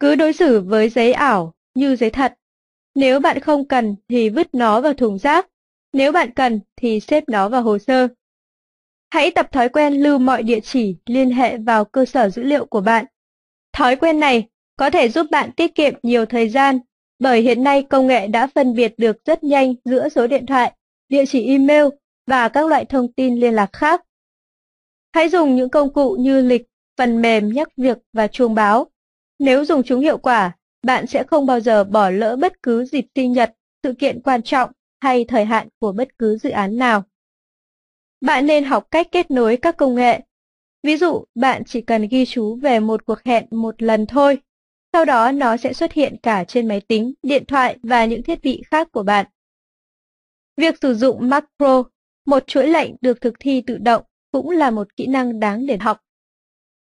[0.00, 2.34] Cứ đối xử với giấy ảo như giấy thật.
[2.94, 5.46] Nếu bạn không cần thì vứt nó vào thùng rác,
[5.92, 8.08] nếu bạn cần thì xếp nó vào hồ sơ.
[9.10, 12.64] Hãy tập thói quen lưu mọi địa chỉ liên hệ vào cơ sở dữ liệu
[12.66, 13.04] của bạn.
[13.72, 16.78] Thói quen này có thể giúp bạn tiết kiệm nhiều thời gian,
[17.18, 20.72] bởi hiện nay công nghệ đã phân biệt được rất nhanh giữa số điện thoại,
[21.08, 21.84] địa chỉ email
[22.26, 24.02] và các loại thông tin liên lạc khác.
[25.12, 26.62] Hãy dùng những công cụ như lịch,
[26.96, 28.86] phần mềm nhắc việc và chuông báo.
[29.44, 33.04] Nếu dùng chúng hiệu quả, bạn sẽ không bao giờ bỏ lỡ bất cứ dịp
[33.14, 37.02] sinh nhật, sự kiện quan trọng hay thời hạn của bất cứ dự án nào.
[38.20, 40.20] Bạn nên học cách kết nối các công nghệ.
[40.82, 44.38] Ví dụ, bạn chỉ cần ghi chú về một cuộc hẹn một lần thôi.
[44.92, 48.42] Sau đó nó sẽ xuất hiện cả trên máy tính, điện thoại và những thiết
[48.42, 49.26] bị khác của bạn.
[50.56, 51.84] Việc sử dụng macro,
[52.26, 55.76] một chuỗi lệnh được thực thi tự động, cũng là một kỹ năng đáng để
[55.76, 56.03] học.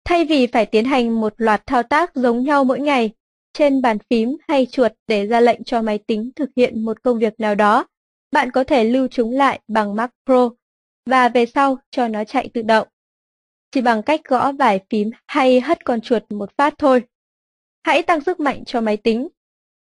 [0.06, 3.12] Thay vì phải tiến hành một loạt thao tác giống nhau mỗi ngày,
[3.54, 7.20] trên bàn phím hay chuột để ra lệnh cho máy tính thực hiện một công
[7.20, 7.88] việc nào đó,
[8.32, 10.50] bạn có thể lưu chúng lại bằng macro
[11.06, 12.88] và về sau cho nó chạy tự động.
[13.72, 17.04] Chỉ bằng cách gõ vài phím hay hất con chuột một phát thôi.
[17.84, 19.28] Hãy tăng sức mạnh cho máy tính.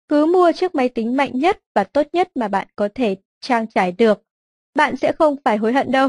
[0.09, 3.67] Cứ mua chiếc máy tính mạnh nhất và tốt nhất mà bạn có thể trang
[3.67, 4.23] trải được.
[4.75, 6.09] Bạn sẽ không phải hối hận đâu,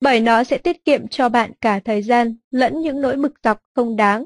[0.00, 3.62] bởi nó sẽ tiết kiệm cho bạn cả thời gian lẫn những nỗi bực dọc
[3.74, 4.24] không đáng.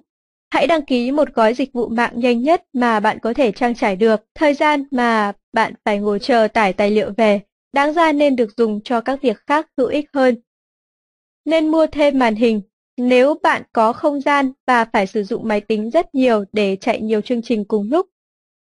[0.51, 3.75] Hãy đăng ký một gói dịch vụ mạng nhanh nhất mà bạn có thể trang
[3.75, 4.25] trải được.
[4.35, 7.41] Thời gian mà bạn phải ngồi chờ tải tài liệu về,
[7.73, 10.37] đáng ra nên được dùng cho các việc khác hữu ích hơn.
[11.45, 12.63] Nên mua thêm màn hình.
[12.97, 17.01] Nếu bạn có không gian và phải sử dụng máy tính rất nhiều để chạy
[17.01, 18.07] nhiều chương trình cùng lúc,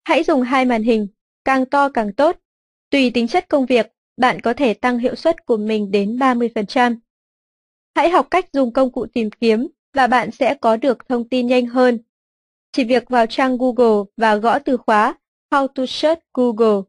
[0.04, 1.06] hãy dùng hai màn hình,
[1.44, 2.36] càng to càng tốt.
[2.90, 6.96] Tùy tính chất công việc, bạn có thể tăng hiệu suất của mình đến 30%.
[7.94, 11.46] Hãy học cách dùng công cụ tìm kiếm và bạn sẽ có được thông tin
[11.46, 11.98] nhanh hơn.
[12.72, 15.14] Chỉ việc vào trang Google và gõ từ khóa
[15.50, 16.82] How to search Google,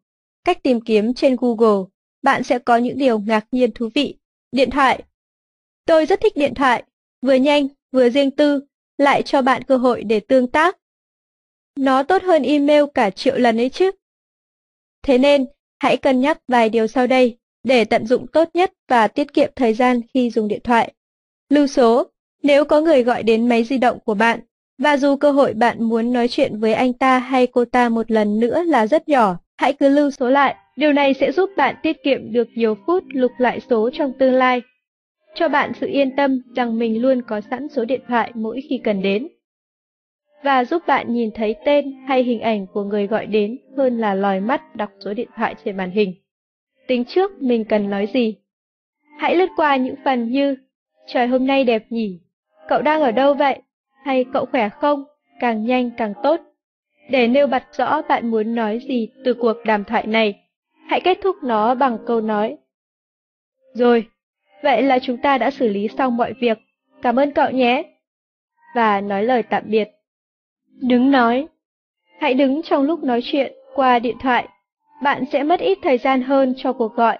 [0.43, 1.89] cách tìm kiếm trên Google,
[2.21, 4.17] bạn sẽ có những điều ngạc nhiên thú vị.
[4.51, 5.03] Điện thoại
[5.85, 6.83] Tôi rất thích điện thoại,
[7.21, 8.61] vừa nhanh, vừa riêng tư,
[8.97, 10.77] lại cho bạn cơ hội để tương tác.
[11.75, 13.91] Nó tốt hơn email cả triệu lần ấy chứ.
[15.03, 15.45] Thế nên,
[15.81, 19.51] hãy cân nhắc vài điều sau đây để tận dụng tốt nhất và tiết kiệm
[19.55, 20.93] thời gian khi dùng điện thoại.
[21.49, 22.07] Lưu số
[22.43, 24.39] nếu có người gọi đến máy di động của bạn,
[24.77, 28.11] và dù cơ hội bạn muốn nói chuyện với anh ta hay cô ta một
[28.11, 30.55] lần nữa là rất nhỏ, hãy cứ lưu số lại.
[30.77, 34.33] Điều này sẽ giúp bạn tiết kiệm được nhiều phút lục lại số trong tương
[34.33, 34.61] lai.
[35.35, 38.79] Cho bạn sự yên tâm rằng mình luôn có sẵn số điện thoại mỗi khi
[38.83, 39.27] cần đến.
[40.43, 44.13] Và giúp bạn nhìn thấy tên hay hình ảnh của người gọi đến hơn là
[44.13, 46.13] lòi mắt đọc số điện thoại trên màn hình.
[46.87, 48.35] Tính trước mình cần nói gì.
[49.17, 50.55] Hãy lướt qua những phần như
[51.07, 52.19] Trời hôm nay đẹp nhỉ,
[52.67, 53.61] Cậu đang ở đâu vậy?
[54.05, 55.03] Hay cậu khỏe không?
[55.39, 56.41] Càng nhanh càng tốt.
[57.09, 60.33] Để nêu bật rõ bạn muốn nói gì từ cuộc đàm thoại này,
[60.87, 62.57] hãy kết thúc nó bằng câu nói.
[63.73, 64.07] Rồi,
[64.63, 66.57] vậy là chúng ta đã xử lý xong mọi việc.
[67.01, 67.83] Cảm ơn cậu nhé.
[68.75, 69.89] Và nói lời tạm biệt.
[70.81, 71.47] Đứng nói.
[72.19, 74.47] Hãy đứng trong lúc nói chuyện qua điện thoại.
[75.03, 77.17] Bạn sẽ mất ít thời gian hơn cho cuộc gọi.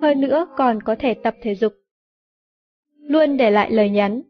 [0.00, 1.72] Hơn nữa còn có thể tập thể dục.
[2.98, 4.22] Luôn để lại lời nhắn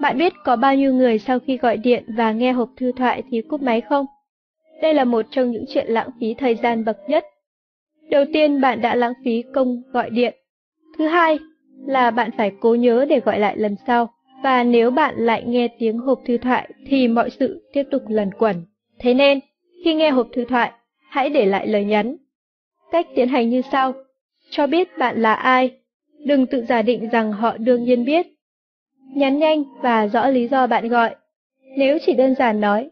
[0.00, 3.22] Bạn biết có bao nhiêu người sau khi gọi điện và nghe hộp thư thoại
[3.30, 4.06] thì cúp máy không?
[4.82, 7.24] Đây là một trong những chuyện lãng phí thời gian bậc nhất.
[8.10, 10.34] Đầu tiên bạn đã lãng phí công gọi điện.
[10.98, 11.38] Thứ hai
[11.86, 14.15] là bạn phải cố nhớ để gọi lại lần sau.
[14.42, 18.30] Và nếu bạn lại nghe tiếng hộp thư thoại thì mọi sự tiếp tục lần
[18.38, 18.64] quẩn.
[18.98, 19.40] Thế nên,
[19.84, 20.72] khi nghe hộp thư thoại,
[21.08, 22.16] hãy để lại lời nhắn.
[22.92, 23.92] Cách tiến hành như sau.
[24.50, 25.70] Cho biết bạn là ai.
[26.26, 28.26] Đừng tự giả định rằng họ đương nhiên biết.
[29.14, 31.14] Nhắn nhanh và rõ lý do bạn gọi.
[31.76, 32.90] Nếu chỉ đơn giản nói,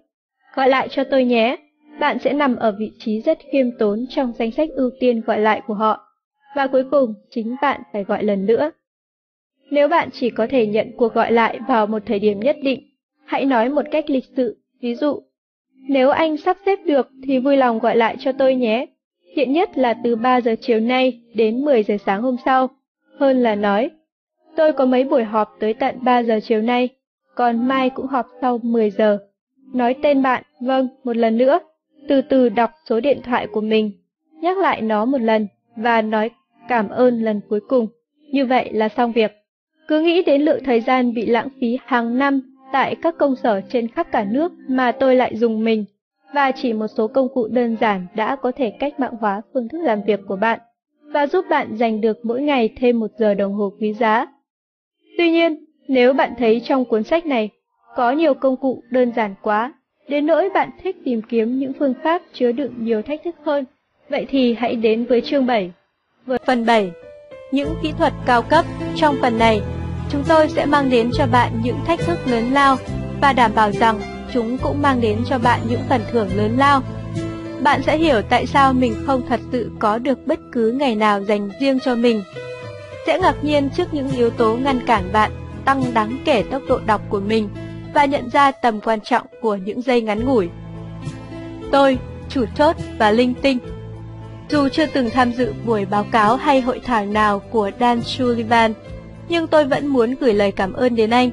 [0.55, 1.57] gọi lại cho tôi nhé,
[2.01, 5.39] bạn sẽ nằm ở vị trí rất khiêm tốn trong danh sách ưu tiên gọi
[5.39, 6.01] lại của họ.
[6.57, 8.71] Và cuối cùng, chính bạn phải gọi lần nữa.
[9.71, 12.83] Nếu bạn chỉ có thể nhận cuộc gọi lại vào một thời điểm nhất định,
[13.25, 15.23] hãy nói một cách lịch sự, ví dụ,
[15.89, 18.87] nếu anh sắp xếp được thì vui lòng gọi lại cho tôi nhé,
[19.37, 22.69] hiện nhất là từ 3 giờ chiều nay đến 10 giờ sáng hôm sau,
[23.19, 23.91] hơn là nói,
[24.57, 26.89] tôi có mấy buổi họp tới tận 3 giờ chiều nay,
[27.35, 29.19] còn mai cũng họp sau 10 giờ.
[29.75, 31.59] Nói tên bạn, vâng, một lần nữa,
[32.09, 33.93] từ từ đọc số điện thoại của mình,
[34.41, 36.31] nhắc lại nó một lần và nói
[36.69, 37.87] cảm ơn lần cuối cùng.
[38.31, 39.44] Như vậy là xong việc.
[39.89, 42.41] Cứ nghĩ đến lượng thời gian bị lãng phí hàng năm
[42.73, 45.85] tại các công sở trên khắp cả nước mà tôi lại dùng mình,
[46.35, 49.69] và chỉ một số công cụ đơn giản đã có thể cách mạng hóa phương
[49.69, 50.61] thức làm việc của bạn,
[51.03, 54.27] và giúp bạn giành được mỗi ngày thêm một giờ đồng hồ quý giá.
[55.19, 57.51] Tuy nhiên, nếu bạn thấy trong cuốn sách này
[57.97, 59.75] có nhiều công cụ đơn giản quá,
[60.09, 63.65] đến nỗi bạn thích tìm kiếm những phương pháp chứa đựng nhiều thách thức hơn,
[64.09, 65.73] vậy thì hãy đến với chương 7.
[66.27, 66.91] Với phần 7,
[67.55, 68.65] những kỹ thuật cao cấp
[68.97, 69.61] trong phần này
[70.09, 72.77] chúng tôi sẽ mang đến cho bạn những thách thức lớn lao
[73.21, 74.01] và đảm bảo rằng
[74.33, 76.83] chúng cũng mang đến cho bạn những phần thưởng lớn lao.
[77.63, 81.25] Bạn sẽ hiểu tại sao mình không thật sự có được bất cứ ngày nào
[81.25, 82.23] dành riêng cho mình.
[83.07, 85.31] Sẽ ngạc nhiên trước những yếu tố ngăn cản bạn
[85.65, 87.49] tăng đáng kể tốc độ đọc của mình
[87.95, 90.49] và nhận ra tầm quan trọng của những giây ngắn ngủi.
[91.73, 93.59] Tôi, chủ chốt và linh tinh.
[94.49, 98.75] Dù chưa từng tham dự buổi báo cáo hay hội thảo nào của Dan Sullivan,
[99.29, 101.31] nhưng tôi vẫn muốn gửi lời cảm ơn đến anh.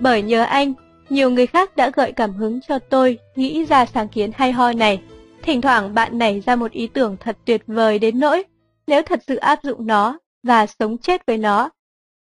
[0.00, 0.72] Bởi nhờ anh,
[1.08, 4.72] nhiều người khác đã gợi cảm hứng cho tôi nghĩ ra sáng kiến hay ho
[4.72, 5.02] này.
[5.42, 8.44] Thỉnh thoảng bạn nảy ra một ý tưởng thật tuyệt vời đến nỗi,
[8.86, 11.70] nếu thật sự áp dụng nó và sống chết với nó,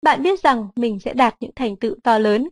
[0.01, 2.49] bạn biết rằng mình sẽ đạt những thành tựu to lớn.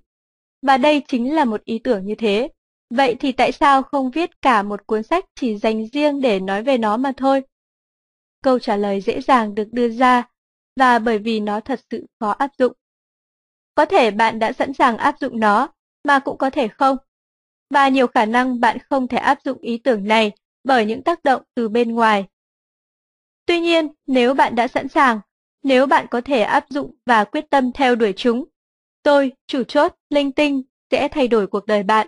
[0.61, 2.49] Và đây chính là một ý tưởng như thế.
[2.89, 6.63] Vậy thì tại sao không viết cả một cuốn sách chỉ dành riêng để nói
[6.63, 7.43] về nó mà thôi?
[8.43, 10.23] Câu trả lời dễ dàng được đưa ra
[10.75, 12.73] và bởi vì nó thật sự khó áp dụng.
[13.75, 15.69] Có thể bạn đã sẵn sàng áp dụng nó,
[16.03, 16.97] mà cũng có thể không.
[17.69, 20.31] Và nhiều khả năng bạn không thể áp dụng ý tưởng này
[20.63, 22.25] bởi những tác động từ bên ngoài.
[23.45, 25.19] Tuy nhiên, nếu bạn đã sẵn sàng,
[25.63, 28.45] nếu bạn có thể áp dụng và quyết tâm theo đuổi chúng,
[29.03, 32.07] tôi, chủ chốt, linh tinh, sẽ thay đổi cuộc đời bạn.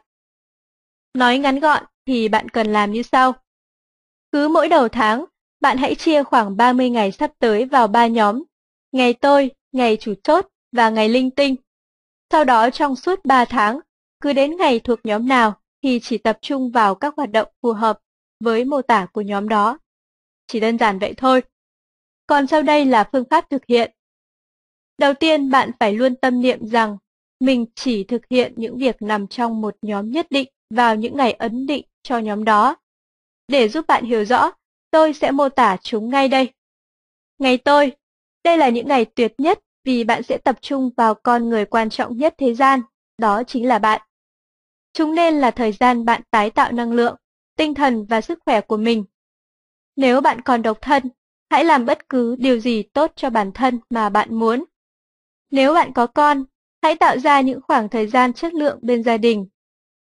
[1.19, 3.33] Nói ngắn gọn thì bạn cần làm như sau.
[4.31, 5.25] Cứ mỗi đầu tháng,
[5.61, 8.43] bạn hãy chia khoảng 30 ngày sắp tới vào ba nhóm
[8.91, 11.55] ngày tôi, ngày chủ chốt và ngày linh tinh.
[12.31, 13.79] Sau đó trong suốt 3 tháng,
[14.21, 17.73] cứ đến ngày thuộc nhóm nào thì chỉ tập trung vào các hoạt động phù
[17.73, 17.99] hợp
[18.39, 19.77] với mô tả của nhóm đó.
[20.47, 21.41] Chỉ đơn giản vậy thôi.
[22.27, 23.91] Còn sau đây là phương pháp thực hiện.
[24.97, 26.97] Đầu tiên bạn phải luôn tâm niệm rằng
[27.39, 31.31] mình chỉ thực hiện những việc nằm trong một nhóm nhất định vào những ngày
[31.31, 32.75] ấn định cho nhóm đó.
[33.47, 34.51] Để giúp bạn hiểu rõ,
[34.91, 36.53] tôi sẽ mô tả chúng ngay đây.
[37.39, 37.91] Ngày tôi
[38.43, 41.89] đây là những ngày tuyệt nhất vì bạn sẽ tập trung vào con người quan
[41.89, 42.81] trọng nhất thế gian,
[43.17, 44.01] đó chính là bạn.
[44.93, 47.15] Chúng nên là thời gian bạn tái tạo năng lượng,
[47.57, 49.03] tinh thần và sức khỏe của mình.
[49.95, 51.09] Nếu bạn còn độc thân,
[51.49, 54.63] hãy làm bất cứ điều gì tốt cho bản thân mà bạn muốn.
[55.51, 56.43] Nếu bạn có con,
[56.81, 59.47] hãy tạo ra những khoảng thời gian chất lượng bên gia đình.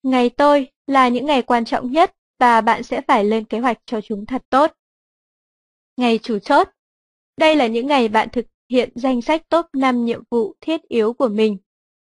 [0.02, 3.78] Ngày tôi là những ngày quan trọng nhất và bạn sẽ phải lên kế hoạch
[3.86, 4.72] cho chúng thật tốt.
[5.97, 6.68] Ngày chủ chốt
[7.36, 11.12] đây là những ngày bạn thực hiện danh sách top 5 nhiệm vụ thiết yếu
[11.12, 11.58] của mình.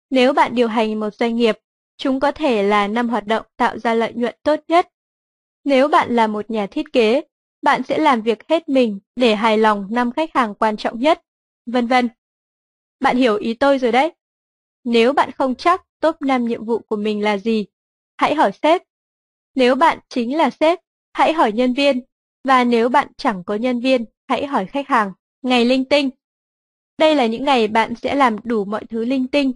[0.10, 1.58] Nếu bạn điều hành một doanh nghiệp,
[1.98, 4.88] chúng có thể là năm hoạt động tạo ra lợi nhuận tốt nhất.
[5.64, 7.22] Nếu bạn là một nhà thiết kế,
[7.62, 11.22] bạn sẽ làm việc hết mình để hài lòng năm khách hàng quan trọng nhất,
[11.66, 12.10] vân vân.
[13.00, 14.14] Bạn hiểu ý tôi rồi đấy.
[14.84, 17.66] Nếu bạn không chắc top 5 nhiệm vụ của mình là gì,
[18.18, 18.82] hãy hỏi sếp.
[19.56, 20.80] Nếu bạn chính là sếp,
[21.14, 22.02] hãy hỏi nhân viên.
[22.44, 25.12] Và nếu bạn chẳng có nhân viên, hãy hỏi khách hàng.
[25.42, 26.10] Ngày linh tinh
[26.98, 29.54] Đây là những ngày bạn sẽ làm đủ mọi thứ linh tinh.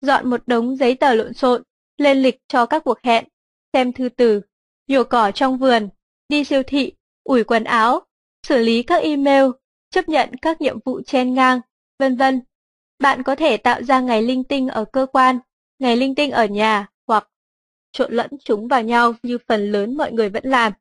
[0.00, 1.62] Dọn một đống giấy tờ lộn xộn,
[1.96, 3.24] lên lịch cho các cuộc hẹn,
[3.72, 4.40] xem thư từ,
[4.88, 5.88] nhổ cỏ trong vườn,
[6.28, 6.92] đi siêu thị,
[7.24, 8.00] ủi quần áo,
[8.46, 9.44] xử lý các email,
[9.90, 11.60] chấp nhận các nhiệm vụ chen ngang,
[11.98, 12.40] vân vân.
[12.98, 15.38] Bạn có thể tạo ra ngày linh tinh ở cơ quan
[15.78, 16.91] ngày linh tinh ở nhà
[17.92, 20.72] trộn lẫn chúng vào nhau như phần lớn mọi người vẫn làm.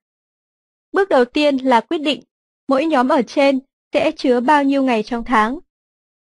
[0.91, 2.21] Bước đầu tiên là quyết định
[2.67, 3.59] mỗi nhóm ở trên
[3.93, 5.59] sẽ chứa bao nhiêu ngày trong tháng.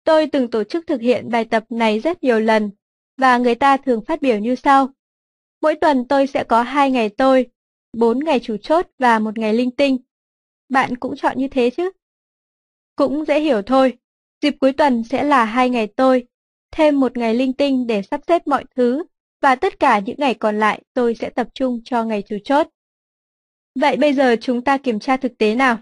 [0.04, 2.70] Tôi từng tổ chức thực hiện bài tập này rất nhiều lần,
[3.16, 4.88] và người ta thường phát biểu như sau.
[5.62, 7.46] Mỗi tuần tôi sẽ có hai ngày tôi,
[7.92, 9.98] bốn ngày chủ chốt và một ngày linh tinh.
[10.68, 11.90] Bạn cũng chọn như thế chứ?
[12.96, 13.98] Cũng dễ hiểu thôi.
[14.42, 16.26] Dịp cuối tuần sẽ là hai ngày tôi,
[16.70, 19.04] thêm một ngày linh tinh để sắp xếp mọi thứ,
[19.40, 22.68] và tất cả những ngày còn lại tôi sẽ tập trung cho ngày chủ chốt.
[23.74, 25.78] Vậy bây giờ chúng ta kiểm tra thực tế nào.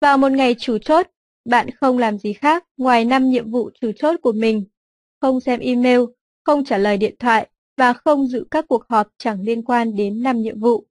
[0.00, 1.06] Vào một ngày chủ chốt,
[1.44, 4.64] bạn không làm gì khác ngoài năm nhiệm vụ chủ chốt của mình.
[5.20, 6.00] Không xem email,
[6.44, 10.22] không trả lời điện thoại và không dự các cuộc họp chẳng liên quan đến
[10.22, 10.86] năm nhiệm vụ.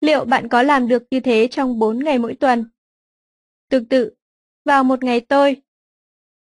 [0.00, 2.64] Liệu bạn có làm được như thế trong 4 ngày mỗi tuần?
[3.70, 4.10] Tương tự,
[4.64, 5.56] vào một ngày tôi,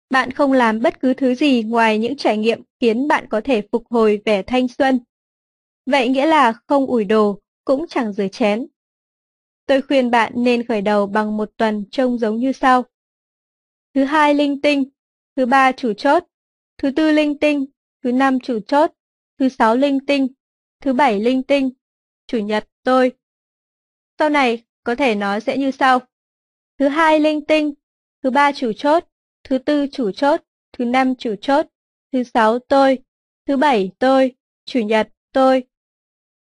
[0.09, 3.61] bạn không làm bất cứ thứ gì ngoài những trải nghiệm khiến bạn có thể
[3.71, 4.99] phục hồi vẻ thanh xuân.
[5.85, 8.67] Vậy nghĩa là không ủi đồ, cũng chẳng rửa chén.
[9.65, 12.83] Tôi khuyên bạn nên khởi đầu bằng một tuần trông giống như sau.
[13.93, 14.89] Thứ hai linh tinh,
[15.35, 16.23] thứ ba chủ chốt,
[16.77, 17.65] thứ tư linh tinh,
[18.03, 18.91] thứ năm chủ chốt,
[19.39, 20.27] thứ sáu linh tinh,
[20.81, 21.69] thứ bảy linh tinh,
[22.27, 23.11] chủ nhật tôi.
[24.19, 25.99] Sau này có thể nó sẽ như sau.
[26.79, 27.73] Thứ hai linh tinh,
[28.23, 29.05] thứ ba chủ chốt,
[29.45, 30.41] thứ tư chủ chốt,
[30.77, 31.65] thứ năm chủ chốt,
[32.13, 32.97] thứ sáu tôi,
[33.47, 35.63] thứ bảy tôi, chủ nhật tôi.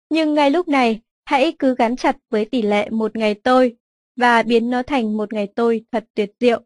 [0.09, 3.75] Nhưng ngay lúc này, hãy cứ gắn chặt với tỷ lệ một ngày tôi
[4.15, 6.61] và biến nó thành một ngày tôi thật tuyệt diệu.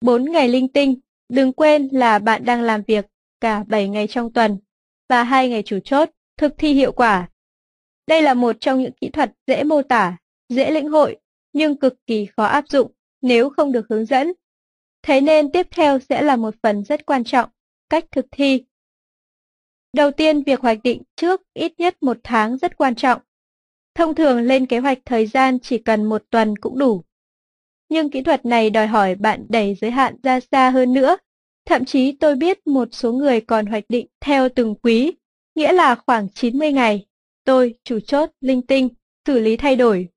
[0.00, 3.06] Bốn ngày linh tinh, đừng quên là bạn đang làm việc
[3.40, 4.58] cả 7 ngày trong tuần
[5.08, 7.28] và hai ngày chủ chốt, thực thi hiệu quả.
[8.06, 10.16] Đây là một trong những kỹ thuật dễ mô tả,
[10.48, 11.16] dễ lĩnh hội,
[11.52, 12.92] nhưng cực kỳ khó áp dụng
[13.22, 14.32] nếu không được hướng dẫn.
[15.02, 17.50] Thế nên tiếp theo sẽ là một phần rất quan trọng,
[17.90, 18.64] cách thực thi.
[19.92, 23.20] Đầu tiên, việc hoạch định trước ít nhất một tháng rất quan trọng.
[23.94, 27.04] Thông thường lên kế hoạch thời gian chỉ cần một tuần cũng đủ.
[27.88, 31.16] Nhưng kỹ thuật này đòi hỏi bạn đẩy giới hạn ra xa hơn nữa.
[31.64, 35.12] Thậm chí tôi biết một số người còn hoạch định theo từng quý,
[35.54, 37.06] nghĩa là khoảng 90 ngày.
[37.44, 38.88] Tôi, chủ chốt, linh tinh,
[39.26, 40.08] xử lý thay đổi.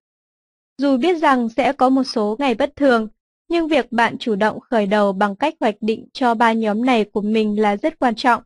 [0.77, 3.07] Dù biết rằng sẽ có một số ngày bất thường,
[3.47, 7.03] nhưng việc bạn chủ động khởi đầu bằng cách hoạch định cho ba nhóm này
[7.03, 8.43] của mình là rất quan trọng.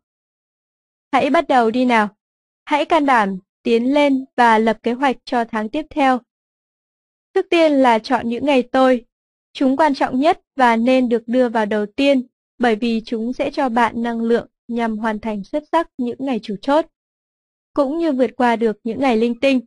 [1.12, 2.08] Hãy bắt đầu đi nào.
[2.66, 6.20] Hãy can đảm, tiến lên và lập kế hoạch cho tháng tiếp theo.
[7.34, 9.06] Trước tiên là chọn những ngày tôi.
[9.54, 12.28] Chúng quan trọng nhất và nên được đưa vào đầu tiên
[12.58, 16.40] bởi vì chúng sẽ cho bạn năng lượng nhằm hoàn thành xuất sắc những ngày
[16.44, 16.86] chủ chốt,
[17.74, 19.60] cũng như vượt qua được những ngày linh tinh.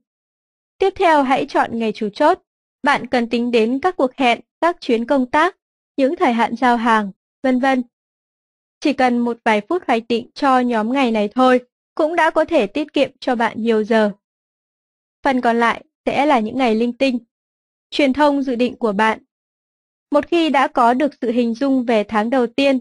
[0.78, 2.38] Tiếp theo hãy chọn ngày chủ chốt.
[2.82, 5.56] Bạn cần tính đến các cuộc hẹn, các chuyến công tác,
[5.96, 7.10] những thời hạn giao hàng,
[7.42, 7.82] vân vân.
[8.80, 11.60] Chỉ cần một vài phút hoạch định cho nhóm ngày này thôi,
[11.94, 14.10] cũng đã có thể tiết kiệm cho bạn nhiều giờ.
[15.22, 17.18] Phần còn lại sẽ là những ngày linh tinh.
[17.90, 19.18] Truyền thông dự định của bạn.
[20.10, 22.78] Một khi đã có được sự hình dung về tháng đầu tiên,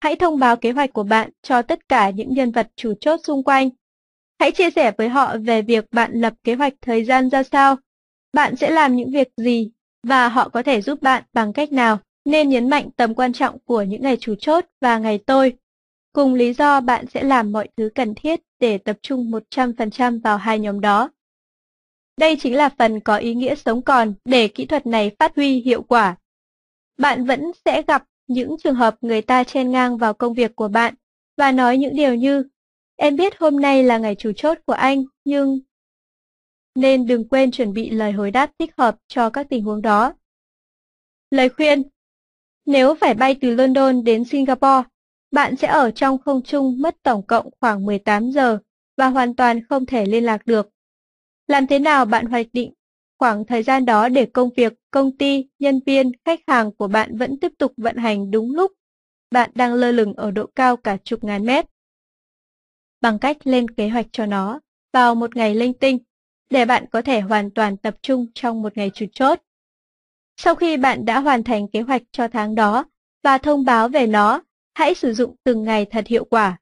[0.00, 3.20] hãy thông báo kế hoạch của bạn cho tất cả những nhân vật chủ chốt
[3.24, 3.70] xung quanh.
[4.38, 7.76] Hãy chia sẻ với họ về việc bạn lập kế hoạch thời gian ra sao,
[8.34, 9.70] bạn sẽ làm những việc gì
[10.02, 11.98] và họ có thể giúp bạn bằng cách nào.
[12.24, 15.52] Nên nhấn mạnh tầm quan trọng của những ngày chủ chốt và ngày tôi.
[16.12, 20.36] Cùng lý do bạn sẽ làm mọi thứ cần thiết để tập trung 100% vào
[20.36, 21.10] hai nhóm đó.
[22.18, 25.60] Đây chính là phần có ý nghĩa sống còn để kỹ thuật này phát huy
[25.60, 26.16] hiệu quả.
[26.98, 30.68] Bạn vẫn sẽ gặp những trường hợp người ta chen ngang vào công việc của
[30.68, 30.94] bạn
[31.36, 32.44] và nói những điều như
[32.96, 35.60] Em biết hôm nay là ngày chủ chốt của anh, nhưng...
[36.74, 40.14] Nên đừng quên chuẩn bị lời hồi đáp thích hợp cho các tình huống đó.
[41.30, 41.82] Lời khuyên
[42.66, 44.88] Nếu phải bay từ London đến Singapore,
[45.30, 48.58] bạn sẽ ở trong không trung mất tổng cộng khoảng 18 giờ
[48.96, 50.68] và hoàn toàn không thể liên lạc được.
[51.46, 52.72] Làm thế nào bạn hoạch định
[53.18, 57.18] khoảng thời gian đó để công việc, công ty, nhân viên, khách hàng của bạn
[57.18, 58.72] vẫn tiếp tục vận hành đúng lúc
[59.30, 61.66] bạn đang lơ lửng ở độ cao cả chục ngàn mét.
[63.00, 64.60] Bằng cách lên kế hoạch cho nó
[64.92, 65.98] vào một ngày linh tinh,
[66.50, 69.40] để bạn có thể hoàn toàn tập trung trong một ngày chủ chốt.
[70.36, 72.84] Sau khi bạn đã hoàn thành kế hoạch cho tháng đó
[73.22, 74.42] và thông báo về nó,
[74.74, 76.58] hãy sử dụng từng ngày thật hiệu quả.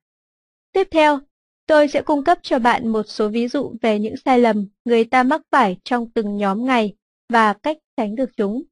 [0.73, 1.21] Tiếp theo,
[1.67, 5.05] tôi sẽ cung cấp cho bạn một số ví dụ về những sai lầm người
[5.05, 6.95] ta mắc phải trong từng nhóm ngày
[7.29, 8.63] và cách tránh được chúng.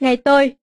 [0.00, 0.56] Ngày tôi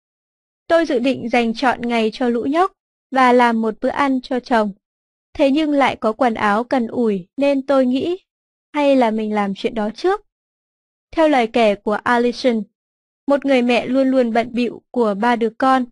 [0.66, 2.72] Tôi dự định dành chọn ngày cho lũ nhóc
[3.10, 4.72] và làm một bữa ăn cho chồng.
[5.32, 8.18] Thế nhưng lại có quần áo cần ủi nên tôi nghĩ
[8.74, 10.20] hay là mình làm chuyện đó trước.
[11.16, 12.62] Theo lời kể của Alison,
[13.26, 15.84] một người mẹ luôn luôn bận bịu của ba đứa con.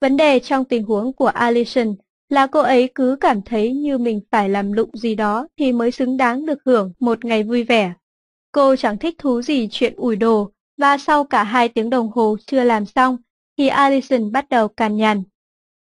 [0.00, 1.94] Vấn đề trong tình huống của Alison
[2.28, 5.90] là cô ấy cứ cảm thấy như mình phải làm lụng gì đó thì mới
[5.90, 7.92] xứng đáng được hưởng một ngày vui vẻ.
[8.52, 12.36] Cô chẳng thích thú gì chuyện ủi đồ, và sau cả hai tiếng đồng hồ
[12.46, 13.16] chưa làm xong,
[13.58, 15.22] thì Alison bắt đầu càn nhằn.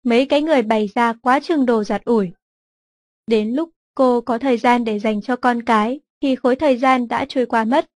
[0.04, 2.30] Mấy cái người bày ra quá chừng đồ giặt ủi.
[3.26, 7.08] Đến lúc cô có thời gian để dành cho con cái, thì khối thời gian
[7.08, 7.90] đã trôi qua mất.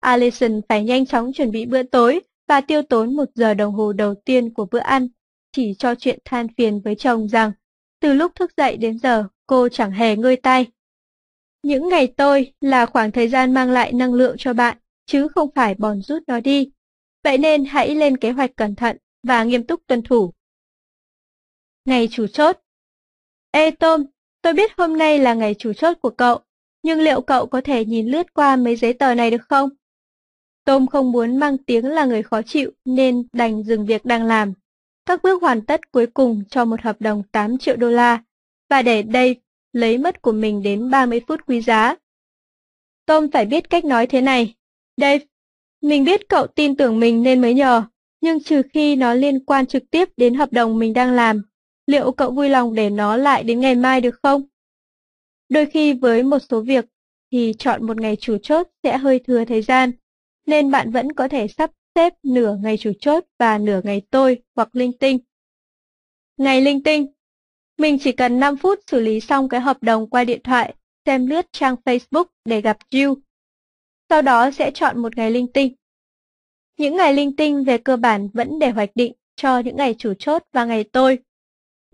[0.00, 3.92] Allison phải nhanh chóng chuẩn bị bữa tối và tiêu tốn một giờ đồng hồ
[3.92, 5.08] đầu tiên của bữa ăn,
[5.52, 7.52] chỉ cho chuyện than phiền với chồng rằng,
[8.00, 10.66] từ lúc thức dậy đến giờ, cô chẳng hề ngơi tay.
[11.62, 15.50] Những ngày tôi là khoảng thời gian mang lại năng lượng cho bạn, chứ không
[15.54, 16.70] phải bòn rút nó đi.
[17.24, 20.32] Vậy nên hãy lên kế hoạch cẩn thận và nghiêm túc tuân thủ.
[21.84, 22.56] Ngày chủ chốt
[23.50, 24.04] Ê Tôm,
[24.42, 26.40] tôi biết hôm nay là ngày chủ chốt của cậu,
[26.86, 29.70] nhưng liệu cậu có thể nhìn lướt qua mấy giấy tờ này được không?
[30.64, 34.52] Tom không muốn mang tiếng là người khó chịu nên đành dừng việc đang làm.
[35.06, 38.22] Các bước hoàn tất cuối cùng cho một hợp đồng 8 triệu đô la
[38.70, 39.36] và để đây
[39.72, 41.96] lấy mất của mình đến 30 phút quý giá.
[43.06, 44.54] Tom phải biết cách nói thế này.
[44.96, 45.24] Dave,
[45.82, 47.82] mình biết cậu tin tưởng mình nên mới nhờ,
[48.20, 51.42] nhưng trừ khi nó liên quan trực tiếp đến hợp đồng mình đang làm,
[51.86, 54.42] liệu cậu vui lòng để nó lại đến ngày mai được không?
[55.48, 56.84] Đôi khi với một số việc
[57.32, 59.92] thì chọn một ngày chủ chốt sẽ hơi thừa thời gian,
[60.46, 64.42] nên bạn vẫn có thể sắp xếp nửa ngày chủ chốt và nửa ngày tôi
[64.56, 65.18] hoặc linh tinh.
[66.36, 67.06] Ngày linh tinh
[67.78, 70.74] Mình chỉ cần 5 phút xử lý xong cái hợp đồng qua điện thoại,
[71.06, 73.14] xem lướt trang Facebook để gặp Jill.
[74.08, 75.74] Sau đó sẽ chọn một ngày linh tinh.
[76.78, 80.14] Những ngày linh tinh về cơ bản vẫn để hoạch định cho những ngày chủ
[80.14, 81.18] chốt và ngày tôi.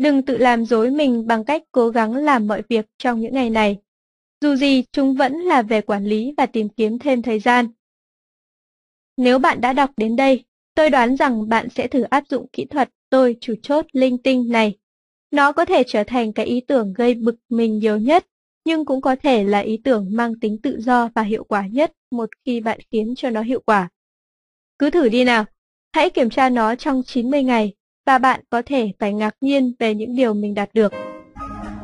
[0.02, 3.50] Đừng tự làm dối mình bằng cách cố gắng làm mọi việc trong những ngày
[3.50, 3.78] này.
[4.40, 7.66] Dù gì, chúng vẫn là về quản lý và tìm kiếm thêm thời gian.
[9.16, 12.64] Nếu bạn đã đọc đến đây, tôi đoán rằng bạn sẽ thử áp dụng kỹ
[12.64, 14.78] thuật tôi chủ chốt linh tinh này.
[15.31, 18.26] Nó có thể trở thành cái ý tưởng gây bực mình nhiều nhất,
[18.64, 21.92] nhưng cũng có thể là ý tưởng mang tính tự do và hiệu quả nhất
[22.10, 23.89] một khi bạn khiến cho nó hiệu quả.
[24.78, 25.44] Cứ thử đi nào,
[25.92, 27.72] hãy kiểm tra nó trong 90 ngày
[28.06, 30.92] và bạn có thể phải ngạc nhiên về những điều mình đạt được.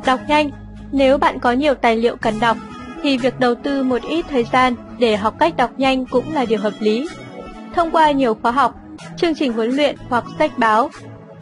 [0.06, 0.50] Đọc nhanh,
[0.92, 2.56] nếu bạn có nhiều tài liệu cần đọc,
[3.02, 6.44] thì việc đầu tư một ít thời gian để học cách đọc nhanh cũng là
[6.44, 7.08] điều hợp lý.
[7.74, 8.74] Thông qua nhiều khóa học,
[9.16, 10.90] chương trình huấn luyện hoặc sách báo,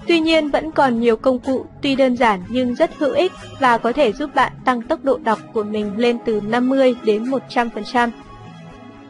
[0.06, 3.78] tuy nhiên vẫn còn nhiều công cụ tuy đơn giản nhưng rất hữu ích và
[3.78, 8.10] có thể giúp bạn tăng tốc độ đọc của mình lên từ 50 đến 100%.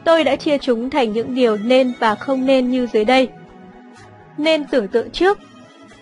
[0.05, 3.29] Tôi đã chia chúng thành những điều nên và không nên như dưới đây.
[4.39, 5.39] Nên tưởng tượng trước.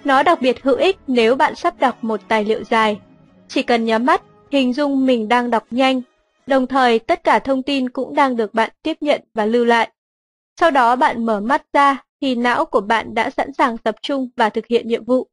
[0.05, 3.01] Nó đặc biệt hữu ích nếu bạn sắp đọc một tài liệu dài.
[3.49, 6.03] Chỉ cần nhắm mắt, hình dung mình đang đọc nhanh
[6.47, 9.91] Đồng thời tất cả thông tin cũng đang được bạn tiếp nhận và lưu lại.
[10.61, 14.29] Sau đó bạn mở mắt ra thì não của bạn đã sẵn sàng tập trung
[14.37, 15.29] và thực hiện nhiệm vụ.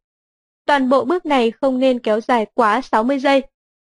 [0.66, 3.44] Toàn bộ bước này không nên kéo dài quá 60 giây,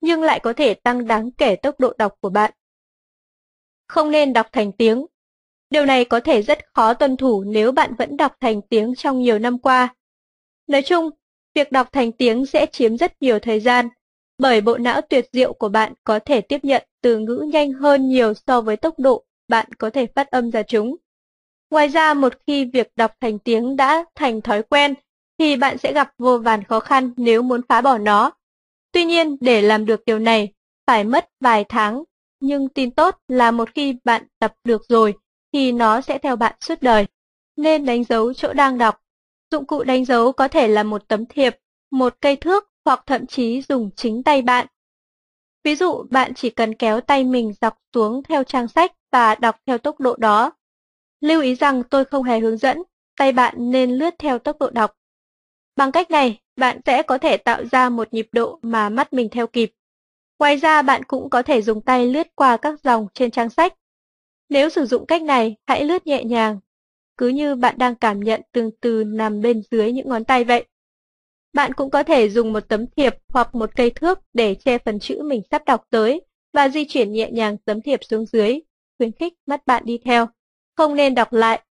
[0.00, 2.50] nhưng lại có thể tăng đáng kể tốc độ đọc của bạn.
[3.88, 5.06] Không nên đọc thành tiếng.
[5.70, 9.18] Điều này có thể rất khó tuân thủ nếu bạn vẫn đọc thành tiếng trong
[9.18, 9.94] nhiều năm qua.
[10.66, 11.10] Nói chung,
[11.54, 13.88] việc đọc thành tiếng sẽ chiếm rất nhiều thời gian,
[14.38, 18.08] bởi bộ não tuyệt diệu của bạn có thể tiếp nhận từ ngữ nhanh hơn
[18.08, 20.96] nhiều so với tốc độ bạn có thể phát âm ra chúng.
[21.70, 24.94] Ngoài ra một khi việc đọc thành tiếng đã thành thói quen,
[25.38, 28.30] thì bạn sẽ gặp vô vàn khó khăn nếu muốn phá bỏ nó.
[28.92, 30.52] Tuy nhiên, để làm được điều này,
[30.86, 32.02] phải mất vài tháng,
[32.40, 35.14] nhưng tin tốt là một khi bạn tập được rồi,
[35.52, 37.06] thì nó sẽ theo bạn suốt đời.
[37.56, 39.00] Nên đánh dấu chỗ đang đọc.
[39.50, 41.56] Dụng cụ đánh dấu có thể là một tấm thiệp,
[41.90, 44.66] một cây thước hoặc thậm chí dùng chính tay bạn.
[45.64, 49.56] Ví dụ bạn chỉ cần kéo tay mình dọc xuống theo trang sách và đọc
[49.66, 50.52] theo tốc độ đó.
[51.20, 52.82] Lưu ý rằng tôi không hề hướng dẫn,
[53.16, 54.96] tay bạn nên lướt theo tốc độ đọc.
[55.76, 59.28] Bằng cách này, bạn sẽ có thể tạo ra một nhịp độ mà mắt mình
[59.28, 59.72] theo kịp.
[60.38, 63.74] Ngoài ra bạn cũng có thể dùng tay lướt qua các dòng trên trang sách.
[64.48, 66.58] Nếu sử dụng cách này, hãy lướt nhẹ nhàng,
[67.16, 70.64] cứ như bạn đang cảm nhận từng từ nằm bên dưới những ngón tay vậy.
[71.52, 74.98] Bạn cũng có thể dùng một tấm thiệp hoặc một cây thước để che phần
[74.98, 76.20] chữ mình sắp đọc tới
[76.52, 78.60] và di chuyển nhẹ nhàng tấm thiệp xuống dưới,
[78.98, 80.28] khuyến khích mắt bạn đi theo.
[80.76, 81.62] Không nên đọc lại.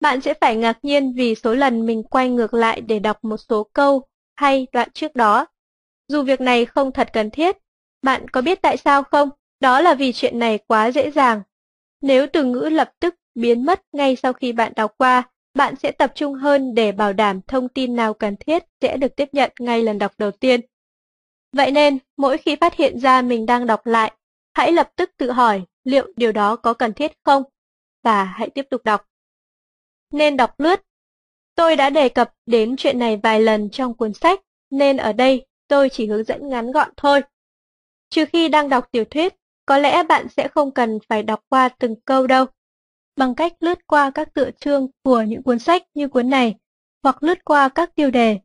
[0.00, 3.36] Bạn sẽ phải ngạc nhiên vì số lần mình quay ngược lại để đọc một
[3.36, 4.02] số câu
[4.36, 5.46] hay đoạn trước đó.
[6.08, 7.56] Dù việc này không thật cần thiết,
[8.02, 9.30] bạn có biết tại sao không?
[9.60, 11.42] Đó là vì chuyện này quá dễ dàng.
[12.00, 15.22] Nếu từ ngữ lập tức biến mất ngay sau khi bạn đọc qua,
[15.54, 19.16] bạn sẽ tập trung hơn để bảo đảm thông tin nào cần thiết sẽ được
[19.16, 20.60] tiếp nhận ngay lần đọc đầu tiên.
[21.52, 24.12] Vậy nên, mỗi khi phát hiện ra mình đang đọc lại,
[24.54, 27.42] hãy lập tức tự hỏi liệu điều đó có cần thiết không,
[28.02, 29.06] và hãy tiếp tục đọc.
[30.12, 30.80] Nên đọc lướt.
[31.54, 34.40] Tôi đã đề cập đến chuyện này vài lần trong cuốn sách,
[34.70, 37.20] nên ở đây tôi chỉ hướng dẫn ngắn gọn thôi.
[38.10, 39.34] Trừ khi đang đọc tiểu thuyết,
[39.66, 42.46] có lẽ bạn sẽ không cần phải đọc qua từng câu đâu.
[43.16, 46.54] Bằng cách lướt qua các tựa chương của những cuốn sách như cuốn này,
[47.02, 48.38] hoặc lướt qua các tiêu đề,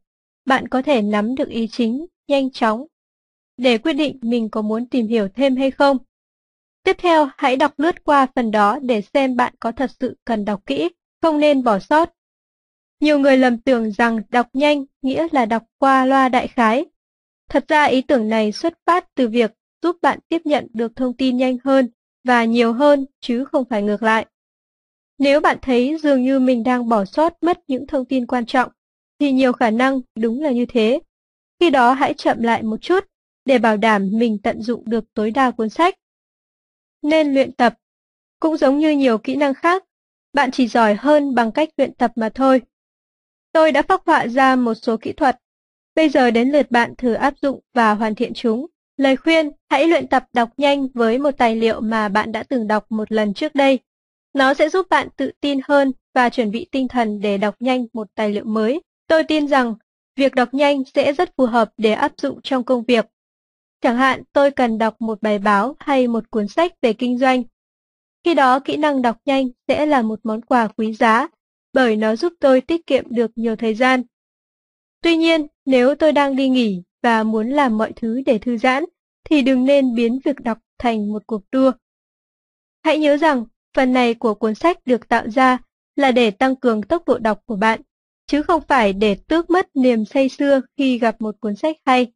[0.45, 2.85] bạn có thể nắm được ý chính nhanh chóng
[3.59, 5.97] để quyết định mình có muốn tìm hiểu thêm hay không.
[6.83, 10.45] Tiếp theo, hãy đọc lướt qua phần đó để xem bạn có thật sự cần
[10.45, 10.89] đọc kỹ,
[11.21, 12.13] không nên bỏ sót.
[12.99, 16.85] Nhiều người lầm tưởng rằng đọc nhanh nghĩa là đọc qua loa đại khái.
[17.49, 21.13] Thật ra ý tưởng này xuất phát từ việc giúp bạn tiếp nhận được thông
[21.13, 21.89] tin nhanh hơn
[22.23, 24.25] và nhiều hơn chứ không phải ngược lại.
[25.19, 28.71] Nếu bạn thấy dường như mình đang bỏ sót mất những thông tin quan trọng,
[29.19, 30.99] thì nhiều khả năng đúng là như thế.
[31.59, 33.05] Khi đó hãy chậm lại một chút
[33.45, 35.95] để bảo đảm mình tận dụng được tối đa cuốn sách.
[37.01, 37.73] Nên luyện tập.
[38.39, 39.83] Cũng giống như nhiều kỹ năng khác,
[40.33, 42.61] bạn chỉ giỏi hơn bằng cách luyện tập mà thôi.
[43.51, 45.37] Tôi đã phác họa ra một số kỹ thuật.
[45.95, 48.65] Bây giờ đến lượt bạn thử áp dụng và hoàn thiện chúng.
[48.97, 52.67] Lời khuyên, hãy luyện tập đọc nhanh với một tài liệu mà bạn đã từng
[52.67, 53.79] đọc một lần trước đây.
[54.33, 57.85] Nó sẽ giúp bạn tự tin hơn và chuẩn bị tinh thần để đọc nhanh
[57.93, 58.81] một tài liệu mới.
[59.07, 59.75] Tôi tin rằng
[60.15, 63.05] việc đọc nhanh sẽ rất phù hợp để áp dụng trong công việc.
[63.81, 67.43] Chẳng hạn tôi cần đọc một bài báo hay một cuốn sách về kinh doanh.
[68.23, 71.27] Khi đó kỹ năng đọc nhanh sẽ là một món quà quý giá
[71.73, 74.03] bởi nó giúp tôi tiết kiệm được nhiều thời gian.
[75.01, 78.85] Tuy nhiên, nếu tôi đang đi nghỉ và muốn làm mọi thứ để thư giãn,
[79.23, 81.71] thì đừng nên biến việc đọc thành một cuộc đua.
[82.83, 85.57] Hãy nhớ rằng, phần này của cuốn sách được tạo ra
[85.95, 87.81] là để tăng cường tốc độ đọc của bạn,
[88.27, 92.11] chứ không phải để tước mất niềm say sưa khi gặp một cuốn sách hay.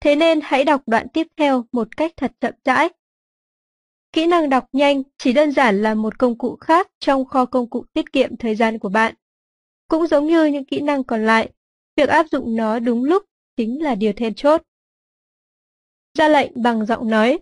[0.00, 2.88] Thế nên hãy đọc đoạn tiếp theo một cách thật chậm rãi.
[4.12, 7.70] Kỹ năng đọc nhanh chỉ đơn giản là một công cụ khác trong kho công
[7.70, 9.14] cụ tiết kiệm thời gian của bạn.
[9.88, 11.50] Cũng giống như những kỹ năng còn lại,
[11.96, 13.24] việc áp dụng nó đúng lúc
[13.56, 14.62] chính là điều then chốt.
[16.18, 17.38] Ra lệnh bằng giọng nói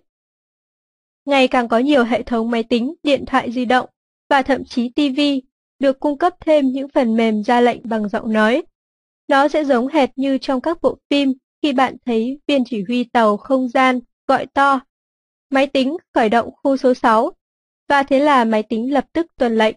[1.25, 3.89] Ngày càng có nhiều hệ thống máy tính, điện thoại di động
[4.29, 5.21] và thậm chí TV
[5.79, 8.63] được cung cấp thêm những phần mềm ra lệnh bằng giọng nói.
[9.27, 13.03] Nó sẽ giống hệt như trong các bộ phim khi bạn thấy viên chỉ huy
[13.03, 14.79] tàu không gian gọi to
[15.49, 17.31] Máy tính khởi động khu số 6
[17.87, 19.75] và thế là máy tính lập tức tuần lệnh.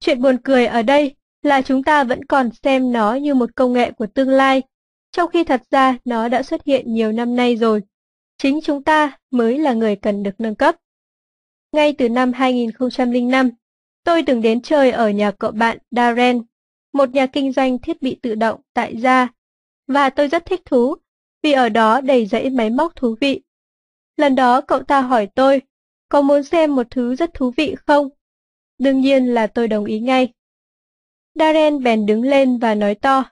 [0.00, 3.72] Chuyện buồn cười ở đây là chúng ta vẫn còn xem nó như một công
[3.72, 4.62] nghệ của tương lai,
[5.12, 7.82] trong khi thật ra nó đã xuất hiện nhiều năm nay rồi.
[8.42, 10.76] Chính chúng ta mới là người cần được nâng cấp.
[11.72, 13.50] Ngay từ năm 2005,
[14.04, 16.42] tôi từng đến chơi ở nhà cậu bạn Darren,
[16.92, 19.28] một nhà kinh doanh thiết bị tự động tại gia,
[19.86, 20.94] và tôi rất thích thú
[21.42, 23.42] vì ở đó đầy dãy máy móc thú vị.
[24.16, 25.62] Lần đó cậu ta hỏi tôi,
[26.08, 28.08] có muốn xem một thứ rất thú vị không?
[28.78, 30.32] Đương nhiên là tôi đồng ý ngay.
[31.34, 33.24] Darren bèn đứng lên và nói to.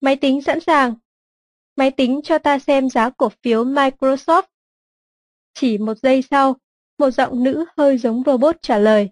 [0.00, 0.94] Máy tính sẵn sàng.
[1.76, 4.42] Máy tính cho ta xem giá cổ phiếu Microsoft.
[5.54, 6.56] Chỉ một giây sau,
[6.98, 9.10] một giọng nữ hơi giống robot trả lời.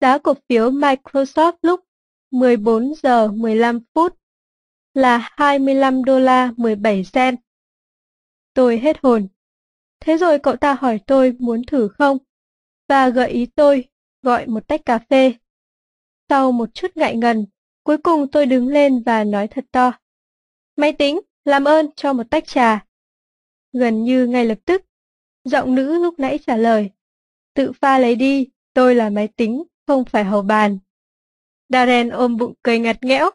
[0.00, 1.80] Giá cổ phiếu Microsoft lúc
[2.30, 4.18] 14 giờ 15 phút
[4.94, 7.38] là 25 đô la 17 cent.
[8.54, 9.28] Tôi hết hồn.
[10.00, 12.18] Thế rồi cậu ta hỏi tôi muốn thử không?
[12.88, 13.84] Và gợi ý tôi
[14.22, 15.34] gọi một tách cà phê.
[16.28, 17.46] Sau một chút ngại ngần,
[17.82, 19.92] cuối cùng tôi đứng lên và nói thật to.
[20.76, 22.84] Máy tính, làm ơn cho một tách trà.
[23.72, 24.84] Gần như ngay lập tức,
[25.44, 26.90] giọng nữ lúc nãy trả lời.
[27.54, 30.78] Tự pha lấy đi, tôi là máy tính, không phải hầu bàn.
[31.68, 33.30] Darren ôm bụng cười ngặt nghẽo.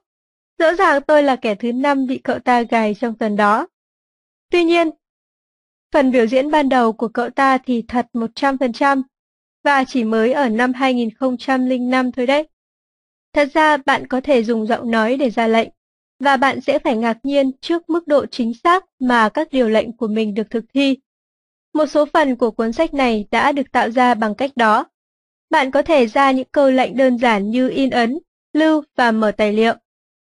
[0.58, 3.68] Rõ ràng tôi là kẻ thứ năm bị cậu ta gài trong tuần đó.
[4.52, 4.90] Tuy nhiên,
[5.92, 9.02] phần biểu diễn ban đầu của cậu ta thì thật 100%,
[9.64, 12.48] và chỉ mới ở năm 2005 thôi đấy.
[13.34, 15.70] Thật ra bạn có thể dùng giọng nói để ra lệnh,
[16.20, 19.98] và bạn sẽ phải ngạc nhiên trước mức độ chính xác mà các điều lệnh
[19.98, 20.98] của mình được thực thi.
[21.74, 24.86] Một số phần của cuốn sách này đã được tạo ra bằng cách đó.
[25.50, 28.20] Bạn có thể ra những câu lệnh đơn giản như in ấn,
[28.54, 29.74] lưu và mở tài liệu,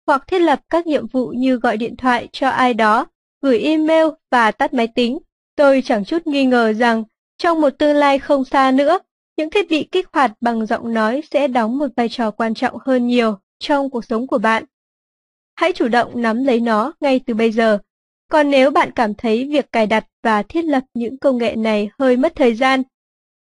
[0.06, 3.06] hoặc thiết lập các nhiệm vụ như gọi điện thoại cho ai đó,
[3.42, 5.18] gửi email và tắt máy tính.
[5.56, 7.04] Tôi chẳng chút nghi ngờ rằng
[7.38, 8.98] trong một tương lai không xa nữa,
[9.36, 12.78] những thiết bị kích hoạt bằng giọng nói sẽ đóng một vai trò quan trọng
[12.84, 14.64] hơn nhiều trong cuộc sống của bạn.
[15.58, 17.78] Hãy chủ động nắm lấy nó ngay từ bây giờ.
[18.30, 21.90] Còn nếu bạn cảm thấy việc cài đặt và thiết lập những công nghệ này
[21.98, 22.82] hơi mất thời gian,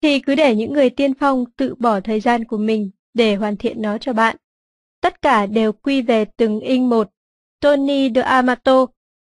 [0.01, 3.57] thì cứ để những người tiên phong tự bỏ thời gian của mình để hoàn
[3.57, 4.35] thiện nó cho bạn.
[5.01, 7.09] Tất cả đều quy về từng in một.
[7.59, 8.85] Tony de Amato,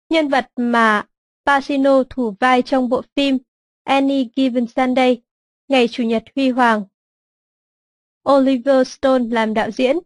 [0.09, 1.05] nhân vật mà
[1.45, 3.37] Pacino thủ vai trong bộ phim
[3.83, 5.21] Any Given Sunday,
[5.67, 6.83] Ngày Chủ nhật Huy Hoàng.
[8.29, 9.97] Oliver Stone làm đạo diễn,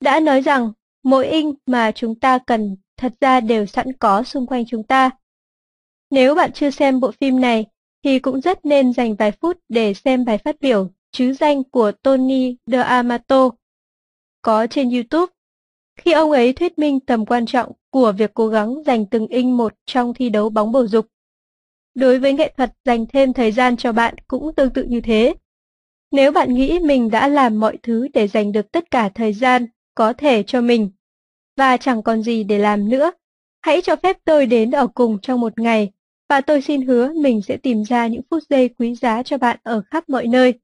[0.00, 0.72] đã nói rằng
[1.06, 5.10] mỗi in mà chúng ta cần thật ra đều sẵn có xung quanh chúng ta.
[6.10, 7.64] Nếu bạn chưa xem bộ phim này,
[8.04, 11.92] thì cũng rất nên dành vài phút để xem bài phát biểu chứ danh của
[11.92, 13.50] Tony D'Amato
[14.42, 15.32] có trên YouTube.
[15.96, 19.54] Khi ông ấy thuyết minh tầm quan trọng của việc cố gắng dành từng inch
[19.54, 21.06] một trong thi đấu bóng bầu dục.
[21.94, 25.34] Đối với nghệ thuật dành thêm thời gian cho bạn cũng tương tự như thế.
[26.10, 29.66] Nếu bạn nghĩ mình đã làm mọi thứ để dành được tất cả thời gian
[29.94, 30.90] có thể cho mình,
[31.56, 33.12] và chẳng còn gì để làm nữa,
[33.62, 35.92] hãy cho phép tôi đến ở cùng trong một ngày,
[36.28, 39.58] và tôi xin hứa mình sẽ tìm ra những phút giây quý giá cho bạn
[39.62, 40.54] ở khắp mọi nơi.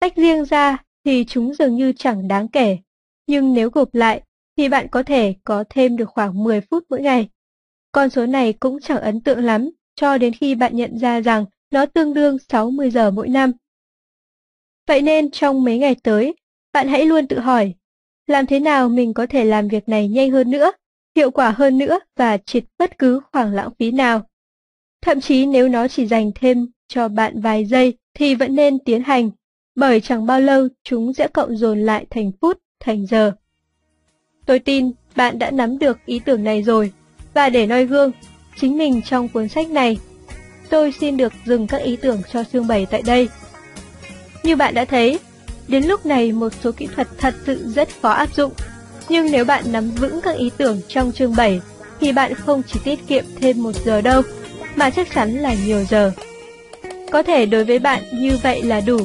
[0.00, 2.78] Tách riêng ra thì chúng dường như chẳng đáng kể,
[3.26, 4.22] nhưng nếu gộp lại
[4.56, 7.28] thì bạn có thể có thêm được khoảng 10 phút mỗi ngày.
[7.92, 11.44] Con số này cũng chẳng ấn tượng lắm cho đến khi bạn nhận ra rằng
[11.70, 13.52] nó tương đương 60 giờ mỗi năm.
[14.86, 16.34] Vậy nên trong mấy ngày tới,
[16.72, 17.74] bạn hãy luôn tự hỏi,
[18.26, 20.72] làm thế nào mình có thể làm việc này nhanh hơn nữa,
[21.16, 24.22] hiệu quả hơn nữa và triệt bất cứ khoảng lãng phí nào.
[25.02, 29.02] Thậm chí nếu nó chỉ dành thêm cho bạn vài giây thì vẫn nên tiến
[29.02, 29.30] hành,
[29.74, 33.32] bởi chẳng bao lâu chúng sẽ cộng dồn lại thành phút, thành giờ.
[34.46, 36.92] Tôi tin bạn đã nắm được ý tưởng này rồi,
[37.34, 38.12] và để noi gương,
[38.60, 39.98] chính mình trong cuốn sách này,
[40.70, 43.28] tôi xin được dừng các ý tưởng cho chương 7 tại đây.
[44.42, 45.18] Như bạn đã thấy,
[45.68, 48.52] đến lúc này một số kỹ thuật thật sự rất khó áp dụng,
[49.08, 51.60] nhưng nếu bạn nắm vững các ý tưởng trong chương 7,
[52.00, 54.22] thì bạn không chỉ tiết kiệm thêm một giờ đâu,
[54.76, 56.12] mà chắc chắn là nhiều giờ.
[57.12, 58.98] Có thể đối với bạn như vậy là đủ,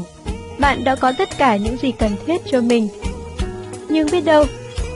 [0.60, 2.90] bạn đã có tất cả những gì cần thiết cho mình.
[3.90, 4.46] Nhưng biết đâu,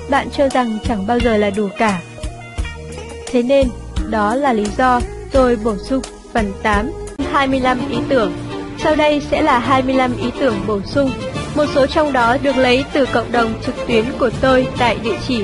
[0.09, 2.01] bạn cho rằng chẳng bao giờ là đủ cả.
[3.27, 3.67] Thế nên,
[4.09, 5.01] đó là lý do
[5.31, 6.01] tôi bổ sung
[6.33, 6.91] phần 8,
[7.31, 8.33] 25 ý tưởng.
[8.83, 11.11] Sau đây sẽ là 25 ý tưởng bổ sung.
[11.55, 15.17] Một số trong đó được lấy từ cộng đồng trực tuyến của tôi tại địa
[15.27, 15.43] chỉ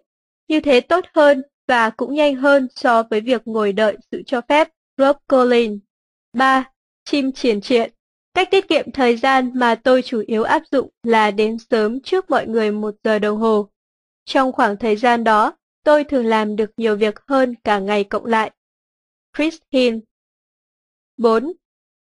[0.47, 4.41] như thế tốt hơn và cũng nhanh hơn so với việc ngồi đợi sự cho
[4.49, 4.69] phép.
[4.97, 5.79] Rob Collins
[6.33, 6.71] 3.
[7.05, 7.91] Chim triển triện
[8.33, 12.29] Cách tiết kiệm thời gian mà tôi chủ yếu áp dụng là đến sớm trước
[12.29, 13.69] mọi người một giờ đồng hồ.
[14.25, 18.25] Trong khoảng thời gian đó, tôi thường làm được nhiều việc hơn cả ngày cộng
[18.25, 18.51] lại.
[19.37, 19.97] Chris Hill
[21.17, 21.53] 4.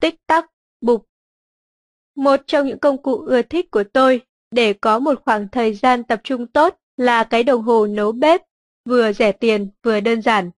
[0.02, 1.08] Tích tắc, bục
[2.16, 4.22] Một trong những công cụ ưa thích của tôi
[4.54, 8.42] để có một khoảng thời gian tập trung tốt là cái đồng hồ nấu bếp,
[8.86, 10.52] vừa rẻ tiền vừa đơn giản.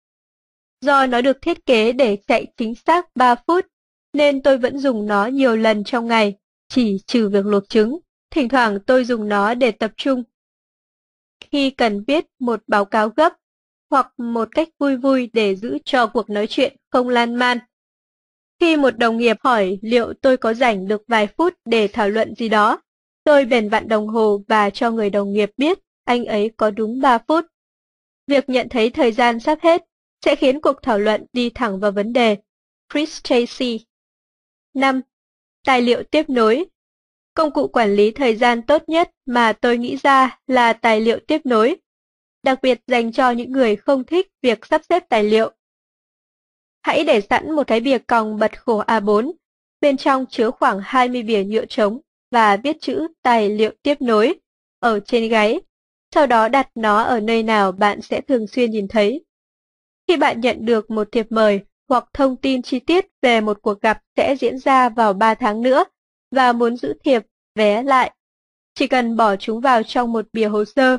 [0.82, 3.66] Do nó được thiết kế để chạy chính xác 3 phút,
[4.14, 6.38] nên tôi vẫn dùng nó nhiều lần trong ngày,
[6.70, 7.98] chỉ trừ việc luộc trứng.
[8.32, 10.24] Thỉnh thoảng tôi dùng nó để tập trung.
[11.52, 13.34] Khi cần viết một báo cáo gấp,
[13.90, 17.60] hoặc một cách vui vui để giữ cho cuộc nói chuyện không lan man.
[18.60, 22.36] Khi một đồng nghiệp hỏi liệu tôi có rảnh được vài phút để thảo luận
[22.36, 22.82] gì đó,
[23.26, 27.02] tôi bèn vặn đồng hồ và cho người đồng nghiệp biết anh ấy có đúng
[27.02, 27.46] 3 phút.
[28.28, 29.86] Việc nhận thấy thời gian sắp hết
[30.26, 32.38] sẽ khiến cuộc thảo luận đi thẳng vào vấn đề.
[32.94, 33.86] Chris Tracy
[34.74, 35.02] 5.
[35.66, 36.66] Tài liệu tiếp nối
[37.34, 41.20] Công cụ quản lý thời gian tốt nhất mà tôi nghĩ ra là tài liệu
[41.28, 41.76] tiếp nối
[42.44, 45.52] đặc biệt dành cho những người không thích việc sắp xếp tài liệu.
[46.82, 49.32] Hãy để sẵn một cái bìa còng bật khổ A4,
[49.82, 52.00] bên trong chứa khoảng 20 bìa nhựa trống
[52.36, 54.36] và viết chữ tài liệu tiếp nối
[54.80, 55.62] ở trên gáy,
[56.16, 59.26] sau đó đặt nó ở nơi nào bạn sẽ thường xuyên nhìn thấy.
[60.08, 63.82] Khi bạn nhận được một thiệp mời hoặc thông tin chi tiết về một cuộc
[63.82, 65.84] gặp sẽ diễn ra vào 3 tháng nữa
[66.32, 67.24] và muốn giữ thiệp,
[67.56, 68.12] vé lại,
[68.74, 70.98] Chỉ cần bỏ chúng vào trong một bìa hồ sơ.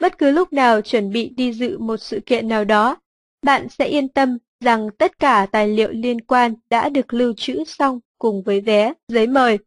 [0.00, 2.96] Bất cứ lúc nào chuẩn bị đi dự một sự kiện nào đó,
[3.42, 7.64] bạn sẽ yên tâm rằng tất cả tài liệu liên quan đã được lưu trữ
[7.64, 9.58] xong cùng với vé, giấy mời,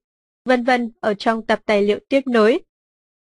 [0.50, 2.60] vân vân ở trong tập tài liệu tiếp nối.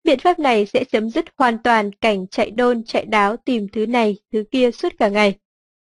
[0.04, 3.86] Biện pháp này sẽ chấm dứt hoàn toàn cảnh chạy đôn chạy đáo tìm thứ
[3.86, 5.40] này, thứ kia suốt cả ngày.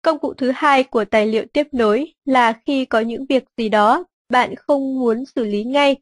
[0.02, 3.70] Công cụ thứ hai của tài liệu tiếp nối là khi có những việc gì
[3.70, 5.96] đó bạn không muốn xử lý ngay,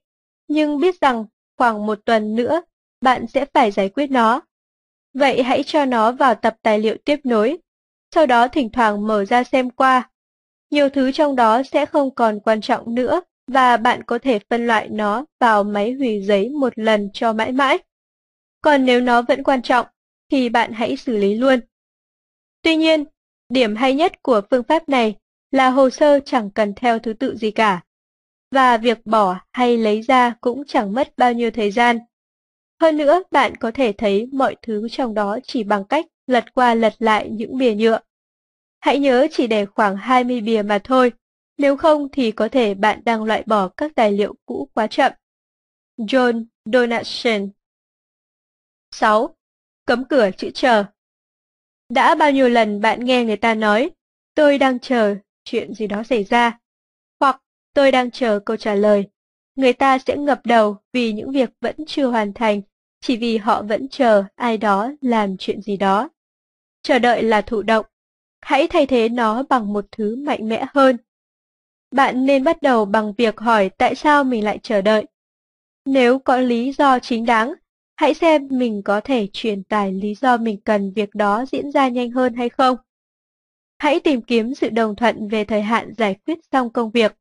[0.47, 1.25] nhưng biết rằng
[1.57, 2.61] khoảng một tuần nữa
[3.01, 4.41] bạn sẽ phải giải quyết nó.
[5.13, 7.57] Vậy hãy cho nó vào tập tài liệu tiếp nối,
[8.15, 10.09] sau đó thỉnh thoảng mở ra xem qua.
[10.71, 14.67] Nhiều thứ trong đó sẽ không còn quan trọng nữa và bạn có thể phân
[14.67, 17.77] loại nó vào máy hủy giấy một lần cho mãi mãi.
[18.61, 19.85] Còn nếu nó vẫn quan trọng,
[20.31, 21.59] thì bạn hãy xử lý luôn.
[22.61, 23.05] Tuy nhiên,
[23.49, 25.15] điểm hay nhất của phương pháp này
[25.51, 27.81] là hồ sơ chẳng cần theo thứ tự gì cả.
[28.51, 31.99] Và việc bỏ hay lấy ra cũng chẳng mất bao nhiêu thời gian.
[32.81, 36.73] Hơn nữa, bạn có thể thấy mọi thứ trong đó chỉ bằng cách lật qua
[36.73, 37.99] lật lại những bìa nhựa.
[38.79, 41.11] Hãy nhớ chỉ để khoảng 20 bìa mà thôi,
[41.59, 45.11] nếu không thì có thể bạn đang loại bỏ các tài liệu cũ quá chậm.
[45.97, 47.49] John Donaldson
[48.91, 49.35] 6.
[49.85, 50.83] Cấm cửa chữ chờ
[51.89, 53.89] Đã bao nhiêu lần bạn nghe người ta nói,
[54.35, 56.59] tôi đang chờ chuyện gì đó xảy ra,
[57.19, 57.41] hoặc
[57.73, 59.09] tôi đang chờ câu trả lời.
[59.55, 62.61] Người ta sẽ ngập đầu vì những việc vẫn chưa hoàn thành,
[63.01, 66.09] chỉ vì họ vẫn chờ ai đó làm chuyện gì đó.
[66.81, 67.85] Chờ đợi là thụ động.
[68.41, 70.97] Hãy thay thế nó bằng một thứ mạnh mẽ hơn.
[71.91, 75.05] Bạn nên bắt đầu bằng việc hỏi tại sao mình lại chờ đợi.
[75.85, 77.53] Nếu có lý do chính đáng,
[77.99, 81.87] Hãy xem mình có thể truyền tải lý do mình cần việc đó diễn ra
[81.87, 82.77] nhanh hơn hay không.
[83.77, 87.15] Hãy tìm kiếm sự đồng thuận về thời hạn giải quyết xong công việc.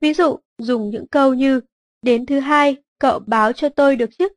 [0.00, 1.60] Ví dụ, dùng những câu như
[2.02, 4.28] Đến thứ hai, cậu báo cho tôi được chứ?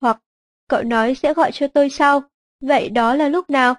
[0.00, 0.20] Hoặc
[0.68, 2.22] cậu nói sẽ gọi cho tôi sau,
[2.60, 3.74] vậy đó là lúc nào?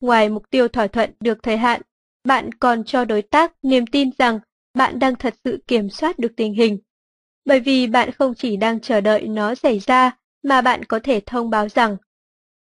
[0.00, 1.82] Ngoài mục tiêu thỏa thuận được thời hạn,
[2.24, 4.38] bạn còn cho đối tác niềm tin rằng
[4.74, 6.78] bạn đang thật sự kiểm soát được tình hình
[7.44, 11.20] bởi vì bạn không chỉ đang chờ đợi nó xảy ra, mà bạn có thể
[11.26, 11.96] thông báo rằng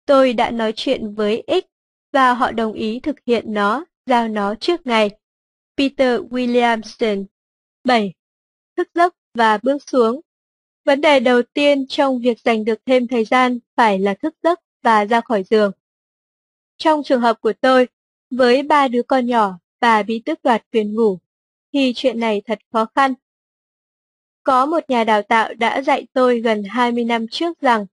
[0.07, 1.65] tôi đã nói chuyện với X
[2.13, 5.11] và họ đồng ý thực hiện nó, giao nó trước ngày.
[5.77, 7.25] Peter Williamson
[7.85, 8.13] 7.
[8.77, 10.21] Thức giấc và bước xuống
[10.85, 14.61] Vấn đề đầu tiên trong việc giành được thêm thời gian phải là thức giấc
[14.83, 15.73] và ra khỏi giường.
[16.77, 17.89] Trong trường hợp của tôi,
[18.37, 21.19] với ba đứa con nhỏ và bị tước đoạt quyền ngủ,
[21.73, 23.15] thì chuyện này thật khó khăn.
[24.43, 27.87] Có một nhà đào tạo đã dạy tôi gần 20 năm trước rằng,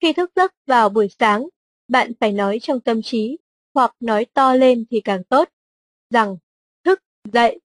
[0.00, 1.48] khi thức giấc vào buổi sáng,
[1.88, 3.38] bạn phải nói trong tâm trí,
[3.74, 5.48] hoặc nói to lên thì càng tốt,
[6.10, 6.36] rằng,
[6.84, 7.60] thức, dậy.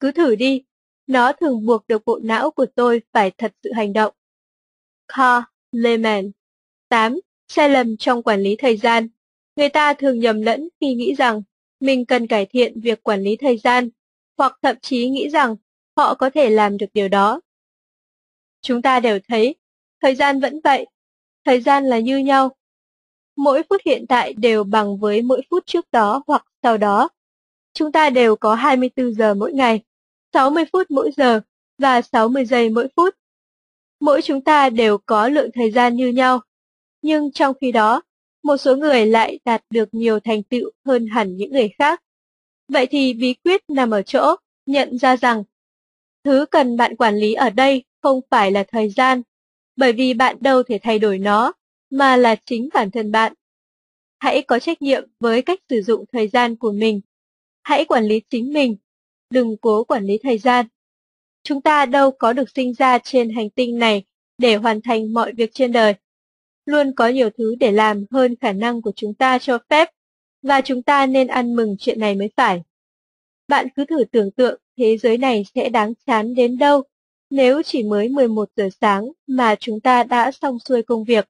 [0.00, 0.64] Cứ thử đi,
[1.06, 4.14] nó thường buộc được bộ não của tôi phải thật sự hành động.
[5.08, 6.30] Carl Lehman
[6.88, 7.20] 8.
[7.48, 9.08] Sai lầm trong quản lý thời gian
[9.56, 11.42] Người ta thường nhầm lẫn khi nghĩ rằng
[11.80, 13.88] mình cần cải thiện việc quản lý thời gian,
[14.38, 15.56] hoặc thậm chí nghĩ rằng
[15.96, 17.40] họ có thể làm được điều đó.
[18.62, 19.54] Chúng ta đều thấy,
[20.02, 20.86] thời gian vẫn vậy,
[21.44, 22.56] thời gian là như nhau.
[23.36, 27.08] Mỗi phút hiện tại đều bằng với mỗi phút trước đó hoặc sau đó.
[27.74, 29.80] Chúng ta đều có 24 giờ mỗi ngày,
[30.32, 31.40] 60 phút mỗi giờ
[31.78, 33.14] và 60 giây mỗi phút.
[34.00, 36.40] Mỗi chúng ta đều có lượng thời gian như nhau.
[37.02, 38.02] Nhưng trong khi đó,
[38.42, 42.02] một số người lại đạt được nhiều thành tựu hơn hẳn những người khác.
[42.68, 44.36] Vậy thì bí quyết nằm ở chỗ
[44.66, 45.44] nhận ra rằng
[46.24, 49.22] Thứ cần bạn quản lý ở đây không phải là thời gian,
[49.76, 51.52] bởi vì bạn đâu thể thay đổi nó,
[51.90, 53.32] mà là chính bản thân bạn.
[54.18, 57.00] Hãy có trách nhiệm với cách sử dụng thời gian của mình.
[57.62, 58.76] Hãy quản lý chính mình,
[59.30, 60.66] đừng cố quản lý thời gian.
[61.42, 64.04] Chúng ta đâu có được sinh ra trên hành tinh này
[64.38, 65.94] để hoàn thành mọi việc trên đời.
[66.70, 69.88] Luôn có nhiều thứ để làm hơn khả năng của chúng ta cho phép,
[70.42, 72.62] và chúng ta nên ăn mừng chuyện này mới phải.
[73.48, 76.82] Bạn cứ thử tưởng tượng thế giới này sẽ đáng chán đến đâu
[77.30, 81.28] nếu chỉ mới 11 giờ sáng mà chúng ta đã xong xuôi công việc.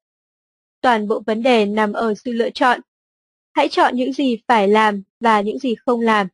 [0.80, 2.80] Toàn bộ vấn đề nằm ở sự lựa chọn.
[3.52, 6.26] Hãy chọn những gì phải làm và những gì không làm.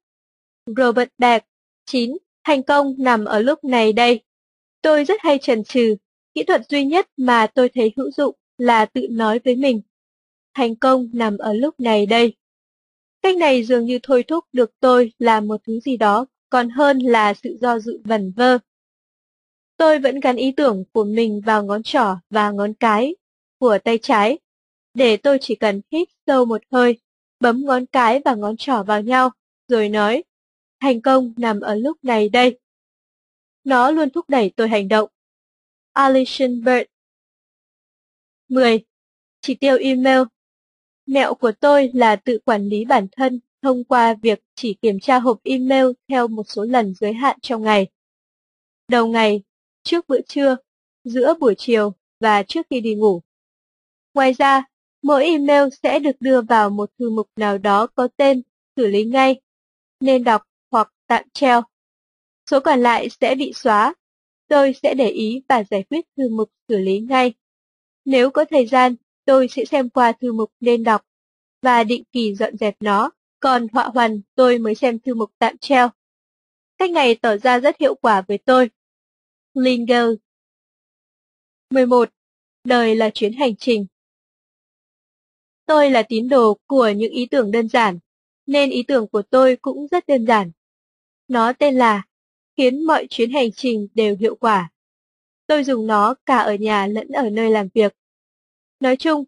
[0.76, 1.46] Robert Beck
[1.84, 2.16] 9.
[2.44, 4.20] Thành công nằm ở lúc này đây.
[4.82, 5.96] Tôi rất hay chần chừ,
[6.34, 9.80] kỹ thuật duy nhất mà tôi thấy hữu dụng là tự nói với mình.
[10.54, 12.36] Thành công nằm ở lúc này đây.
[13.22, 16.98] Cách này dường như thôi thúc được tôi làm một thứ gì đó còn hơn
[16.98, 18.58] là sự do dự vẩn vơ.
[19.76, 23.14] Tôi vẫn gắn ý tưởng của mình vào ngón trỏ và ngón cái
[23.58, 24.38] của tay trái,
[24.94, 27.00] để tôi chỉ cần hít sâu một hơi,
[27.40, 29.30] bấm ngón cái và ngón trỏ vào nhau,
[29.68, 30.24] rồi nói,
[30.80, 32.58] thành công nằm ở lúc này đây.
[33.64, 35.08] Nó luôn thúc đẩy tôi hành động.
[35.92, 36.84] Alison Bird
[38.48, 38.84] 10.
[39.40, 40.22] Chỉ tiêu email
[41.06, 45.18] Mẹo của tôi là tự quản lý bản thân thông qua việc chỉ kiểm tra
[45.18, 47.86] hộp email theo một số lần giới hạn trong ngày.
[48.88, 49.42] Đầu ngày,
[49.82, 50.56] trước bữa trưa,
[51.04, 53.22] giữa buổi chiều và trước khi đi ngủ.
[54.14, 54.64] Ngoài ra,
[55.02, 58.42] mỗi email sẽ được đưa vào một thư mục nào đó có tên
[58.76, 59.40] xử lý ngay,
[60.00, 61.62] nên đọc hoặc tạm treo.
[62.50, 63.94] Số còn lại sẽ bị xóa.
[64.48, 67.34] Tôi sẽ để ý và giải quyết thư mục xử lý ngay.
[68.06, 68.94] Nếu có thời gian,
[69.24, 71.06] tôi sẽ xem qua thư mục nên đọc
[71.62, 73.10] và định kỳ dọn dẹp nó,
[73.40, 75.88] còn họa hoàn tôi mới xem thư mục tạm treo.
[76.78, 78.70] Cách này tỏ ra rất hiệu quả với tôi.
[79.54, 80.08] Linger
[81.70, 82.10] 11.
[82.64, 83.86] Đời là chuyến hành trình
[85.66, 87.98] Tôi là tín đồ của những ý tưởng đơn giản,
[88.46, 90.50] nên ý tưởng của tôi cũng rất đơn giản.
[91.28, 92.02] Nó tên là
[92.56, 94.70] khiến mọi chuyến hành trình đều hiệu quả.
[95.46, 97.92] Tôi dùng nó cả ở nhà lẫn ở nơi làm việc.
[98.80, 99.24] Nói chung,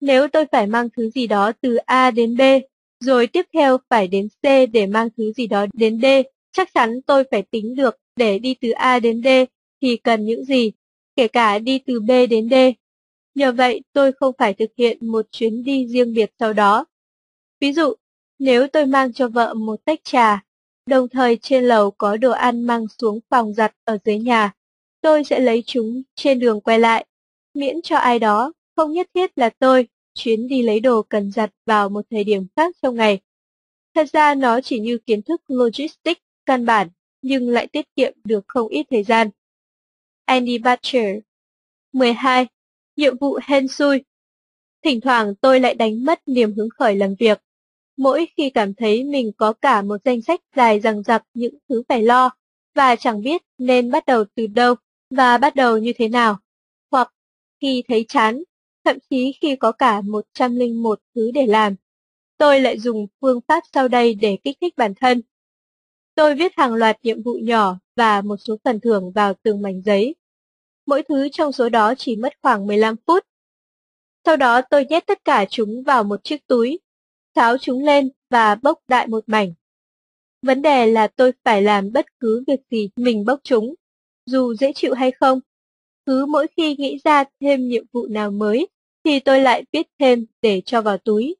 [0.00, 2.40] nếu tôi phải mang thứ gì đó từ A đến B,
[3.00, 6.04] rồi tiếp theo phải đến C để mang thứ gì đó đến D,
[6.52, 9.26] chắc chắn tôi phải tính được để đi từ A đến D
[9.82, 10.72] thì cần những gì,
[11.16, 12.54] kể cả đi từ B đến D.
[13.34, 16.84] Nhờ vậy tôi không phải thực hiện một chuyến đi riêng biệt sau đó.
[17.60, 17.94] Ví dụ,
[18.38, 20.44] nếu tôi mang cho vợ một tách trà,
[20.86, 24.52] đồng thời trên lầu có đồ ăn mang xuống phòng giặt ở dưới nhà,
[25.00, 27.06] tôi sẽ lấy chúng trên đường quay lại,
[27.54, 31.50] miễn cho ai đó, không nhất thiết là tôi, chuyến đi lấy đồ cần giặt
[31.66, 33.20] vào một thời điểm khác trong ngày.
[33.94, 36.88] Thật ra nó chỉ như kiến thức logistics căn bản,
[37.22, 39.30] nhưng lại tiết kiệm được không ít thời gian.
[40.24, 41.16] Andy Butcher
[41.92, 42.46] 12.
[42.96, 44.04] Nhiệm vụ hên xui
[44.84, 47.42] Thỉnh thoảng tôi lại đánh mất niềm hứng khởi làm việc.
[47.96, 51.82] Mỗi khi cảm thấy mình có cả một danh sách dài dằng dặc những thứ
[51.88, 52.30] phải lo,
[52.74, 54.74] và chẳng biết nên bắt đầu từ đâu
[55.10, 56.38] và bắt đầu như thế nào.
[56.90, 57.12] Hoặc
[57.60, 58.42] khi thấy chán,
[58.84, 61.74] thậm chí khi có cả 101 thứ để làm.
[62.38, 65.22] Tôi lại dùng phương pháp sau đây để kích thích bản thân.
[66.14, 69.82] Tôi viết hàng loạt nhiệm vụ nhỏ và một số phần thưởng vào từng mảnh
[69.82, 70.14] giấy.
[70.86, 73.24] Mỗi thứ trong số đó chỉ mất khoảng 15 phút.
[74.24, 76.80] Sau đó tôi nhét tất cả chúng vào một chiếc túi,
[77.34, 79.52] tháo chúng lên và bốc đại một mảnh.
[80.42, 83.74] Vấn đề là tôi phải làm bất cứ việc gì mình bốc chúng,
[84.28, 85.40] dù dễ chịu hay không.
[86.06, 88.68] Cứ mỗi khi nghĩ ra thêm nhiệm vụ nào mới,
[89.04, 91.36] thì tôi lại viết thêm để cho vào túi.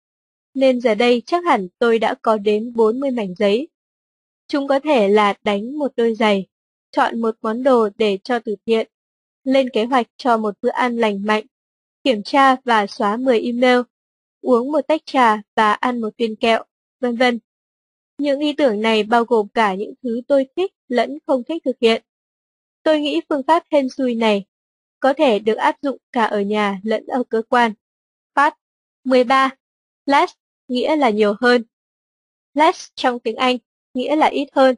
[0.54, 3.68] Nên giờ đây chắc hẳn tôi đã có đến 40 mảnh giấy.
[4.48, 6.46] Chúng có thể là đánh một đôi giày,
[6.92, 8.88] chọn một món đồ để cho từ thiện,
[9.44, 11.44] lên kế hoạch cho một bữa ăn lành mạnh,
[12.04, 13.80] kiểm tra và xóa 10 email,
[14.40, 16.64] uống một tách trà và ăn một viên kẹo,
[17.00, 17.38] vân vân.
[18.18, 21.76] Những ý tưởng này bao gồm cả những thứ tôi thích lẫn không thích thực
[21.80, 22.02] hiện.
[22.88, 24.44] Tôi nghĩ phương pháp hên xui này
[25.00, 27.72] có thể được áp dụng cả ở nhà lẫn ở cơ quan.
[28.36, 28.54] Part
[29.04, 29.50] 13.
[30.06, 30.32] Less
[30.68, 31.64] nghĩa là nhiều hơn.
[32.54, 33.56] Less trong tiếng Anh
[33.94, 34.76] nghĩa là ít hơn.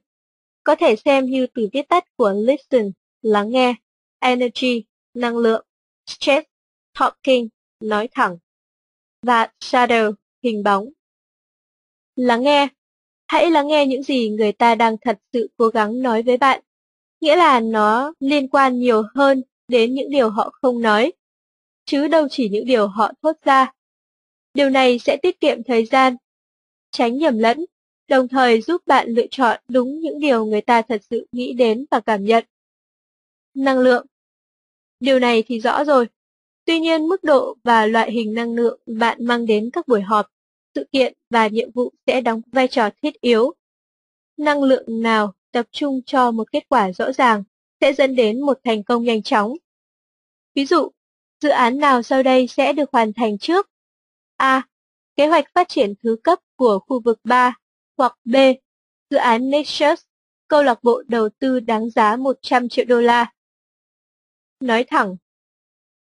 [0.64, 3.74] Có thể xem như từ viết tắt của listen, lắng nghe,
[4.18, 5.66] energy, năng lượng,
[6.06, 6.46] stress,
[6.98, 7.48] talking,
[7.80, 8.38] nói thẳng,
[9.22, 10.88] và shadow, hình bóng.
[12.16, 12.68] Lắng nghe
[13.26, 16.62] Hãy lắng nghe những gì người ta đang thật sự cố gắng nói với bạn.
[17.20, 21.12] Nghĩa là nó liên quan nhiều hơn đến những điều họ không nói,
[21.84, 23.72] chứ đâu chỉ những điều họ thốt ra.
[24.54, 26.16] Điều này sẽ tiết kiệm thời gian,
[26.90, 27.64] tránh nhầm lẫn,
[28.08, 31.86] đồng thời giúp bạn lựa chọn đúng những điều người ta thật sự nghĩ đến
[31.90, 32.44] và cảm nhận.
[33.54, 34.06] Năng lượng
[35.00, 36.06] Điều này thì rõ rồi.
[36.64, 40.26] Tuy nhiên mức độ và loại hình năng lượng bạn mang đến các buổi họp,
[40.74, 43.52] sự kiện và nhiệm vụ sẽ đóng vai trò thiết yếu.
[44.36, 47.42] Năng lượng nào tập trung cho một kết quả rõ ràng
[47.80, 49.56] sẽ dẫn đến một thành công nhanh chóng.
[50.54, 50.90] Ví dụ,
[51.40, 53.70] dự án nào sau đây sẽ được hoàn thành trước?
[54.36, 54.62] A.
[55.16, 57.54] Kế hoạch phát triển thứ cấp của khu vực 3
[57.96, 58.36] hoặc B.
[59.10, 60.02] Dự án Nexus,
[60.48, 63.32] câu lạc bộ đầu tư đáng giá 100 triệu đô la.
[64.60, 65.16] Nói thẳng,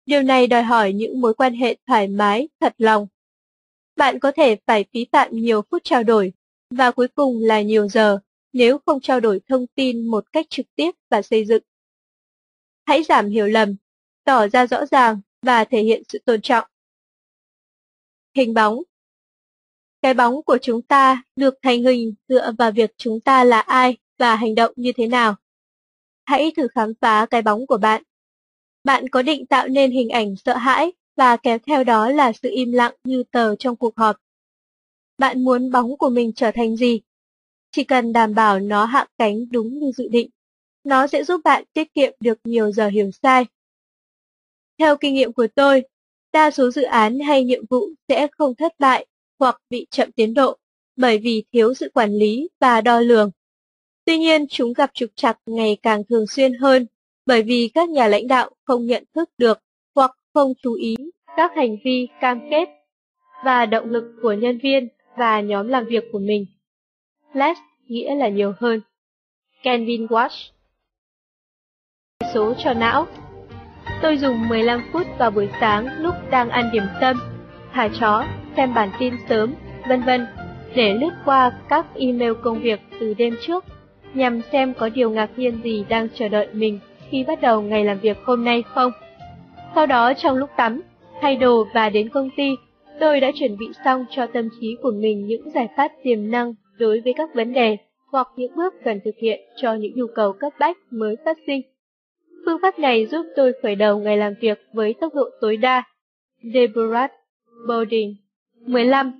[0.06, 3.06] điều này đòi hỏi những mối quan hệ thoải mái, thật lòng.
[3.96, 6.32] Bạn có thể phải phí phạm nhiều phút trao đổi,
[6.70, 8.18] và cuối cùng là nhiều giờ,
[8.52, 11.62] nếu không trao đổi thông tin một cách trực tiếp và xây dựng.
[12.86, 13.76] Hãy giảm hiểu lầm,
[14.24, 16.68] tỏ ra rõ ràng và thể hiện sự tôn trọng.
[18.34, 18.82] Hình bóng
[20.02, 23.96] Cái bóng của chúng ta được thành hình dựa vào việc chúng ta là ai
[24.18, 25.36] và hành động như thế nào.
[26.24, 28.02] Hãy thử khám phá cái bóng của bạn.
[28.84, 32.50] Bạn có định tạo nên hình ảnh sợ hãi và kéo theo đó là sự
[32.52, 34.16] im lặng như tờ trong cuộc họp.
[35.18, 37.00] Bạn muốn bóng của mình trở thành gì?
[37.70, 40.30] Chỉ cần đảm bảo nó hạ cánh đúng như dự định,
[40.84, 43.46] nó sẽ giúp bạn tiết kiệm được nhiều giờ hiểu sai.
[44.78, 45.84] Theo kinh nghiệm của tôi,
[46.32, 49.06] Đa số dự án hay nhiệm vụ sẽ không thất bại
[49.38, 50.58] hoặc bị chậm tiến độ
[50.96, 53.30] bởi vì thiếu sự quản lý và đo lường.
[54.04, 56.86] Tuy nhiên, chúng gặp trục trặc ngày càng thường xuyên hơn
[57.26, 59.58] bởi vì các nhà lãnh đạo không nhận thức được
[59.94, 60.96] hoặc không chú ý
[61.36, 62.68] các hành vi cam kết
[63.44, 66.46] và động lực của nhân viên và nhóm làm việc của mình.
[67.32, 68.80] Less nghĩa là nhiều hơn.
[69.62, 70.50] Kenvin Watch
[72.34, 73.06] Số cho não
[74.02, 77.16] Tôi dùng 15 phút vào buổi sáng lúc đang ăn điểm tâm,
[77.72, 78.24] thả chó,
[78.56, 79.54] xem bản tin sớm,
[79.88, 80.26] vân vân,
[80.74, 83.64] để lướt qua các email công việc từ đêm trước,
[84.14, 86.78] nhằm xem có điều ngạc nhiên gì đang chờ đợi mình
[87.10, 88.92] khi bắt đầu ngày làm việc hôm nay không.
[89.74, 90.80] Sau đó trong lúc tắm,
[91.20, 92.56] thay đồ và đến công ty,
[93.00, 96.54] tôi đã chuẩn bị xong cho tâm trí của mình những giải pháp tiềm năng
[96.80, 97.76] đối với các vấn đề
[98.12, 101.62] hoặc những bước cần thực hiện cho những nhu cầu cấp bách mới phát sinh.
[102.46, 105.82] Phương pháp này giúp tôi khởi đầu ngày làm việc với tốc độ tối đa.
[106.54, 107.10] Deborah
[107.68, 108.14] Bowden
[108.66, 109.12] 15.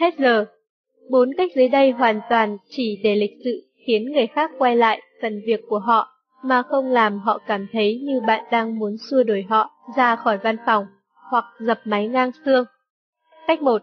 [0.00, 0.44] Hết giờ.
[1.10, 5.02] Bốn cách dưới đây hoàn toàn chỉ để lịch sự khiến người khác quay lại
[5.22, 6.08] phần việc của họ,
[6.44, 10.38] mà không làm họ cảm thấy như bạn đang muốn xua đuổi họ ra khỏi
[10.38, 10.86] văn phòng
[11.30, 12.64] hoặc dập máy ngang xương.
[13.46, 13.82] Cách 1.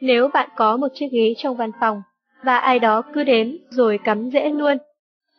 [0.00, 2.02] Nếu bạn có một chiếc ghế trong văn phòng
[2.42, 4.78] và ai đó cứ đến rồi cắm rễ luôn,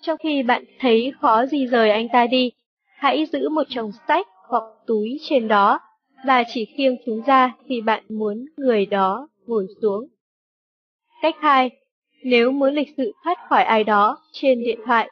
[0.01, 2.51] trong khi bạn thấy khó gì rời anh ta đi,
[2.97, 5.79] hãy giữ một chồng sách hoặc túi trên đó
[6.25, 10.07] và chỉ khiêng chúng ra khi bạn muốn người đó ngồi xuống.
[11.21, 11.69] Cách 2.
[12.23, 15.09] Nếu muốn lịch sự thoát khỏi ai đó trên điện thoại,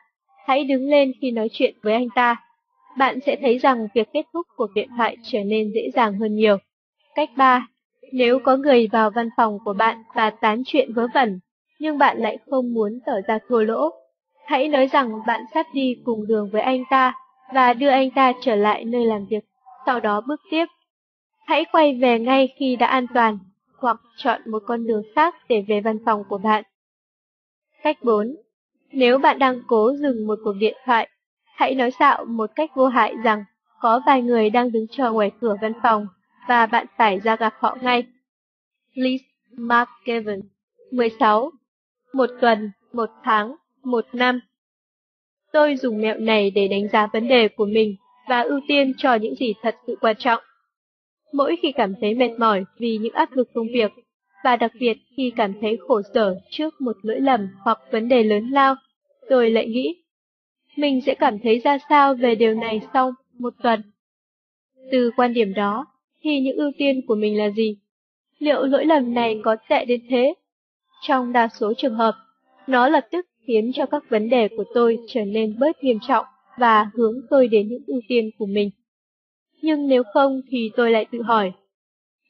[0.47, 2.35] hãy đứng lên khi nói chuyện với anh ta.
[2.97, 6.35] Bạn sẽ thấy rằng việc kết thúc cuộc điện thoại trở nên dễ dàng hơn
[6.35, 6.57] nhiều.
[7.15, 7.67] Cách 3.
[8.11, 11.39] Nếu có người vào văn phòng của bạn và tán chuyện vớ vẩn,
[11.79, 13.93] nhưng bạn lại không muốn tỏ ra thua lỗ,
[14.45, 17.13] hãy nói rằng bạn sắp đi cùng đường với anh ta
[17.53, 19.45] và đưa anh ta trở lại nơi làm việc,
[19.85, 20.65] sau đó bước tiếp.
[21.45, 23.37] Hãy quay về ngay khi đã an toàn,
[23.77, 26.63] hoặc chọn một con đường khác để về văn phòng của bạn.
[27.83, 28.35] Cách 4.
[28.91, 31.09] Nếu bạn đang cố dừng một cuộc điện thoại,
[31.55, 33.43] hãy nói xạo một cách vô hại rằng
[33.79, 36.07] có vài người đang đứng chờ ngoài cửa văn phòng
[36.47, 38.03] và bạn phải ra gặp họ ngay.
[38.93, 39.17] Liz
[39.57, 40.39] McGavin
[40.91, 41.51] 16.
[42.17, 44.39] Một tuần, một tháng, một năm.
[45.53, 47.95] Tôi dùng mẹo này để đánh giá vấn đề của mình
[48.29, 50.43] và ưu tiên cho những gì thật sự quan trọng.
[51.33, 53.91] Mỗi khi cảm thấy mệt mỏi vì những áp lực công việc,
[54.43, 58.23] và đặc biệt khi cảm thấy khổ sở trước một lỗi lầm hoặc vấn đề
[58.23, 58.75] lớn lao,
[59.29, 60.03] tôi lại nghĩ,
[60.75, 63.81] mình sẽ cảm thấy ra sao về điều này sau một tuần.
[64.91, 65.85] Từ quan điểm đó,
[66.21, 67.77] thì những ưu tiên của mình là gì?
[68.39, 70.33] Liệu lỗi lầm này có tệ đến thế?
[71.01, 72.15] Trong đa số trường hợp,
[72.67, 76.25] nó lập tức khiến cho các vấn đề của tôi trở nên bớt nghiêm trọng
[76.57, 78.69] và hướng tôi đến những ưu tiên của mình.
[79.61, 81.51] Nhưng nếu không thì tôi lại tự hỏi,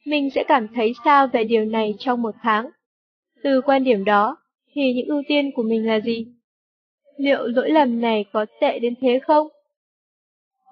[0.05, 2.69] mình sẽ cảm thấy sao về điều này trong một tháng?
[3.43, 4.37] Từ quan điểm đó,
[4.73, 6.25] thì những ưu tiên của mình là gì?
[7.17, 9.47] Liệu lỗi lầm này có tệ đến thế không?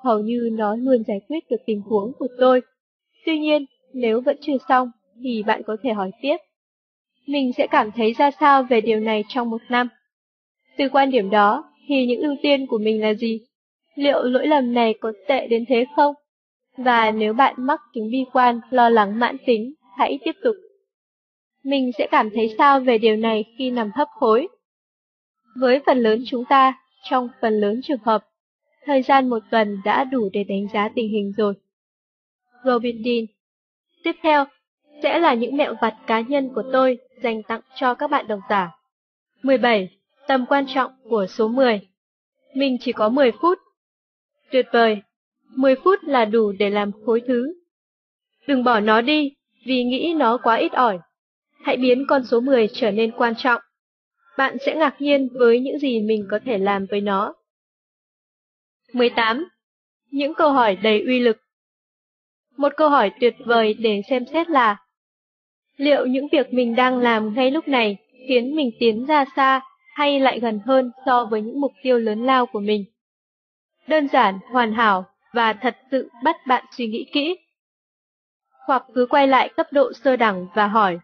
[0.04, 2.62] Hầu như nó luôn giải quyết được tình huống của tôi.
[3.26, 4.92] Tuy nhiên, nếu vẫn chưa xong,
[5.24, 6.38] thì bạn có thể hỏi tiếp.
[7.28, 9.88] Mình sẽ cảm thấy ra sao về điều này trong một năm?
[10.78, 13.40] Từ quan điểm đó, thì những ưu tiên của mình là gì?
[13.96, 16.16] Liệu lỗi lầm này có tệ đến thế không?
[16.78, 20.56] Và nếu bạn mắc chứng bi quan, lo lắng mãn tính, hãy tiếp tục.
[21.64, 24.48] Mình sẽ cảm thấy sao về điều này khi nằm hấp hối?
[25.56, 26.74] Với phần lớn chúng ta,
[27.10, 28.26] trong phần lớn trường hợp,
[28.86, 31.54] thời gian một tuần đã đủ để đánh giá tình hình rồi.
[32.66, 33.26] Robin Dean
[34.04, 34.46] Tiếp theo,
[35.04, 38.40] sẽ là những mẹo vặt cá nhân của tôi dành tặng cho các bạn độc
[38.50, 38.72] giả.
[39.44, 39.90] 17.
[40.28, 41.82] Tầm quan trọng của số 10
[42.56, 43.60] Mình chỉ có 10 phút.
[44.52, 45.02] Tuyệt vời,
[45.50, 47.54] 10 phút là đủ để làm khối thứ.
[48.48, 49.34] Đừng bỏ nó đi,
[49.66, 51.00] vì nghĩ nó quá ít ỏi.
[51.64, 53.62] Hãy biến con số 10 trở nên quan trọng.
[54.38, 57.34] Bạn sẽ ngạc nhiên với những gì mình có thể làm với nó.
[58.94, 59.48] 18.
[60.12, 61.38] Những câu hỏi đầy uy lực
[62.58, 64.78] Một câu hỏi tuyệt vời để xem xét là
[65.78, 67.98] Liệu những việc mình đang làm ngay lúc này
[68.28, 69.62] khiến mình tiến ra xa
[69.96, 72.86] hay lại gần hơn so với những mục tiêu lớn lao của mình?
[73.88, 77.36] Đơn giản, hoàn hảo và thật sự bắt bạn suy nghĩ kỹ.
[78.68, 81.00] Hoặc cứ quay lại cấp độ sơ đẳng và hỏi,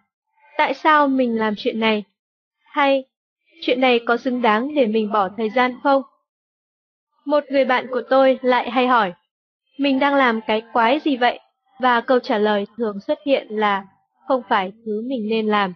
[0.58, 2.04] tại sao mình làm chuyện này?
[2.64, 3.04] Hay,
[3.62, 6.02] chuyện này có xứng đáng để mình bỏ thời gian không?
[7.26, 9.14] Một người bạn của tôi lại hay hỏi,
[9.78, 11.40] mình đang làm cái quái gì vậy?
[11.80, 13.86] Và câu trả lời thường xuất hiện là
[14.32, 15.74] không phải thứ mình nên làm.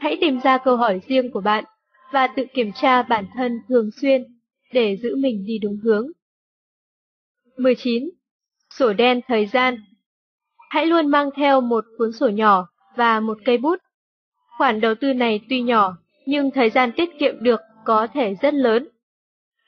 [0.00, 1.64] Hãy tìm ra câu hỏi riêng của bạn
[2.12, 4.24] và tự kiểm tra bản thân thường xuyên
[4.72, 6.06] để giữ mình đi đúng hướng.
[7.58, 8.10] 19.
[8.70, 9.84] Sổ đen thời gian
[10.70, 13.76] Hãy luôn mang theo một cuốn sổ nhỏ và một cây bút.
[14.58, 15.96] Khoản đầu tư này tuy nhỏ,
[16.26, 18.88] nhưng thời gian tiết kiệm được có thể rất lớn.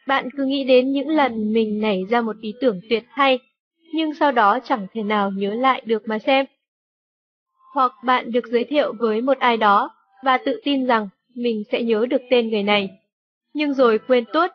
[0.07, 3.39] Bạn cứ nghĩ đến những lần mình nảy ra một ý tưởng tuyệt hay,
[3.95, 6.47] nhưng sau đó chẳng thể nào nhớ lại được mà xem.
[7.75, 9.91] Hoặc bạn được giới thiệu với một ai đó
[10.25, 12.91] và tự tin rằng mình sẽ nhớ được tên người này,
[13.55, 14.51] nhưng rồi quên tuốt.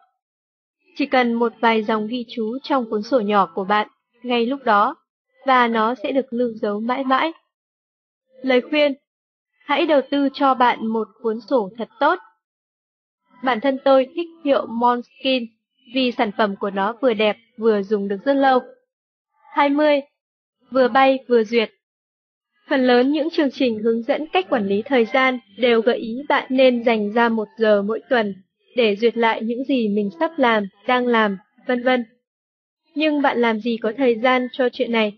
[0.96, 3.88] Chỉ cần một vài dòng ghi chú trong cuốn sổ nhỏ của bạn
[4.24, 4.96] ngay lúc đó,
[5.46, 7.32] và nó sẽ được lưu dấu mãi mãi.
[8.42, 8.94] Lời khuyên
[9.66, 12.20] Hãy đầu tư cho bạn một cuốn sổ thật tốt.
[13.44, 15.46] Bản thân tôi thích hiệu Monskin
[15.94, 18.60] vì sản phẩm của nó vừa đẹp vừa dùng được rất lâu.
[19.54, 20.02] 20.
[20.72, 21.72] Vừa bay vừa duyệt
[22.70, 26.22] Phần lớn những chương trình hướng dẫn cách quản lý thời gian đều gợi ý
[26.30, 28.36] bạn nên dành ra một giờ mỗi tuần
[28.76, 31.38] để duyệt lại những gì mình sắp làm, đang làm,
[31.68, 32.06] vân vân.
[32.96, 35.14] Nhưng bạn làm gì có thời gian cho chuyện này?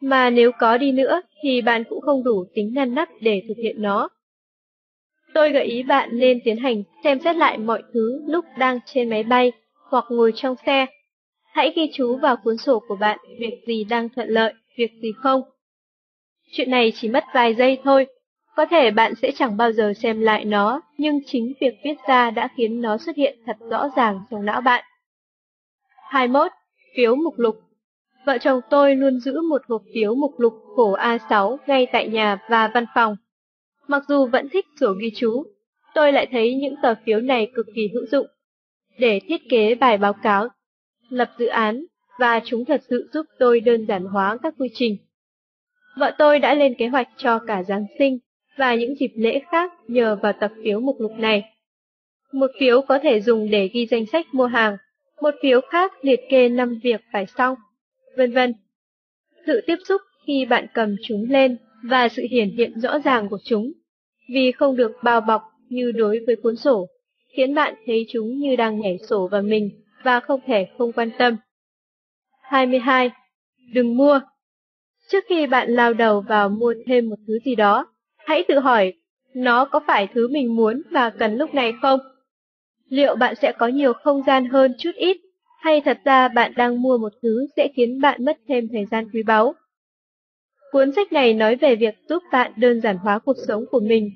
[0.00, 3.56] Mà nếu có đi nữa thì bạn cũng không đủ tính ngăn nắp để thực
[3.56, 4.08] hiện nó.
[5.34, 9.10] Tôi gợi ý bạn nên tiến hành xem xét lại mọi thứ lúc đang trên
[9.10, 9.52] máy bay
[9.90, 10.86] hoặc ngồi trong xe.
[11.52, 15.12] Hãy ghi chú vào cuốn sổ của bạn việc gì đang thuận lợi, việc gì
[15.16, 15.42] không.
[16.52, 18.06] Chuyện này chỉ mất vài giây thôi.
[18.56, 22.30] Có thể bạn sẽ chẳng bao giờ xem lại nó, nhưng chính việc viết ra
[22.30, 24.84] đã khiến nó xuất hiện thật rõ ràng trong não bạn.
[26.10, 26.52] 21.
[26.96, 27.56] Phiếu mục lục
[28.26, 32.38] Vợ chồng tôi luôn giữ một hộp phiếu mục lục khổ A6 ngay tại nhà
[32.50, 33.16] và văn phòng.
[33.88, 35.44] Mặc dù vẫn thích sổ ghi chú,
[35.94, 38.26] tôi lại thấy những tờ phiếu này cực kỳ hữu dụng
[38.98, 40.48] để thiết kế bài báo cáo,
[41.08, 41.84] lập dự án
[42.18, 44.96] và chúng thật sự giúp tôi đơn giản hóa các quy trình.
[45.96, 48.18] Vợ tôi đã lên kế hoạch cho cả Giáng sinh
[48.56, 51.44] và những dịp lễ khác nhờ vào tập phiếu mục lục này.
[52.32, 54.76] Một phiếu có thể dùng để ghi danh sách mua hàng,
[55.20, 57.54] một phiếu khác liệt kê năm việc phải xong,
[58.16, 58.54] vân vân.
[59.46, 63.38] Sự tiếp xúc khi bạn cầm chúng lên và sự hiển hiện rõ ràng của
[63.44, 63.72] chúng,
[64.28, 66.86] vì không được bao bọc như đối với cuốn sổ,
[67.36, 69.70] khiến bạn thấy chúng như đang nhảy sổ vào mình
[70.02, 71.36] và không thể không quan tâm.
[72.42, 73.10] 22.
[73.72, 74.20] Đừng mua
[75.10, 77.86] Trước khi bạn lao đầu vào mua thêm một thứ gì đó,
[78.18, 78.92] hãy tự hỏi,
[79.34, 82.00] nó có phải thứ mình muốn và cần lúc này không?
[82.88, 85.16] Liệu bạn sẽ có nhiều không gian hơn chút ít,
[85.60, 89.08] hay thật ra bạn đang mua một thứ sẽ khiến bạn mất thêm thời gian
[89.12, 89.54] quý báu?
[90.72, 94.10] Cuốn sách này nói về việc giúp bạn đơn giản hóa cuộc sống của mình,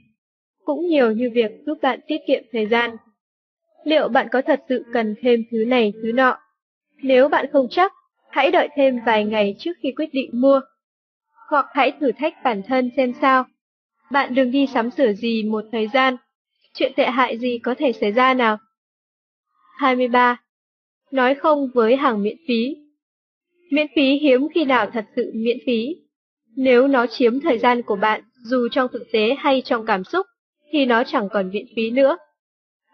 [0.65, 2.97] cũng nhiều như việc giúp bạn tiết kiệm thời gian.
[3.85, 6.39] Liệu bạn có thật sự cần thêm thứ này thứ nọ?
[7.03, 7.93] Nếu bạn không chắc,
[8.31, 10.61] hãy đợi thêm vài ngày trước khi quyết định mua
[11.49, 13.45] hoặc hãy thử thách bản thân xem sao.
[14.13, 16.17] Bạn đừng đi sắm sửa gì một thời gian,
[16.75, 18.59] chuyện tệ hại gì có thể xảy ra nào.
[19.79, 20.37] 23.
[21.11, 22.77] Nói không với hàng miễn phí
[23.71, 25.97] Miễn phí hiếm khi nào thật sự miễn phí.
[26.57, 30.27] Nếu nó chiếm thời gian của bạn, dù trong thực tế hay trong cảm xúc,
[30.73, 32.17] thì nó chẳng còn miễn phí nữa.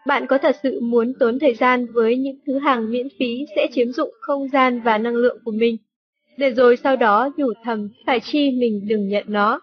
[0.07, 3.67] Bạn có thật sự muốn tốn thời gian với những thứ hàng miễn phí sẽ
[3.71, 5.77] chiếm dụng không gian và năng lượng của mình
[6.37, 9.59] để rồi sau đó nhủ thầm phải chi mình đừng nhận nó.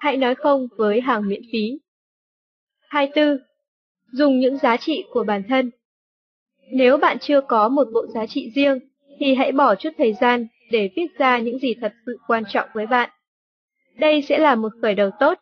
[0.00, 1.78] Hãy nói không với hàng miễn phí.
[2.88, 3.38] 24.
[4.12, 5.70] Dùng những giá trị của bản thân.
[6.72, 8.78] Nếu bạn chưa có một bộ giá trị riêng,
[9.18, 12.68] thì hãy bỏ chút thời gian để viết ra những gì thật sự quan trọng
[12.74, 13.10] với bạn.
[13.96, 15.38] Đây sẽ là một khởi đầu tốt.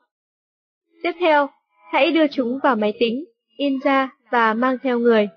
[1.02, 1.49] Tiếp theo,
[1.92, 3.25] hãy đưa chúng vào máy tính,
[3.57, 5.28] in ra và mang theo người.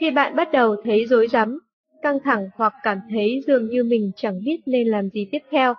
[0.00, 1.58] Khi bạn bắt đầu thấy rối rắm
[2.04, 5.74] căng thẳng hoặc cảm thấy dường như mình chẳng biết nên làm gì tiếp theo,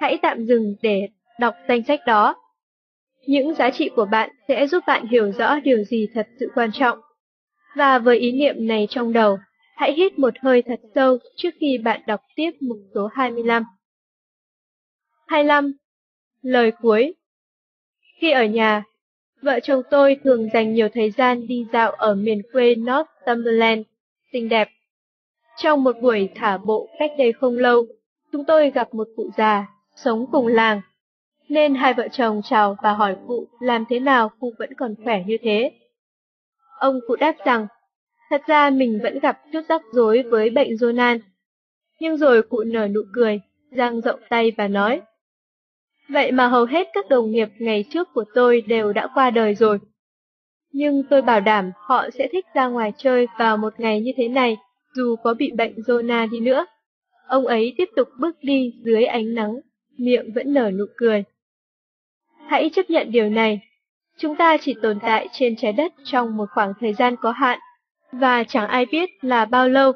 [0.00, 1.08] hãy tạm dừng để
[1.40, 2.34] đọc danh sách đó.
[3.26, 6.70] Những giá trị của bạn sẽ giúp bạn hiểu rõ điều gì thật sự quan
[6.72, 6.98] trọng.
[7.76, 9.38] Và với ý niệm này trong đầu,
[9.76, 13.62] hãy hít một hơi thật sâu trước khi bạn đọc tiếp mục số 25.
[15.26, 15.72] 25.
[16.42, 17.14] Lời cuối
[18.20, 18.84] Khi ở nhà,
[19.42, 23.82] vợ chồng tôi thường dành nhiều thời gian đi dạo ở miền quê Northumberland,
[24.32, 24.68] xinh đẹp.
[25.58, 27.86] Trong một buổi thả bộ cách đây không lâu,
[28.32, 30.80] chúng tôi gặp một cụ già, sống cùng làng.
[31.48, 35.22] Nên hai vợ chồng chào và hỏi cụ làm thế nào cụ vẫn còn khỏe
[35.26, 35.72] như thế.
[36.78, 37.66] Ông cụ đáp rằng,
[38.30, 41.18] thật ra mình vẫn gặp chút rắc rối với bệnh Jonan.
[42.00, 45.00] Nhưng rồi cụ nở nụ cười, giang rộng tay và nói,
[46.08, 49.54] Vậy mà hầu hết các đồng nghiệp ngày trước của tôi đều đã qua đời
[49.54, 49.78] rồi.
[50.72, 54.28] Nhưng tôi bảo đảm họ sẽ thích ra ngoài chơi vào một ngày như thế
[54.28, 54.56] này
[54.98, 56.66] dù có bị bệnh Zona đi nữa.
[57.26, 59.60] Ông ấy tiếp tục bước đi dưới ánh nắng,
[59.98, 61.24] miệng vẫn nở nụ cười.
[62.46, 63.60] Hãy chấp nhận điều này.
[64.18, 67.58] Chúng ta chỉ tồn tại trên trái đất trong một khoảng thời gian có hạn,
[68.12, 69.92] và chẳng ai biết là bao lâu.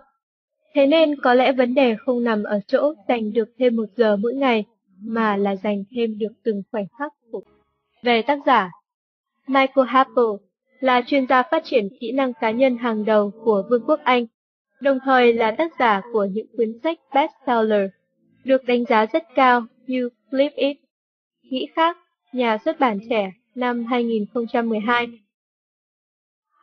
[0.75, 4.17] Thế nên có lẽ vấn đề không nằm ở chỗ dành được thêm một giờ
[4.17, 4.65] mỗi ngày,
[5.01, 7.43] mà là dành thêm được từng khoảnh khắc của.
[8.03, 8.71] Về tác giả,
[9.47, 10.25] Michael Happel
[10.81, 14.27] là chuyên gia phát triển kỹ năng cá nhân hàng đầu của Vương quốc Anh,
[14.83, 17.91] đồng thời là tác giả của những cuốn sách bestseller,
[18.45, 20.77] được đánh giá rất cao như Flip It,
[21.43, 21.97] Nghĩ Khác,
[22.33, 25.07] nhà xuất bản trẻ năm 2012,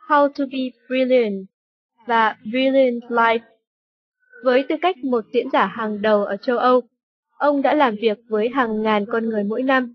[0.08, 0.58] How to be
[0.88, 1.46] Brilliant
[2.06, 3.38] và Brilliant Life.
[4.44, 6.80] Với tư cách một diễn giả hàng đầu ở châu Âu,
[7.38, 9.94] ông đã làm việc với hàng ngàn con người mỗi năm,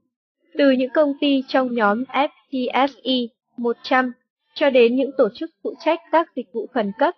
[0.57, 4.11] từ những công ty trong nhóm FTSE 100
[4.53, 7.15] cho đến những tổ chức phụ trách các dịch vụ khẩn cấp,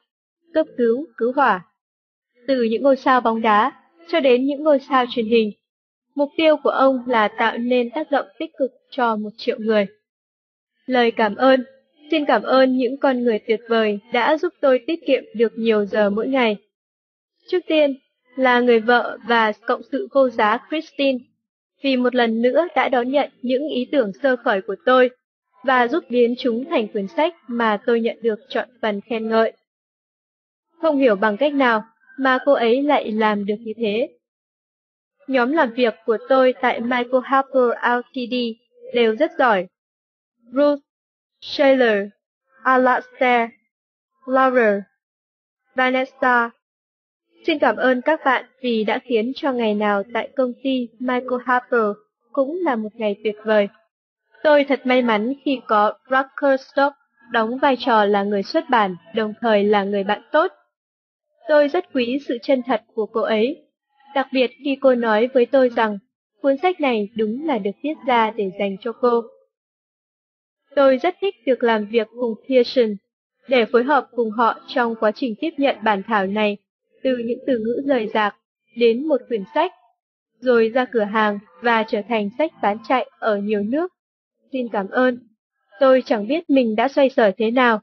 [0.58, 1.62] cấp cứu, cứu hỏa.
[2.48, 3.72] Từ những ngôi sao bóng đá
[4.08, 5.52] cho đến những ngôi sao truyền hình.
[6.16, 9.88] Mục tiêu của ông là tạo nên tác động tích cực cho một triệu người.
[10.86, 11.64] Lời cảm ơn
[12.12, 15.86] Xin cảm ơn những con người tuyệt vời đã giúp tôi tiết kiệm được nhiều
[15.86, 16.58] giờ mỗi ngày.
[17.48, 17.96] Trước tiên
[18.36, 21.18] là người vợ và cộng sự vô giá Christine,
[21.84, 25.10] vì một lần nữa đã đón nhận những ý tưởng sơ khởi của tôi
[25.64, 29.54] và giúp biến chúng thành quyển sách mà tôi nhận được chọn phần khen ngợi.
[30.82, 31.84] Không hiểu bằng cách nào
[32.18, 34.10] mà cô ấy lại làm được như thế.
[35.28, 38.34] Nhóm làm việc của tôi tại Michael Harper Ltd
[38.94, 39.68] đều rất giỏi.
[40.54, 40.80] Ruth,
[41.42, 42.08] Shaler,
[42.64, 43.50] Alastair,
[44.26, 44.82] Laura,
[45.76, 46.50] Vanessa.
[47.46, 51.42] Xin cảm ơn các bạn vì đã khiến cho ngày nào tại công ty Michael
[51.46, 51.92] Harper
[52.32, 53.68] cũng là một ngày tuyệt vời.
[54.44, 56.96] Tôi thật may mắn khi có Rucker Stock
[57.32, 60.52] đóng vai trò là người xuất bản, đồng thời là người bạn tốt.
[61.48, 63.64] Tôi rất quý sự chân thật của cô ấy,
[64.16, 65.98] đặc biệt khi cô nói với tôi rằng
[66.42, 69.22] cuốn sách này đúng là được viết ra để dành cho cô.
[70.76, 72.96] Tôi rất thích được làm việc cùng Pearson,
[73.48, 76.58] để phối hợp cùng họ trong quá trình tiếp nhận bản thảo này,
[77.04, 78.36] từ những từ ngữ rời rạc
[78.76, 79.72] đến một quyển sách,
[80.40, 83.94] rồi ra cửa hàng và trở thành sách bán chạy ở nhiều nước
[84.52, 85.20] xin cảm ơn.
[85.80, 87.82] Tôi chẳng biết mình đã xoay sở thế nào,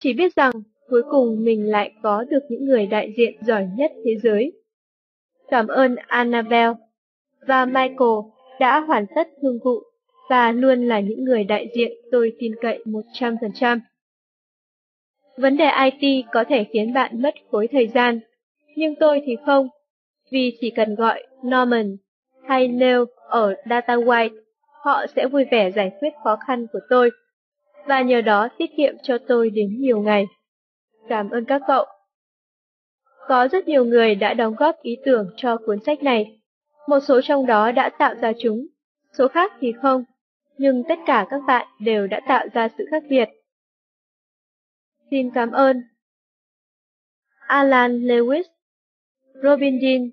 [0.00, 0.52] chỉ biết rằng
[0.92, 4.52] cuối cùng mình lại có được những người đại diện giỏi nhất thế giới.
[5.48, 6.72] Cảm ơn Annabelle
[7.46, 8.18] và Michael
[8.60, 9.82] đã hoàn tất thương vụ
[10.30, 13.80] và luôn là những người đại diện tôi tin cậy 100%.
[15.36, 18.20] Vấn đề IT có thể khiến bạn mất khối thời gian,
[18.76, 19.68] nhưng tôi thì không,
[20.30, 21.96] vì chỉ cần gọi Norman
[22.48, 24.30] hay Neil ở DataWide,
[24.84, 27.10] họ sẽ vui vẻ giải quyết khó khăn của tôi,
[27.86, 30.24] và nhờ đó tiết kiệm cho tôi đến nhiều ngày.
[31.08, 31.86] Cảm ơn các cậu.
[33.28, 36.40] Có rất nhiều người đã đóng góp ý tưởng cho cuốn sách này.
[36.88, 38.66] Một số trong đó đã tạo ra chúng,
[39.12, 40.04] số khác thì không,
[40.58, 43.28] nhưng tất cả các bạn đều đã tạo ra sự khác biệt.
[45.10, 45.82] Xin cảm ơn.
[47.46, 48.44] Alan Lewis,
[49.42, 50.10] Robin Dean,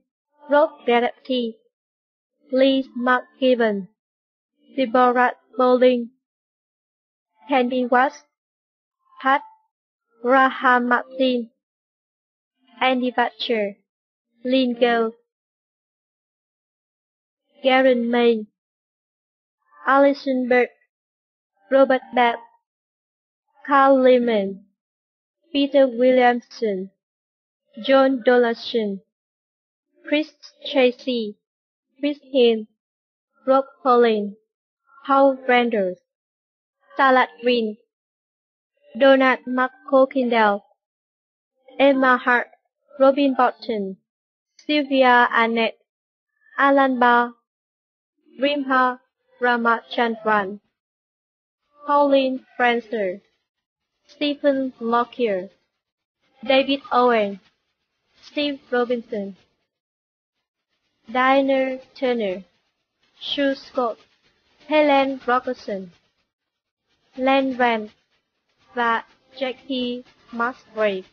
[0.50, 1.53] Rob Gerety,
[2.50, 3.82] Lee McGibbon
[4.77, 6.08] Deborah Bowling,
[7.48, 8.24] Henry Watts,
[9.24, 9.42] Pat
[10.22, 11.49] Graham Martin,
[12.81, 13.77] Andy Butcher,
[14.43, 15.14] Lynn Gill,
[17.64, 18.45] Garen May,
[19.88, 20.69] Alison Burke,
[21.72, 22.35] Robert Beck,
[23.65, 24.65] Carl Lehman,
[25.53, 26.91] Peter Williamson,
[27.81, 29.01] John Donaldson,
[30.07, 30.33] Chris
[30.69, 31.38] Tracy,
[31.99, 32.67] Chris Hinn,
[33.45, 34.35] Rob Collins,
[35.06, 35.98] Paul Randers,
[36.98, 37.77] Salad Green,
[39.00, 40.61] Donald McCockindale,
[41.80, 42.48] Emma Hart,
[43.00, 43.95] Robin Bolton,
[44.58, 45.78] Sylvia Annette,
[46.58, 47.34] Alan Barr,
[48.42, 49.00] Rimha
[49.42, 50.60] Ramachandran,
[51.88, 53.22] Pauline Francer,
[54.06, 55.50] Stephen Lockyer,
[56.45, 57.40] David Owen,
[58.22, 59.38] Steve Robinson,
[61.10, 62.44] Diana Turner,
[63.22, 63.98] Sue Scott,
[64.68, 65.92] Helen Robertson,
[67.16, 67.92] Len Rand
[68.75, 69.06] that
[69.39, 71.09] Jackie must brave.